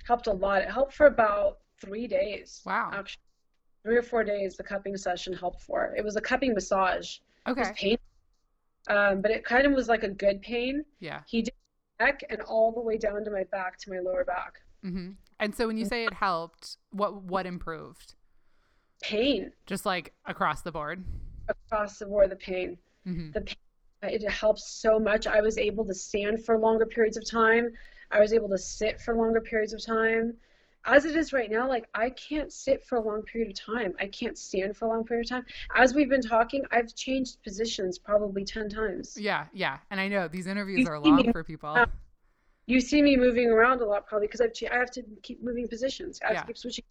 Helped 0.05 0.27
a 0.27 0.33
lot. 0.33 0.63
It 0.63 0.71
helped 0.71 0.93
for 0.93 1.05
about 1.05 1.59
three 1.79 2.07
days. 2.07 2.61
Wow. 2.65 2.89
Actually, 2.93 3.21
three 3.83 3.97
or 3.97 4.01
four 4.01 4.23
days. 4.23 4.57
The 4.57 4.63
cupping 4.63 4.97
session 4.97 5.33
helped 5.33 5.61
for. 5.61 5.93
It 5.95 6.03
was 6.03 6.15
a 6.15 6.21
cupping 6.21 6.53
massage. 6.55 7.17
Okay. 7.47 7.61
It 7.61 7.67
was 7.67 7.71
pain, 7.77 7.97
um, 8.89 9.21
but 9.21 9.29
it 9.29 9.45
kind 9.45 9.65
of 9.67 9.73
was 9.73 9.87
like 9.87 10.03
a 10.03 10.09
good 10.09 10.41
pain. 10.41 10.83
Yeah. 10.99 11.21
He 11.27 11.43
did 11.43 11.53
my 11.99 12.07
neck 12.07 12.23
and 12.31 12.41
all 12.41 12.71
the 12.71 12.81
way 12.81 12.97
down 12.97 13.23
to 13.25 13.31
my 13.31 13.43
back 13.51 13.77
to 13.79 13.91
my 13.91 13.99
lower 13.99 14.25
back. 14.25 14.61
Mm 14.83 14.91
hmm 14.91 15.09
And 15.41 15.55
so 15.55 15.67
when 15.67 15.77
you 15.77 15.85
say 15.85 16.05
it 16.05 16.13
helped, 16.13 16.77
what 16.91 17.23
what 17.23 17.45
improved? 17.45 18.13
Pain 19.01 19.51
Just 19.65 19.85
like 19.85 20.13
across 20.25 20.61
the 20.61 20.71
board. 20.71 21.03
across 21.49 21.97
the 21.97 22.05
board. 22.05 22.29
The 22.29 22.35
pain. 22.35 22.77
hmm 23.03 23.31
The 23.31 23.41
pain. 23.41 23.55
It 24.03 24.27
helps 24.29 24.71
so 24.71 24.99
much. 24.99 25.27
I 25.27 25.41
was 25.41 25.57
able 25.57 25.85
to 25.85 25.93
stand 25.93 26.45
for 26.45 26.57
longer 26.57 26.85
periods 26.85 27.17
of 27.17 27.29
time. 27.29 27.69
I 28.11 28.19
was 28.19 28.33
able 28.33 28.49
to 28.49 28.57
sit 28.57 28.99
for 29.01 29.15
longer 29.15 29.41
periods 29.41 29.73
of 29.73 29.83
time. 29.85 30.33
As 30.85 31.05
it 31.05 31.15
is 31.15 31.31
right 31.33 31.49
now, 31.51 31.67
like 31.67 31.87
I 31.93 32.09
can't 32.11 32.51
sit 32.51 32.83
for 32.85 32.97
a 32.97 33.01
long 33.01 33.21
period 33.23 33.51
of 33.51 33.59
time. 33.59 33.93
I 33.99 34.07
can't 34.07 34.37
stand 34.37 34.75
for 34.75 34.85
a 34.85 34.89
long 34.89 35.03
period 35.03 35.25
of 35.25 35.29
time. 35.29 35.45
As 35.75 35.93
we've 35.93 36.09
been 36.09 36.23
talking, 36.23 36.63
I've 36.71 36.93
changed 36.95 37.43
positions 37.43 37.99
probably 37.99 38.43
10 38.43 38.69
times. 38.69 39.15
Yeah, 39.19 39.45
yeah. 39.53 39.77
And 39.91 39.99
I 39.99 40.07
know 40.07 40.27
these 40.27 40.47
interviews 40.47 40.87
are 40.87 40.99
long 40.99 41.31
for 41.31 41.43
people. 41.43 41.85
You 42.71 42.79
see 42.79 43.01
me 43.01 43.17
moving 43.17 43.49
around 43.49 43.81
a 43.81 43.85
lot 43.85 44.07
probably 44.07 44.27
because 44.27 44.39
I've 44.39 44.53
I 44.71 44.77
have 44.77 44.91
to 44.91 45.03
keep 45.23 45.43
moving 45.43 45.67
positions. 45.67 46.21
I 46.23 46.27
have 46.27 46.35
Yeah. 46.35 46.41
to 46.41 46.47
keep 46.47 46.57
switching. 46.57 46.85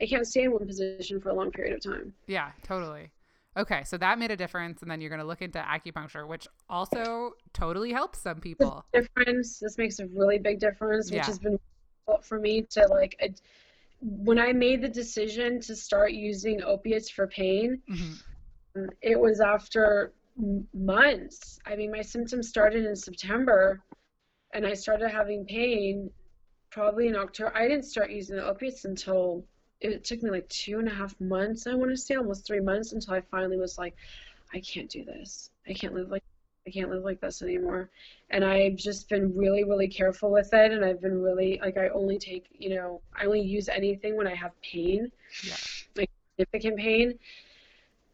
I 0.00 0.06
can't 0.06 0.26
stay 0.26 0.44
in 0.44 0.52
one 0.52 0.64
position 0.64 1.20
for 1.20 1.30
a 1.30 1.34
long 1.34 1.50
period 1.50 1.74
of 1.74 1.82
time. 1.82 2.14
Yeah, 2.28 2.52
totally. 2.62 3.10
Okay, 3.56 3.82
so 3.82 3.98
that 3.98 4.20
made 4.20 4.30
a 4.30 4.36
difference, 4.36 4.80
and 4.80 4.90
then 4.90 5.00
you're 5.00 5.10
going 5.10 5.20
to 5.20 5.26
look 5.26 5.42
into 5.42 5.58
acupuncture, 5.58 6.26
which 6.26 6.46
also 6.70 7.32
totally 7.52 7.92
helps 7.92 8.20
some 8.20 8.40
people. 8.40 8.84
Difference. 8.92 9.58
This 9.58 9.76
makes 9.76 9.98
a 9.98 10.06
really 10.06 10.38
big 10.38 10.60
difference, 10.60 11.10
which 11.10 11.16
Yeah. 11.18 11.26
has 11.26 11.40
been 11.40 11.58
difficult 12.06 12.24
for 12.24 12.38
me 12.38 12.62
to 12.70 12.86
like. 12.86 13.12
When 14.00 14.38
I 14.38 14.52
made 14.52 14.82
the 14.82 14.88
decision 14.88 15.60
to 15.62 15.74
start 15.74 16.12
using 16.12 16.62
opiates 16.62 17.10
for 17.10 17.26
pain, 17.26 17.82
hmm 17.88 18.12
it 19.02 19.20
was 19.20 19.40
after 19.40 20.12
months. 20.72 21.58
I 21.66 21.76
mean, 21.76 21.90
my 21.90 22.00
symptoms 22.00 22.48
started 22.48 22.86
in 22.86 22.96
September, 22.96 23.82
and 24.52 24.66
I 24.66 24.74
started 24.74 25.08
having 25.08 25.44
pain 25.44 26.10
probably 26.70 27.08
in 27.08 27.16
October. 27.16 27.56
I 27.56 27.68
didn't 27.68 27.84
start 27.84 28.10
using 28.10 28.36
the 28.36 28.44
opiates 28.44 28.84
until 28.84 29.44
it 29.80 30.04
took 30.04 30.22
me 30.22 30.30
like 30.30 30.48
two 30.48 30.78
and 30.78 30.88
a 30.88 30.94
half 30.94 31.18
months, 31.20 31.66
I 31.66 31.74
want 31.74 31.90
to 31.90 31.96
say, 31.96 32.14
almost 32.14 32.46
three 32.46 32.60
months, 32.60 32.92
until 32.92 33.14
I 33.14 33.20
finally 33.20 33.56
was 33.56 33.78
like, 33.78 33.94
I 34.54 34.60
can't 34.60 34.88
do 34.88 35.04
this. 35.04 35.50
I 35.68 35.72
can't 35.72 35.94
live 35.94 36.08
like 36.08 36.22
I 36.66 36.70
can't 36.70 36.90
live 36.90 37.02
like 37.02 37.20
this 37.20 37.42
anymore. 37.42 37.90
And 38.30 38.44
I've 38.44 38.76
just 38.76 39.08
been 39.08 39.36
really, 39.36 39.64
really 39.64 39.88
careful 39.88 40.30
with 40.30 40.54
it, 40.54 40.70
and 40.70 40.84
I've 40.84 41.00
been 41.00 41.20
really 41.20 41.58
like 41.60 41.76
I 41.76 41.88
only 41.88 42.18
take, 42.18 42.46
you 42.56 42.76
know, 42.76 43.00
I 43.18 43.24
only 43.24 43.40
use 43.40 43.68
anything 43.68 44.16
when 44.16 44.26
I 44.28 44.34
have 44.34 44.52
pain, 44.62 45.10
Yeah. 45.42 45.56
like 45.96 46.10
significant 46.38 46.78
pain. 46.78 47.18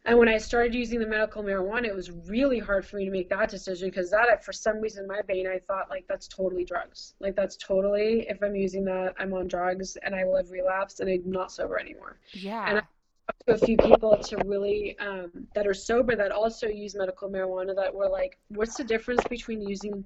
And 0.05 0.17
when 0.17 0.29
I 0.29 0.37
started 0.37 0.73
using 0.73 0.99
the 0.99 1.05
medical 1.05 1.43
marijuana, 1.43 1.85
it 1.85 1.95
was 1.95 2.09
really 2.09 2.57
hard 2.57 2.85
for 2.85 2.97
me 2.97 3.05
to 3.05 3.11
make 3.11 3.29
that 3.29 3.49
decision 3.49 3.89
because 3.89 4.09
that, 4.11 4.43
for 4.43 4.53
some 4.53 4.79
reason, 4.79 5.03
in 5.03 5.07
my 5.07 5.21
brain, 5.21 5.45
I 5.45 5.59
thought 5.59 5.89
like 5.89 6.05
that's 6.07 6.27
totally 6.27 6.63
drugs. 6.63 7.15
Like 7.19 7.35
that's 7.35 7.57
totally, 7.57 8.25
if 8.29 8.41
I'm 8.41 8.55
using 8.55 8.85
that, 8.85 9.13
I'm 9.19 9.33
on 9.33 9.47
drugs 9.47 9.97
and 9.97 10.15
I 10.15 10.23
will 10.23 10.37
have 10.37 10.51
relapsed 10.51 11.01
and 11.01 11.09
I'm 11.09 11.29
not 11.29 11.51
sober 11.51 11.77
anymore. 11.77 12.17
Yeah. 12.31 12.65
And 12.67 12.77
I 12.77 12.81
talked 12.81 13.47
to 13.47 13.53
a 13.55 13.57
few 13.57 13.77
people 13.77 14.17
to 14.17 14.37
really 14.37 14.97
um, 14.99 15.31
that 15.53 15.67
are 15.67 15.73
sober 15.73 16.15
that 16.15 16.31
also 16.31 16.67
use 16.67 16.95
medical 16.95 17.29
marijuana 17.29 17.75
that 17.75 17.93
were 17.93 18.09
like, 18.09 18.37
what's 18.47 18.77
the 18.77 18.85
difference 18.85 19.23
between 19.29 19.61
using 19.61 20.05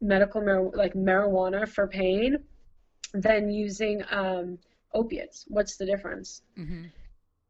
medical 0.00 0.42
mar- 0.42 0.70
like 0.74 0.94
marijuana 0.94 1.68
for 1.68 1.88
pain 1.88 2.38
than 3.12 3.50
using 3.50 4.04
um, 4.10 4.58
opiates? 4.94 5.44
What's 5.48 5.76
the 5.76 5.86
difference? 5.86 6.42
hmm 6.54 6.84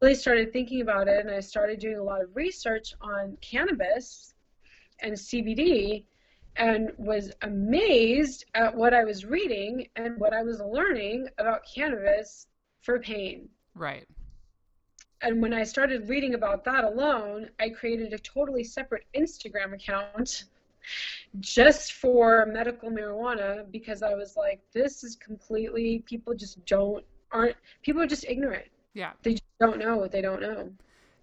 really 0.05 0.15
started 0.15 0.53
thinking 0.53 0.81
about 0.81 1.07
it 1.07 1.25
and 1.25 1.31
I 1.31 1.39
started 1.39 1.79
doing 1.79 1.97
a 1.97 2.03
lot 2.03 2.21
of 2.21 2.35
research 2.35 2.93
on 3.01 3.35
cannabis 3.41 4.35
and 4.99 5.13
CBD 5.13 6.03
and 6.57 6.91
was 6.99 7.31
amazed 7.41 8.45
at 8.53 8.75
what 8.75 8.93
I 8.93 9.03
was 9.03 9.25
reading 9.25 9.87
and 9.95 10.19
what 10.19 10.31
I 10.31 10.43
was 10.43 10.61
learning 10.61 11.27
about 11.39 11.61
cannabis 11.65 12.45
for 12.81 12.99
pain. 12.99 13.49
Right. 13.73 14.05
And 15.21 15.41
when 15.41 15.55
I 15.55 15.63
started 15.63 16.07
reading 16.07 16.35
about 16.35 16.63
that 16.65 16.83
alone, 16.83 17.49
I 17.59 17.69
created 17.69 18.13
a 18.13 18.19
totally 18.19 18.63
separate 18.63 19.05
Instagram 19.17 19.73
account 19.73 20.43
just 21.39 21.93
for 21.93 22.45
medical 22.45 22.91
marijuana 22.91 23.71
because 23.71 24.03
I 24.03 24.13
was 24.13 24.37
like, 24.37 24.61
this 24.71 25.03
is 25.03 25.15
completely, 25.15 26.03
people 26.05 26.35
just 26.35 26.63
don't, 26.67 27.03
aren't, 27.31 27.55
people 27.81 28.03
are 28.03 28.07
just 28.07 28.25
ignorant. 28.25 28.67
Yeah. 28.95 29.11
They 29.21 29.33
just 29.33 29.43
don't 29.59 29.77
know 29.77 29.97
what 29.97 30.11
they 30.11 30.21
don't 30.21 30.41
know. 30.41 30.71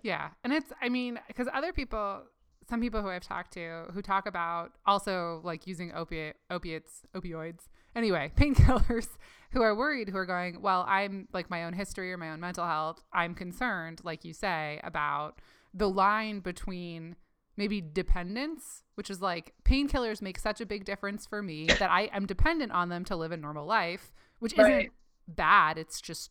Yeah. 0.03 0.28
And 0.44 0.53
it's, 0.53 0.73
I 0.81 0.89
mean, 0.89 1.19
because 1.27 1.49
other 1.53 1.73
people 1.73 2.23
some 2.69 2.81
people 2.81 3.03
who 3.03 3.09
I've 3.09 3.27
talked 3.27 3.53
to 3.55 3.86
who 3.93 4.01
talk 4.03 4.27
about 4.27 4.73
also 4.86 5.40
like 5.44 5.66
using 5.66 5.93
opiate 5.94 6.36
opiates, 6.49 7.03
opioids, 7.15 7.69
anyway, 7.94 8.31
painkillers 8.36 9.09
who 9.51 9.62
are 9.62 9.74
worried, 9.74 10.09
who 10.09 10.16
are 10.16 10.27
going, 10.27 10.62
well, 10.62 10.85
I'm 10.89 11.28
like 11.32 11.51
my 11.51 11.65
own 11.65 11.73
history 11.73 12.12
or 12.12 12.16
my 12.16 12.31
own 12.31 12.40
mental 12.40 12.66
health. 12.66 13.03
I'm 13.12 13.35
concerned, 13.35 14.01
like 14.05 14.24
you 14.24 14.32
say, 14.32 14.81
about 14.85 15.40
the 15.74 15.89
line 15.89 16.40
between 16.40 17.16
maybe 17.57 17.81
dependence, 17.82 18.85
which 18.94 19.11
is 19.11 19.20
like 19.20 19.53
painkillers 19.65 20.23
make 20.23 20.39
such 20.39 20.61
a 20.61 20.66
big 20.66 20.85
difference 20.85 21.27
for 21.27 21.43
me 21.43 21.66
that 21.66 21.90
I 21.90 22.03
am 22.12 22.27
dependent 22.27 22.73
on 22.73 22.89
them 22.89 23.05
to 23.07 23.16
live 23.16 23.32
a 23.32 23.36
normal 23.36 23.66
life, 23.66 24.12
which 24.39 24.57
right. 24.57 24.70
isn't 24.70 24.93
bad. 25.28 25.77
It's 25.77 26.01
just 26.01 26.31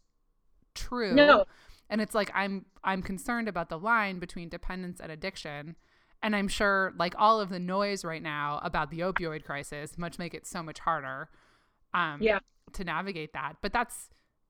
true. 0.75 1.13
No. 1.13 1.45
And 1.89 2.01
it's 2.01 2.15
like 2.15 2.31
I'm 2.33 2.65
I'm 2.83 3.01
concerned 3.01 3.47
about 3.47 3.69
the 3.69 3.77
line 3.77 4.19
between 4.19 4.49
dependence 4.49 4.99
and 4.99 5.11
addiction. 5.11 5.75
And 6.23 6.35
I'm 6.35 6.47
sure 6.47 6.93
like 6.97 7.15
all 7.17 7.41
of 7.41 7.49
the 7.49 7.59
noise 7.59 8.05
right 8.05 8.21
now 8.21 8.59
about 8.63 8.91
the 8.91 8.99
opioid 8.99 9.43
crisis 9.43 9.97
much 9.97 10.19
make 10.19 10.33
it 10.33 10.45
so 10.45 10.61
much 10.61 10.79
harder 10.79 11.29
um 11.93 12.19
yeah. 12.21 12.39
to 12.73 12.83
navigate 12.83 13.33
that. 13.33 13.57
But 13.61 13.73
that's 13.73 14.09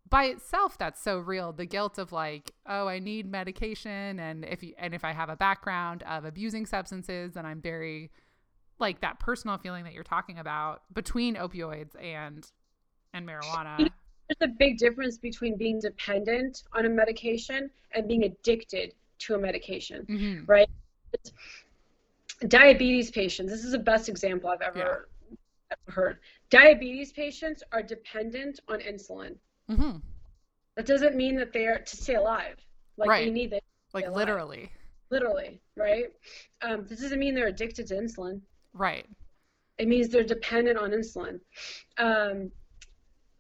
by 0.10 0.26
itself 0.26 0.78
that's 0.78 1.02
so 1.02 1.18
real 1.18 1.54
the 1.54 1.66
guilt 1.66 1.98
of 1.98 2.12
like 2.12 2.52
oh 2.68 2.88
i 2.88 3.00
need 3.00 3.26
medication 3.26 4.20
and 4.20 4.44
if 4.46 4.62
you, 4.62 4.74
and 4.78 4.94
if 4.94 5.06
i 5.06 5.12
have 5.14 5.30
a 5.30 5.36
background 5.36 6.04
of 6.04 6.26
abusing 6.26 6.66
substances 6.66 7.34
then 7.34 7.46
i'm 7.46 7.62
very 7.62 8.12
like 8.78 9.02
that 9.02 9.20
personal 9.20 9.58
feeling 9.58 9.84
that 9.84 9.94
you're 9.94 10.04
talking 10.04 10.38
about 10.38 10.82
between 10.94 11.36
opioids 11.36 11.92
and 12.02 12.52
and 13.14 13.28
marijuana 13.28 13.90
there's 14.40 14.50
a 14.50 14.54
big 14.54 14.78
difference 14.78 15.18
between 15.18 15.58
being 15.58 15.80
dependent 15.80 16.64
on 16.74 16.86
a 16.86 16.90
medication 16.90 17.70
and 17.94 18.08
being 18.08 18.24
addicted 18.24 18.94
to 19.20 19.36
a 19.36 19.38
medication 19.38 20.06
mm-hmm. 20.10 20.46
right 20.46 20.70
diabetes 22.48 23.12
patients 23.12 23.52
this 23.52 23.64
is 23.64 23.72
the 23.72 23.80
best 23.80 24.10
example 24.10 24.50
i've 24.50 24.62
ever, 24.62 25.10
yeah. 25.30 25.94
heard 25.94 26.18
diabetes 26.50 27.12
patients 27.12 27.62
are 27.72 27.84
dependent 27.84 28.60
on 28.68 28.80
insulin 28.80 29.36
Mm-hmm. 29.72 29.98
That 30.76 30.86
doesn't 30.86 31.16
mean 31.16 31.36
that 31.38 31.54
they're 31.54 31.80
to 31.80 31.98
stay 31.98 32.16
alive. 32.16 32.58
Like 32.98 33.10
right. 33.10 33.26
they 33.26 33.32
need 33.32 33.54
it. 33.54 33.64
Like 33.94 34.10
literally. 34.10 34.72
Literally, 35.10 35.60
right? 35.76 36.06
Um, 36.62 36.86
this 36.88 37.02
doesn't 37.02 37.20
mean 37.20 37.36
they're 37.36 37.48
addicted 37.48 37.88
to 37.88 37.96
insulin. 37.96 38.42
Right. 38.74 39.06
It 39.78 39.88
means 39.88 40.10
they're 40.10 40.24
dependent 40.24 40.78
on 40.78 40.92
insulin. 40.92 41.40
Um, 41.98 42.52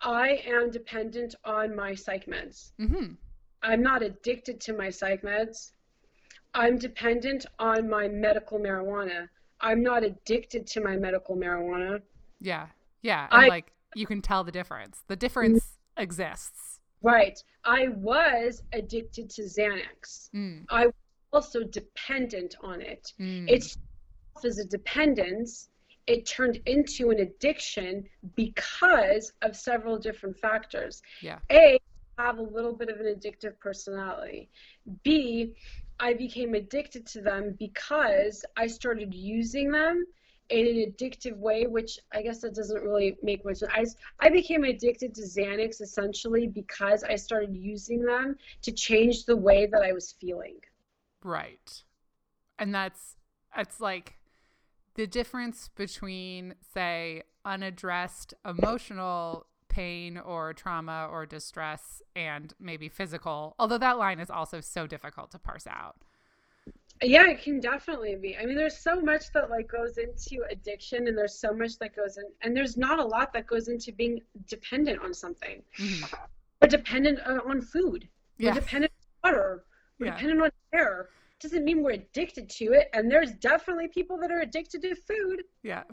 I 0.02 0.42
am 0.48 0.72
dependent 0.72 1.36
on 1.46 1.76
my 1.76 1.94
psych 1.94 2.26
meds. 2.26 2.72
Mm-hmm. 2.80 3.14
I'm 3.64 3.84
not 3.84 4.02
addicted 4.02 4.60
to 4.62 4.74
my 4.74 4.90
psych 4.90 5.22
meds. 5.22 5.72
I'm 6.54 6.78
dependent 6.78 7.46
on 7.60 7.90
my 7.90 8.08
medical 8.08 8.60
marijuana. 8.60 9.30
I'm 9.62 9.84
not 9.84 10.04
addicted 10.04 10.66
to 10.68 10.82
my 10.82 10.98
medical 10.98 11.36
marijuana. 11.36 12.02
Yeah. 12.40 12.68
Yeah. 13.04 13.28
And 13.32 13.46
I, 13.46 13.48
like 13.48 13.72
you 13.96 14.06
can 14.08 14.22
tell 14.22 14.44
the 14.44 14.52
difference. 14.52 15.04
The 15.08 15.16
difference 15.16 15.78
exists. 15.98 16.80
Right. 17.04 17.42
I 17.64 17.90
was 17.90 18.64
addicted 18.74 19.30
to 19.32 19.44
Xanax. 19.44 20.30
Mm. 20.36 20.66
I 20.70 20.88
was 20.88 20.94
also 21.32 21.64
dependent 21.64 22.56
on 22.64 22.82
it. 22.82 23.14
Mm. 23.20 23.46
It's 23.48 23.78
as 24.44 24.58
a 24.58 24.66
dependence, 24.66 25.70
it 26.08 26.26
turned 26.26 26.60
into 26.66 27.12
an 27.12 27.20
addiction 27.20 28.06
because 28.36 29.34
of 29.42 29.56
several 29.56 29.98
different 29.98 30.38
factors. 30.38 31.02
Yeah. 31.22 31.40
A, 31.52 31.80
I 32.18 32.26
have 32.26 32.38
a 32.38 32.44
little 32.44 32.74
bit 32.74 32.90
of 32.90 33.00
an 33.00 33.06
addictive 33.06 33.60
personality. 33.60 34.50
B, 35.04 35.56
I 36.00 36.14
became 36.14 36.56
addicted 36.56 37.06
to 37.08 37.22
them 37.22 37.56
because 37.60 38.44
I 38.58 38.68
started 38.68 39.14
using 39.14 39.72
them 39.72 40.06
in 40.50 40.68
an 40.68 40.92
addictive 40.92 41.38
way, 41.38 41.66
which 41.66 42.00
I 42.14 42.22
guess 42.22 42.40
that 42.42 42.54
doesn't 42.54 42.84
really 42.84 43.16
make 43.24 43.46
much 43.46 43.58
sense. 43.58 43.96
I, 44.20 44.28
I 44.28 44.30
became 44.30 44.64
addicted 44.64 45.16
to 45.16 45.22
Xanax 45.22 45.82
essentially 45.82 46.48
because 46.48 47.04
I 47.04 47.16
started 47.16 47.56
using 47.56 48.04
them 48.04 48.36
to 48.64 48.72
change 48.72 49.26
the 49.26 49.38
way 49.38 49.68
that 49.68 49.82
I 49.82 49.94
was 49.94 50.14
feeling. 50.20 50.58
Right. 51.24 51.84
And 52.60 52.76
that's, 52.76 53.16
it's 53.56 53.80
like 53.80 54.16
the 54.96 55.08
difference 55.08 55.70
between, 55.76 56.56
say, 56.74 57.24
unaddressed 57.46 58.34
emotional 58.46 59.48
pain 59.70 60.18
or 60.18 60.54
trauma 60.54 61.08
or 61.10 61.26
distress 61.26 62.02
and 62.16 62.54
maybe 62.60 62.90
physical, 62.90 63.56
although 63.58 63.78
that 63.78 63.98
line 63.98 64.20
is 64.20 64.30
also 64.30 64.60
so 64.60 64.86
difficult 64.86 65.32
to 65.32 65.40
parse 65.40 65.66
out. 65.66 65.96
Yeah, 67.02 67.28
it 67.30 67.42
can 67.42 67.60
definitely 67.60 68.16
be. 68.16 68.38
I 68.38 68.46
mean, 68.46 68.56
there's 68.56 68.78
so 68.78 69.02
much 69.02 69.32
that 69.34 69.50
like 69.50 69.68
goes 69.68 69.98
into 69.98 70.44
addiction, 70.52 71.08
and 71.08 71.18
there's 71.18 71.34
so 71.34 71.52
much 71.52 71.80
that 71.80 71.96
goes 71.96 72.18
in, 72.18 72.26
and 72.42 72.56
there's 72.56 72.78
not 72.78 73.00
a 73.00 73.04
lot 73.04 73.34
that 73.34 73.48
goes 73.48 73.70
into 73.70 73.92
being 73.92 74.22
dependent 74.48 75.02
on 75.02 75.14
something. 75.14 75.64
Mm-hmm. 75.80 76.16
We're 76.62 76.68
dependent 76.68 77.20
on 77.26 77.62
food. 77.62 78.08
Yeah. 78.38 78.54
We're 78.54 78.60
dependent 78.60 78.94
on 79.24 79.32
water. 79.32 79.64
We're 80.00 80.08
yeah. 80.08 80.12
dependent 80.14 80.42
on 80.44 80.52
air. 80.74 81.10
Doesn't 81.42 81.66
mean 81.66 81.84
we're 81.84 81.92
addicted 81.92 82.50
to 82.50 82.74
it. 82.74 82.90
And 82.94 83.10
there's 83.10 83.32
definitely 83.34 83.88
people 83.88 84.18
that 84.20 84.32
are 84.32 84.42
addicted 84.42 84.82
to 84.84 84.96
food. 84.96 85.44
Yeah. 85.64 85.84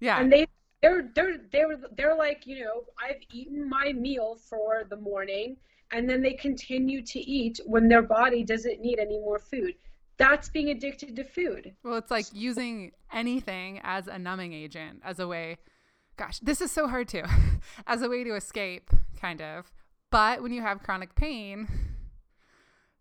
Yeah. 0.00 0.20
And 0.20 0.32
they 0.32 0.46
they're 0.82 1.10
they're 1.14 1.38
they're 1.50 1.76
they're 1.96 2.16
like 2.16 2.46
you 2.46 2.64
know 2.64 2.84
I've 3.02 3.22
eaten 3.32 3.68
my 3.68 3.92
meal 3.92 4.38
for 4.48 4.84
the 4.88 4.96
morning 4.96 5.56
and 5.90 6.08
then 6.08 6.20
they 6.20 6.34
continue 6.34 7.00
to 7.02 7.18
eat 7.18 7.60
when 7.64 7.88
their 7.88 8.02
body 8.02 8.44
doesn't 8.44 8.80
need 8.80 8.98
any 8.98 9.18
more 9.18 9.38
food 9.38 9.74
that's 10.18 10.48
being 10.48 10.70
addicted 10.70 11.16
to 11.16 11.24
food. 11.24 11.74
Well, 11.82 11.96
it's 11.96 12.10
like 12.10 12.26
using 12.32 12.92
anything 13.12 13.80
as 13.82 14.06
a 14.06 14.18
numbing 14.18 14.52
agent, 14.52 15.00
as 15.04 15.18
a 15.18 15.28
way, 15.28 15.58
gosh, 16.16 16.38
this 16.40 16.60
is 16.60 16.70
so 16.72 16.88
hard 16.88 17.08
too, 17.08 17.24
as 17.86 18.02
a 18.02 18.08
way 18.08 18.24
to 18.24 18.34
escape, 18.34 18.90
kind 19.20 19.42
of. 19.42 19.70
But 20.10 20.42
when 20.42 20.52
you 20.52 20.62
have 20.62 20.82
chronic 20.82 21.14
pain, 21.14 21.68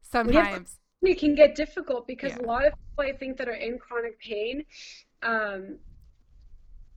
sometimes 0.02 0.80
it 1.08 1.20
can 1.20 1.36
get 1.36 1.56
difficult 1.56 2.08
because 2.08 2.34
yeah. 2.34 2.44
a 2.44 2.46
lot 2.46 2.66
of 2.66 2.74
people 2.74 3.14
I 3.14 3.18
think 3.18 3.38
that 3.38 3.48
are 3.48 3.54
in 3.54 3.78
chronic 3.78 4.20
pain, 4.20 4.66
um, 5.24 5.78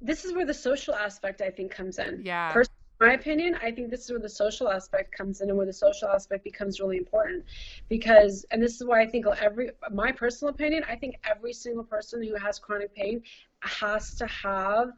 this 0.01 0.25
is 0.25 0.33
where 0.33 0.47
the 0.47 0.55
social 0.55 0.95
aspect 0.95 1.41
I 1.41 1.51
think 1.51 1.71
comes 1.73 1.99
in. 1.99 2.23
Yeah 2.25 2.63
my 3.01 3.13
opinion, 3.13 3.57
I 3.63 3.71
think 3.71 3.91
this 3.91 4.05
is 4.05 4.11
where 4.11 4.21
the 4.21 4.29
social 4.29 4.69
aspect 4.69 5.17
comes 5.17 5.41
in 5.41 5.49
and 5.49 5.57
where 5.57 5.67
the 5.67 5.73
social 5.73 6.09
aspect 6.09 6.43
becomes 6.43 6.81
really 6.81 6.97
important. 6.97 7.45
Because, 7.89 8.45
and 8.51 8.63
this 8.63 8.81
is 8.81 8.85
why 8.85 9.03
I 9.03 9.07
think 9.07 9.27
every, 9.41 9.71
my 9.93 10.11
personal 10.11 10.53
opinion, 10.53 10.85
I 10.89 10.97
think 10.97 11.17
every 11.29 11.53
single 11.53 11.85
person 11.85 12.23
who 12.23 12.35
has 12.35 12.59
chronic 12.59 12.95
pain 12.95 13.23
has 13.61 14.15
to 14.17 14.27
have, 14.27 14.91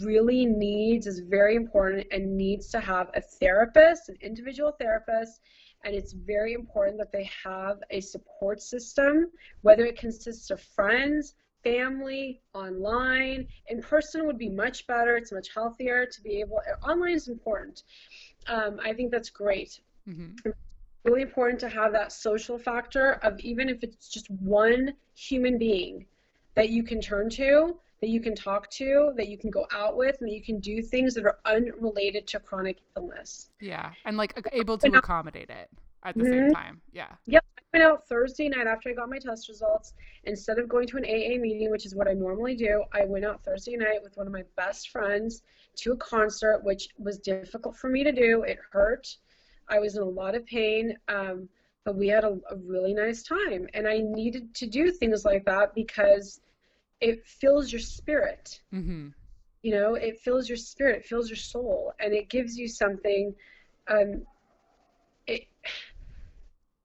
really 0.00 0.44
needs, 0.44 1.06
is 1.06 1.20
very 1.20 1.54
important, 1.54 2.08
and 2.10 2.36
needs 2.36 2.68
to 2.70 2.80
have 2.80 3.10
a 3.14 3.20
therapist, 3.20 4.08
an 4.08 4.16
individual 4.20 4.72
therapist. 4.72 5.40
And 5.88 5.96
it's 5.96 6.12
very 6.12 6.52
important 6.52 6.98
that 6.98 7.12
they 7.12 7.30
have 7.42 7.78
a 7.88 8.00
support 8.00 8.60
system, 8.60 9.30
whether 9.62 9.86
it 9.86 9.98
consists 9.98 10.50
of 10.50 10.60
friends, 10.60 11.34
family, 11.64 12.42
online. 12.52 13.48
In 13.68 13.80
person 13.80 14.26
would 14.26 14.36
be 14.36 14.50
much 14.50 14.86
better. 14.86 15.16
It's 15.16 15.32
much 15.32 15.48
healthier 15.54 16.04
to 16.04 16.20
be 16.20 16.40
able. 16.40 16.60
Online 16.86 17.14
is 17.14 17.28
important. 17.28 17.84
Um, 18.48 18.78
I 18.84 18.92
think 18.92 19.10
that's 19.10 19.30
great. 19.30 19.80
Mm-hmm. 20.06 20.50
Really 21.04 21.22
important 21.22 21.58
to 21.60 21.70
have 21.70 21.92
that 21.92 22.12
social 22.12 22.58
factor 22.58 23.12
of 23.22 23.40
even 23.40 23.70
if 23.70 23.82
it's 23.82 24.10
just 24.10 24.30
one 24.30 24.92
human 25.14 25.56
being 25.56 26.04
that 26.54 26.68
you 26.68 26.82
can 26.82 27.00
turn 27.00 27.30
to, 27.30 27.80
that 28.00 28.08
you 28.08 28.20
can 28.20 28.34
talk 28.34 28.70
to, 28.70 29.12
that 29.16 29.28
you 29.28 29.36
can 29.36 29.50
go 29.50 29.66
out 29.72 29.96
with, 29.96 30.16
and 30.20 30.28
that 30.28 30.34
you 30.34 30.42
can 30.42 30.60
do 30.60 30.82
things 30.82 31.14
that 31.14 31.24
are 31.24 31.38
unrelated 31.44 32.26
to 32.28 32.40
chronic 32.40 32.78
illness. 32.96 33.50
Yeah, 33.60 33.92
and 34.04 34.16
like 34.16 34.38
able 34.52 34.78
to 34.78 34.88
accommodate 34.96 35.50
it 35.50 35.68
at 36.04 36.14
the 36.14 36.22
mm-hmm. 36.22 36.32
same 36.32 36.52
time. 36.52 36.80
Yeah. 36.92 37.08
Yep 37.26 37.44
I 37.74 37.78
went 37.78 37.90
out 37.90 38.08
Thursday 38.08 38.48
night 38.48 38.66
after 38.66 38.88
I 38.88 38.94
got 38.94 39.10
my 39.10 39.18
test 39.18 39.48
results. 39.48 39.92
Instead 40.24 40.58
of 40.58 40.68
going 40.68 40.86
to 40.88 40.96
an 40.96 41.04
AA 41.04 41.38
meeting, 41.38 41.70
which 41.70 41.84
is 41.84 41.94
what 41.94 42.08
I 42.08 42.14
normally 42.14 42.56
do, 42.56 42.84
I 42.94 43.04
went 43.04 43.26
out 43.26 43.44
Thursday 43.44 43.76
night 43.76 44.02
with 44.02 44.16
one 44.16 44.26
of 44.26 44.32
my 44.32 44.44
best 44.56 44.88
friends 44.88 45.42
to 45.76 45.92
a 45.92 45.96
concert, 45.96 46.64
which 46.64 46.88
was 46.98 47.18
difficult 47.18 47.76
for 47.76 47.90
me 47.90 48.04
to 48.04 48.12
do. 48.12 48.42
It 48.42 48.58
hurt. 48.70 49.14
I 49.68 49.80
was 49.80 49.96
in 49.96 50.02
a 50.02 50.08
lot 50.08 50.34
of 50.34 50.46
pain, 50.46 50.96
um, 51.08 51.48
but 51.84 51.94
we 51.94 52.08
had 52.08 52.24
a, 52.24 52.38
a 52.50 52.56
really 52.56 52.94
nice 52.94 53.22
time. 53.22 53.68
And 53.74 53.86
I 53.86 53.98
needed 53.98 54.54
to 54.54 54.66
do 54.66 54.90
things 54.90 55.26
like 55.26 55.44
that 55.44 55.74
because 55.74 56.40
it 57.00 57.24
fills 57.26 57.72
your 57.72 57.80
spirit. 57.80 58.60
Mm-hmm. 58.72 59.08
You 59.62 59.74
know, 59.74 59.94
it 59.94 60.20
fills 60.20 60.48
your 60.48 60.56
spirit, 60.56 61.00
it 61.00 61.06
fills 61.06 61.28
your 61.28 61.36
soul, 61.36 61.92
and 62.00 62.12
it 62.12 62.28
gives 62.28 62.56
you 62.56 62.68
something. 62.68 63.34
Um, 63.88 64.22
it 65.26 65.46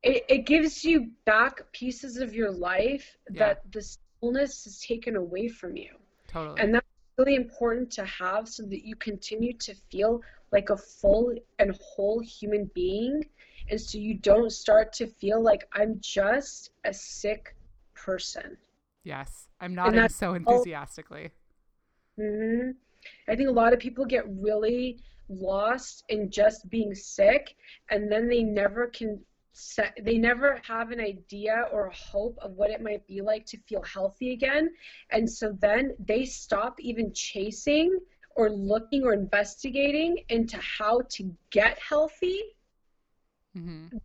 it, 0.02 0.26
it 0.28 0.46
gives 0.46 0.84
you 0.84 1.12
back 1.26 1.72
pieces 1.72 2.18
of 2.18 2.36
your 2.36 2.52
life 2.52 3.18
yeah. 3.32 3.40
that 3.40 3.72
the 3.72 3.82
stillness 3.82 4.68
is 4.68 4.82
taken 4.82 5.16
away 5.16 5.48
from 5.48 5.78
you. 5.78 5.92
Totally. 6.28 6.60
And 6.60 6.74
that's 6.74 6.86
really 7.18 7.36
important 7.36 7.92
to 7.92 8.06
have 8.06 8.50
so 8.50 8.64
that 8.64 8.86
you 8.86 8.96
continue 8.96 9.54
to 9.54 9.74
feel 9.90 10.22
like 10.52 10.70
a 10.70 10.78
full 10.78 11.34
and 11.60 11.78
whole 11.82 12.20
human 12.20 12.70
being. 12.74 13.24
And 13.70 13.80
so 13.80 13.98
you 13.98 14.16
don't 14.16 14.52
start 14.52 14.92
to 14.94 15.08
feel 15.08 15.42
like 15.42 15.68
I'm 15.74 16.00
just 16.02 16.72
a 16.84 16.94
sick 16.94 17.56
person. 17.94 18.58
Yes, 19.04 19.48
I'm 19.60 19.76
nodding 19.76 20.08
so 20.10 20.34
enthusiastically. 20.34 21.32
Mm-hmm. 22.20 22.72
I 23.28 23.36
think 23.36 23.50
a 23.50 23.52
lot 23.52 23.74
of 23.74 23.80
people 23.80 24.06
get 24.06 24.24
really 24.30 25.00
lost 25.30 26.04
in 26.10 26.30
just 26.30 26.70
being 26.70 26.94
sick, 26.96 27.56
and 27.90 28.12
then 28.12 28.28
they 28.28 28.44
never 28.44 28.88
can 28.88 29.20
set, 29.52 29.98
they 30.02 30.18
never 30.18 30.60
have 30.66 30.92
an 30.92 31.00
idea 31.00 31.68
or 31.72 31.88
a 31.88 31.96
hope 31.96 32.38
of 32.42 32.54
what 32.54 32.70
it 32.70 32.82
might 32.82 33.06
be 33.08 33.22
like 33.22 33.46
to 33.48 33.58
feel 33.68 33.82
healthy 33.84 34.34
again, 34.34 34.70
and 35.10 35.30
so 35.30 35.58
then 35.60 35.96
they 36.00 36.26
stop 36.26 36.80
even 36.80 37.14
chasing 37.14 38.00
or 38.36 38.50
looking 38.50 39.04
or 39.04 39.14
investigating 39.14 40.24
into 40.30 40.58
how 40.58 41.02
to 41.10 41.32
get 41.52 41.78
healthy. 41.78 42.42
Mm-hmm. 43.58 43.98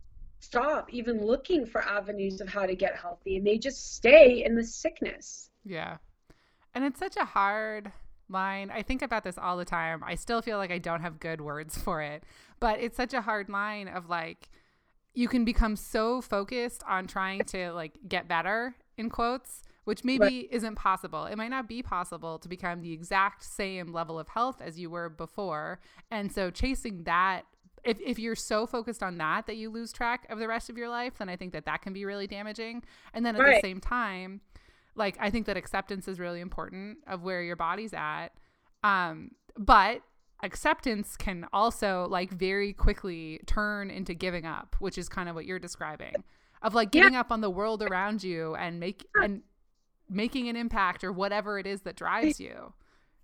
Stop 0.49 0.95
even 0.95 1.27
looking 1.27 1.67
for 1.67 1.83
avenues 1.83 2.41
of 2.41 2.49
how 2.49 2.65
to 2.65 2.75
get 2.75 2.97
healthy, 2.97 3.37
and 3.37 3.47
they 3.47 3.59
just 3.59 3.97
stay 3.97 4.43
in 4.47 4.55
the 4.55 4.65
sickness. 4.65 5.51
Yeah. 5.63 5.99
And 6.75 6.87
it's 6.87 6.99
such 6.99 7.19
a 7.19 7.27
hard 7.27 7.93
line. 8.31 8.71
I 8.71 8.81
think 8.81 9.03
about 9.03 9.25
this 9.25 9.37
all 9.37 9.59
the 9.59 9.67
time. 9.67 10.03
I 10.03 10.15
still 10.15 10.41
feel 10.41 10.57
like 10.57 10.71
I 10.71 10.79
don't 10.79 11.03
have 11.03 11.21
good 11.21 11.43
words 11.43 11.77
for 11.85 12.01
it, 12.01 12.25
but 12.61 12.81
it's 12.81 12.97
such 12.97 13.13
a 13.13 13.21
hard 13.21 13.51
line 13.51 13.89
of 13.89 14.09
like 14.09 14.49
you 15.13 15.29
can 15.29 15.45
become 15.45 15.77
so 15.77 16.23
focused 16.23 16.83
on 16.89 17.07
trying 17.07 17.45
to 17.45 17.73
like 17.73 17.99
get 18.09 18.27
better 18.27 18.75
in 18.97 19.11
quotes, 19.11 19.61
which 19.85 20.03
maybe 20.03 20.25
right. 20.25 20.49
isn't 20.51 20.77
possible. 20.77 21.27
It 21.27 21.37
might 21.37 21.51
not 21.51 21.69
be 21.69 21.83
possible 21.83 22.39
to 22.39 22.49
become 22.49 22.81
the 22.81 22.95
exact 22.95 23.45
same 23.45 23.93
level 23.93 24.19
of 24.19 24.29
health 24.29 24.63
as 24.63 24.79
you 24.79 24.89
were 24.89 25.11
before. 25.11 25.79
And 26.11 26.33
so 26.33 26.51
chasing 26.51 27.03
that 27.03 27.43
if, 27.85 28.01
if 28.01 28.19
you're 28.19 28.37
so 28.37 28.67
focused 28.67 29.03
on 29.03 29.19
that 29.19 29.47
that 29.47 29.57
you 29.57 29.71
lose 29.71 29.93
track 29.93 30.27
of 30.31 30.39
the 30.39 30.49
rest 30.49 30.71
of 30.71 30.77
your 30.77 30.89
life, 30.89 31.19
then 31.19 31.29
I 31.29 31.37
think 31.37 31.53
that 31.53 31.65
that 31.67 31.83
can 31.83 31.93
be 31.93 32.05
really 32.05 32.27
damaging. 32.27 32.83
And 33.15 33.25
then 33.25 33.37
at 33.37 33.43
right. 33.43 33.63
the 33.63 33.69
same 33.69 33.81
time, 33.81 34.41
like 34.95 35.17
I 35.21 35.31
think 35.31 35.47
that 35.47 35.57
acceptance 35.57 36.09
is 36.09 36.19
really 36.19 36.41
important 36.41 36.99
of 37.07 37.23
where 37.23 37.43
your 37.43 37.57
body's 37.57 37.95
at. 37.95 38.29
Um, 38.83 39.33
but 39.57 40.03
acceptance 40.43 41.17
can 41.17 41.47
also 41.53 42.07
like 42.09 42.31
very 42.31 42.73
quickly 42.73 43.41
turn 43.47 43.91
into 43.91 44.15
giving 44.15 44.47
up, 44.47 44.77
which 44.79 44.99
is 44.99 45.09
kind 45.09 45.29
of 45.29 45.35
what 45.35 45.47
you're 45.47 45.59
describing. 45.59 46.15
Of 46.63 46.75
like 46.75 46.91
giving 46.91 47.13
yeah. 47.13 47.21
up 47.21 47.31
on 47.31 47.41
the 47.41 47.51
world 47.51 47.83
around 47.83 48.25
you 48.25 48.57
and 48.57 48.81
make 48.81 49.07
and 49.15 49.43
making 50.11 50.49
an 50.49 50.57
impact 50.57 51.05
or 51.05 51.13
whatever 51.13 51.59
it 51.59 51.67
is 51.67 51.83
that 51.83 51.95
drives 51.95 52.41
you. 52.41 52.73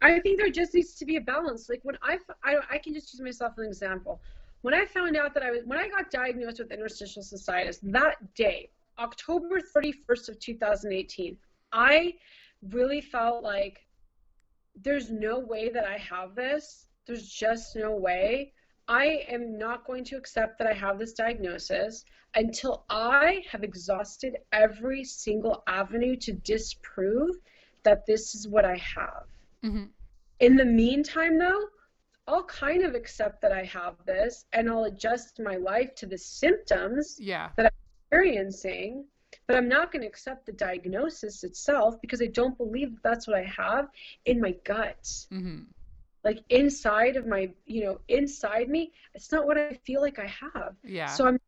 I 0.02 0.20
think 0.20 0.38
there 0.38 0.50
just 0.50 0.74
needs 0.74 0.94
to 0.96 1.04
be 1.04 1.16
a 1.16 1.20
balance. 1.20 1.68
Like 1.68 1.80
when 1.82 1.96
I, 2.02 2.18
I, 2.44 2.56
I 2.70 2.78
can 2.78 2.92
just 2.92 3.12
use 3.12 3.20
myself 3.20 3.54
as 3.58 3.64
an 3.64 3.66
example. 3.66 4.20
When 4.64 4.72
I 4.72 4.86
found 4.86 5.14
out 5.14 5.34
that 5.34 5.42
I 5.42 5.50
was, 5.50 5.60
when 5.66 5.78
I 5.78 5.90
got 5.90 6.10
diagnosed 6.10 6.58
with 6.58 6.72
interstitial 6.72 7.22
cystitis, 7.22 7.80
that 7.82 8.34
day, 8.34 8.70
October 8.98 9.60
31st 9.60 10.30
of 10.30 10.38
2018, 10.38 11.36
I 11.70 12.14
really 12.70 13.02
felt 13.02 13.44
like 13.44 13.84
there's 14.74 15.10
no 15.10 15.38
way 15.38 15.68
that 15.68 15.84
I 15.84 15.98
have 15.98 16.34
this. 16.34 16.86
There's 17.06 17.28
just 17.28 17.76
no 17.76 17.94
way. 17.94 18.54
I 18.88 19.26
am 19.28 19.58
not 19.58 19.86
going 19.86 20.02
to 20.04 20.16
accept 20.16 20.58
that 20.60 20.66
I 20.66 20.72
have 20.72 20.98
this 20.98 21.12
diagnosis 21.12 22.06
until 22.34 22.86
I 22.88 23.42
have 23.50 23.64
exhausted 23.64 24.38
every 24.50 25.04
single 25.04 25.62
avenue 25.66 26.16
to 26.16 26.32
disprove 26.32 27.36
that 27.82 28.06
this 28.06 28.34
is 28.34 28.48
what 28.48 28.64
I 28.64 28.78
have. 28.78 29.26
Mm-hmm. 29.62 29.84
In 30.40 30.56
the 30.56 30.64
meantime, 30.64 31.38
though, 31.38 31.64
I'll 32.26 32.44
kind 32.44 32.84
of 32.84 32.94
accept 32.94 33.42
that 33.42 33.52
I 33.52 33.64
have 33.64 33.94
this 34.06 34.46
and 34.52 34.68
I'll 34.68 34.84
adjust 34.84 35.40
my 35.40 35.56
life 35.56 35.94
to 35.96 36.06
the 36.06 36.18
symptoms 36.18 37.18
yeah. 37.20 37.50
that 37.56 37.66
I'm 37.66 37.72
experiencing 38.10 39.04
but 39.46 39.56
I'm 39.56 39.68
not 39.68 39.92
going 39.92 40.02
to 40.02 40.08
accept 40.08 40.46
the 40.46 40.52
diagnosis 40.52 41.44
itself 41.44 42.00
because 42.00 42.22
I 42.22 42.26
don't 42.26 42.56
believe 42.56 42.92
that 42.92 43.02
that's 43.02 43.26
what 43.26 43.36
I 43.36 43.42
have 43.44 43.88
in 44.24 44.40
my 44.40 44.52
gut. 44.64 45.02
Mm-hmm. 45.02 45.64
Like 46.22 46.42
inside 46.48 47.16
of 47.16 47.26
my, 47.26 47.50
you 47.66 47.84
know, 47.84 48.00
inside 48.08 48.70
me, 48.70 48.92
it's 49.14 49.30
not 49.30 49.46
what 49.46 49.58
I 49.58 49.74
feel 49.84 50.00
like 50.00 50.18
I 50.18 50.26
have. 50.26 50.74
Yeah. 50.82 51.06
So 51.06 51.26
I'm 51.26 51.38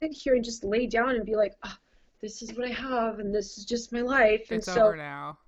sit 0.00 0.12
here 0.12 0.34
and 0.34 0.44
just 0.44 0.64
lay 0.64 0.86
down 0.86 1.16
and 1.16 1.26
be 1.26 1.36
like, 1.36 1.54
oh, 1.64 1.76
this 2.20 2.42
is 2.42 2.52
what 2.54 2.66
I 2.66 2.72
have, 2.72 3.18
and 3.18 3.34
this 3.34 3.58
is 3.58 3.64
just 3.64 3.92
my 3.92 4.00
life. 4.00 4.42
It's 4.42 4.50
and 4.50 4.64
so, 4.64 4.86
over 4.86 4.96
now. 4.96 5.38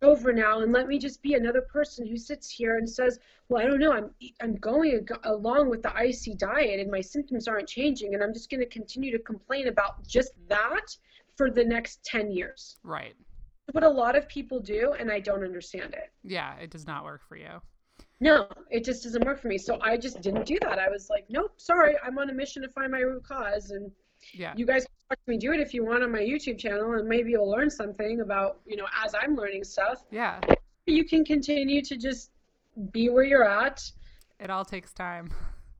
Over 0.00 0.32
now, 0.32 0.60
and 0.60 0.72
let 0.72 0.86
me 0.86 0.98
just 0.98 1.22
be 1.22 1.34
another 1.34 1.60
person 1.60 2.06
who 2.06 2.16
sits 2.16 2.48
here 2.48 2.78
and 2.78 2.88
says, 2.88 3.18
"Well, 3.48 3.60
I 3.60 3.66
don't 3.66 3.80
know. 3.80 3.92
I'm 3.92 4.10
I'm 4.40 4.54
going 4.56 5.08
along 5.24 5.70
with 5.70 5.82
the 5.82 5.92
IC 5.96 6.38
diet, 6.38 6.78
and 6.78 6.90
my 6.90 7.00
symptoms 7.00 7.48
aren't 7.48 7.68
changing, 7.68 8.14
and 8.14 8.22
I'm 8.22 8.32
just 8.32 8.48
going 8.48 8.60
to 8.60 8.66
continue 8.66 9.10
to 9.10 9.18
complain 9.18 9.68
about 9.68 10.06
just 10.06 10.32
that." 10.48 10.96
for 11.38 11.50
the 11.50 11.64
next 11.64 12.04
10 12.04 12.32
years. 12.32 12.76
Right. 12.82 13.14
What 13.72 13.84
a 13.84 13.88
lot 13.88 14.16
of 14.16 14.28
people 14.28 14.58
do, 14.60 14.94
and 14.98 15.10
I 15.10 15.20
don't 15.20 15.44
understand 15.44 15.94
it. 15.94 16.10
Yeah, 16.24 16.56
it 16.56 16.70
does 16.70 16.86
not 16.86 17.04
work 17.04 17.22
for 17.26 17.36
you. 17.36 17.62
No, 18.20 18.48
it 18.70 18.84
just 18.84 19.04
doesn't 19.04 19.24
work 19.24 19.40
for 19.40 19.46
me. 19.46 19.56
So 19.56 19.78
I 19.80 19.96
just 19.96 20.20
didn't 20.20 20.46
do 20.46 20.58
that. 20.62 20.78
I 20.80 20.88
was 20.88 21.08
like, 21.08 21.26
nope, 21.28 21.52
sorry, 21.58 21.94
I'm 22.04 22.18
on 22.18 22.28
a 22.30 22.32
mission 22.32 22.62
to 22.62 22.68
find 22.70 22.90
my 22.90 23.00
root 23.00 23.22
cause. 23.22 23.70
And 23.70 23.92
yeah. 24.32 24.52
you 24.56 24.66
guys 24.66 24.84
can 24.84 24.92
watch 25.10 25.18
me 25.26 25.38
do 25.38 25.52
it 25.52 25.60
if 25.60 25.72
you 25.74 25.84
want 25.84 26.02
on 26.02 26.12
my 26.12 26.20
YouTube 26.20 26.58
channel, 26.58 26.92
and 26.94 27.08
maybe 27.08 27.30
you'll 27.30 27.50
learn 27.50 27.70
something 27.70 28.20
about, 28.20 28.60
you 28.66 28.76
know, 28.76 28.86
as 29.04 29.14
I'm 29.14 29.34
learning 29.36 29.64
stuff. 29.64 30.04
Yeah. 30.10 30.40
You 30.86 31.04
can 31.04 31.24
continue 31.24 31.82
to 31.82 31.96
just 31.96 32.30
be 32.92 33.08
where 33.08 33.24
you're 33.24 33.48
at. 33.48 33.82
It 34.40 34.50
all 34.50 34.64
takes 34.64 34.92
time. 34.92 35.30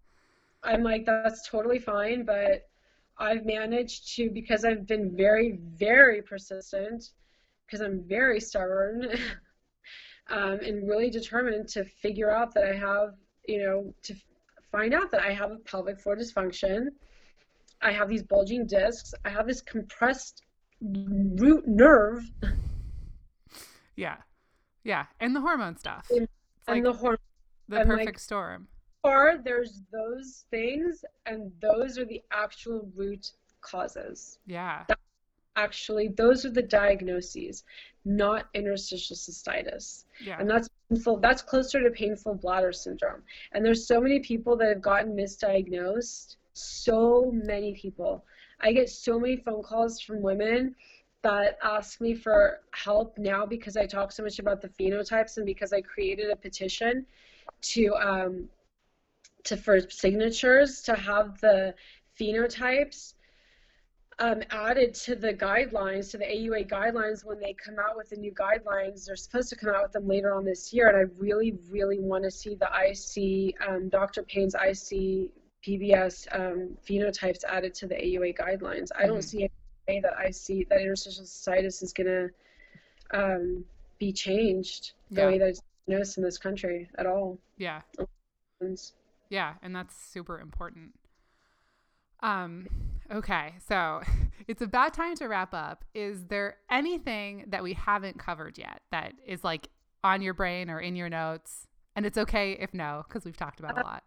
I'm 0.62 0.82
like, 0.82 1.06
that's 1.06 1.48
totally 1.48 1.78
fine, 1.78 2.24
but 2.24 2.68
I've 3.18 3.44
managed 3.46 4.14
to, 4.16 4.30
because 4.30 4.64
I've 4.64 4.86
been 4.86 5.16
very, 5.16 5.58
very 5.76 6.20
persistent, 6.22 7.10
because 7.66 7.80
I'm 7.80 8.02
very 8.02 8.40
stubborn 8.40 9.08
um, 10.30 10.58
and 10.64 10.88
really 10.88 11.10
determined 11.10 11.68
to 11.68 11.84
figure 11.84 12.30
out 12.30 12.54
that 12.54 12.64
I 12.64 12.74
have, 12.74 13.14
you 13.46 13.64
know, 13.64 13.94
to 14.02 14.14
find 14.70 14.94
out 14.94 15.10
that 15.10 15.22
I 15.22 15.32
have 15.32 15.50
a 15.50 15.56
pelvic 15.56 16.00
floor 16.00 16.16
dysfunction. 16.16 16.88
I 17.82 17.92
have 17.92 18.08
these 18.08 18.22
bulging 18.22 18.66
discs. 18.66 19.14
I 19.24 19.30
have 19.30 19.46
this 19.46 19.60
compressed 19.60 20.42
root 20.80 21.66
nerve. 21.66 22.30
Yeah. 23.96 24.16
Yeah. 24.84 25.06
And 25.20 25.34
the 25.34 25.40
hormone 25.40 25.76
stuff. 25.76 26.10
And, 26.10 26.28
like 26.66 26.82
the 26.82 26.92
hormone. 26.92 27.18
The 27.68 27.84
perfect 27.84 28.06
like, 28.06 28.18
storm 28.18 28.68
far, 29.08 29.38
there's 29.38 29.82
those 29.92 30.44
things, 30.50 31.04
and 31.26 31.50
those 31.60 31.98
are 31.98 32.04
the 32.04 32.22
actual 32.32 32.88
root 32.94 33.32
causes. 33.60 34.38
Yeah. 34.46 34.84
actually, 35.56 36.08
those 36.08 36.44
are 36.44 36.50
the 36.50 36.62
diagnoses, 36.62 37.64
not 38.04 38.46
interstitial 38.54 39.16
cystitis. 39.16 40.04
Yeah. 40.20 40.38
And 40.38 40.48
that's 40.48 40.68
painful. 40.88 41.18
That's 41.18 41.42
closer 41.42 41.82
to 41.82 41.90
painful 41.90 42.34
bladder 42.34 42.72
syndrome. 42.72 43.22
And 43.52 43.64
there's 43.64 43.86
so 43.86 44.00
many 44.00 44.20
people 44.20 44.56
that 44.58 44.68
have 44.68 44.82
gotten 44.82 45.16
misdiagnosed. 45.16 46.36
So 46.58 47.30
many 47.32 47.74
people. 47.74 48.24
I 48.60 48.72
get 48.72 48.90
so 48.90 49.18
many 49.18 49.36
phone 49.36 49.62
calls 49.62 50.00
from 50.00 50.20
women 50.20 50.74
that 51.22 51.58
ask 51.62 52.00
me 52.00 52.14
for 52.14 52.60
help 52.72 53.18
now 53.18 53.44
because 53.46 53.76
I 53.76 53.86
talk 53.86 54.12
so 54.12 54.22
much 54.22 54.38
about 54.38 54.60
the 54.60 54.68
phenotypes 54.68 55.36
and 55.36 55.46
because 55.46 55.72
I 55.72 55.80
created 55.80 56.30
a 56.30 56.36
petition 56.36 57.06
to 57.60 57.94
um, 57.96 58.48
to 59.44 59.56
for 59.56 59.80
signatures 59.88 60.82
to 60.82 60.94
have 60.94 61.40
the 61.40 61.74
phenotypes 62.18 63.14
um, 64.20 64.42
added 64.50 64.94
to 64.94 65.14
the 65.14 65.32
guidelines, 65.32 66.10
to 66.10 66.18
the 66.18 66.24
AUA 66.24 66.68
guidelines 66.68 67.24
when 67.24 67.38
they 67.38 67.54
come 67.54 67.76
out 67.78 67.96
with 67.96 68.10
the 68.10 68.16
new 68.16 68.32
guidelines. 68.32 69.06
They're 69.06 69.16
supposed 69.16 69.48
to 69.50 69.56
come 69.56 69.74
out 69.74 69.82
with 69.82 69.92
them 69.92 70.08
later 70.08 70.34
on 70.34 70.44
this 70.44 70.72
year, 70.72 70.88
and 70.88 70.96
I 70.96 71.22
really, 71.22 71.54
really 71.70 72.00
want 72.00 72.24
to 72.24 72.30
see 72.30 72.56
the 72.56 72.66
IC, 72.66 73.54
um, 73.68 73.88
Dr. 73.88 74.24
Payne's 74.24 74.54
IC 74.54 75.30
PBS 75.66 76.26
um, 76.32 76.76
phenotypes 76.88 77.44
added 77.44 77.74
to 77.74 77.86
the 77.86 77.94
AUA 77.94 78.36
guidelines. 78.38 78.88
I 78.96 79.06
don't 79.06 79.18
mm-hmm. 79.18 79.20
see 79.20 79.38
any 79.42 79.50
way 79.88 80.00
that 80.00 80.14
I 80.16 80.30
see 80.30 80.64
that 80.70 80.80
interstitial 80.80 81.24
cystitis 81.24 81.82
is 81.82 81.92
going 81.92 82.06
to 82.06 82.30
um, 83.12 83.64
be 83.98 84.12
changed 84.12 84.92
the 85.10 85.22
yeah. 85.22 85.26
way 85.26 85.38
that 85.38 85.48
it's 85.48 85.62
diagnosed 85.86 86.18
in 86.18 86.24
this 86.24 86.38
country 86.38 86.88
at 86.98 87.06
all. 87.06 87.38
Yeah. 87.56 87.82
Yeah, 89.30 89.54
and 89.62 89.74
that's 89.74 89.94
super 89.94 90.40
important. 90.40 90.92
Um, 92.20 92.66
okay, 93.12 93.54
so 93.66 94.00
it's 94.48 94.62
about 94.62 94.94
time 94.94 95.14
to 95.16 95.26
wrap 95.26 95.54
up. 95.54 95.84
Is 95.94 96.24
there 96.24 96.56
anything 96.70 97.44
that 97.48 97.62
we 97.62 97.74
haven't 97.74 98.18
covered 98.18 98.58
yet 98.58 98.80
that 98.90 99.12
is 99.26 99.44
like 99.44 99.68
on 100.02 100.22
your 100.22 100.34
brain 100.34 100.70
or 100.70 100.80
in 100.80 100.96
your 100.96 101.08
notes? 101.08 101.66
And 101.94 102.06
it's 102.06 102.18
okay 102.18 102.52
if 102.52 102.72
no, 102.72 103.04
because 103.08 103.24
we've 103.24 103.36
talked 103.36 103.60
about 103.60 103.78
a 103.78 103.82
lot. 103.82 104.04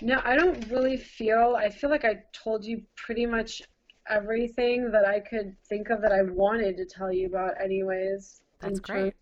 No, 0.00 0.20
I 0.24 0.36
don't 0.36 0.68
really 0.70 0.96
feel, 0.96 1.56
I 1.58 1.70
feel 1.70 1.90
like 1.90 2.04
I 2.04 2.22
told 2.32 2.64
you 2.64 2.82
pretty 2.96 3.26
much 3.26 3.62
everything 4.08 4.90
that 4.92 5.06
I 5.06 5.20
could 5.20 5.56
think 5.68 5.90
of 5.90 6.00
that 6.02 6.12
I 6.12 6.22
wanted 6.22 6.76
to 6.76 6.84
tell 6.86 7.12
you 7.12 7.26
about, 7.26 7.60
anyways. 7.60 8.40
That's 8.60 8.80
great 8.80 9.14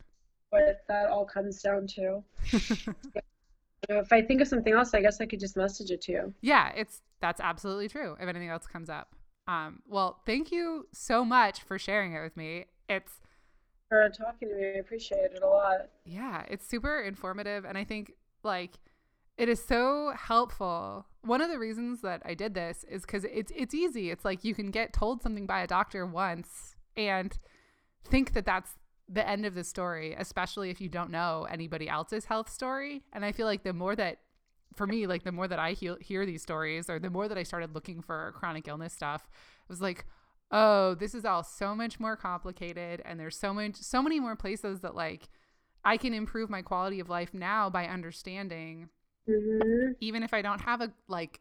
what 0.51 0.83
that 0.89 1.09
all 1.09 1.25
comes 1.25 1.63
down 1.63 1.87
to. 1.87 2.23
if 3.89 4.13
I 4.13 4.23
think 4.23 4.41
of 4.41 4.49
something 4.49 4.73
else, 4.73 4.95
I 4.95 5.01
guess 5.01 5.21
I 5.21 5.27
could 5.27 5.41
just 5.41 5.57
message 5.57 5.91
it 5.91 6.01
to 6.03 6.13
you. 6.13 6.35
Yeah, 6.41 6.73
it's 6.75 7.03
that's 7.21 7.41
absolutely 7.41 7.89
true. 7.89 8.17
If 8.21 8.29
anything 8.29 8.49
else 8.49 8.67
comes 8.67 8.91
up, 8.91 9.15
Um, 9.49 9.83
well, 9.89 10.21
thank 10.27 10.51
you 10.51 10.89
so 10.93 11.25
much 11.25 11.63
for 11.63 11.79
sharing 11.79 12.13
it 12.13 12.21
with 12.21 12.37
me. 12.37 12.67
It's 12.89 13.21
for 13.89 14.09
talking 14.09 14.49
to 14.49 14.55
me. 14.55 14.65
I 14.77 14.79
appreciate 14.79 15.33
it 15.33 15.43
a 15.43 15.47
lot. 15.47 15.89
Yeah, 16.05 16.45
it's 16.49 16.67
super 16.67 17.01
informative. 17.01 17.65
And 17.65 17.79
I 17.79 17.85
think 17.85 18.13
like 18.43 18.73
it 19.39 19.49
is 19.49 19.63
so 19.63 20.13
helpful. 20.17 21.07
One 21.23 21.41
of 21.41 21.51
the 21.51 21.59
reasons 21.59 22.01
that 22.03 22.23
I 22.25 22.35
did 22.35 22.55
this 22.55 22.85
is 22.89 23.03
because 23.03 23.25
it's 23.25 23.53
it's 23.55 23.75
easy. 23.75 24.11
It's 24.11 24.25
like 24.25 24.45
you 24.45 24.55
can 24.55 24.71
get 24.71 24.93
told 24.93 25.23
something 25.23 25.47
by 25.47 25.61
a 25.61 25.67
doctor 25.67 26.07
once 26.07 26.77
and 26.97 27.37
think 28.05 28.33
that 28.33 28.47
that's 28.47 28.71
the 29.09 29.29
end 29.29 29.47
of 29.47 29.55
the 29.55 29.65
story, 29.65 30.15
especially 30.19 30.71
if 30.71 30.81
you 30.81 30.89
don't 30.89 31.11
know 31.11 31.47
anybody 31.51 31.89
else's 31.89 32.25
health 32.25 32.51
story. 32.51 33.03
And 33.13 33.25
I 33.25 33.33
feel 33.33 33.47
like 33.47 33.63
the 33.63 33.73
more 33.73 33.95
that, 33.95 34.19
for 34.75 34.87
me, 34.87 35.07
like 35.07 35.23
the 35.23 35.33
more 35.33 35.47
that 35.47 35.59
I 35.59 35.73
hear, 35.73 35.97
hear 36.01 36.27
these 36.27 36.43
stories, 36.43 36.91
or 36.91 36.99
the 36.99 37.11
more 37.11 37.29
that 37.29 37.39
I 37.39 37.43
started 37.43 37.75
looking 37.75 38.03
for 38.03 38.33
chronic 38.37 38.67
illness 38.67 38.93
stuff, 38.93 39.29
it 39.29 39.69
was 39.69 39.81
like, 39.81 40.07
oh, 40.51 40.95
this 40.95 41.15
is 41.15 41.25
all 41.25 41.43
so 41.43 41.75
much 41.75 42.01
more 42.01 42.17
complicated, 42.17 43.03
and 43.05 43.19
there's 43.19 43.37
so 43.37 43.53
much, 43.53 43.77
so 43.77 44.03
many 44.03 44.19
more 44.19 44.37
places 44.37 44.81
that 44.81 44.95
like 44.95 45.29
I 45.85 45.97
can 45.97 46.13
improve 46.13 46.51
my 46.51 46.63
quality 46.63 46.99
of 46.99 47.09
life 47.09 47.33
now 47.33 47.71
by 47.71 47.87
understanding, 47.87 48.89
mm-hmm. 49.29 49.93
even 50.01 50.23
if 50.23 50.35
I 50.35 50.43
don't 50.43 50.61
have 50.61 50.81
a 50.81 50.93
like 51.09 51.41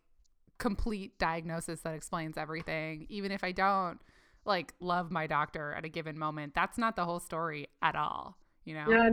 complete 0.58 1.18
diagnosis 1.20 1.82
that 1.82 1.94
explains 1.94 2.38
everything, 2.38 3.06
even 3.10 3.32
if 3.32 3.44
I 3.44 3.52
don't 3.52 4.00
like 4.46 4.74
love 4.80 5.12
my 5.12 5.28
doctor 5.28 5.74
at 5.74 5.86
a 5.86 5.90
given 5.90 6.18
moment. 6.18 6.54
That's 6.54 6.78
not 6.78 6.96
the 6.96 7.06
whole 7.06 7.20
story 7.20 7.68
at 7.82 7.96
all, 7.96 8.38
you 8.64 8.76
know? 8.76 8.86
Yeah, 8.90 9.10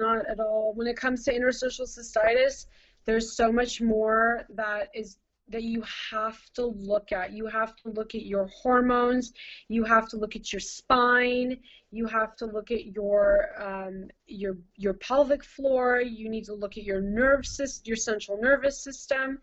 not 0.00 0.26
at 0.28 0.40
all. 0.40 0.72
When 0.74 0.86
it 0.86 0.96
comes 0.96 1.24
to 1.24 1.34
interstitial 1.34 1.86
cystitis, 1.86 2.66
there's 3.04 3.36
so 3.36 3.52
much 3.52 3.80
more 3.80 4.44
that 4.50 4.88
is 4.94 5.16
that 5.52 5.62
you 5.62 5.84
have 6.10 6.38
to 6.54 6.66
look 6.66 7.12
at. 7.12 7.32
You 7.32 7.46
have 7.46 7.76
to 7.76 7.90
look 7.90 8.14
at 8.14 8.26
your 8.26 8.46
hormones. 8.46 9.32
You 9.68 9.84
have 9.84 10.08
to 10.08 10.16
look 10.16 10.34
at 10.36 10.52
your 10.52 10.60
spine. 10.60 11.58
You 11.90 12.06
have 12.06 12.36
to 12.36 12.46
look 12.46 12.70
at 12.70 12.86
your 12.86 13.50
um, 13.62 14.08
your 14.26 14.56
your 14.76 14.94
pelvic 14.94 15.44
floor. 15.44 16.00
You 16.00 16.28
need 16.28 16.44
to 16.44 16.54
look 16.54 16.76
at 16.76 16.84
your 16.84 17.00
nerve 17.00 17.46
system, 17.46 17.82
your 17.86 17.96
central 17.96 18.38
nervous 18.40 18.82
system 18.82 19.38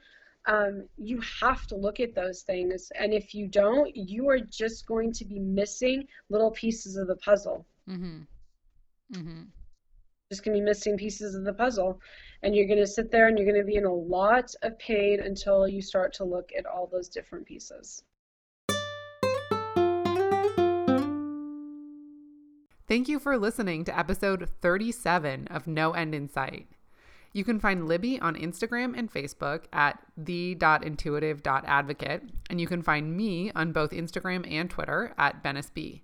um, 0.49 0.87
you 0.97 1.21
have 1.41 1.67
to 1.67 1.75
look 1.75 1.99
at 1.99 2.15
those 2.15 2.41
things. 2.41 2.91
And 2.97 3.13
if 3.13 3.35
you 3.35 3.47
don't, 3.47 3.95
you 3.95 4.29
are 4.29 4.39
just 4.39 4.87
going 4.87 5.13
to 5.13 5.25
be 5.25 5.39
missing 5.39 6.07
little 6.29 6.51
pieces 6.51 6.95
of 6.95 7.07
the 7.07 7.17
puzzle. 7.17 7.65
Mm-hmm. 7.87 8.21
Mm-hmm. 9.13 9.41
Just 10.29 10.43
going 10.43 10.55
to 10.55 10.61
be 10.61 10.65
missing 10.65 10.95
pieces 10.95 11.33
of 11.33 11.43
the 11.43 11.53
puzzle. 11.53 11.99
And 12.43 12.55
you're 12.55 12.67
going 12.67 12.79
to 12.79 12.87
sit 12.87 13.09
there 13.09 13.27
and 13.27 13.37
you're 13.37 13.51
going 13.51 13.59
to 13.59 13.65
be 13.65 13.77
in 13.77 13.85
a 13.85 13.93
lot 13.93 14.53
of 14.61 14.77
pain 14.77 15.21
until 15.21 15.67
you 15.67 15.81
start 15.81 16.13
to 16.13 16.23
look 16.23 16.51
at 16.57 16.67
all 16.67 16.87
those 16.91 17.09
different 17.09 17.47
pieces. 17.47 18.03
Thank 22.87 23.07
you 23.07 23.19
for 23.19 23.37
listening 23.37 23.85
to 23.85 23.97
episode 23.97 24.49
37 24.61 25.47
of 25.47 25.67
No 25.67 25.93
End 25.93 26.13
in 26.15 26.29
Sight. 26.29 26.67
You 27.33 27.43
can 27.43 27.59
find 27.59 27.87
Libby 27.87 28.19
on 28.19 28.35
Instagram 28.35 28.97
and 28.97 29.13
Facebook 29.13 29.65
at 29.71 29.99
the.intuitive.advocate, 30.17 32.23
and 32.49 32.59
you 32.59 32.65
can 32.65 32.81
find 32.81 33.15
me 33.15 33.51
on 33.53 33.71
both 33.71 33.91
Instagram 33.91 34.51
and 34.51 34.67
Twitter 34.69 35.13
at 35.19 35.43
BennessB. 35.43 36.01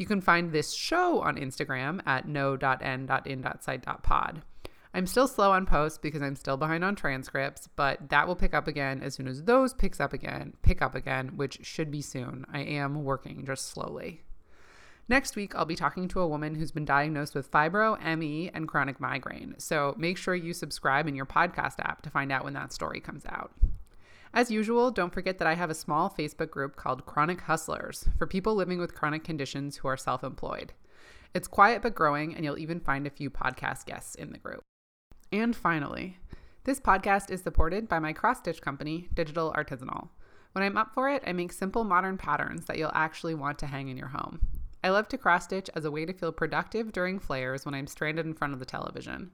You 0.00 0.06
can 0.06 0.22
find 0.22 0.50
this 0.50 0.72
show 0.72 1.20
on 1.20 1.36
Instagram 1.36 2.00
at 2.06 2.26
no.n.in.site.pod. 2.26 4.42
I'm 4.94 5.06
still 5.06 5.28
slow 5.28 5.52
on 5.52 5.66
posts 5.66 5.98
because 5.98 6.22
I'm 6.22 6.36
still 6.36 6.56
behind 6.56 6.84
on 6.84 6.96
transcripts, 6.96 7.68
but 7.76 8.08
that 8.08 8.26
will 8.26 8.34
pick 8.34 8.54
up 8.54 8.66
again 8.66 9.02
as 9.02 9.12
soon 9.12 9.28
as 9.28 9.42
those 9.42 9.74
picks 9.74 10.00
up 10.00 10.14
again, 10.14 10.54
pick 10.62 10.80
up 10.80 10.94
again, 10.94 11.36
which 11.36 11.66
should 11.66 11.90
be 11.90 12.00
soon. 12.00 12.46
I 12.50 12.60
am 12.60 13.04
working 13.04 13.44
just 13.44 13.68
slowly. 13.68 14.22
Next 15.06 15.36
week, 15.36 15.54
I'll 15.54 15.66
be 15.66 15.76
talking 15.76 16.08
to 16.08 16.20
a 16.20 16.26
woman 16.26 16.54
who's 16.54 16.72
been 16.72 16.86
diagnosed 16.86 17.34
with 17.34 17.50
fibro, 17.50 18.02
ME, 18.16 18.50
and 18.54 18.66
chronic 18.66 19.00
migraine. 19.00 19.56
So 19.58 19.94
make 19.98 20.16
sure 20.16 20.34
you 20.34 20.54
subscribe 20.54 21.08
in 21.08 21.14
your 21.14 21.26
podcast 21.26 21.78
app 21.78 22.00
to 22.04 22.10
find 22.10 22.32
out 22.32 22.44
when 22.44 22.54
that 22.54 22.72
story 22.72 23.00
comes 23.00 23.26
out. 23.26 23.52
As 24.32 24.50
usual, 24.50 24.92
don't 24.92 25.12
forget 25.12 25.38
that 25.38 25.48
I 25.48 25.54
have 25.54 25.70
a 25.70 25.74
small 25.74 26.08
Facebook 26.08 26.50
group 26.50 26.76
called 26.76 27.04
Chronic 27.04 27.40
Hustlers 27.42 28.08
for 28.16 28.28
people 28.28 28.54
living 28.54 28.78
with 28.78 28.94
chronic 28.94 29.24
conditions 29.24 29.78
who 29.78 29.88
are 29.88 29.96
self 29.96 30.22
employed. 30.22 30.72
It's 31.34 31.48
quiet 31.48 31.82
but 31.82 31.96
growing, 31.96 32.34
and 32.34 32.44
you'll 32.44 32.58
even 32.58 32.78
find 32.78 33.06
a 33.06 33.10
few 33.10 33.28
podcast 33.28 33.86
guests 33.86 34.14
in 34.14 34.30
the 34.30 34.38
group. 34.38 34.62
And 35.32 35.54
finally, 35.54 36.18
this 36.62 36.78
podcast 36.78 37.30
is 37.30 37.42
supported 37.42 37.88
by 37.88 37.98
my 37.98 38.12
cross 38.12 38.38
stitch 38.38 38.60
company, 38.60 39.08
Digital 39.14 39.52
Artisanal. 39.56 40.10
When 40.52 40.62
I'm 40.62 40.76
up 40.76 40.94
for 40.94 41.10
it, 41.10 41.24
I 41.26 41.32
make 41.32 41.52
simple 41.52 41.82
modern 41.82 42.16
patterns 42.16 42.66
that 42.66 42.78
you'll 42.78 42.92
actually 42.94 43.34
want 43.34 43.58
to 43.60 43.66
hang 43.66 43.88
in 43.88 43.96
your 43.96 44.08
home. 44.08 44.40
I 44.82 44.90
love 44.90 45.08
to 45.08 45.18
cross 45.18 45.44
stitch 45.44 45.68
as 45.74 45.84
a 45.84 45.90
way 45.90 46.06
to 46.06 46.12
feel 46.12 46.32
productive 46.32 46.92
during 46.92 47.18
flares 47.18 47.64
when 47.64 47.74
I'm 47.74 47.88
stranded 47.88 48.26
in 48.26 48.34
front 48.34 48.52
of 48.52 48.60
the 48.60 48.64
television. 48.64 49.32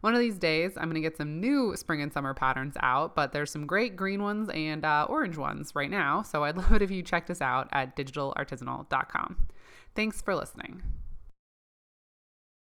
One 0.00 0.14
of 0.14 0.20
these 0.20 0.38
days, 0.38 0.76
I'm 0.76 0.84
going 0.84 0.94
to 0.94 1.00
get 1.00 1.16
some 1.16 1.40
new 1.40 1.76
spring 1.76 2.02
and 2.02 2.12
summer 2.12 2.34
patterns 2.34 2.74
out, 2.80 3.14
but 3.14 3.32
there's 3.32 3.50
some 3.50 3.66
great 3.66 3.96
green 3.96 4.22
ones 4.22 4.48
and 4.50 4.84
uh, 4.84 5.06
orange 5.08 5.36
ones 5.36 5.74
right 5.74 5.90
now, 5.90 6.22
so 6.22 6.44
I'd 6.44 6.56
love 6.58 6.72
it 6.72 6.82
if 6.82 6.90
you 6.90 7.02
checked 7.02 7.30
us 7.30 7.40
out 7.40 7.68
at 7.72 7.96
digitalartisanal.com. 7.96 9.48
Thanks 9.94 10.22
for 10.22 10.34
listening. 10.34 10.82